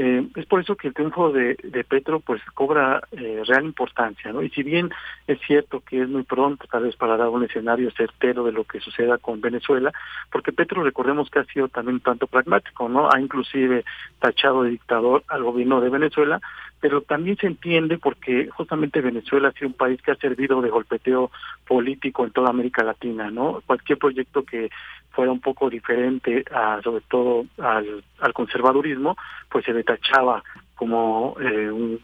Eh, 0.00 0.28
es 0.36 0.46
por 0.46 0.60
eso 0.60 0.76
que 0.76 0.86
el 0.86 0.94
triunfo 0.94 1.32
de, 1.32 1.56
Petro 1.88 2.20
pues 2.20 2.40
cobra 2.54 3.02
eh, 3.10 3.42
real 3.44 3.64
importancia, 3.64 4.32
¿no? 4.32 4.44
Y 4.44 4.50
si 4.50 4.62
bien 4.62 4.90
es 5.26 5.40
cierto 5.40 5.80
que 5.80 6.02
es 6.02 6.08
muy 6.08 6.22
pronto 6.22 6.68
tal 6.70 6.84
vez 6.84 6.94
para 6.94 7.16
dar 7.16 7.30
un 7.30 7.42
escenario 7.42 7.90
certero 7.90 8.44
de 8.44 8.52
lo 8.52 8.62
que 8.62 8.78
suceda 8.78 9.18
con 9.18 9.40
Venezuela, 9.40 9.92
porque 10.30 10.52
Petro 10.52 10.84
recordemos 10.84 11.28
que 11.30 11.40
ha 11.40 11.44
sido 11.46 11.66
también 11.66 11.98
tanto 11.98 12.28
pragmático, 12.28 12.88
¿no? 12.88 13.10
Ha 13.10 13.20
inclusive 13.20 13.84
tachado 14.20 14.62
de 14.62 14.70
dictador 14.70 15.24
al 15.26 15.42
gobierno 15.42 15.80
de 15.80 15.90
Venezuela, 15.90 16.40
pero 16.80 17.00
también 17.00 17.36
se 17.36 17.48
entiende 17.48 17.98
porque 17.98 18.50
justamente 18.50 19.00
Venezuela 19.00 19.48
ha 19.48 19.52
sido 19.52 19.66
un 19.66 19.74
país 19.74 20.00
que 20.00 20.12
ha 20.12 20.16
servido 20.16 20.62
de 20.62 20.70
golpeteo 20.70 21.32
político 21.66 22.24
en 22.24 22.30
toda 22.30 22.50
América 22.50 22.84
Latina, 22.84 23.32
¿no? 23.32 23.62
Cualquier 23.66 23.98
proyecto 23.98 24.44
que 24.44 24.70
fuera 25.18 25.32
un 25.32 25.40
poco 25.40 25.68
diferente, 25.68 26.44
a, 26.52 26.80
sobre 26.80 27.02
todo 27.10 27.44
al, 27.58 28.04
conservadurismo, 28.32 29.16
pues 29.50 29.64
se 29.64 29.72
detachaba 29.72 30.44
como 30.76 31.34
eh, 31.40 31.72
un, 31.72 32.00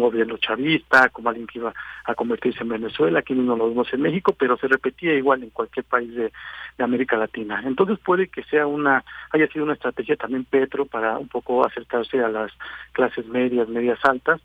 gobierno 0.00 0.38
chavista, 0.38 1.10
como 1.10 1.28
alguien 1.28 1.46
que 1.46 1.58
iba 1.58 1.74
a 2.04 2.14
convertirse 2.14 2.62
en 2.62 2.70
Venezuela, 2.70 3.18
aquí 3.18 3.34
mismo 3.34 3.54
lo 3.54 3.68
vemos 3.68 3.92
en 3.92 4.00
México, 4.00 4.32
pero 4.32 4.56
se 4.56 4.66
repetía 4.66 5.12
igual 5.12 5.42
en 5.42 5.50
cualquier 5.50 5.84
país 5.84 6.14
de, 6.14 6.32
de 6.78 6.84
América 6.84 7.18
Latina. 7.18 7.62
Entonces 7.66 7.98
puede 7.98 8.28
que 8.28 8.42
sea 8.44 8.66
una, 8.66 9.04
haya 9.30 9.46
sido 9.48 9.66
una 9.66 9.74
estrategia 9.74 10.16
también 10.16 10.46
Petro 10.46 10.86
para 10.86 11.18
un 11.18 11.28
poco 11.28 11.66
acercarse 11.66 12.18
a 12.24 12.28
las 12.28 12.50
clases 12.92 13.26
medias, 13.26 13.68
medias 13.68 14.02
altas, 14.06 14.40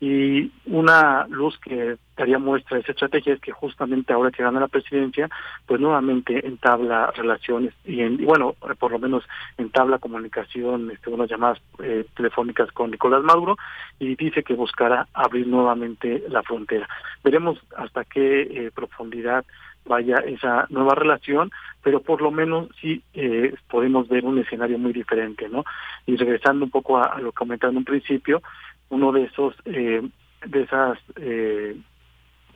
y 0.00 0.52
una 0.66 1.26
luz 1.28 1.58
que 1.58 1.96
daría 2.16 2.38
muestra 2.38 2.76
de 2.76 2.82
esa 2.82 2.92
estrategia 2.92 3.34
es 3.34 3.40
que 3.40 3.52
justamente 3.52 4.12
ahora 4.12 4.30
que 4.30 4.42
gana 4.42 4.60
la 4.60 4.68
presidencia, 4.68 5.28
pues 5.66 5.80
nuevamente 5.80 6.46
entabla 6.46 7.10
relaciones 7.12 7.72
y, 7.84 8.00
en, 8.00 8.24
bueno, 8.24 8.54
por 8.78 8.92
lo 8.92 8.98
menos 8.98 9.24
entabla 9.56 9.98
comunicación, 9.98 10.90
este, 10.90 11.10
unas 11.10 11.30
llamadas 11.30 11.60
eh, 11.82 12.04
telefónicas 12.14 12.70
con 12.72 12.90
Nicolás 12.90 13.22
Maduro 13.22 13.56
y 13.98 14.16
dice 14.16 14.42
que 14.42 14.54
buscará 14.54 15.08
abrir 15.14 15.46
nuevamente 15.46 16.24
la 16.28 16.42
frontera. 16.42 16.88
Veremos 17.24 17.58
hasta 17.76 18.04
qué 18.04 18.42
eh, 18.42 18.70
profundidad 18.74 19.44
vaya 19.86 20.16
esa 20.16 20.66
nueva 20.68 20.94
relación, 20.94 21.50
pero 21.82 22.00
por 22.00 22.20
lo 22.20 22.30
menos 22.30 22.68
sí 22.80 23.02
eh, 23.14 23.54
podemos 23.70 24.08
ver 24.08 24.24
un 24.24 24.38
escenario 24.38 24.78
muy 24.78 24.92
diferente, 24.92 25.48
¿no? 25.48 25.64
Y 26.06 26.16
regresando 26.16 26.64
un 26.64 26.70
poco 26.70 26.98
a 26.98 27.20
lo 27.20 27.30
que 27.30 27.36
comentaba 27.36 27.70
en 27.70 27.78
un 27.78 27.84
principio, 27.84 28.42
uno 28.90 29.12
de 29.12 29.24
esos 29.24 29.54
eh, 29.64 30.02
de 30.44 30.62
esas 30.62 30.98
eh, 31.16 31.76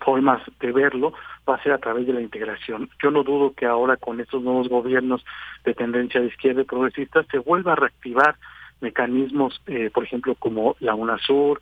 formas 0.00 0.42
de 0.60 0.72
verlo 0.72 1.12
va 1.48 1.56
a 1.56 1.62
ser 1.62 1.72
a 1.72 1.78
través 1.78 2.06
de 2.06 2.12
la 2.12 2.20
integración. 2.20 2.88
Yo 3.02 3.10
no 3.10 3.22
dudo 3.22 3.52
que 3.54 3.66
ahora 3.66 3.96
con 3.96 4.20
estos 4.20 4.42
nuevos 4.42 4.68
gobiernos 4.68 5.24
de 5.64 5.74
tendencia 5.74 6.20
de 6.20 6.28
izquierda 6.28 6.62
y 6.62 6.64
progresista 6.64 7.22
se 7.24 7.38
vuelva 7.38 7.72
a 7.72 7.76
reactivar 7.76 8.36
mecanismos, 8.80 9.60
eh, 9.66 9.90
por 9.92 10.04
ejemplo, 10.04 10.34
como 10.34 10.76
la 10.80 10.94
UNASUR, 10.94 11.60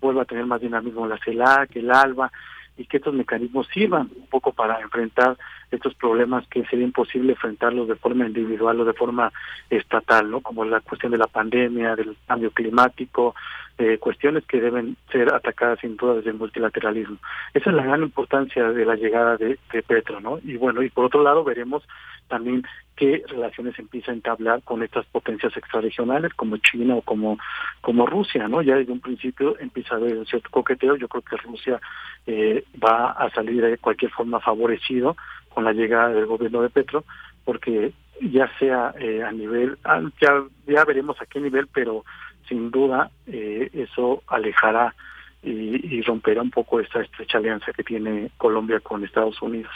vuelva 0.00 0.22
a 0.22 0.26
tener 0.26 0.46
más 0.46 0.60
dinamismo 0.60 1.06
la 1.06 1.18
CELAC, 1.18 1.76
el 1.76 1.90
ALBA, 1.90 2.30
y 2.76 2.84
que 2.84 2.98
estos 2.98 3.14
mecanismos 3.14 3.66
sirvan 3.72 4.10
un 4.14 4.26
poco 4.26 4.52
para 4.52 4.80
enfrentar 4.80 5.38
estos 5.70 5.94
problemas 5.94 6.46
que 6.48 6.64
sería 6.66 6.84
imposible 6.84 7.32
enfrentarlos 7.32 7.88
de 7.88 7.96
forma 7.96 8.26
individual 8.26 8.80
o 8.80 8.84
de 8.84 8.92
forma 8.92 9.32
estatal, 9.70 10.30
¿no? 10.30 10.40
Como 10.40 10.64
la 10.64 10.80
cuestión 10.80 11.12
de 11.12 11.18
la 11.18 11.26
pandemia, 11.26 11.96
del 11.96 12.16
cambio 12.26 12.50
climático, 12.50 13.34
eh, 13.78 13.98
cuestiones 13.98 14.44
que 14.46 14.60
deben 14.60 14.96
ser 15.12 15.32
atacadas 15.34 15.80
sin 15.80 15.96
duda 15.96 16.14
desde 16.14 16.30
el 16.30 16.36
multilateralismo. 16.36 17.18
Esa 17.52 17.70
es 17.70 17.76
la 17.76 17.84
gran 17.84 18.02
importancia 18.02 18.70
de 18.72 18.84
la 18.84 18.96
llegada 18.96 19.36
de, 19.36 19.58
de 19.72 19.82
Petro, 19.82 20.20
¿no? 20.20 20.38
Y 20.42 20.56
bueno, 20.56 20.82
y 20.82 20.90
por 20.90 21.04
otro 21.04 21.22
lado 21.22 21.44
veremos 21.44 21.82
también 22.28 22.64
qué 22.96 23.22
relaciones 23.28 23.78
empieza 23.78 24.10
a 24.10 24.14
entablar 24.14 24.62
con 24.62 24.82
estas 24.82 25.06
potencias 25.06 25.56
extrarregionales 25.56 26.32
como 26.34 26.56
China 26.56 26.96
o 26.96 27.02
como 27.02 27.38
como 27.80 28.06
Rusia, 28.06 28.48
¿no? 28.48 28.62
Ya 28.62 28.76
desde 28.76 28.92
un 28.92 29.00
principio 29.00 29.58
empieza 29.58 29.94
a 29.94 29.98
haber 29.98 30.16
un 30.16 30.26
cierto 30.26 30.48
coqueteo. 30.50 30.96
Yo 30.96 31.08
creo 31.08 31.22
que 31.22 31.36
Rusia 31.36 31.80
eh, 32.26 32.64
va 32.82 33.12
a 33.12 33.30
salir 33.30 33.62
de 33.62 33.78
cualquier 33.78 34.10
forma 34.10 34.40
favorecido 34.40 35.16
con 35.50 35.64
la 35.64 35.72
llegada 35.72 36.10
del 36.10 36.26
gobierno 36.26 36.62
de 36.62 36.70
Petro, 36.70 37.04
porque 37.44 37.92
ya 38.20 38.50
sea 38.58 38.94
eh, 38.98 39.22
a 39.22 39.30
nivel, 39.30 39.78
ya, 40.20 40.42
ya 40.66 40.84
veremos 40.84 41.20
a 41.20 41.26
qué 41.26 41.40
nivel, 41.40 41.66
pero 41.72 42.04
sin 42.48 42.70
duda 42.70 43.10
eh, 43.26 43.70
eso 43.72 44.22
alejará 44.26 44.94
y, 45.42 46.02
romperá 46.02 46.42
un 46.42 46.50
poco 46.50 46.80
esta 46.80 47.00
estrecha 47.02 47.38
alianza 47.38 47.72
que 47.72 47.84
tiene 47.84 48.30
Colombia 48.36 48.80
con 48.80 49.04
Estados 49.04 49.40
Unidos. 49.40 49.72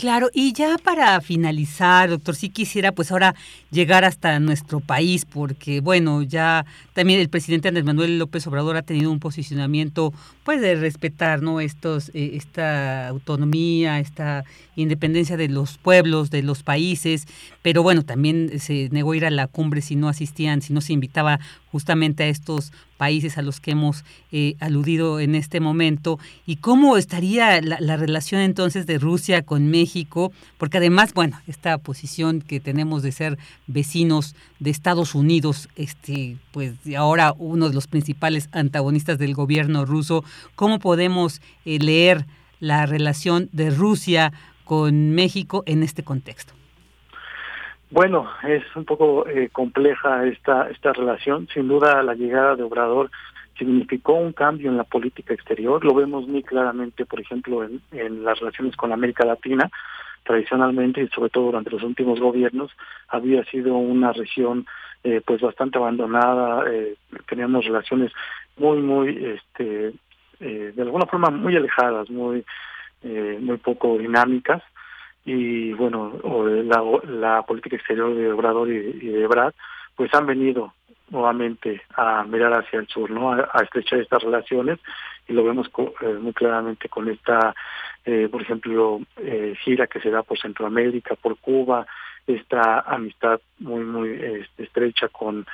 Claro, 0.00 0.30
y 0.32 0.54
ya 0.54 0.78
para 0.82 1.20
finalizar, 1.20 2.08
doctor, 2.08 2.34
sí 2.34 2.48
quisiera 2.48 2.92
pues 2.92 3.12
ahora 3.12 3.34
llegar 3.70 4.06
hasta 4.06 4.40
nuestro 4.40 4.80
país, 4.80 5.26
porque 5.26 5.82
bueno, 5.82 6.22
ya 6.22 6.64
también 6.94 7.20
el 7.20 7.28
presidente 7.28 7.68
Andrés 7.68 7.84
Manuel 7.84 8.18
López 8.18 8.46
Obrador 8.46 8.78
ha 8.78 8.82
tenido 8.82 9.10
un 9.10 9.20
posicionamiento 9.20 10.14
pues 10.42 10.62
de 10.62 10.74
respetar, 10.76 11.42
¿no? 11.42 11.60
Estos, 11.60 12.08
eh, 12.14 12.30
esta 12.32 13.08
autonomía, 13.08 14.00
esta 14.00 14.44
independencia 14.74 15.36
de 15.36 15.50
los 15.50 15.76
pueblos, 15.76 16.30
de 16.30 16.44
los 16.44 16.62
países, 16.62 17.26
pero 17.60 17.82
bueno, 17.82 18.02
también 18.02 18.58
se 18.58 18.88
negó 18.92 19.12
a 19.12 19.16
ir 19.18 19.26
a 19.26 19.30
la 19.30 19.48
cumbre 19.48 19.82
si 19.82 19.96
no 19.96 20.08
asistían, 20.08 20.62
si 20.62 20.72
no 20.72 20.80
se 20.80 20.94
invitaba 20.94 21.40
justamente 21.72 22.24
a 22.24 22.28
estos 22.28 22.72
países 22.96 23.38
a 23.38 23.42
los 23.42 23.60
que 23.60 23.70
hemos 23.70 24.04
eh, 24.32 24.56
aludido 24.60 25.20
en 25.20 25.34
este 25.34 25.60
momento 25.60 26.18
y 26.46 26.56
cómo 26.56 26.96
estaría 26.96 27.60
la, 27.62 27.78
la, 27.80 27.96
relación 27.96 28.40
entonces 28.42 28.86
de 28.86 28.98
Rusia 28.98 29.42
con 29.42 29.68
México, 29.68 30.32
porque 30.58 30.78
además, 30.78 31.14
bueno, 31.14 31.40
esta 31.46 31.78
posición 31.78 32.42
que 32.42 32.60
tenemos 32.60 33.02
de 33.02 33.12
ser 33.12 33.38
vecinos 33.66 34.34
de 34.58 34.70
Estados 34.70 35.14
Unidos, 35.14 35.68
este, 35.76 36.36
pues 36.52 36.74
ahora 36.96 37.34
uno 37.38 37.68
de 37.68 37.74
los 37.74 37.86
principales 37.86 38.48
antagonistas 38.52 39.18
del 39.18 39.34
gobierno 39.34 39.84
ruso, 39.84 40.24
¿cómo 40.54 40.78
podemos 40.78 41.40
eh, 41.64 41.78
leer 41.78 42.26
la 42.58 42.84
relación 42.86 43.48
de 43.52 43.70
Rusia 43.70 44.32
con 44.64 45.12
México 45.12 45.62
en 45.66 45.82
este 45.82 46.04
contexto? 46.04 46.59
Bueno, 47.90 48.28
es 48.44 48.62
un 48.76 48.84
poco 48.84 49.26
eh, 49.26 49.48
compleja 49.50 50.24
esta 50.24 50.70
esta 50.70 50.92
relación. 50.92 51.48
Sin 51.52 51.66
duda, 51.66 52.02
la 52.04 52.14
llegada 52.14 52.54
de 52.54 52.62
Obrador 52.62 53.10
significó 53.58 54.14
un 54.14 54.32
cambio 54.32 54.70
en 54.70 54.76
la 54.76 54.84
política 54.84 55.34
exterior. 55.34 55.84
Lo 55.84 55.92
vemos 55.94 56.26
muy 56.28 56.42
claramente, 56.42 57.04
por 57.04 57.20
ejemplo, 57.20 57.64
en, 57.64 58.24
las 58.24 58.38
relaciones 58.38 58.76
con 58.76 58.92
América 58.92 59.24
Latina. 59.24 59.70
Tradicionalmente 60.22 61.02
y 61.02 61.08
sobre 61.08 61.30
todo 61.30 61.46
durante 61.46 61.70
los 61.70 61.82
últimos 61.82 62.20
gobiernos 62.20 62.70
había 63.08 63.42
sido 63.46 63.74
una 63.74 64.12
región 64.12 64.66
eh, 65.02 65.20
pues 65.24 65.40
bastante 65.40 65.78
abandonada. 65.78 66.70
Eh, 66.70 66.94
teníamos 67.26 67.64
relaciones 67.64 68.12
muy 68.56 68.78
muy 68.78 69.34
este 69.34 69.94
eh, 70.40 70.72
de 70.76 70.82
alguna 70.82 71.06
forma 71.06 71.30
muy 71.30 71.56
alejadas, 71.56 72.10
muy 72.10 72.44
eh, 73.02 73.38
muy 73.40 73.56
poco 73.56 73.96
dinámicas 73.98 74.62
y 75.32 75.72
bueno, 75.74 76.12
la, 76.64 76.82
la 77.04 77.42
política 77.42 77.76
exterior 77.76 78.14
de 78.14 78.32
Obrador 78.32 78.70
y, 78.70 79.08
de 79.08 79.26
Brad, 79.26 79.52
pues 79.96 80.12
han 80.14 80.26
venido 80.26 80.72
nuevamente 81.10 81.82
a 81.96 82.24
mirar 82.24 82.52
hacia 82.52 82.78
el 82.78 82.86
sur, 82.86 83.10
¿no? 83.10 83.32
A, 83.32 83.62
estrechar 83.62 84.00
estas 84.00 84.22
relaciones 84.22 84.78
y 85.28 85.32
lo 85.32 85.44
vemos 85.44 85.70
eh, 86.02 86.18
muy 86.20 86.32
claramente 86.32 86.88
con 86.88 87.08
esta 87.08 87.54
eh, 88.04 88.28
por 88.30 88.40
ejemplo, 88.40 89.00
eh, 89.18 89.54
gira 89.62 89.86
que 89.86 90.00
se 90.00 90.10
da 90.10 90.22
por 90.22 90.38
Centroamérica, 90.38 91.16
por 91.16 91.36
Cuba, 91.36 91.86
esta 92.26 92.80
amistad 92.80 93.40
muy, 93.58 93.84
muy 93.84 94.10
este, 94.10 94.64
estrecha 94.64 95.08
con, 95.08 95.46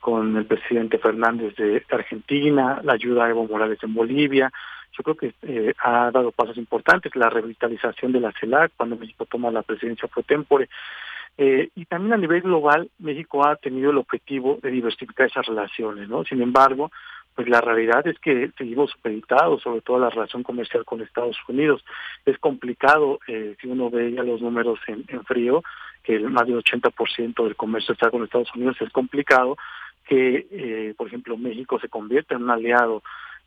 con 0.00 0.36
el 0.36 0.46
presidente 0.46 0.98
Fernández 0.98 1.54
de 1.56 1.84
Argentina, 1.90 2.80
la 2.82 2.94
ayuda 2.94 3.26
a 3.26 3.30
Evo 3.30 3.46
Morales 3.46 3.78
en 3.82 3.94
Bolivia. 3.94 4.50
Yo 4.96 5.02
creo 5.02 5.16
que 5.16 5.34
eh, 5.42 5.74
ha 5.78 6.10
dado 6.10 6.32
pasos 6.32 6.56
importantes, 6.58 7.16
la 7.16 7.30
revitalización 7.30 8.12
de 8.12 8.20
la 8.20 8.32
CELAC, 8.32 8.72
cuando 8.76 8.96
México 8.96 9.26
toma 9.26 9.50
la 9.50 9.62
presidencia 9.62 10.08
fue 10.08 10.22
tempore. 10.22 10.68
Eh, 11.38 11.70
y 11.74 11.86
también 11.86 12.12
a 12.12 12.18
nivel 12.18 12.42
global, 12.42 12.90
México 12.98 13.46
ha 13.46 13.56
tenido 13.56 13.90
el 13.90 13.98
objetivo 13.98 14.58
de 14.62 14.70
diversificar 14.70 15.28
esas 15.28 15.46
relaciones, 15.46 16.08
¿no? 16.08 16.24
Sin 16.24 16.42
embargo, 16.42 16.92
pues 17.34 17.48
la 17.48 17.62
realidad 17.62 18.06
es 18.06 18.18
que 18.18 18.50
seguimos 18.58 18.90
supeditados, 18.90 19.62
sobre 19.62 19.80
todo 19.80 19.98
la 19.98 20.10
relación 20.10 20.42
comercial 20.42 20.84
con 20.84 21.00
Estados 21.00 21.38
Unidos. 21.48 21.82
Es 22.26 22.38
complicado, 22.38 23.18
eh, 23.26 23.56
si 23.58 23.68
uno 23.68 23.88
ve 23.88 24.12
ya 24.12 24.22
los 24.22 24.42
números 24.42 24.78
en, 24.86 25.24
frío, 25.24 25.62
que 26.02 26.16
el 26.16 26.28
más 26.28 26.46
del 26.46 26.62
80% 26.62 27.44
del 27.44 27.56
comercio 27.56 27.94
está 27.94 28.10
con 28.10 28.24
Estados 28.24 28.54
Unidos, 28.54 28.76
es 28.80 28.90
complicado 28.90 29.56
que, 30.04 30.94
por 30.98 31.06
ejemplo, 31.06 31.38
México 31.38 31.78
se 31.80 31.88
convierta 31.88 32.34
en 32.34 32.42
un 32.42 32.50
aliado 32.50 33.02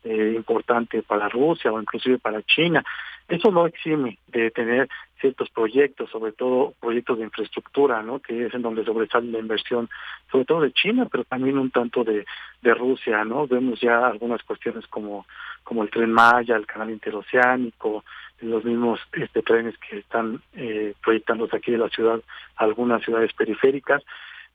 eh, 0.06 0.34
importante 0.36 1.02
para 1.02 1.28
Rusia 1.28 1.72
o 1.72 1.80
inclusive 1.80 2.18
para 2.18 2.42
China. 2.42 2.84
Eso 3.28 3.50
no 3.50 3.66
exime 3.66 4.18
de 4.28 4.52
tener 4.52 4.88
ciertos 5.20 5.50
proyectos, 5.50 6.08
sobre 6.10 6.30
todo 6.30 6.74
proyectos 6.80 7.18
de 7.18 7.24
infraestructura, 7.24 8.02
¿no? 8.02 8.20
que 8.20 8.46
es 8.46 8.54
en 8.54 8.62
donde 8.62 8.84
sobresale 8.84 9.32
la 9.32 9.40
inversión, 9.40 9.88
sobre 10.30 10.44
todo 10.44 10.60
de 10.60 10.72
China, 10.72 11.08
pero 11.10 11.24
también 11.24 11.58
un 11.58 11.70
tanto 11.70 12.04
de, 12.04 12.24
de 12.62 12.74
Rusia. 12.74 13.24
no 13.24 13.48
Vemos 13.48 13.80
ya 13.80 14.06
algunas 14.06 14.44
cuestiones 14.44 14.86
como, 14.86 15.26
como 15.64 15.82
el 15.82 15.90
tren 15.90 16.12
Maya, 16.12 16.54
el 16.54 16.66
canal 16.66 16.90
interoceánico, 16.90 18.04
los 18.42 18.64
mismos 18.64 19.00
este, 19.12 19.42
trenes 19.42 19.76
que 19.78 19.98
están 19.98 20.40
eh, 20.54 20.94
proyectándose 21.02 21.56
aquí 21.56 21.72
de 21.72 21.78
la 21.78 21.88
ciudad, 21.88 22.20
algunas 22.56 23.02
ciudades 23.02 23.32
periféricas. 23.32 24.04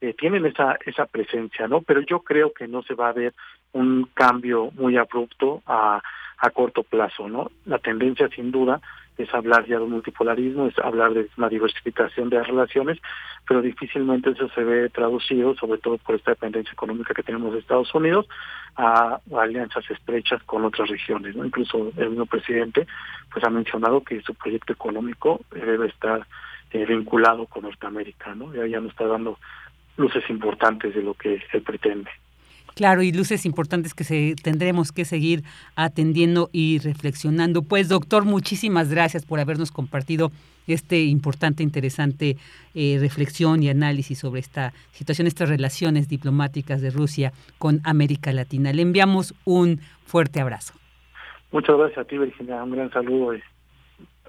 Eh, 0.01 0.15
tienen 0.17 0.45
esa 0.47 0.77
esa 0.85 1.05
presencia, 1.05 1.67
¿no? 1.67 1.81
Pero 1.81 2.01
yo 2.01 2.21
creo 2.21 2.53
que 2.53 2.67
no 2.67 2.81
se 2.83 2.95
va 2.95 3.09
a 3.09 3.13
ver 3.13 3.33
un 3.71 4.09
cambio 4.13 4.71
muy 4.75 4.97
abrupto 4.97 5.61
a, 5.67 6.01
a 6.39 6.49
corto 6.49 6.83
plazo, 6.83 7.29
¿no? 7.29 7.51
La 7.65 7.77
tendencia, 7.77 8.27
sin 8.29 8.51
duda, 8.51 8.81
es 9.17 9.33
hablar 9.33 9.65
ya 9.65 9.79
de 9.79 9.85
multipolarismo, 9.85 10.67
es 10.67 10.77
hablar 10.79 11.13
de 11.13 11.29
una 11.37 11.49
diversificación 11.49 12.29
de 12.29 12.37
las 12.37 12.47
relaciones, 12.47 12.99
pero 13.47 13.61
difícilmente 13.61 14.31
eso 14.31 14.49
se 14.49 14.63
ve 14.63 14.89
traducido, 14.89 15.55
sobre 15.55 15.79
todo 15.79 15.97
por 15.97 16.15
esta 16.15 16.31
dependencia 16.31 16.71
económica 16.71 17.13
que 17.13 17.23
tenemos 17.23 17.53
de 17.53 17.59
Estados 17.59 17.93
Unidos, 17.93 18.27
a, 18.75 19.19
alianzas 19.37 19.89
estrechas 19.89 20.41
con 20.43 20.65
otras 20.65 20.89
regiones. 20.89 21.35
¿no? 21.35 21.45
Incluso 21.45 21.91
el 21.97 22.09
mismo 22.09 22.25
presidente 22.25 22.87
pues 23.31 23.43
ha 23.45 23.49
mencionado 23.49 24.03
que 24.03 24.21
su 24.21 24.33
proyecto 24.33 24.73
económico 24.73 25.41
debe 25.51 25.87
estar 25.87 26.25
eh, 26.71 26.85
vinculado 26.85 27.45
con 27.47 27.63
Norteamérica, 27.63 28.33
¿no? 28.33 28.53
Ya, 28.53 28.65
ya 28.65 28.79
nos 28.79 28.91
está 28.91 29.05
dando 29.05 29.37
luces 30.01 30.23
importantes 30.29 30.93
de 30.93 31.01
lo 31.01 31.13
que 31.13 31.41
él 31.53 31.61
pretende. 31.61 32.09
Claro, 32.75 33.01
y 33.01 33.11
luces 33.11 33.45
importantes 33.45 33.93
que 33.93 34.03
se, 34.03 34.35
tendremos 34.41 34.91
que 34.91 35.03
seguir 35.05 35.43
atendiendo 35.75 36.49
y 36.53 36.79
reflexionando. 36.79 37.63
Pues, 37.63 37.89
doctor, 37.89 38.23
muchísimas 38.23 38.89
gracias 38.89 39.25
por 39.25 39.39
habernos 39.39 39.71
compartido 39.71 40.31
este 40.67 41.03
importante, 41.03 41.63
interesante 41.63 42.37
eh, 42.73 42.97
reflexión 42.99 43.61
y 43.61 43.69
análisis 43.69 44.19
sobre 44.19 44.39
esta 44.39 44.73
situación, 44.93 45.27
estas 45.27 45.49
relaciones 45.49 46.07
diplomáticas 46.07 46.81
de 46.81 46.91
Rusia 46.91 47.33
con 47.57 47.81
América 47.83 48.31
Latina. 48.31 48.71
Le 48.71 48.83
enviamos 48.83 49.33
un 49.43 49.81
fuerte 50.05 50.39
abrazo. 50.39 50.73
Muchas 51.51 51.77
gracias 51.77 51.97
a 51.97 52.03
ti, 52.05 52.17
Virginia. 52.17 52.63
Un 52.63 52.71
gran 52.71 52.91
saludo 52.91 53.35
y 53.35 53.41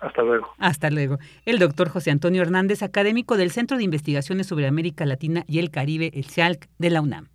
hasta 0.02 0.22
luego. 0.22 0.48
Hasta 0.58 0.90
luego. 0.90 1.18
El 1.46 1.58
doctor 1.58 1.88
José 1.88 2.10
Antonio 2.10 2.42
Hernández, 2.42 2.82
académico 2.82 3.36
del 3.36 3.52
Centro 3.52 3.78
de 3.78 3.84
Investigaciones 3.84 4.48
sobre 4.48 4.66
América 4.66 5.06
Latina 5.06 5.44
y 5.46 5.60
el 5.60 5.70
Caribe, 5.70 6.10
el 6.14 6.26
CIALC 6.26 6.68
de 6.78 6.90
la 6.90 7.00
UNAM. 7.00 7.28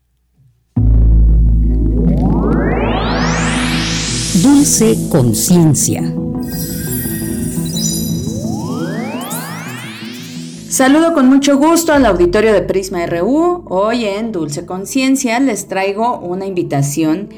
Dulce 4.42 5.08
Conciencia. 5.10 6.02
Saludo 10.68 11.14
con 11.14 11.28
mucho 11.28 11.56
gusto 11.56 11.94
al 11.94 12.04
auditorio 12.04 12.52
de 12.52 12.60
Prisma 12.60 13.04
RU. 13.06 13.64
Hoy 13.70 14.04
en 14.04 14.32
Dulce 14.32 14.66
Conciencia 14.66 15.40
les 15.40 15.66
traigo 15.66 16.18
una 16.20 16.44
invitación 16.44 17.30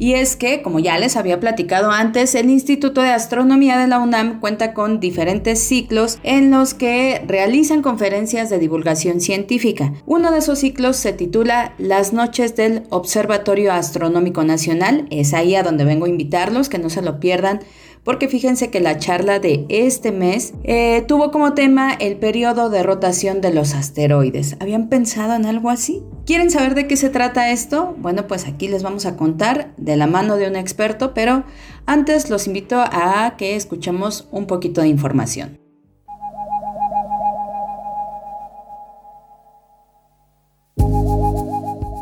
y 0.00 0.14
es 0.14 0.34
que, 0.34 0.62
como 0.62 0.78
ya 0.78 0.98
les 0.98 1.16
había 1.16 1.40
platicado 1.40 1.90
antes, 1.90 2.34
el 2.34 2.48
Instituto 2.48 3.02
de 3.02 3.10
Astronomía 3.10 3.76
de 3.76 3.86
la 3.86 3.98
UNAM 3.98 4.40
cuenta 4.40 4.72
con 4.72 4.98
diferentes 4.98 5.60
ciclos 5.60 6.18
en 6.22 6.50
los 6.50 6.72
que 6.72 7.22
realizan 7.26 7.82
conferencias 7.82 8.48
de 8.48 8.58
divulgación 8.58 9.20
científica. 9.20 9.92
Uno 10.06 10.32
de 10.32 10.38
esos 10.38 10.60
ciclos 10.60 10.96
se 10.96 11.12
titula 11.12 11.74
Las 11.76 12.14
noches 12.14 12.56
del 12.56 12.84
Observatorio 12.88 13.74
Astronómico 13.74 14.42
Nacional. 14.42 15.06
Es 15.10 15.34
ahí 15.34 15.54
a 15.54 15.62
donde 15.62 15.84
vengo 15.84 16.06
a 16.06 16.08
invitarlos, 16.08 16.70
que 16.70 16.78
no 16.78 16.88
se 16.88 17.02
lo 17.02 17.20
pierdan 17.20 17.60
porque 18.04 18.28
fíjense 18.28 18.70
que 18.70 18.80
la 18.80 18.98
charla 18.98 19.38
de 19.38 19.66
este 19.68 20.12
mes 20.12 20.54
eh, 20.64 21.04
tuvo 21.06 21.30
como 21.30 21.54
tema 21.54 21.92
el 21.92 22.16
periodo 22.16 22.70
de 22.70 22.82
rotación 22.82 23.40
de 23.40 23.52
los 23.52 23.74
asteroides. 23.74 24.56
¿Habían 24.60 24.88
pensado 24.88 25.34
en 25.34 25.46
algo 25.46 25.70
así? 25.70 26.02
¿Quieren 26.26 26.50
saber 26.50 26.74
de 26.74 26.86
qué 26.86 26.96
se 26.96 27.10
trata 27.10 27.50
esto? 27.50 27.94
Bueno, 27.98 28.26
pues 28.26 28.46
aquí 28.46 28.68
les 28.68 28.82
vamos 28.82 29.06
a 29.06 29.16
contar 29.16 29.72
de 29.76 29.96
la 29.96 30.06
mano 30.06 30.36
de 30.36 30.48
un 30.48 30.56
experto, 30.56 31.12
pero 31.14 31.44
antes 31.86 32.30
los 32.30 32.46
invito 32.46 32.80
a 32.80 33.34
que 33.36 33.56
escuchemos 33.56 34.28
un 34.30 34.46
poquito 34.46 34.80
de 34.80 34.88
información. 34.88 35.59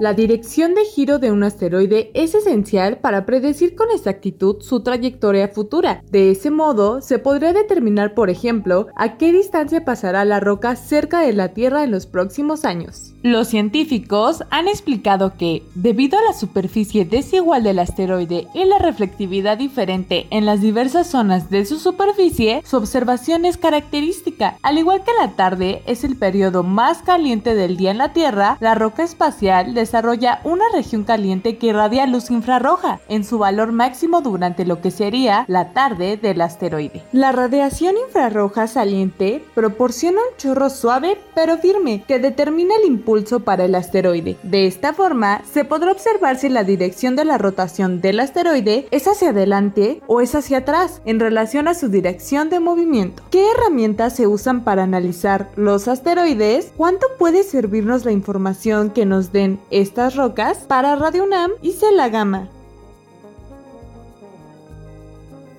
La 0.01 0.15
dirección 0.15 0.77
de 0.77 0.85
giro 0.85 1.19
de 1.19 1.33
un 1.33 1.43
asteroide 1.43 2.13
es 2.15 2.33
esencial 2.33 2.99
para 2.99 3.27
predecir 3.27 3.75
con 3.75 3.91
exactitud 3.91 4.59
su 4.61 4.85
trayectoria 4.85 5.49
futura. 5.49 6.05
De 6.13 6.31
ese 6.31 6.53
modo, 6.53 7.01
se 7.01 7.19
podría 7.19 7.53
determinar, 7.53 8.15
por 8.15 8.31
ejemplo, 8.31 8.87
a 8.95 9.17
qué 9.17 9.33
distancia 9.33 9.85
pasará 9.85 10.25
la 10.25 10.39
roca 10.39 10.77
cerca 10.77 11.23
de 11.23 11.33
la 11.33 11.49
Tierra 11.49 11.83
en 11.83 11.91
los 11.91 12.07
próximos 12.07 12.65
años. 12.65 13.13
Los 13.25 13.49
científicos 13.49 14.45
han 14.51 14.69
explicado 14.69 15.37
que, 15.37 15.65
debido 15.75 16.17
a 16.17 16.23
la 16.23 16.33
superficie 16.33 17.05
desigual 17.05 17.65
del 17.65 17.81
asteroide 17.81 18.47
y 18.55 18.65
la 18.67 18.79
reflectividad 18.79 19.59
diferente 19.59 20.29
en 20.31 20.47
las 20.47 20.61
diversas 20.61 21.09
zonas 21.09 21.51
de 21.51 21.65
su 21.65 21.81
superficie, 21.81 22.63
su 22.65 22.77
observación 22.77 23.45
es 23.45 23.57
característica. 23.57 24.59
Al 24.63 24.79
igual 24.79 25.03
que 25.03 25.11
la 25.21 25.33
tarde 25.33 25.83
es 25.87 26.05
el 26.05 26.15
periodo 26.17 26.63
más 26.63 27.03
caliente 27.03 27.57
del 27.57 27.77
día 27.77 27.91
en 27.91 27.99
la 27.99 28.13
Tierra, 28.13 28.59
la 28.61 28.77
roca 28.77 29.03
espacial 29.03 29.75
desarrolla 29.89 30.41
una 30.45 30.67
región 30.75 31.05
caliente 31.05 31.57
que 31.57 31.69
irradia 31.69 32.07
luz 32.07 32.31
infrarroja 32.31 33.01
en 33.09 33.25
su 33.25 33.39
valor 33.39 33.73
máximo 33.73 34.21
durante 34.21 34.67
lo 34.67 34.83
que 34.83 34.91
sería 34.91 35.47
la 35.49 35.73
tarde 35.73 36.19
del 36.19 36.43
asteroide. 36.43 37.03
La 37.13 37.33
radiación 37.33 37.95
infrarroja 37.97 38.67
saliente 38.67 39.43
proporciona 39.55 40.19
un 40.19 40.37
chorro 40.37 40.69
suave 40.69 41.17
pero 41.35 41.57
firme 41.57 42.05
que 42.07 42.19
determina 42.19 42.75
el 42.77 42.87
impulso 42.87 43.41
para 43.41 43.65
el 43.65 43.75
asteroide. 43.75 44.37
De 44.43 44.67
esta 44.67 44.93
forma, 44.93 45.41
se 45.51 45.65
podrá 45.65 45.91
observar 45.93 46.37
si 46.37 46.51
la 46.51 46.65
dirección 46.65 47.17
de 47.17 47.25
la 47.25 47.39
rotación 47.39 48.03
del 48.03 48.21
asteroide 48.21 48.89
es 48.91 49.09
hacia 49.09 49.31
adelante 49.31 50.03
o 50.07 50.21
es 50.21 50.35
hacia 50.35 50.59
atrás 50.59 51.01
en 51.07 51.19
relación 51.19 51.67
a 51.67 51.73
su 51.73 51.89
dirección 51.89 52.51
de 52.51 52.61
movimiento. 52.61 53.23
¿Qué 53.31 53.51
herramientas 53.53 54.17
se 54.17 54.27
usan 54.27 54.65
para 54.65 54.83
analizar 54.83 55.49
los 55.57 55.89
asteroides? 55.89 56.73
¿Cuánto 56.77 57.07
puede 57.19 57.43
servirnos 57.43 58.05
la 58.05 58.13
información 58.13 58.91
que 58.91 59.07
nos 59.07 59.33
den 59.33 59.59
estas 59.81 60.17
rocas? 60.17 60.59
Para 60.59 60.97
Radio 60.97 61.25
UNAM 61.25 61.53
hice 61.63 61.93
la 61.93 62.09
gama. 62.09 62.49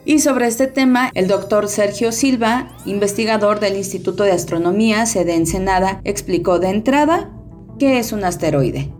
Y 0.05 0.19
sobre 0.19 0.47
este 0.47 0.67
tema, 0.67 1.11
el 1.13 1.27
doctor 1.27 1.67
Sergio 1.67 2.11
Silva, 2.11 2.69
investigador 2.85 3.59
del 3.59 3.75
Instituto 3.75 4.23
de 4.23 4.31
Astronomía, 4.31 5.05
sede 5.05 5.35
Ensenada, 5.35 6.01
explicó 6.03 6.59
de 6.59 6.69
entrada 6.69 7.29
qué 7.77 7.99
es 7.99 8.11
un 8.11 8.23
asteroide. 8.23 8.91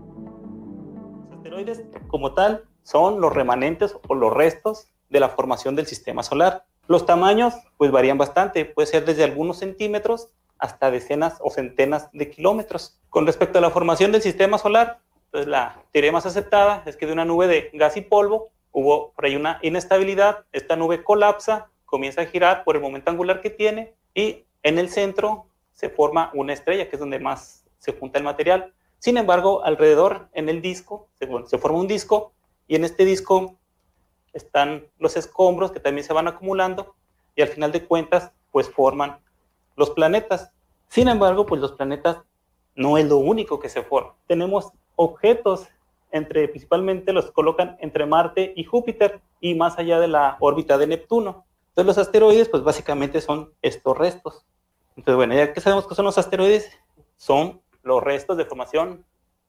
asteroides 1.32 1.82
como 2.06 2.34
tal 2.34 2.64
son 2.82 3.20
los 3.20 3.32
remanentes 3.32 3.96
o 4.08 4.14
los 4.14 4.32
restos 4.32 4.86
de 5.08 5.20
la 5.20 5.30
formación 5.30 5.74
del 5.74 5.86
sistema 5.86 6.22
solar. 6.22 6.64
Los 6.86 7.06
tamaños 7.06 7.54
pues 7.76 7.90
varían 7.90 8.18
bastante, 8.18 8.64
puede 8.64 8.86
ser 8.86 9.04
desde 9.04 9.24
algunos 9.24 9.58
centímetros 9.58 10.28
hasta 10.58 10.90
decenas 10.90 11.38
o 11.40 11.50
centenas 11.50 12.08
de 12.12 12.30
kilómetros. 12.30 13.00
Con 13.08 13.26
respecto 13.26 13.58
a 13.58 13.62
la 13.62 13.70
formación 13.70 14.12
del 14.12 14.22
sistema 14.22 14.58
solar, 14.58 15.00
pues 15.30 15.46
la 15.46 15.82
teoría 15.92 16.12
más 16.12 16.26
aceptada 16.26 16.82
es 16.86 16.96
que 16.96 17.06
de 17.06 17.12
una 17.12 17.24
nube 17.24 17.46
de 17.46 17.70
gas 17.72 17.96
y 17.96 18.00
polvo 18.00 18.50
hubo 18.72 19.12
por 19.12 19.24
ahí 19.24 19.36
una 19.36 19.58
inestabilidad, 19.62 20.44
esta 20.52 20.76
nube 20.76 21.02
colapsa, 21.02 21.68
comienza 21.84 22.22
a 22.22 22.26
girar 22.26 22.64
por 22.64 22.76
el 22.76 22.82
momento 22.82 23.10
angular 23.10 23.40
que 23.40 23.50
tiene 23.50 23.94
y 24.14 24.44
en 24.62 24.78
el 24.78 24.90
centro 24.90 25.46
se 25.72 25.88
forma 25.88 26.30
una 26.34 26.52
estrella, 26.52 26.88
que 26.88 26.96
es 26.96 27.00
donde 27.00 27.18
más 27.18 27.64
se 27.78 27.92
junta 27.92 28.18
el 28.18 28.24
material. 28.24 28.72
Sin 28.98 29.16
embargo, 29.16 29.64
alrededor 29.64 30.28
en 30.32 30.48
el 30.48 30.60
disco, 30.60 31.08
se, 31.18 31.28
se 31.46 31.58
forma 31.58 31.78
un 31.78 31.88
disco 31.88 32.32
y 32.68 32.76
en 32.76 32.84
este 32.84 33.04
disco 33.04 33.56
están 34.32 34.86
los 34.98 35.16
escombros 35.16 35.72
que 35.72 35.80
también 35.80 36.04
se 36.04 36.12
van 36.12 36.28
acumulando 36.28 36.94
y 37.34 37.42
al 37.42 37.48
final 37.48 37.72
de 37.72 37.84
cuentas 37.84 38.30
pues 38.52 38.68
forman 38.68 39.18
los 39.76 39.90
planetas. 39.90 40.52
Sin 40.88 41.08
embargo, 41.08 41.46
pues 41.46 41.60
los 41.60 41.72
planetas 41.72 42.18
no 42.74 42.98
es 42.98 43.06
lo 43.06 43.16
único 43.16 43.58
que 43.58 43.68
se 43.68 43.82
forma. 43.82 44.14
Tenemos 44.26 44.72
objetos 45.00 45.66
entre, 46.12 46.46
principalmente 46.46 47.14
los 47.14 47.30
colocan 47.32 47.78
entre 47.80 48.04
Marte 48.04 48.52
y 48.54 48.64
Júpiter 48.64 49.22
y 49.40 49.54
más 49.54 49.78
allá 49.78 49.98
de 49.98 50.08
la 50.08 50.36
órbita 50.40 50.76
de 50.76 50.86
Neptuno. 50.86 51.46
Entonces 51.70 51.86
los 51.86 51.98
asteroides 51.98 52.50
pues 52.50 52.62
básicamente 52.62 53.22
son 53.22 53.50
estos 53.62 53.96
restos. 53.96 54.44
Entonces 54.96 55.16
bueno, 55.16 55.34
ya 55.34 55.54
que 55.54 55.60
sabemos 55.62 55.86
que 55.86 55.94
son 55.94 56.04
los 56.04 56.18
asteroides, 56.18 56.70
son 57.16 57.62
los 57.82 58.02
restos 58.02 58.36
de 58.36 58.44
formación 58.44 59.06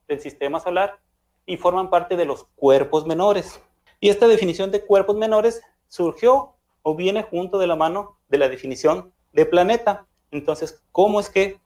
del 0.08 0.22
sistema 0.22 0.62
solar 0.62 1.00
y 1.46 1.58
forman 1.58 1.90
parte 1.90 2.16
de 2.16 2.24
los 2.24 2.46
cuerpos 2.56 3.06
menores. 3.06 3.62
Y 4.00 4.08
esta 4.08 4.30
definición 4.30 4.72
de 4.72 4.86
cuerpos 4.86 5.18
menores 5.18 5.62
surgió 5.90 6.54
o 6.82 6.96
viene 6.96 7.24
junto 7.24 7.60
de 7.60 7.68
la 7.68 7.76
mano 7.76 8.18
de 8.30 8.38
la 8.38 8.48
definición 8.48 9.12
de 9.34 9.46
planeta. 9.46 10.06
Entonces, 10.32 10.82
¿cómo 10.94 11.20
es 11.20 11.30
que 11.30 11.60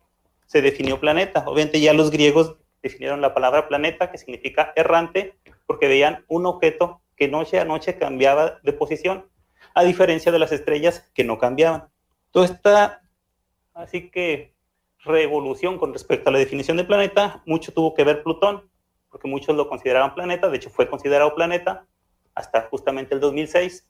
se 0.48 0.64
definió 0.64 1.00
planeta? 1.00 1.44
Obviamente 1.46 1.80
ya 1.80 1.94
los 1.94 2.10
griegos 2.10 2.56
definieron 2.86 3.20
la 3.20 3.34
palabra 3.34 3.68
planeta, 3.68 4.12
que 4.12 4.20
significa 4.20 4.72
errante, 4.76 5.36
porque 5.66 5.88
veían 5.88 6.24
un 6.28 6.46
objeto 6.46 7.02
que 7.18 7.28
noche 7.28 7.60
a 7.60 7.66
noche 7.66 7.98
cambiaba 7.98 8.60
de 8.62 8.74
posición, 8.74 9.26
a 9.74 9.84
diferencia 9.84 10.32
de 10.32 10.38
las 10.38 10.52
estrellas 10.52 11.10
que 11.16 11.24
no 11.24 11.40
cambiaban. 11.40 11.90
Toda 12.30 12.46
esta, 12.46 13.02
así 13.74 14.12
que, 14.12 14.54
revolución 15.00 15.80
con 15.80 15.94
respecto 15.94 16.30
a 16.30 16.34
la 16.34 16.40
definición 16.40 16.78
de 16.78 16.84
planeta, 16.84 17.42
mucho 17.46 17.74
tuvo 17.74 17.96
que 17.96 18.04
ver 18.04 18.22
Plutón, 18.22 18.70
porque 19.10 19.28
muchos 19.28 19.56
lo 19.56 19.68
consideraban 19.68 20.14
planeta, 20.14 20.50
de 20.50 20.58
hecho 20.58 20.70
fue 20.70 20.88
considerado 20.88 21.34
planeta 21.34 21.88
hasta 22.36 22.68
justamente 22.70 23.16
el 23.16 23.20
2006, 23.20 23.88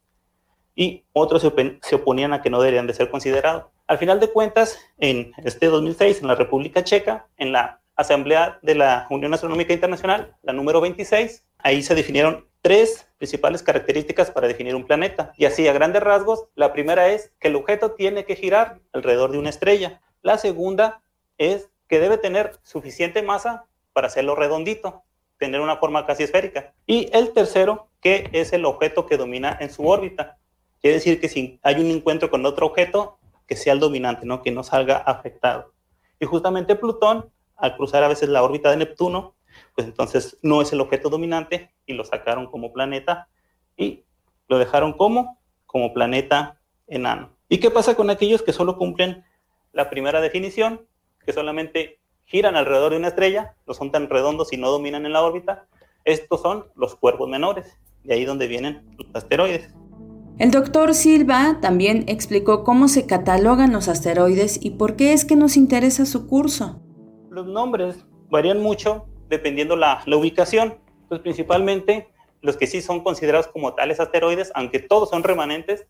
y 0.73 1.05
otros 1.11 1.41
se, 1.41 1.95
oponían 1.95 2.33
a 2.33 2.41
que 2.41 2.49
no 2.49 2.61
deberían 2.61 2.87
de 2.87 2.93
ser 2.93 3.09
considerados. 3.09 3.65
Al 3.87 3.97
final 3.97 4.19
de 4.19 4.31
cuentas, 4.31 4.79
en 4.97 5.33
este 5.43 5.67
2006, 5.67 6.21
en 6.21 6.27
la 6.27 6.35
República 6.35 6.83
Checa, 6.83 7.27
en 7.37 7.51
la 7.51 7.81
Asamblea 7.95 8.59
de 8.61 8.75
la 8.75 9.07
Unión 9.09 9.33
Astronómica 9.33 9.73
Internacional, 9.73 10.35
la 10.43 10.53
número 10.53 10.81
26, 10.81 11.45
ahí 11.59 11.81
se 11.81 11.95
definieron 11.95 12.47
tres 12.61 13.07
principales 13.17 13.61
características 13.61 14.31
para 14.31 14.47
definir 14.47 14.75
un 14.75 14.85
planeta. 14.85 15.33
Y 15.37 15.45
así, 15.45 15.67
a 15.67 15.73
grandes 15.73 16.01
rasgos, 16.01 16.47
la 16.55 16.73
primera 16.73 17.09
es 17.09 17.31
que 17.39 17.49
el 17.49 17.55
objeto 17.55 17.91
tiene 17.91 18.25
que 18.25 18.35
girar 18.35 18.79
alrededor 18.91 19.31
de 19.31 19.37
una 19.37 19.49
estrella. 19.49 20.01
La 20.23 20.37
segunda 20.37 21.01
es 21.37 21.69
que 21.87 21.99
debe 21.99 22.17
tener 22.17 22.53
suficiente 22.63 23.21
masa 23.21 23.65
para 23.93 24.07
hacerlo 24.07 24.35
redondito, 24.35 25.03
tener 25.37 25.61
una 25.61 25.77
forma 25.77 26.05
casi 26.05 26.23
esférica. 26.23 26.73
Y 26.87 27.09
el 27.13 27.33
tercero, 27.33 27.89
que 28.01 28.29
es 28.33 28.51
el 28.51 28.65
objeto 28.65 29.05
que 29.05 29.17
domina 29.17 29.55
en 29.59 29.69
su 29.69 29.87
órbita. 29.87 30.37
Quiere 30.81 30.95
decir 30.95 31.21
que 31.21 31.29
si 31.29 31.59
hay 31.61 31.75
un 31.75 31.91
encuentro 31.91 32.29
con 32.29 32.45
otro 32.45 32.65
objeto, 32.65 33.19
que 33.47 33.55
sea 33.55 33.73
el 33.73 33.79
dominante, 33.79 34.25
¿no? 34.25 34.41
que 34.41 34.51
no 34.51 34.63
salga 34.63 34.97
afectado. 34.97 35.73
Y 36.19 36.25
justamente 36.25 36.75
Plutón, 36.75 37.29
al 37.55 37.75
cruzar 37.75 38.03
a 38.03 38.07
veces 38.07 38.29
la 38.29 38.43
órbita 38.43 38.69
de 38.69 38.77
Neptuno, 38.77 39.35
pues 39.73 39.87
entonces 39.87 40.37
no 40.41 40.61
es 40.61 40.71
el 40.73 40.81
objeto 40.81 41.09
dominante 41.09 41.71
y 41.85 41.93
lo 41.93 42.03
sacaron 42.03 42.47
como 42.47 42.73
planeta 42.73 43.27
y 43.77 44.03
lo 44.47 44.59
dejaron 44.59 44.93
como, 44.93 45.39
como 45.65 45.93
planeta 45.93 46.59
enano. 46.87 47.31
¿Y 47.49 47.59
qué 47.59 47.71
pasa 47.71 47.95
con 47.95 48.09
aquellos 48.09 48.41
que 48.41 48.53
solo 48.53 48.77
cumplen 48.77 49.23
la 49.71 49.89
primera 49.89 50.21
definición, 50.21 50.85
que 51.25 51.33
solamente 51.33 51.99
giran 52.25 52.55
alrededor 52.55 52.91
de 52.91 52.97
una 52.97 53.09
estrella, 53.09 53.55
no 53.67 53.73
son 53.73 53.91
tan 53.91 54.09
redondos 54.09 54.51
y 54.53 54.57
no 54.57 54.71
dominan 54.71 55.05
en 55.05 55.13
la 55.13 55.23
órbita? 55.23 55.67
Estos 56.03 56.41
son 56.41 56.65
los 56.75 56.95
cuerpos 56.95 57.29
menores, 57.29 57.77
de 58.03 58.13
ahí 58.13 58.25
donde 58.25 58.47
vienen 58.47 58.95
los 58.97 59.07
asteroides. 59.13 59.73
El 60.37 60.51
doctor 60.51 60.93
Silva 60.93 61.59
también 61.61 62.03
explicó 62.07 62.63
cómo 62.63 62.87
se 62.89 63.05
catalogan 63.05 63.71
los 63.71 63.87
asteroides 63.87 64.59
y 64.61 64.71
por 64.71 64.95
qué 64.97 65.13
es 65.13 65.23
que 65.23 65.35
nos 65.37 65.55
interesa 65.55 66.05
su 66.05 66.27
curso. 66.27 66.84
Los 67.35 67.47
nombres 67.47 68.05
varían 68.29 68.61
mucho 68.61 69.07
dependiendo 69.27 69.75
la, 69.75 70.01
la 70.05 70.15
ubicación. 70.15 70.79
Pues 71.09 71.19
principalmente 71.19 72.07
los 72.39 72.55
que 72.55 72.65
sí 72.65 72.81
son 72.81 73.03
considerados 73.03 73.49
como 73.49 73.73
tales 73.73 73.99
asteroides, 73.99 74.53
aunque 74.55 74.79
todos 74.79 75.09
son 75.09 75.21
remanentes, 75.21 75.85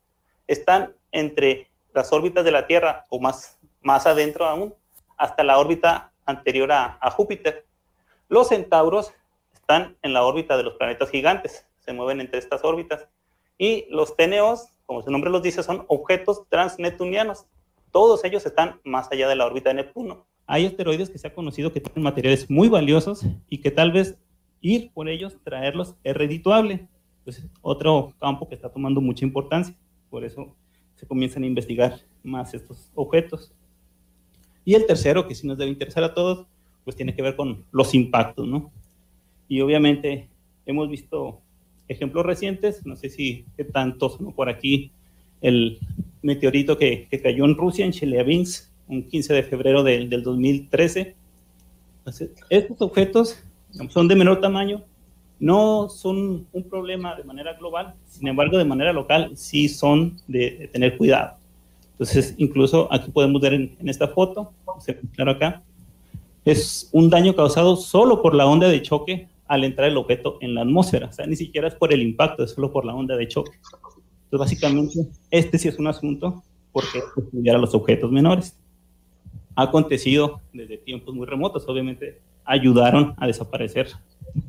están 0.48 0.96
entre 1.12 1.70
las 1.94 2.12
órbitas 2.12 2.46
de 2.46 2.52
la 2.52 2.66
Tierra 2.66 3.06
o 3.10 3.20
más, 3.20 3.60
más 3.84 4.08
adentro 4.08 4.48
aún, 4.48 4.74
hasta 5.18 5.44
la 5.44 5.60
órbita 5.60 6.12
anterior 6.26 6.72
a, 6.72 6.98
a 7.00 7.12
Júpiter. 7.12 7.68
Los 8.28 8.48
centauros 8.48 9.14
están 9.54 9.98
en 10.02 10.14
la 10.14 10.24
órbita 10.24 10.58
de 10.58 10.64
los 10.64 10.74
planetas 10.78 11.12
gigantes, 11.12 11.68
se 11.78 11.94
mueven 11.94 12.22
entre 12.22 12.40
estas 12.40 12.64
órbitas. 12.64 13.08
Y 13.60 13.86
los 13.92 14.18
TNOs, 14.18 14.70
como 14.88 15.04
su 15.04 15.12
nombre 15.12 15.30
los 15.30 15.44
dice, 15.44 15.62
son 15.62 15.86
objetos 15.90 16.42
transneptunianos. 16.50 17.46
Todos 17.92 18.24
ellos 18.24 18.48
están 18.48 18.82
más 18.84 19.12
allá 19.12 19.28
de 19.28 19.36
la 19.36 19.46
órbita 19.46 19.70
de 19.70 19.76
Neptuno. 19.76 20.26
Hay 20.48 20.66
asteroides 20.66 21.10
que 21.10 21.18
se 21.18 21.28
ha 21.28 21.34
conocido 21.34 21.74
que 21.74 21.82
tienen 21.82 22.04
materiales 22.04 22.50
muy 22.50 22.70
valiosos 22.70 23.26
y 23.50 23.58
que 23.60 23.72
tal 23.72 23.92
vez 23.92 24.18
ir 24.62 24.92
por 24.92 25.10
ellos, 25.10 25.38
traerlos, 25.44 25.96
es 26.04 26.16
redituable. 26.16 26.88
Pues 27.24 27.44
otro 27.62 28.14
campo 28.20 28.48
que 28.48 28.56
está 28.56 28.70
tomando 28.70 29.02
mucha 29.02 29.26
importancia. 29.26 29.76
Por 30.10 30.24
eso 30.24 30.56
se 30.96 31.08
comienzan 31.08 31.44
a 31.44 31.48
investigar 31.48 32.00
más 32.24 32.54
estos 32.54 32.92
objetos. 32.94 33.52
Y 34.64 34.74
el 34.76 34.86
tercero, 34.86 35.28
que 35.28 35.36
sí 35.36 35.48
nos 35.48 35.58
debe 35.58 35.72
interesar 35.72 36.04
a 36.04 36.14
todos, 36.14 36.48
pues 36.84 36.96
tiene 36.96 37.16
que 37.16 37.22
ver 37.22 37.36
con 37.36 37.66
los 37.72 37.94
impactos, 37.94 38.48
¿no? 38.48 38.72
Y 39.48 39.62
obviamente 39.62 40.30
hemos 40.66 40.90
visto 40.90 41.42
ejemplos 41.88 42.26
recientes, 42.26 42.86
no 42.86 42.96
sé 42.96 43.10
si 43.10 43.46
tantos 43.72 44.20
¿no? 44.20 44.32
por 44.32 44.50
aquí, 44.50 44.92
el 45.42 45.80
meteorito 46.22 46.78
que, 46.78 47.08
que, 47.10 47.22
cayó 47.22 47.46
en 47.46 47.56
Rusia, 47.56 47.86
en 47.86 47.92
Chelyabinsk, 47.92 48.72
un 48.88 49.04
15 49.04 49.34
de 49.34 49.44
febrero 49.44 49.84
del, 49.84 50.10
del 50.10 50.24
2013. 50.24 51.16
Entonces, 52.00 52.30
estos 52.50 52.82
objetos 52.82 53.38
son 53.90 54.08
de 54.08 54.16
menor 54.16 54.40
tamaño, 54.40 54.84
no 55.40 55.90
son 55.90 56.48
un 56.52 56.64
problema 56.70 57.16
de 57.16 57.24
manera 57.24 57.54
global, 57.54 57.96
sin 58.08 58.28
embargo, 58.28 58.58
de 58.58 58.66
manera 58.66 58.94
local 58.94 59.32
sí 59.36 59.68
son 59.68 60.18
de, 60.28 60.52
de 60.52 60.68
tener 60.68 60.98
cuidado. 60.98 61.38
Entonces, 61.92 62.36
incluso 62.38 62.92
aquí 62.92 63.12
podemos 63.12 63.42
ver 63.42 63.54
en, 63.54 63.76
en 63.80 63.90
esta 63.90 64.08
foto, 64.08 64.52
claro 65.14 65.32
acá, 65.32 65.64
es 66.44 66.90
un 66.92 67.10
daño 67.10 67.36
causado 67.36 67.76
solo 67.76 68.22
por 68.22 68.36
la 68.36 68.46
onda 68.46 68.68
de 68.68 68.82
choque 68.82 69.28
al 69.48 69.64
entrar 69.64 69.90
el 69.90 69.98
objeto 69.98 70.38
en 70.42 70.54
la 70.54 70.62
atmósfera. 70.62 71.08
O 71.08 71.14
sea, 71.14 71.26
ni 71.26 71.36
siquiera 71.36 71.68
es 71.68 71.76
por 71.76 71.94
el 71.94 72.02
impacto, 72.02 72.44
es 72.44 72.52
solo 72.52 72.72
por 72.72 72.86
la 72.86 72.94
onda 72.94 73.16
de 73.16 73.28
choque. 73.28 73.52
Entonces, 74.26 74.40
básicamente, 74.40 75.08
este 75.32 75.58
sí 75.58 75.68
es 75.68 75.80
un 75.80 75.88
asunto 75.88 76.44
porque 76.72 77.00
estudiar 77.18 77.56
a 77.56 77.60
los 77.60 77.74
objetos 77.74 78.12
menores. 78.12 78.56
Ha 79.56 79.64
acontecido 79.64 80.42
desde 80.54 80.78
tiempos 80.78 81.16
muy 81.16 81.26
remotos, 81.26 81.66
obviamente 81.68 82.22
ayudaron 82.44 83.14
a 83.18 83.28
desaparecer 83.28 83.88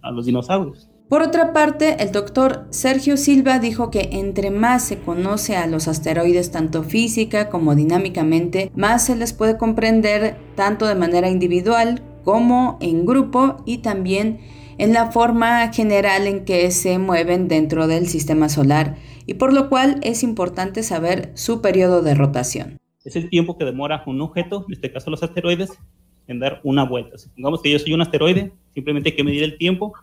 a 0.03 0.11
los 0.11 0.27
dinosaurios. 0.27 0.89
Por 1.09 1.23
otra 1.23 1.53
parte, 1.53 2.03
el 2.03 2.11
doctor 2.11 2.67
Sergio 2.71 3.17
Silva 3.17 3.61
dijo 3.61 3.93
que 3.93 4.09
entre 4.13 4.51
más 4.51 4.83
se 4.83 4.99
conoce 4.99 5.57
a 5.57 5.69
los 5.69 5.87
asteroides 5.87 6.51
tanto 6.51 6.83
física 6.83 7.49
como 7.49 7.77
dinámicamente, 7.77 8.73
más 8.75 9.07
se 9.07 9.15
les 9.15 9.33
puede 9.33 9.57
comprender 9.57 10.37
tanto 10.57 10.85
de 10.87 10.97
manera 10.97 11.31
individual 11.31 12.03
como 12.25 12.77
en 12.81 13.07
grupo 13.07 13.59
y 13.65 13.79
también 13.79 14.41
en 14.79 14.93
la 14.93 15.13
forma 15.13 15.73
general 15.73 16.27
en 16.27 16.45
que 16.45 16.73
se 16.73 16.99
mueven 16.99 17.47
dentro 17.47 17.87
del 17.87 18.09
sistema 18.09 18.49
solar 18.49 18.97
y 19.27 19.35
por 19.35 19.53
lo 19.53 19.69
cual 19.69 20.01
es 20.03 20.25
importante 20.25 20.83
saber 20.83 21.31
su 21.35 21.61
periodo 21.61 22.03
de 22.03 22.15
rotación. 22.15 22.79
Es 23.07 23.17
el 23.17 23.31
tiempo 23.31 23.57
que 23.57 23.65
demora 23.65 24.03
un 24.07 24.21
objeto, 24.21 24.65
en 24.69 24.75
este 24.75 24.93
caso 24.93 25.11
los 25.11 25.23
asteroides, 25.23 25.79
en 26.27 26.41
dar 26.41 26.61
una 26.65 26.85
vuelta. 26.85 27.17
Supongamos 27.19 27.63
que 27.63 27.71
yo 27.71 27.79
soy 27.79 27.93
un 27.93 28.03
asteroide, 28.03 28.53
simplemente 28.75 29.11
hay 29.11 29.17
que 29.17 29.25
medir 29.25 29.43
el 29.45 29.57
tiempo 29.57 29.95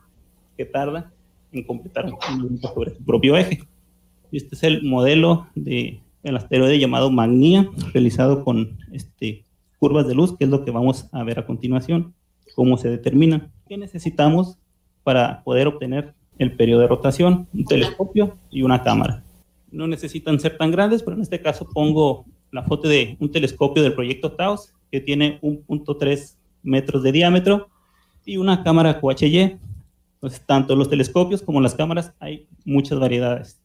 que 0.58 0.66
tarda 0.66 1.12
en 1.52 1.64
completar 1.64 2.06
un 2.06 2.42
vuelta 2.42 2.74
sobre 2.74 2.96
su 2.96 3.04
propio 3.04 3.38
eje. 3.38 3.64
Este 4.32 4.56
es 4.56 4.64
el 4.64 4.84
modelo 4.84 5.48
del 5.54 6.00
el 6.24 6.38
asteroide 6.38 6.80
llamado 6.80 7.12
Magnia, 7.12 7.70
realizado 7.94 8.44
con 8.46 8.78
este, 8.94 9.44
curvas 9.78 10.08
de 10.08 10.16
luz, 10.16 10.38
que 10.38 10.46
es 10.46 10.50
lo 10.50 10.64
que 10.64 10.72
vamos 10.72 11.10
a 11.12 11.24
ver 11.24 11.38
a 11.38 11.46
continuación, 11.46 12.14
cómo 12.56 12.78
se 12.78 12.90
determina. 12.90 13.52
¿Qué 13.68 13.78
necesitamos 13.78 14.58
para 15.04 15.44
poder 15.44 15.68
obtener 15.68 16.14
el 16.38 16.56
periodo 16.56 16.82
de 16.82 16.88
rotación, 16.88 17.48
un 17.54 17.66
telescopio 17.66 18.38
y 18.50 18.64
una 18.64 18.84
cámara. 18.84 19.24
No 19.72 19.88
necesitan 19.88 20.40
ser 20.40 20.58
tan 20.58 20.72
grandes, 20.72 21.04
pero 21.04 21.16
en 21.16 21.24
este 21.24 21.42
caso 21.42 21.68
pongo 21.72 22.26
la 22.54 22.64
foto 22.64 22.88
de 22.88 23.18
un 23.20 23.32
telescopio 23.32 23.82
del 23.82 23.96
proyecto 23.96 24.32
TAOS 24.32 24.74
que 24.92 25.02
tiene 25.02 25.42
1.3 25.42 26.38
metros 26.62 27.02
de 27.02 27.12
diámetro 27.12 27.68
y 28.24 28.38
una 28.38 28.64
cámara 28.64 29.02
QHY. 29.02 29.58
Entonces, 30.14 30.46
tanto 30.46 30.76
los 30.76 30.90
telescopios 30.90 31.42
como 31.42 31.60
las 31.60 31.74
cámaras 31.74 32.14
hay 32.20 32.48
muchas 32.64 33.00
variedades. 33.00 33.60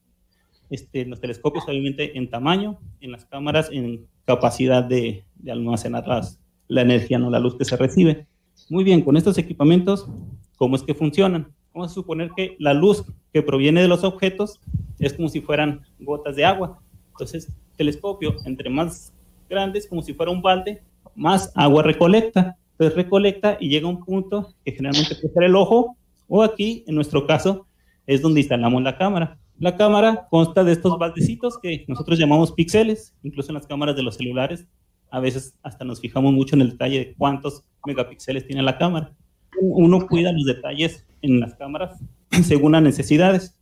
Este, 0.71 1.05
los 1.05 1.21
telescopios 1.21 1.69
obviamente 1.69 2.17
en 2.17 2.31
tamaño, 2.31 2.79
en 3.01 3.13
las 3.13 3.27
cámaras 3.27 3.69
en 3.71 4.07
capacidad 4.25 4.83
de, 4.83 5.25
de 5.37 5.53
almacenar 5.53 6.09
las, 6.09 6.41
la 6.67 6.81
energía, 6.81 7.19
no 7.19 7.31
la 7.31 7.41
luz 7.41 7.57
que 7.57 7.67
se 7.67 7.77
recibe. 7.77 8.27
Muy 8.71 8.85
bien, 8.85 9.03
con 9.03 9.19
estos 9.19 9.37
equipamientos, 9.37 10.09
¿cómo 10.57 10.77
es 10.77 10.83
que 10.83 10.95
funcionan? 10.95 11.53
Vamos 11.75 11.93
a 11.93 11.95
suponer 11.95 12.31
que 12.35 12.57
la 12.59 12.73
luz 12.73 13.05
que 13.35 13.43
proviene 13.43 13.83
de 13.83 13.89
los 13.89 14.03
objetos 14.03 14.61
es 14.99 15.13
como 15.13 15.29
si 15.29 15.43
fueran 15.43 15.83
gotas 16.01 16.37
de 16.37 16.47
agua. 16.47 16.81
Entonces, 17.19 17.53
telescopio, 17.77 18.37
entre 18.45 18.71
más 18.71 19.13
grande, 19.51 19.81
es 19.81 19.89
como 19.89 20.03
si 20.03 20.15
fuera 20.15 20.31
un 20.31 20.41
balde, 20.41 20.83
más 21.17 21.51
agua 21.57 21.83
recolecta. 21.83 22.57
Entonces 22.73 22.97
recolecta 22.97 23.57
y 23.59 23.69
llega 23.69 23.89
a 23.89 23.91
un 23.91 24.05
punto 24.05 24.55
que 24.65 24.71
generalmente 24.71 25.17
puede 25.17 25.35
ser 25.35 25.43
el 25.43 25.57
ojo, 25.57 25.97
o 26.29 26.45
aquí, 26.45 26.85
en 26.87 26.95
nuestro 26.95 27.27
caso, 27.27 27.67
es 28.07 28.23
donde 28.23 28.39
instalamos 28.39 28.81
la 28.85 28.97
cámara. 28.97 29.37
La 29.59 29.77
cámara 29.77 30.29
consta 30.31 30.63
de 30.63 30.71
estos 30.71 30.97
baldecitos 30.97 31.59
que 31.59 31.85
nosotros 31.89 32.21
llamamos 32.21 32.53
píxeles, 32.53 33.17
incluso 33.25 33.51
en 33.51 33.55
las 33.55 33.67
cámaras 33.67 33.97
de 33.97 34.05
los 34.05 34.15
celulares. 34.15 34.69
A 35.11 35.19
veces 35.19 35.59
hasta 35.65 35.85
nos 35.85 36.01
fijamos 36.01 36.33
mucho 36.33 36.55
en 36.55 36.63
el 36.63 36.71
detalle 36.71 36.99
de 36.99 37.15
cuántos 37.17 37.65
megapíxeles 37.85 38.47
tiene 38.47 38.63
la 38.63 38.79
cámara. 38.79 39.13
Uno 39.61 40.07
cuida 40.07 40.31
los 40.31 40.45
detalles 40.45 41.05
en 41.23 41.41
las 41.41 41.57
cámaras 41.57 41.99
según 42.45 42.73
las 42.73 42.83
necesidades. 42.83 43.59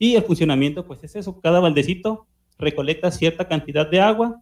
Y 0.00 0.16
el 0.16 0.24
funcionamiento, 0.24 0.84
pues 0.84 1.04
es 1.04 1.14
eso, 1.14 1.40
cada 1.40 1.60
baldecito 1.60 2.26
recolecta 2.62 3.10
cierta 3.10 3.46
cantidad 3.46 3.88
de 3.88 4.00
agua, 4.00 4.40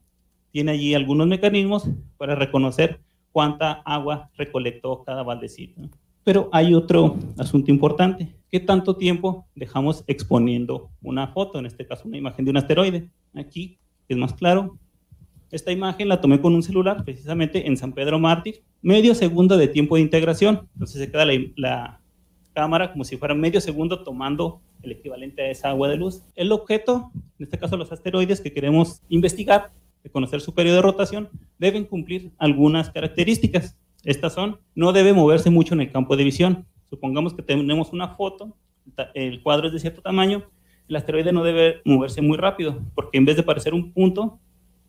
tiene 0.52 0.72
allí 0.72 0.94
algunos 0.94 1.26
mecanismos 1.26 1.88
para 2.16 2.34
reconocer 2.34 3.00
cuánta 3.32 3.72
agua 3.84 4.30
recolectó 4.36 5.02
cada 5.04 5.22
baldecito. 5.22 5.80
Pero 6.24 6.48
hay 6.52 6.74
otro 6.74 7.16
asunto 7.38 7.70
importante. 7.70 8.34
¿Qué 8.50 8.60
tanto 8.60 8.96
tiempo 8.96 9.46
dejamos 9.54 10.04
exponiendo 10.06 10.90
una 11.02 11.28
foto, 11.28 11.58
en 11.58 11.66
este 11.66 11.86
caso 11.86 12.08
una 12.08 12.18
imagen 12.18 12.44
de 12.44 12.50
un 12.50 12.56
asteroide? 12.56 13.08
Aquí 13.34 13.78
es 14.08 14.16
más 14.16 14.34
claro. 14.34 14.76
Esta 15.50 15.72
imagen 15.72 16.08
la 16.08 16.20
tomé 16.20 16.40
con 16.40 16.54
un 16.54 16.62
celular, 16.62 17.04
precisamente 17.04 17.66
en 17.66 17.76
San 17.76 17.92
Pedro 17.92 18.18
Mártir, 18.18 18.62
medio 18.82 19.14
segundo 19.14 19.56
de 19.56 19.68
tiempo 19.68 19.96
de 19.96 20.02
integración. 20.02 20.68
Entonces 20.74 21.00
se 21.00 21.10
queda 21.10 21.24
la, 21.24 21.34
la 21.56 22.00
cámara 22.52 22.92
como 22.92 23.04
si 23.04 23.16
fuera 23.16 23.34
medio 23.34 23.60
segundo 23.60 24.02
tomando 24.02 24.60
el 24.82 24.92
equivalente 24.92 25.42
a 25.42 25.50
esa 25.50 25.70
agua 25.70 25.88
de 25.88 25.96
luz. 25.96 26.22
El 26.36 26.52
objeto, 26.52 27.10
en 27.38 27.44
este 27.44 27.58
caso 27.58 27.76
los 27.76 27.92
asteroides 27.92 28.40
que 28.40 28.52
queremos 28.52 29.02
investigar, 29.08 29.70
de 30.02 30.10
conocer 30.10 30.40
su 30.40 30.54
periodo 30.54 30.76
de 30.76 30.82
rotación, 30.82 31.28
deben 31.58 31.84
cumplir 31.84 32.32
algunas 32.38 32.90
características. 32.90 33.76
Estas 34.04 34.32
son, 34.32 34.58
no 34.74 34.92
debe 34.92 35.12
moverse 35.12 35.50
mucho 35.50 35.74
en 35.74 35.82
el 35.82 35.92
campo 35.92 36.16
de 36.16 36.24
visión. 36.24 36.66
Supongamos 36.88 37.34
que 37.34 37.42
tenemos 37.42 37.92
una 37.92 38.08
foto, 38.16 38.56
el 39.14 39.42
cuadro 39.42 39.66
es 39.66 39.72
de 39.74 39.80
cierto 39.80 40.02
tamaño, 40.02 40.44
el 40.88 40.96
asteroide 40.96 41.32
no 41.32 41.44
debe 41.44 41.82
moverse 41.84 42.20
muy 42.20 42.36
rápido, 42.36 42.80
porque 42.94 43.18
en 43.18 43.24
vez 43.24 43.36
de 43.36 43.42
parecer 43.42 43.74
un 43.74 43.92
punto, 43.92 44.40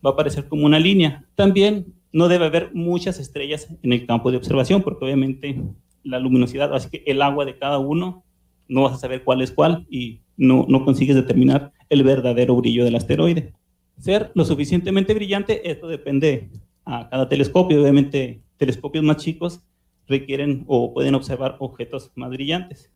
va 0.03 0.11
a 0.11 0.15
parecer 0.15 0.47
como 0.47 0.65
una 0.65 0.79
línea. 0.79 1.25
También 1.35 1.93
no 2.11 2.27
debe 2.27 2.45
haber 2.45 2.71
muchas 2.73 3.19
estrellas 3.19 3.67
en 3.83 3.93
el 3.93 4.07
campo 4.07 4.31
de 4.31 4.37
observación, 4.37 4.81
porque 4.81 5.05
obviamente 5.05 5.61
la 6.03 6.19
luminosidad, 6.19 6.73
así 6.73 6.89
que 6.89 7.03
el 7.05 7.21
agua 7.21 7.45
de 7.45 7.57
cada 7.57 7.77
uno, 7.77 8.23
no 8.71 8.83
vas 8.83 8.93
a 8.93 8.97
saber 8.97 9.23
cuál 9.23 9.41
es 9.41 9.51
cuál 9.51 9.85
y 9.89 10.21
no, 10.37 10.65
no 10.67 10.85
consigues 10.85 11.15
determinar 11.15 11.73
el 11.89 12.03
verdadero 12.03 12.55
brillo 12.55 12.85
del 12.85 12.95
asteroide. 12.95 13.53
Ser 13.99 14.31
lo 14.33 14.45
suficientemente 14.45 15.13
brillante, 15.13 15.69
esto 15.69 15.87
depende 15.87 16.49
a 16.85 17.09
cada 17.09 17.27
telescopio. 17.27 17.81
Obviamente, 17.81 18.41
telescopios 18.55 19.03
más 19.03 19.17
chicos 19.17 19.61
requieren 20.07 20.63
o 20.67 20.93
pueden 20.93 21.15
observar 21.15 21.57
objetos 21.59 22.11
más 22.15 22.29
brillantes. 22.29 22.89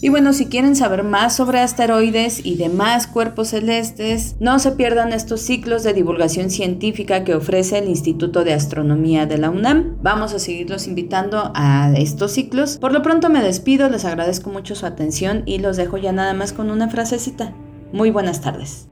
Y 0.00 0.10
bueno, 0.10 0.34
si 0.34 0.46
quieren 0.46 0.76
saber 0.76 1.04
más 1.04 1.34
sobre 1.36 1.60
asteroides 1.60 2.44
y 2.44 2.56
demás 2.56 3.06
cuerpos 3.06 3.48
celestes, 3.48 4.36
no 4.40 4.58
se 4.58 4.72
pierdan 4.72 5.12
estos 5.12 5.40
ciclos 5.40 5.84
de 5.84 5.94
divulgación 5.94 6.50
científica 6.50 7.24
que 7.24 7.34
ofrece 7.34 7.78
el 7.78 7.88
Instituto 7.88 8.44
de 8.44 8.52
Astronomía 8.52 9.24
de 9.24 9.38
la 9.38 9.48
UNAM. 9.48 9.96
Vamos 10.02 10.34
a 10.34 10.38
seguirlos 10.38 10.86
invitando 10.86 11.50
a 11.54 11.92
estos 11.96 12.32
ciclos. 12.32 12.76
Por 12.76 12.92
lo 12.92 13.00
pronto 13.00 13.30
me 13.30 13.42
despido, 13.42 13.88
les 13.88 14.04
agradezco 14.04 14.50
mucho 14.50 14.74
su 14.74 14.84
atención 14.84 15.42
y 15.46 15.58
los 15.58 15.78
dejo 15.78 15.96
ya 15.96 16.12
nada 16.12 16.34
más 16.34 16.52
con 16.52 16.70
una 16.70 16.88
frasecita. 16.88 17.54
Muy 17.92 18.10
buenas 18.10 18.42
tardes. 18.42 18.88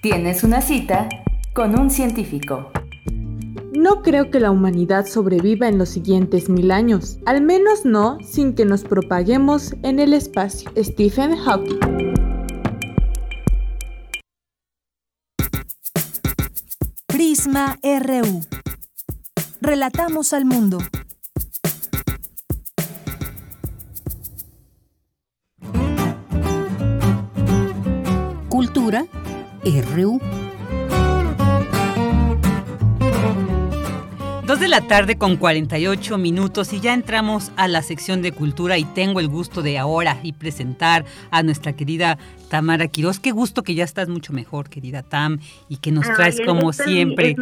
Tienes 0.00 0.44
una 0.44 0.62
cita 0.62 1.08
con 1.52 1.78
un 1.78 1.90
científico. 1.90 2.70
No 3.72 4.02
creo 4.02 4.30
que 4.30 4.40
la 4.40 4.50
humanidad 4.50 5.06
sobreviva 5.06 5.68
en 5.68 5.78
los 5.78 5.90
siguientes 5.90 6.48
mil 6.48 6.72
años, 6.72 7.18
al 7.24 7.40
menos 7.40 7.84
no 7.84 8.18
sin 8.20 8.54
que 8.54 8.64
nos 8.64 8.82
propaguemos 8.82 9.74
en 9.82 10.00
el 10.00 10.12
espacio. 10.12 10.70
Stephen 10.76 11.36
Hawking. 11.36 11.78
Prisma 17.06 17.78
RU. 17.82 18.40
Relatamos 19.60 20.32
al 20.32 20.44
mundo. 20.46 20.78
Cultura 28.48 29.06
RU. 29.94 30.20
Dos 34.50 34.58
de 34.58 34.66
la 34.66 34.80
tarde 34.80 35.16
con 35.16 35.36
48 35.36 36.18
minutos 36.18 36.72
y 36.72 36.80
ya 36.80 36.92
entramos 36.92 37.52
a 37.56 37.68
la 37.68 37.82
sección 37.82 38.20
de 38.20 38.32
cultura 38.32 38.78
y 38.78 38.84
tengo 38.84 39.20
el 39.20 39.28
gusto 39.28 39.62
de 39.62 39.78
ahora 39.78 40.16
y 40.24 40.32
presentar 40.32 41.04
a 41.30 41.44
nuestra 41.44 41.74
querida 41.74 42.18
Tamara 42.50 42.88
Quiroz. 42.88 43.20
Qué 43.20 43.30
gusto 43.30 43.62
que 43.62 43.76
ya 43.76 43.84
estás 43.84 44.08
mucho 44.08 44.32
mejor, 44.32 44.68
querida 44.68 45.04
Tam, 45.04 45.38
y 45.68 45.76
que 45.76 45.92
nos 45.92 46.04
traes 46.16 46.40
como 46.44 46.72
siempre 46.72 47.36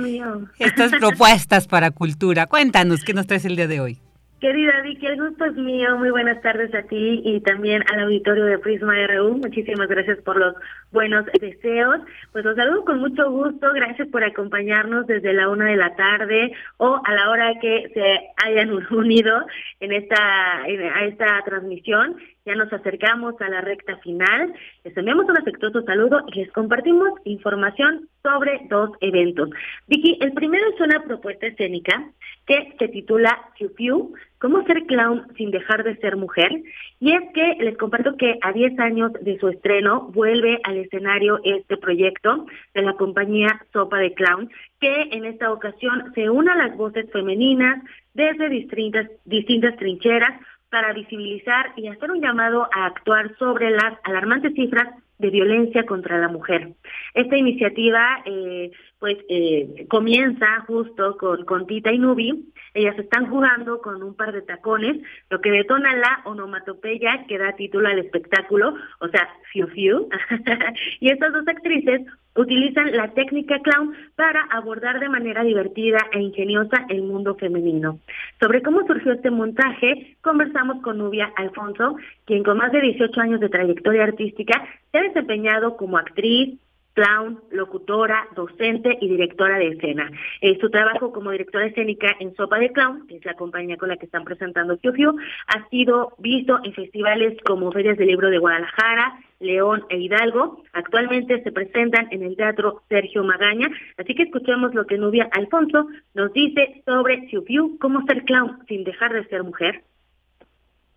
estas 0.59 0.93
propuestas 1.01 1.66
para 1.66 1.93
cultura. 1.93 2.44
Cuéntanos, 2.44 3.02
¿qué 3.05 3.14
nos 3.14 3.26
traes 3.26 3.47
el 3.47 3.56
día 3.56 3.68
de 3.68 3.80
hoy? 3.80 3.98
Querida 4.40 4.82
Vicky, 4.82 5.06
el 5.06 5.16
gusto 5.16 5.47
es 5.47 5.56
mío. 5.56 5.97
Muy 5.97 6.10
buenas 6.10 6.40
tardes 6.43 6.72
a 6.72 6.82
ti 6.82 7.22
y 7.24 7.40
también 7.40 7.82
al 7.90 8.01
auditorio 8.01 8.44
de 8.44 8.59
Prisma 8.59 8.94
RU. 9.09 9.39
Muchísimas 9.39 9.89
gracias 9.89 10.18
por 10.18 10.36
los 10.36 10.55
buenos 10.90 11.27
deseos. 11.40 12.01
Pues 12.32 12.44
los 12.44 12.56
saludo 12.56 12.85
con 12.85 13.01
mucho 13.01 13.31
gusto. 13.31 13.73
Gracias 13.74 14.09
por 14.09 14.24
acompañarnos 14.24 15.06
desde 15.06 15.32
la 15.32 15.48
una 15.48 15.66
de 15.66 15.77
la 15.77 15.94
tarde 15.97 16.52
o 16.78 17.01
a 17.05 17.12
la 17.12 17.31
hora 17.31 17.59
que 17.60 17.90
se 17.94 18.31
hayan 18.44 18.70
unido 18.90 19.47
en 19.81 19.93
esta, 19.93 20.62
a 20.62 21.05
esta 21.05 21.43
transmisión. 21.44 22.16
Ya 22.44 22.55
nos 22.55 22.73
acercamos 22.73 23.39
a 23.40 23.48
la 23.48 23.60
recta 23.60 23.97
final. 23.98 24.55
Les 24.85 24.97
enviamos 24.97 25.27
un 25.28 25.36
afectuoso 25.36 25.82
saludo 25.82 26.23
y 26.28 26.40
les 26.40 26.52
compartimos 26.52 27.10
información 27.24 28.09
sobre 28.23 28.60
dos 28.70 28.90
eventos. 29.01 29.51
Vicky, 29.86 30.19
el 30.20 30.32
primero 30.32 30.65
es 30.74 30.81
una 30.81 31.02
propuesta 31.02 31.47
escénica 31.47 32.10
que 32.47 32.74
se 32.78 32.89
titula 32.89 33.39
Fiu 33.56 33.69
Fiu, 33.77 34.15
¿Cómo 34.40 34.62
ser 34.65 34.85
clown 34.86 35.27
sin 35.36 35.51
dejar 35.51 35.82
de 35.82 35.97
ser 35.97 36.16
mujer? 36.16 36.62
Y 37.01 37.12
es 37.12 37.23
que 37.35 37.56
les 37.60 37.77
comparto 37.77 38.16
que 38.16 38.39
a 38.40 38.52
10 38.52 38.78
años 38.78 39.12
de 39.20 39.36
su 39.39 39.48
estreno 39.48 40.10
vuelve 40.12 40.60
al 40.62 40.77
escenario 40.77 41.40
este 41.43 41.77
proyecto 41.77 42.47
de 42.73 42.82
la 42.82 42.93
compañía 42.93 43.60
Sopa 43.73 43.98
de 43.98 44.15
Clown, 44.15 44.48
que 44.81 45.09
en 45.10 45.24
esta 45.24 45.52
ocasión 45.52 46.12
se 46.15 46.31
une 46.31 46.52
a 46.52 46.56
las 46.56 46.77
voces 46.77 47.10
femeninas 47.10 47.82
desde 48.15 48.48
distintas, 48.48 49.10
distintas 49.24 49.77
trincheras 49.77 50.40
para 50.70 50.93
visibilizar 50.93 51.73
y 51.77 51.89
hacer 51.89 52.10
un 52.10 52.20
llamado 52.20 52.69
a 52.73 52.86
actuar 52.86 53.35
sobre 53.39 53.70
las 53.70 53.94
alarmantes 54.05 54.55
cifras 54.55 54.89
de 55.19 55.31
violencia 55.31 55.85
contra 55.85 56.19
la 56.19 56.28
mujer. 56.28 56.74
Esta 57.15 57.36
iniciativa 57.36 58.23
eh, 58.24 58.70
pues 58.99 59.16
eh, 59.29 59.87
comienza 59.89 60.47
justo 60.66 61.16
con, 61.16 61.45
con 61.45 61.66
Tita 61.66 61.93
y 61.93 61.99
Nubi. 61.99 62.53
Ellas 62.75 62.99
están 62.99 63.31
jugando 63.31 63.81
con 63.81 64.03
un 64.03 64.15
par 64.15 64.33
de 64.33 64.43
tacones, 64.43 65.01
lo 65.31 65.41
que 65.41 65.51
detona 65.51 65.97
la 65.97 66.23
onomatopeya 66.25 67.27
que 67.27 67.39
da 67.39 67.57
título 67.57 67.89
al 67.89 67.99
espectáculo, 67.99 68.75
o 69.01 69.09
sea, 69.09 69.29
fiu 69.53 69.66
fiu. 69.69 70.09
y 71.01 71.11
estas 71.11 71.33
dos 71.33 71.47
actrices 71.47 72.03
utilizan 72.37 72.93
la 72.93 73.12
técnica 73.15 73.59
clown 73.61 73.95
para 74.15 74.43
abordar 74.51 75.01
de 75.01 75.09
manera 75.09 75.43
divertida 75.43 75.99
e 76.12 76.20
ingeniosa 76.20 76.87
el 76.89 77.03
mundo 77.03 77.35
femenino. 77.35 77.99
Sobre 78.41 78.62
cómo 78.62 78.87
surgió 78.87 79.12
este 79.12 79.31
montaje, 79.31 80.16
conversamos 80.20 80.83
con 80.83 80.99
Nubia 80.99 81.33
Alfonso, 81.37 81.97
quien 82.27 82.45
con 82.45 82.59
más 82.59 82.70
de 82.73 82.81
18 82.81 83.20
años 83.20 83.41
de 83.41 83.49
trayectoria 83.49 84.05
artística 84.05 84.62
se 84.93 84.99
ha 84.99 85.03
desempeñado 85.03 85.77
como 85.77 85.99
actriz, 85.99 86.59
clown, 86.99 87.39
locutora, 87.53 88.27
docente 88.35 88.99
y 89.01 89.09
directora 89.09 89.57
de 89.57 89.69
escena. 89.69 90.11
Eh, 90.41 90.59
su 90.61 90.69
trabajo 90.69 91.12
como 91.12 91.31
directora 91.31 91.66
escénica 91.66 92.16
en 92.19 92.35
Sopa 92.35 92.59
de 92.59 92.73
Clown, 92.73 93.07
que 93.07 93.19
es 93.19 93.25
la 93.25 93.35
compañía 93.35 93.77
con 93.77 93.89
la 93.89 93.97
que 93.97 94.07
están 94.07 94.25
presentando 94.25 94.77
Fiu, 94.79 95.16
ha 95.47 95.69
sido 95.69 96.15
visto 96.19 96.59
en 96.65 96.73
festivales 96.73 97.39
como 97.45 97.70
Ferias 97.70 97.99
del 97.99 98.09
Libro 98.09 98.31
de 98.31 98.39
Guadalajara, 98.39 99.20
León 99.39 99.85
e 99.91 99.99
Hidalgo. 99.99 100.65
Actualmente 100.73 101.41
se 101.45 101.53
presentan 101.53 102.09
en 102.11 102.25
el 102.25 102.35
Teatro 102.35 102.83
Sergio 102.89 103.23
Magaña, 103.23 103.70
así 103.97 104.16
que 104.16 104.25
escuchemos 104.25 104.75
lo 104.75 104.85
que 104.85 104.99
Nubia 104.99 105.29
Alfonso 105.31 105.87
nos 106.15 106.33
dice 106.33 106.83
sobre 106.85 107.29
Fiu, 107.29 107.79
cómo 107.79 108.03
ser 108.07 108.25
clown 108.25 108.59
sin 108.66 108.83
dejar 108.83 109.12
de 109.12 109.25
ser 109.27 109.45
mujer. 109.45 109.85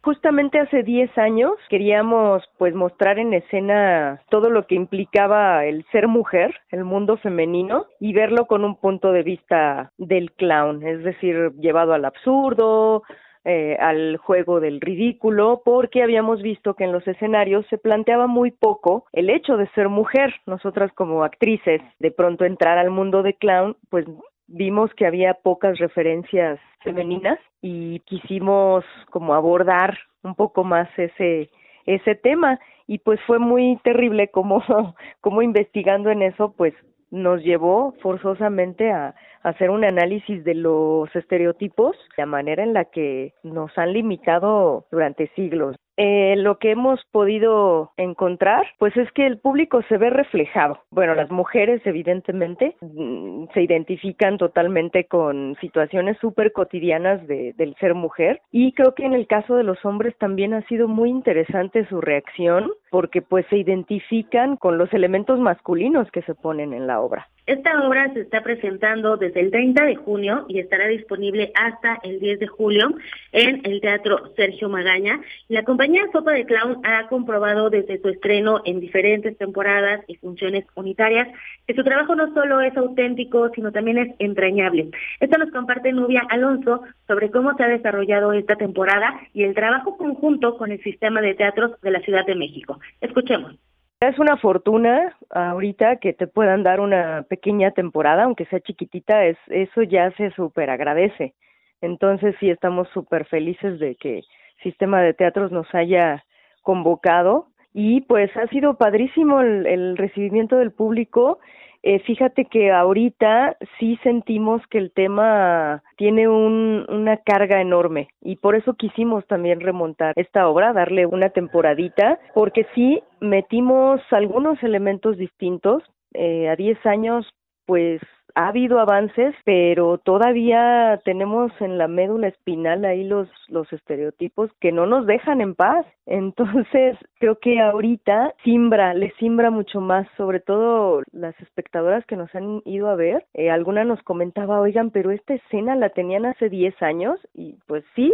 Justamente 0.03 0.59
hace 0.59 0.81
10 0.81 1.15
años 1.19 1.51
queríamos 1.69 2.43
pues 2.57 2.73
mostrar 2.73 3.19
en 3.19 3.33
escena 3.33 4.19
todo 4.29 4.49
lo 4.49 4.65
que 4.65 4.73
implicaba 4.73 5.63
el 5.65 5.85
ser 5.91 6.07
mujer, 6.07 6.55
el 6.69 6.85
mundo 6.85 7.17
femenino 7.17 7.85
y 7.99 8.13
verlo 8.13 8.47
con 8.47 8.65
un 8.65 8.75
punto 8.75 9.11
de 9.11 9.21
vista 9.21 9.91
del 9.99 10.31
clown, 10.31 10.81
es 10.85 11.03
decir, 11.03 11.51
llevado 11.59 11.93
al 11.93 12.05
absurdo, 12.05 13.03
eh, 13.45 13.77
al 13.79 14.17
juego 14.17 14.59
del 14.59 14.81
ridículo, 14.81 15.61
porque 15.63 16.01
habíamos 16.01 16.41
visto 16.41 16.73
que 16.73 16.83
en 16.83 16.91
los 16.91 17.07
escenarios 17.07 17.65
se 17.69 17.77
planteaba 17.77 18.25
muy 18.25 18.49
poco 18.49 19.05
el 19.13 19.29
hecho 19.29 19.55
de 19.57 19.67
ser 19.69 19.89
mujer. 19.89 20.33
Nosotras 20.47 20.91
como 20.93 21.23
actrices, 21.23 21.81
de 21.99 22.11
pronto 22.11 22.45
entrar 22.45 22.79
al 22.79 22.89
mundo 22.89 23.21
de 23.21 23.35
clown, 23.35 23.77
pues 23.89 24.05
vimos 24.47 24.91
que 24.95 25.05
había 25.05 25.35
pocas 25.35 25.77
referencias 25.79 26.59
femeninas 26.83 27.39
y 27.61 27.99
quisimos 28.01 28.83
como 29.09 29.33
abordar 29.33 29.97
un 30.23 30.35
poco 30.35 30.63
más 30.63 30.87
ese 30.97 31.49
ese 31.85 32.15
tema 32.15 32.59
y 32.87 32.99
pues 32.99 33.19
fue 33.25 33.39
muy 33.39 33.79
terrible 33.83 34.29
como 34.29 34.61
como 35.21 35.41
investigando 35.41 36.09
en 36.09 36.21
eso 36.21 36.53
pues 36.55 36.73
nos 37.11 37.43
llevó 37.43 37.93
forzosamente 38.01 38.91
a, 38.91 39.13
hacer 39.43 39.71
un 39.71 39.83
análisis 39.83 40.43
de 40.43 40.53
los 40.53 41.13
estereotipos, 41.15 41.97
la 42.15 42.27
manera 42.27 42.63
en 42.63 42.73
la 42.73 42.85
que 42.85 43.33
nos 43.41 43.75
han 43.75 43.93
limitado 43.93 44.85
durante 44.91 45.29
siglos. 45.35 45.75
Eh, 45.97 46.35
lo 46.37 46.57
que 46.57 46.71
hemos 46.71 46.99
podido 47.11 47.91
encontrar, 47.97 48.65
pues 48.79 48.95
es 48.97 49.11
que 49.11 49.25
el 49.27 49.39
público 49.39 49.81
se 49.89 49.97
ve 49.97 50.09
reflejado. 50.09 50.79
Bueno, 50.89 51.15
las 51.15 51.29
mujeres 51.29 51.81
evidentemente 51.85 52.75
mm, 52.81 53.45
se 53.53 53.61
identifican 53.61 54.37
totalmente 54.37 55.05
con 55.05 55.55
situaciones 55.59 56.17
súper 56.19 56.53
cotidianas 56.53 57.25
de, 57.27 57.53
del 57.57 57.75
ser 57.75 57.93
mujer 57.93 58.41
y 58.51 58.73
creo 58.73 58.95
que 58.95 59.05
en 59.05 59.13
el 59.13 59.27
caso 59.27 59.55
de 59.55 59.63
los 59.63 59.83
hombres 59.85 60.17
también 60.17 60.53
ha 60.53 60.65
sido 60.67 60.87
muy 60.87 61.09
interesante 61.09 61.85
su 61.87 61.99
reacción 62.01 62.71
porque 62.91 63.21
pues 63.21 63.45
se 63.49 63.57
identifican 63.57 64.57
con 64.57 64.77
los 64.77 64.93
elementos 64.93 65.39
masculinos 65.39 66.11
que 66.11 66.21
se 66.23 66.35
ponen 66.35 66.73
en 66.73 66.87
la 66.87 66.99
obra. 66.99 67.27
Esta 67.47 67.81
obra 67.87 68.13
se 68.13 68.21
está 68.21 68.43
presentando 68.43 69.17
desde 69.17 69.39
el 69.39 69.49
30 69.49 69.85
de 69.85 69.95
junio 69.95 70.45
y 70.47 70.59
estará 70.59 70.87
disponible 70.87 71.51
hasta 71.55 71.99
el 72.03 72.19
10 72.19 72.39
de 72.39 72.47
julio 72.47 72.93
en 73.31 73.61
el 73.65 73.81
Teatro 73.81 74.31
Sergio 74.35 74.69
Magaña. 74.69 75.21
La 75.47 75.63
compañía 75.63 76.03
Sopa 76.11 76.33
de 76.33 76.45
Clown 76.45 76.81
ha 76.83 77.07
comprobado 77.07 77.69
desde 77.69 77.99
su 77.99 78.09
estreno 78.09 78.61
en 78.65 78.79
diferentes 78.79 79.37
temporadas 79.37 80.01
y 80.07 80.15
funciones 80.17 80.65
unitarias 80.75 81.29
que 81.65 81.73
su 81.73 81.83
trabajo 81.83 82.13
no 82.13 82.33
solo 82.33 82.61
es 82.61 82.75
auténtico, 82.77 83.49
sino 83.55 83.71
también 83.71 83.97
es 83.97 84.15
entrañable. 84.19 84.89
Esto 85.19 85.37
nos 85.39 85.51
comparte 85.51 85.93
Nubia 85.93 86.23
Alonso 86.29 86.83
sobre 87.07 87.31
cómo 87.31 87.55
se 87.55 87.63
ha 87.63 87.67
desarrollado 87.69 88.33
esta 88.33 88.55
temporada 88.55 89.19
y 89.33 89.43
el 89.43 89.55
trabajo 89.55 89.97
conjunto 89.97 90.57
con 90.57 90.71
el 90.71 90.83
sistema 90.83 91.21
de 91.21 91.33
teatros 91.33 91.79
de 91.81 91.91
la 91.91 92.01
Ciudad 92.01 92.25
de 92.25 92.35
México. 92.35 92.79
Escuchemos. 93.01 93.55
Es 93.99 94.17
una 94.17 94.37
fortuna 94.37 95.15
ahorita 95.29 95.97
que 95.97 96.13
te 96.13 96.25
puedan 96.25 96.63
dar 96.63 96.79
una 96.79 97.23
pequeña 97.29 97.71
temporada, 97.71 98.23
aunque 98.23 98.45
sea 98.45 98.59
chiquitita, 98.59 99.25
es, 99.25 99.37
eso 99.47 99.83
ya 99.83 100.09
se 100.17 100.31
súper 100.31 100.71
agradece. 100.71 101.35
Entonces 101.81 102.35
sí 102.39 102.49
estamos 102.49 102.87
súper 102.89 103.25
felices 103.25 103.79
de 103.79 103.95
que 103.95 104.21
Sistema 104.63 105.01
de 105.01 105.13
Teatros 105.13 105.51
nos 105.51 105.67
haya 105.73 106.23
convocado 106.63 107.47
y 107.73 108.01
pues 108.01 108.35
ha 108.37 108.47
sido 108.47 108.75
padrísimo 108.75 109.41
el, 109.41 109.65
el 109.67 109.97
recibimiento 109.97 110.57
del 110.57 110.71
público 110.71 111.39
eh, 111.83 111.99
fíjate 111.99 112.45
que 112.45 112.71
ahorita 112.71 113.57
sí 113.79 113.97
sentimos 114.03 114.61
que 114.67 114.77
el 114.77 114.91
tema 114.91 115.83
tiene 115.97 116.27
un, 116.27 116.85
una 116.89 117.17
carga 117.17 117.59
enorme 117.59 118.09
y 118.21 118.35
por 118.35 118.55
eso 118.55 118.75
quisimos 118.75 119.25
también 119.25 119.61
remontar 119.61 120.13
esta 120.15 120.47
obra, 120.47 120.73
darle 120.73 121.07
una 121.07 121.29
temporadita, 121.29 122.19
porque 122.35 122.67
sí 122.75 123.01
metimos 123.19 123.99
algunos 124.11 124.61
elementos 124.63 125.17
distintos. 125.17 125.83
Eh, 126.13 126.49
a 126.49 126.57
10 126.57 126.85
años, 126.85 127.25
pues 127.65 128.01
ha 128.35 128.47
habido 128.47 128.79
avances, 128.79 129.35
pero 129.45 129.97
todavía 129.97 130.99
tenemos 131.05 131.51
en 131.59 131.77
la 131.77 131.87
médula 131.87 132.27
espinal 132.27 132.85
ahí 132.85 133.03
los, 133.03 133.29
los 133.47 133.71
estereotipos 133.73 134.51
que 134.59 134.71
no 134.71 134.85
nos 134.85 135.05
dejan 135.05 135.41
en 135.41 135.55
paz. 135.55 135.85
Entonces, 136.05 136.97
creo 137.19 137.37
que 137.39 137.61
ahorita 137.61 138.33
simbra, 138.43 138.93
le 138.93 139.11
simbra 139.19 139.49
mucho 139.49 139.81
más, 139.81 140.07
sobre 140.17 140.39
todo 140.39 141.01
las 141.11 141.39
espectadoras 141.39 142.05
que 142.05 142.17
nos 142.17 142.33
han 142.35 142.61
ido 142.65 142.89
a 142.89 142.95
ver. 142.95 143.25
Eh, 143.33 143.49
alguna 143.49 143.83
nos 143.83 144.01
comentaba, 144.03 144.59
oigan, 144.59 144.91
pero 144.91 145.11
esta 145.11 145.33
escena 145.33 145.75
la 145.75 145.89
tenían 145.89 146.25
hace 146.25 146.49
10 146.49 146.81
años 146.81 147.19
y 147.33 147.57
pues 147.67 147.83
sí, 147.95 148.13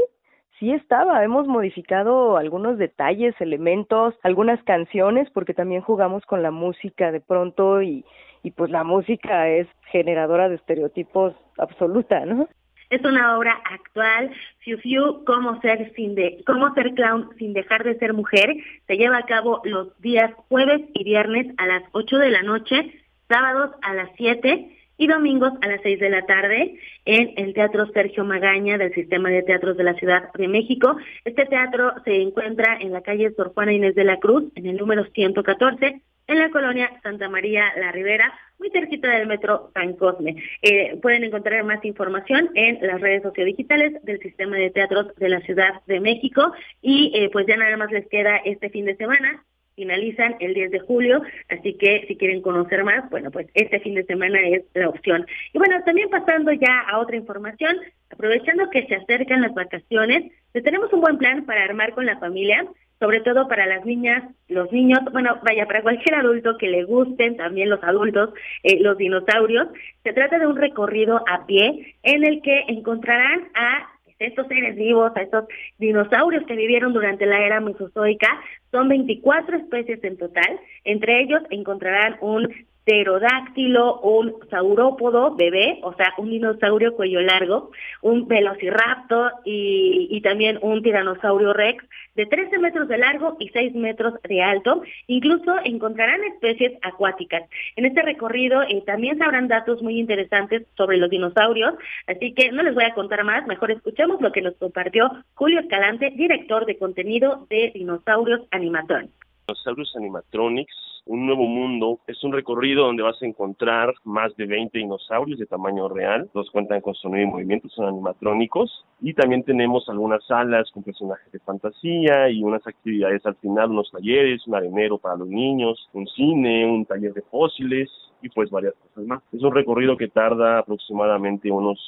sí 0.60 0.72
estaba. 0.72 1.24
Hemos 1.24 1.48
modificado 1.48 2.38
algunos 2.38 2.78
detalles, 2.78 3.36
elementos, 3.40 4.16
algunas 4.24 4.62
canciones, 4.64 5.30
porque 5.32 5.54
también 5.54 5.82
jugamos 5.82 6.26
con 6.26 6.44
la 6.44 6.52
música 6.52 7.12
de 7.12 7.22
pronto 7.22 7.82
y, 7.82 8.06
y 8.44 8.52
pues 8.52 8.72
la 8.72 8.84
música 8.84 9.50
es 9.50 9.68
generadora 9.92 10.50
de 10.50 10.56
estereotipos 10.56 11.34
absoluta, 11.58 12.26
¿no? 12.26 12.48
Es 12.90 13.04
una 13.04 13.38
obra 13.38 13.62
actual, 13.70 14.32
Fiu 14.60 14.78
Fiu, 14.78 15.26
cómo 15.26 15.60
ser 15.60 15.94
sin 15.94 16.16
de, 16.16 16.42
cómo 16.46 16.74
ser 16.74 16.94
clown 16.94 17.30
sin 17.38 17.52
dejar 17.54 17.84
de 17.84 17.98
ser 17.98 18.14
mujer. 18.14 18.56
Se 18.88 18.96
lleva 18.96 19.18
a 19.18 19.26
cabo 19.26 19.62
los 19.66 20.00
días 20.00 20.32
jueves 20.48 20.82
y 20.94 21.04
viernes 21.04 21.54
a 21.58 21.68
las 21.68 21.84
8 21.92 22.18
de 22.18 22.32
la 22.32 22.44
noche, 22.44 22.94
sábados 23.28 23.72
a 23.82 23.94
las 23.94 24.10
7 24.16 24.78
y 24.98 25.08
domingos 25.08 25.52
a 25.62 25.68
las 25.68 25.82
6 25.82 26.00
de 26.00 26.10
la 26.10 26.26
tarde 26.26 26.80
en 27.04 27.34
el 27.36 27.54
Teatro 27.54 27.88
Sergio 27.92 28.24
Magaña 28.24 28.78
del 28.78 28.94
Sistema 28.94 29.30
de 29.30 29.44
Teatros 29.44 29.76
de 29.76 29.84
la 29.84 29.94
Ciudad 29.96 30.32
de 30.34 30.48
México. 30.48 30.96
Este 31.26 31.46
teatro 31.46 31.92
se 32.06 32.22
encuentra 32.22 32.78
en 32.80 32.94
la 32.94 33.02
calle 33.02 33.32
Sor 33.32 33.54
Juana 33.54 33.74
Inés 33.74 33.96
de 33.96 34.06
la 34.06 34.18
Cruz, 34.18 34.46
en 34.56 34.66
el 34.66 34.78
número 34.78 35.06
114, 35.14 36.02
en 36.28 36.40
la 36.40 36.50
colonia 36.50 36.92
Santa 37.04 37.30
María 37.30 37.72
La 37.78 37.92
Ribera, 37.92 38.34
muy 38.60 38.70
cerquita 38.72 39.10
del 39.10 39.28
metro 39.28 39.72
San 39.74 39.94
Cosme. 39.94 40.36
Eh, 40.62 40.98
pueden 41.02 41.24
encontrar 41.24 41.64
más 41.64 41.84
información 41.86 42.50
en 42.56 42.86
las 42.86 43.00
redes 43.00 43.24
sociodigitales 43.24 44.04
del 44.04 44.20
Sistema 44.20 44.58
de 44.58 44.70
Teatros 44.72 45.16
de 45.16 45.30
la 45.30 45.42
Ciudad 45.42 45.82
de 45.86 46.00
México 46.00 46.52
y 46.82 47.12
eh, 47.16 47.30
pues 47.32 47.46
ya 47.48 47.56
nada 47.56 47.78
más 47.78 47.92
les 47.92 48.08
queda 48.08 48.38
este 48.38 48.70
fin 48.70 48.86
de 48.86 48.96
semana. 48.96 49.44
Finalizan 49.76 50.38
el 50.40 50.56
10 50.56 50.72
de 50.72 50.80
julio, 50.80 51.22
así 51.50 51.76
que 51.76 52.04
si 52.08 52.18
quieren 52.18 52.42
conocer 52.42 52.84
más, 52.84 53.08
bueno, 53.12 53.30
pues 53.30 53.48
este 53.54 53.80
fin 53.80 53.94
de 53.94 54.06
semana 54.06 54.40
es 54.42 54.64
la 54.74 54.90
opción. 54.90 55.28
Y 55.54 55.60
bueno, 55.60 55.76
también 55.86 56.10
pasando 56.10 56.52
ya 56.52 56.80
a 56.80 56.98
otra 56.98 57.16
información, 57.16 57.78
aprovechando 58.10 58.72
que 58.72 58.88
se 58.88 58.96
acercan 58.96 59.44
las 59.44 59.54
vacaciones, 59.54 60.32
les 60.56 60.64
tenemos 60.64 60.92
un 60.92 61.02
buen 61.02 61.20
plan 61.20 61.46
para 61.46 61.64
armar 61.64 61.94
con 61.94 62.08
la 62.08 62.18
familia 62.18 62.66
sobre 63.00 63.22
todo 63.22 63.48
para 63.48 63.66
las 63.66 63.86
niñas, 63.86 64.24
los 64.48 64.72
niños, 64.72 65.00
bueno, 65.12 65.40
vaya, 65.44 65.66
para 65.66 65.84
cualquier 65.84 66.16
adulto 66.16 66.58
que 66.58 66.68
le 66.68 66.84
gusten, 66.84 67.38
también 67.38 67.70
los 67.70 67.84
adultos, 67.84 68.34
eh, 68.64 68.80
los 68.80 68.98
dinosaurios. 68.98 69.68
Se 70.04 70.14
trata 70.14 70.40
de 70.40 70.48
un 70.48 70.56
recorrido 70.56 71.24
a 71.28 71.46
pie 71.46 71.96
en 72.04 72.26
el 72.26 72.42
que 72.42 72.64
encontrarán 72.68 73.50
a 73.54 73.90
estos 74.20 74.48
seres 74.48 74.76
vivos, 74.76 75.12
a 75.16 75.22
estos 75.22 75.46
dinosaurios 75.78 76.44
que 76.46 76.56
vivieron 76.56 76.94
durante 76.94 77.26
la 77.26 77.40
era 77.40 77.60
mesozoica. 77.60 78.28
Son 78.72 78.90
24 78.90 79.58
especies 79.58 80.04
en 80.04 80.18
total. 80.18 80.60
Entre 80.84 81.22
ellos 81.22 81.42
encontrarán 81.50 82.18
un 82.22 82.52
pterodáctilo, 82.88 84.00
un 84.00 84.34
saurópodo 84.50 85.36
bebé, 85.36 85.80
o 85.84 85.94
sea, 85.96 86.14
un 86.18 86.30
dinosaurio 86.30 86.96
cuello 86.96 87.20
largo, 87.20 87.72
un 88.02 88.30
velociraptor 88.30 89.34
y, 89.44 90.08
y 90.10 90.22
también 90.22 90.58
un 90.62 90.82
tiranosaurio 90.82 91.52
rex 91.52 91.84
de 92.16 92.26
13 92.26 92.58
metros 92.60 92.88
de 92.88 92.98
largo 92.98 93.36
y 93.40 93.50
6 93.50 93.76
metros 93.76 94.14
de 94.24 94.42
alto. 94.42 94.84
Incluso 95.08 95.54
encontrarán 95.66 96.24
especies 96.24 96.80
acuáticas. 96.82 97.44
En 97.76 97.86
este 97.86 98.02
recorrido 98.04 98.62
eh, 98.62 98.82
también 98.86 99.18
sabrán 99.18 99.50
datos 99.50 99.82
muy 99.82 100.00
interesantes 100.00 100.66
sobre 100.78 100.96
los 100.96 101.10
dinosaurios, 101.10 101.74
así 102.08 102.34
que 102.34 102.54
no 102.54 102.64
les 102.64 102.74
voy 102.74 102.86
a 102.86 102.94
contar 102.94 103.22
más, 103.26 103.46
mejor 103.48 103.72
escuchemos 103.72 104.22
lo 104.22 104.32
que 104.32 104.42
nos 104.42 104.56
compartió 104.56 105.12
Julio 105.34 105.60
Escalante, 105.60 106.14
director 106.16 106.66
de 106.66 106.78
contenido 106.78 107.46
de 107.50 107.72
Dinosaurios 107.76 108.48
Animatronics. 108.52 109.14
Dinosaurios 109.46 109.94
Animatronics 109.98 110.87
Un 111.08 111.26
Nuevo 111.26 111.48
Mundo 111.48 112.00
es 112.06 112.22
un 112.26 112.34
recorrido 112.34 112.86
donde 112.86 113.02
vas 113.02 113.22
a 113.22 113.26
encontrar 113.26 113.94
más 114.04 114.36
de 114.36 114.46
20 114.46 114.78
dinosaurios 114.78 115.40
de 115.40 115.46
tamaño 115.46 115.88
real. 115.88 116.30
Los 116.34 116.52
cuentan 116.52 116.82
con 116.82 116.96
sonido 116.96 117.24
y 117.24 117.32
movimiento, 117.32 117.70
son 117.70 117.86
animatrónicos. 117.86 118.86
Y 119.00 119.14
también 119.14 119.44
tenemos 119.44 119.88
algunas 119.88 120.26
salas 120.26 120.70
con 120.72 120.84
personajes 120.84 121.32
de 121.32 121.40
fantasía 121.40 122.30
y 122.30 122.44
unas 122.44 122.68
actividades 122.68 123.26
al 123.26 123.36
final, 123.36 123.72
unos 123.72 123.90
talleres, 123.90 124.46
un 124.48 124.56
arenero 124.56 124.98
para 124.98 125.16
los 125.16 125.30
niños, 125.30 125.88
un 125.94 126.08
cine, 126.08 126.66
un 126.66 126.86
taller 126.86 127.14
de 127.14 127.22
fósiles 127.22 127.90
y 128.22 128.28
pues 128.28 128.50
varias 128.50 128.74
cosas 128.74 129.06
más. 129.06 129.24
Es 129.32 129.42
un 129.42 129.56
recorrido 129.56 129.96
que 129.96 130.10
tarda 130.10 130.60
aproximadamente 130.60 131.50
unos 131.50 131.80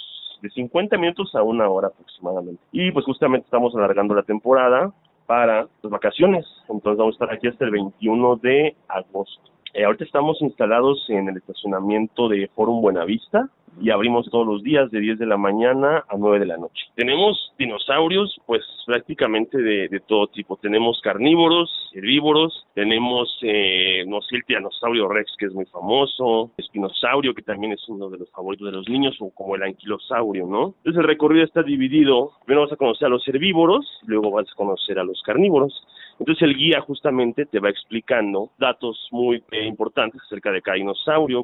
de 0.42 0.50
50 0.50 0.98
minutos 0.98 1.36
a 1.36 1.44
una 1.44 1.68
hora 1.68 1.90
aproximadamente. 1.90 2.62
Y 2.72 2.92
pues 2.92 3.06
justamente 3.06 3.44
estamos 3.44 3.76
alargando 3.76 4.16
la 4.16 4.24
temporada 4.24 4.94
para 5.30 5.68
las 5.84 5.92
vacaciones. 5.92 6.44
Entonces 6.70 6.98
vamos 6.98 7.14
a 7.14 7.18
estar 7.24 7.32
aquí 7.32 7.48
hasta 7.48 7.64
el 7.64 7.70
21 7.70 8.38
de 8.38 8.76
agosto. 8.88 9.52
Eh, 9.74 9.84
ahorita 9.84 10.04
estamos 10.04 10.42
instalados 10.42 11.06
en 11.10 11.30
el 11.30 11.38
estacionamiento 11.38 12.28
de 12.28 12.48
Forum 12.56 12.82
Buenavista 12.82 13.50
y 13.82 13.92
abrimos 13.92 14.30
todos 14.30 14.46
los 14.46 14.64
días 14.64 14.90
de 14.92 15.00
10 15.00 15.20
de 15.20 15.26
la 15.26 15.38
mañana 15.38 16.04
a 16.10 16.18
9 16.18 16.40
de 16.40 16.46
la 16.46 16.58
noche. 16.58 16.86
Tenemos 16.96 17.54
dinosaurios, 17.58 18.36
pues 18.46 18.64
prácticamente 18.86 19.58
de, 19.58 20.02
todo 20.08 20.28
tipo. 20.28 20.58
Tenemos 20.58 21.00
carnívoros, 21.02 21.70
herbívoros, 21.94 22.66
tenemos, 22.74 23.30
eh, 23.44 24.04
no 24.08 24.22
sé, 24.22 24.38
el 24.38 24.46
tiranosaurio 24.46 25.08
rex, 25.08 25.32
que 25.38 25.46
es 25.46 25.54
muy 25.54 25.66
famoso, 25.66 26.52
espinosaurio, 26.58 27.34
que 27.34 27.44
también 27.44 27.74
es 27.74 27.88
uno 27.88 28.10
de 28.10 28.18
los 28.18 28.32
favoritos 28.32 28.66
de 28.66 28.78
los 28.78 28.90
niños, 28.90 29.16
o 29.20 29.30
como 29.30 29.56
el 29.56 29.64
anquilosaurio, 29.64 30.48
¿no? 30.48 30.74
Entonces 30.78 31.02
el 31.02 31.08
recorrido 31.08 31.46
está 31.46 31.62
dividido. 31.62 32.32
Primero 32.46 32.66
vas 32.66 32.74
a 32.74 32.78
conocer 32.78 33.06
a 33.06 33.10
los 33.10 33.28
herbívoros, 33.28 33.86
luego 34.06 34.32
vas 34.32 34.48
a 34.52 34.56
conocer 34.56 34.98
a 35.00 35.04
los 35.04 35.22
carnívoros. 35.22 35.86
Entonces 36.20 36.42
el 36.44 36.56
guía 36.56 36.82
justamente 36.82 37.46
te 37.46 37.60
va 37.60 37.70
explicando 37.70 38.52
datos 38.58 39.08
muy 39.12 39.42
eh, 39.52 39.66
importantes 39.66 40.22
acerca 40.22 40.52
de 40.52 40.62
cada 40.62 40.78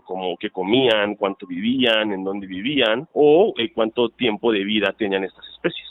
como 0.05 0.35
qué 0.37 0.49
comían, 0.49 1.15
cuánto 1.15 1.47
vivían, 1.47 2.11
en 2.11 2.23
dónde 2.23 2.45
vivían 2.45 3.07
o 3.13 3.53
eh, 3.57 3.71
cuánto 3.73 4.09
tiempo 4.09 4.51
de 4.51 4.63
vida 4.65 4.93
tenían 4.97 5.23
estas 5.23 5.47
especies. 5.47 5.87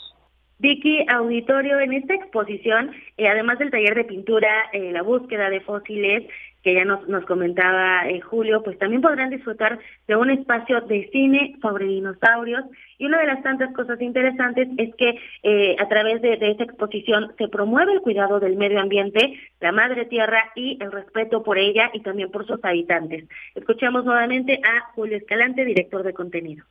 Vicky, 0.59 1.05
auditorio, 1.09 1.79
en 1.79 1.93
esta 1.93 2.13
exposición, 2.13 2.91
eh, 3.17 3.27
además 3.27 3.59
del 3.59 3.71
taller 3.71 3.95
de 3.95 4.05
pintura, 4.05 4.69
la 4.71 5.01
búsqueda 5.01 5.49
de 5.49 5.59
fósiles, 5.61 6.23
que 6.65 6.73
ya 6.73 6.83
nos, 6.83 7.25
comentaba 7.25 8.09
eh, 8.09 8.21
Julio, 8.21 8.63
pues 8.63 8.79
también 8.79 8.99
podrán 8.99 9.29
disfrutar 9.29 9.77
de 10.07 10.15
un 10.15 10.31
espacio 10.31 10.81
de 10.81 11.07
cine 11.11 11.55
sobre 11.61 11.85
dinosaurios. 11.85 12.65
Y 12.97 13.05
una 13.05 13.19
de 13.19 13.27
las 13.27 13.43
tantas 13.43 13.71
cosas 13.75 14.01
interesantes 14.01 14.67
es 14.77 14.95
que 14.95 15.19
eh, 15.43 15.75
a 15.77 15.87
través 15.87 16.23
de, 16.23 16.37
de 16.37 16.49
esta 16.49 16.63
exposición 16.63 17.33
se 17.37 17.49
promueve 17.49 17.93
el 17.93 18.01
cuidado 18.01 18.39
del 18.39 18.55
medio 18.55 18.79
ambiente, 18.79 19.39
la 19.61 19.71
madre 19.71 20.05
tierra 20.05 20.53
y 20.55 20.79
el 20.81 20.91
respeto 20.91 21.43
por 21.43 21.59
ella 21.59 21.91
y 21.93 21.99
también 21.99 22.31
por 22.31 22.47
sus 22.47 22.57
habitantes. 22.65 23.25
Escuchamos 23.53 24.03
nuevamente 24.03 24.59
a 24.63 24.91
Julio 24.95 25.17
Escalante, 25.17 25.65
director 25.65 26.01
de 26.01 26.13
contenido. 26.13 26.65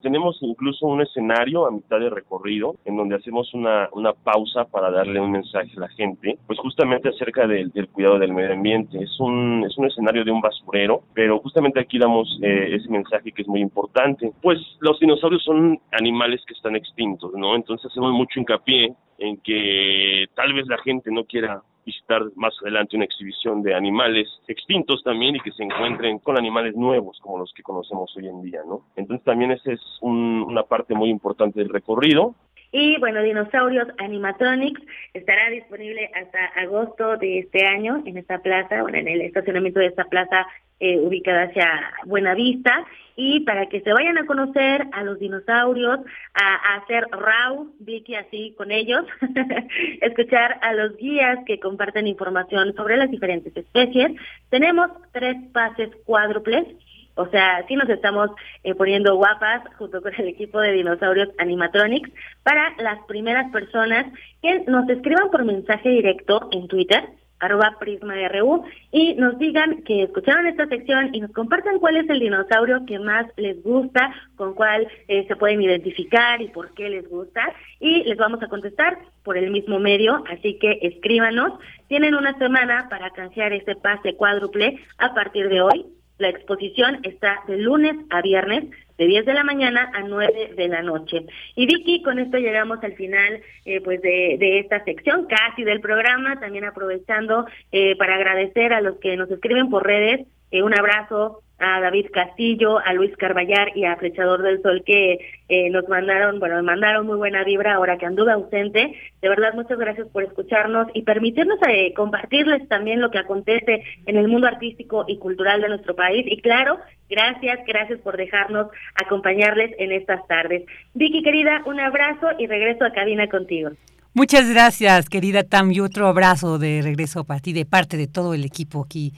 Tenemos 0.00 0.38
incluso 0.40 0.86
un 0.86 1.02
escenario 1.02 1.66
a 1.66 1.70
mitad 1.70 2.00
de 2.00 2.10
recorrido 2.10 2.76
en 2.84 2.96
donde 2.96 3.16
hacemos 3.16 3.52
una, 3.54 3.88
una 3.92 4.12
pausa 4.12 4.64
para 4.64 4.90
darle 4.90 5.20
un 5.20 5.30
mensaje 5.30 5.70
a 5.76 5.80
la 5.80 5.88
gente, 5.88 6.38
pues 6.46 6.58
justamente 6.58 7.08
acerca 7.08 7.46
del, 7.46 7.70
del 7.70 7.88
cuidado 7.88 8.18
del 8.18 8.32
medio 8.32 8.52
ambiente. 8.52 8.98
Es 9.02 9.18
un, 9.20 9.64
es 9.66 9.76
un 9.76 9.86
escenario 9.86 10.24
de 10.24 10.30
un 10.30 10.40
basurero, 10.40 11.02
pero 11.14 11.38
justamente 11.40 11.80
aquí 11.80 11.98
damos 11.98 12.38
eh, 12.42 12.76
ese 12.76 12.88
mensaje 12.88 13.32
que 13.32 13.42
es 13.42 13.48
muy 13.48 13.60
importante. 13.60 14.32
Pues 14.40 14.58
los 14.80 14.98
dinosaurios 14.98 15.42
son 15.44 15.78
animales 15.92 16.42
que 16.46 16.54
están 16.54 16.76
extintos, 16.76 17.32
¿no? 17.34 17.54
Entonces 17.54 17.90
hacemos 17.90 18.12
mucho 18.12 18.40
hincapié 18.40 18.94
en 19.18 19.36
que 19.38 20.26
tal 20.34 20.54
vez 20.54 20.66
la 20.66 20.78
gente 20.78 21.10
no 21.10 21.24
quiera 21.24 21.62
visitar 21.84 22.22
más 22.36 22.54
adelante 22.62 22.96
una 22.96 23.04
exhibición 23.04 23.62
de 23.62 23.74
animales 23.74 24.28
extintos 24.48 25.02
también 25.02 25.36
y 25.36 25.40
que 25.40 25.52
se 25.52 25.62
encuentren 25.62 26.18
con 26.18 26.38
animales 26.38 26.74
nuevos 26.76 27.18
como 27.20 27.38
los 27.38 27.52
que 27.54 27.62
conocemos 27.62 28.14
hoy 28.16 28.28
en 28.28 28.42
día, 28.42 28.60
¿no? 28.66 28.82
Entonces 28.96 29.24
también 29.24 29.52
esa 29.52 29.72
es 29.72 29.80
una 30.00 30.62
parte 30.64 30.94
muy 30.94 31.10
importante 31.10 31.60
del 31.60 31.68
recorrido. 31.68 32.34
Y 32.72 32.98
bueno, 33.00 33.22
Dinosaurios 33.22 33.88
Animatronics 33.98 34.80
estará 35.12 35.50
disponible 35.50 36.08
hasta 36.14 36.44
agosto 36.60 37.16
de 37.16 37.40
este 37.40 37.66
año 37.66 38.02
en 38.04 38.16
esta 38.16 38.38
plaza, 38.38 38.82
bueno, 38.82 38.98
en 38.98 39.08
el 39.08 39.22
estacionamiento 39.22 39.80
de 39.80 39.86
esta 39.86 40.04
plaza 40.04 40.46
eh, 40.80 40.98
ubicada 40.98 41.42
hacia 41.42 41.92
Buenavista 42.06 42.86
y 43.16 43.40
para 43.40 43.66
que 43.66 43.82
se 43.82 43.92
vayan 43.92 44.16
a 44.16 44.24
conocer 44.24 44.86
a 44.92 45.04
los 45.04 45.18
dinosaurios, 45.18 46.00
a, 46.32 46.76
hacer 46.76 47.06
RAW, 47.10 47.70
Vicky 47.78 48.14
así 48.14 48.54
con 48.56 48.70
ellos, 48.70 49.04
escuchar 50.00 50.58
a 50.62 50.72
los 50.72 50.96
guías 50.96 51.40
que 51.44 51.60
comparten 51.60 52.06
información 52.06 52.74
sobre 52.74 52.96
las 52.96 53.10
diferentes 53.10 53.54
especies. 53.54 54.12
Tenemos 54.48 54.90
tres 55.12 55.36
pases 55.52 55.90
cuádruples. 56.06 56.66
O 57.14 57.26
sea, 57.26 57.62
sí 57.68 57.76
nos 57.76 57.90
estamos 57.90 58.30
eh, 58.64 58.74
poniendo 58.74 59.16
guapas 59.16 59.62
junto 59.76 60.00
con 60.00 60.14
el 60.16 60.28
equipo 60.28 60.58
de 60.60 60.72
dinosaurios 60.72 61.28
animatronics 61.36 62.10
para 62.42 62.72
las 62.78 63.04
primeras 63.04 63.52
personas 63.52 64.06
que 64.40 64.60
nos 64.60 64.88
escriban 64.88 65.30
por 65.30 65.44
mensaje 65.44 65.90
directo 65.90 66.48
en 66.52 66.68
Twitter 66.68 67.19
arroba 67.40 67.76
prisma.ru 67.78 68.64
y 68.92 69.14
nos 69.14 69.38
digan 69.38 69.82
que 69.82 70.04
escucharon 70.04 70.46
esta 70.46 70.66
sección 70.66 71.14
y 71.14 71.20
nos 71.20 71.32
compartan 71.32 71.78
cuál 71.78 71.96
es 71.96 72.08
el 72.08 72.20
dinosaurio 72.20 72.84
que 72.86 72.98
más 72.98 73.26
les 73.36 73.62
gusta, 73.62 74.12
con 74.36 74.54
cuál 74.54 74.86
eh, 75.08 75.26
se 75.26 75.36
pueden 75.36 75.62
identificar 75.62 76.40
y 76.40 76.48
por 76.48 76.72
qué 76.74 76.88
les 76.88 77.08
gusta 77.08 77.40
y 77.80 78.04
les 78.04 78.16
vamos 78.16 78.42
a 78.42 78.48
contestar 78.48 78.98
por 79.24 79.36
el 79.36 79.50
mismo 79.50 79.78
medio, 79.78 80.22
así 80.30 80.58
que 80.58 80.78
escríbanos. 80.82 81.58
Tienen 81.88 82.14
una 82.14 82.36
semana 82.38 82.86
para 82.88 83.10
canjear 83.10 83.52
este 83.52 83.74
pase 83.74 84.14
cuádruple 84.14 84.78
a 84.98 85.14
partir 85.14 85.48
de 85.48 85.60
hoy. 85.60 85.86
La 86.18 86.28
exposición 86.28 87.00
está 87.02 87.42
de 87.48 87.56
lunes 87.56 87.96
a 88.10 88.20
viernes 88.20 88.64
de 89.00 89.06
10 89.06 89.24
de 89.24 89.32
la 89.32 89.44
mañana 89.44 89.90
a 89.94 90.02
9 90.02 90.52
de 90.56 90.68
la 90.68 90.82
noche. 90.82 91.24
Y 91.56 91.64
Vicky, 91.64 92.02
con 92.02 92.18
esto 92.18 92.36
llegamos 92.36 92.84
al 92.84 92.92
final 92.92 93.40
eh, 93.64 93.80
pues 93.80 94.02
de, 94.02 94.58
esta 94.58 94.84
sección, 94.84 95.26
casi 95.26 95.64
del 95.64 95.80
programa, 95.80 96.38
también 96.38 96.66
aprovechando 96.66 97.46
eh, 97.72 97.96
para 97.96 98.16
agradecer 98.16 98.74
a 98.74 98.82
los 98.82 98.98
que 98.98 99.16
nos 99.16 99.30
escriben 99.30 99.70
por 99.70 99.86
redes, 99.86 100.26
eh, 100.50 100.62
un 100.62 100.78
abrazo 100.78 101.42
a 101.60 101.80
David 101.80 102.06
Castillo, 102.12 102.78
a 102.78 102.92
Luis 102.94 103.14
Carballar 103.16 103.76
y 103.76 103.84
a 103.84 103.96
Flechador 103.96 104.42
del 104.42 104.62
Sol 104.62 104.82
que 104.84 105.18
eh, 105.48 105.70
nos 105.70 105.88
mandaron, 105.88 106.40
bueno, 106.40 106.56
me 106.56 106.62
mandaron 106.62 107.06
muy 107.06 107.16
buena 107.16 107.44
vibra 107.44 107.74
ahora 107.74 107.98
que 107.98 108.06
anduve 108.06 108.32
ausente. 108.32 108.94
De 109.20 109.28
verdad, 109.28 109.52
muchas 109.54 109.78
gracias 109.78 110.08
por 110.08 110.22
escucharnos 110.22 110.88
y 110.94 111.02
permitirnos 111.02 111.58
eh, 111.68 111.92
compartirles 111.94 112.66
también 112.68 113.00
lo 113.00 113.10
que 113.10 113.18
acontece 113.18 113.82
en 114.06 114.16
el 114.16 114.28
mundo 114.28 114.46
artístico 114.46 115.04
y 115.06 115.18
cultural 115.18 115.60
de 115.60 115.68
nuestro 115.68 115.94
país. 115.94 116.24
Y 116.26 116.40
claro, 116.40 116.78
gracias, 117.08 117.60
gracias 117.66 118.00
por 118.00 118.16
dejarnos 118.16 118.68
acompañarles 118.94 119.72
en 119.78 119.92
estas 119.92 120.26
tardes. 120.26 120.64
Vicky, 120.94 121.22
querida, 121.22 121.62
un 121.66 121.78
abrazo 121.78 122.28
y 122.38 122.46
regreso 122.46 122.84
a 122.84 122.92
cabina 122.92 123.28
contigo. 123.28 123.70
Muchas 124.12 124.50
gracias, 124.50 125.08
querida 125.08 125.44
Tam, 125.44 125.70
y 125.70 125.78
otro 125.78 126.08
abrazo 126.08 126.58
de 126.58 126.80
regreso 126.82 127.22
para 127.22 127.38
ti 127.38 127.52
de 127.52 127.64
parte 127.64 127.96
de 127.96 128.08
todo 128.08 128.34
el 128.34 128.44
equipo 128.44 128.82
aquí 128.84 129.12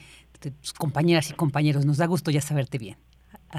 tus 0.51 0.73
compañeras 0.73 1.29
y 1.29 1.33
compañeros. 1.33 1.85
Nos 1.85 1.97
da 1.97 2.05
gusto 2.05 2.31
ya 2.31 2.41
saberte 2.41 2.77
bien. 2.77 2.97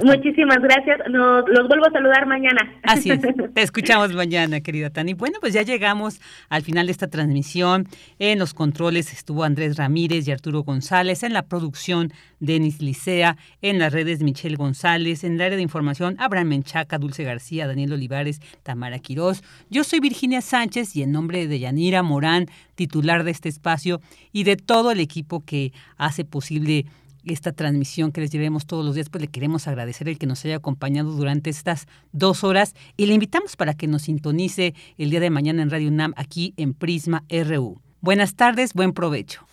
Muchísimas 0.03 0.59
gracias. 0.61 0.99
Nos, 1.11 1.49
los 1.49 1.69
vuelvo 1.69 1.87
a 1.87 1.91
saludar 1.93 2.27
mañana. 2.27 2.73
Así 2.83 3.11
es. 3.11 3.21
Te 3.55 3.63
escuchamos 3.63 4.13
mañana, 4.15 4.61
querida 4.61 4.91
Tani. 4.91 5.15
Bueno, 5.15 5.39
pues 5.41 5.55
ya 5.55 5.63
llegamos 5.63 6.21
al 6.49 6.63
final 6.63 6.87
de 6.87 6.93
esta 6.93 7.09
transmisión. 7.09 7.87
En 8.19 8.39
los 8.39 8.55
controles 8.55 9.13
estuvo 9.13 9.45
Andrés 9.45 9.77
Ramírez 9.77 10.27
y 10.27 10.33
Arturo 10.33 10.63
González. 10.63 11.23
En 11.23 11.33
la 11.33 11.43
producción, 11.43 12.13
Denis 12.41 12.81
Licea. 12.81 13.37
En 13.63 13.79
las 13.79 13.93
redes, 13.93 14.23
Michelle 14.23 14.57
González. 14.57 15.23
En 15.23 15.35
el 15.35 15.41
área 15.41 15.57
de 15.57 15.63
información, 15.63 16.17
Abraham 16.19 16.49
Menchaca, 16.49 16.99
Dulce 16.99 17.23
García, 17.25 17.67
Daniel 17.67 17.93
Olivares, 17.93 18.41
Tamara 18.63 18.99
Quirós. 18.99 19.43
Yo 19.71 19.85
soy 19.85 20.01
Virginia 20.01 20.41
Sánchez 20.41 20.97
y 20.97 21.03
en 21.03 21.13
nombre 21.13 21.47
de 21.47 21.59
Yanira 21.59 22.03
Morán, 22.03 22.47
titular 22.75 23.25
de 23.25 23.31
este 23.31 23.49
espacio, 23.49 24.01
y 24.33 24.45
de 24.45 24.57
todo 24.57 24.91
el 24.91 25.01
equipo 25.01 25.45
que 25.45 25.73
hace 25.97 26.25
posible 26.25 26.87
esta 27.27 27.53
transmisión 27.53 28.13
que 28.13 28.21
les 28.21 28.31
llevemos 28.31 28.67
todos 28.67 28.85
los 28.85 28.95
días, 28.95 29.09
pues 29.09 29.23
le 29.23 29.29
queremos 29.29 29.67
agradecer 29.69 30.09
el 30.09 30.19
que 30.19 30.27
nos 30.27 30.45
haya 30.45 30.57
acompañado 30.57 31.13
durante 31.13 31.51
estas 31.51 31.87
dos 32.13 32.45
horas 32.45 32.75
y 32.97 33.07
le 33.07 33.15
invitamos 33.15 33.57
para 33.57 33.75
que 33.75 33.87
nos 33.87 34.03
sintonice 34.03 34.75
el 34.99 35.11
día 35.11 35.21
de 35.21 35.31
mañana 35.31 35.63
en 35.63 35.71
Radio 35.71 35.89
UNAM 35.89 36.15
aquí 36.17 36.55
en 36.57 36.75
Prisma 36.75 37.25
RU. 37.31 37.81
Buenas 38.01 38.35
tardes, 38.35 38.75
buen 38.75 38.93
provecho. 38.93 39.47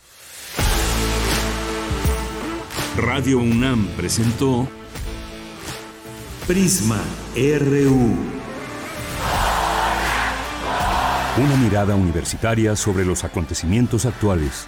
Radio 2.98 3.39
UNAM 3.39 3.88
presentó 3.95 4.68
Prisma 6.45 7.02
RU. 7.35 8.15
Una 11.38 11.56
mirada 11.56 11.95
universitaria 11.95 12.76
sobre 12.76 13.06
los 13.06 13.23
acontecimientos 13.23 14.06
actuales. 14.06 14.68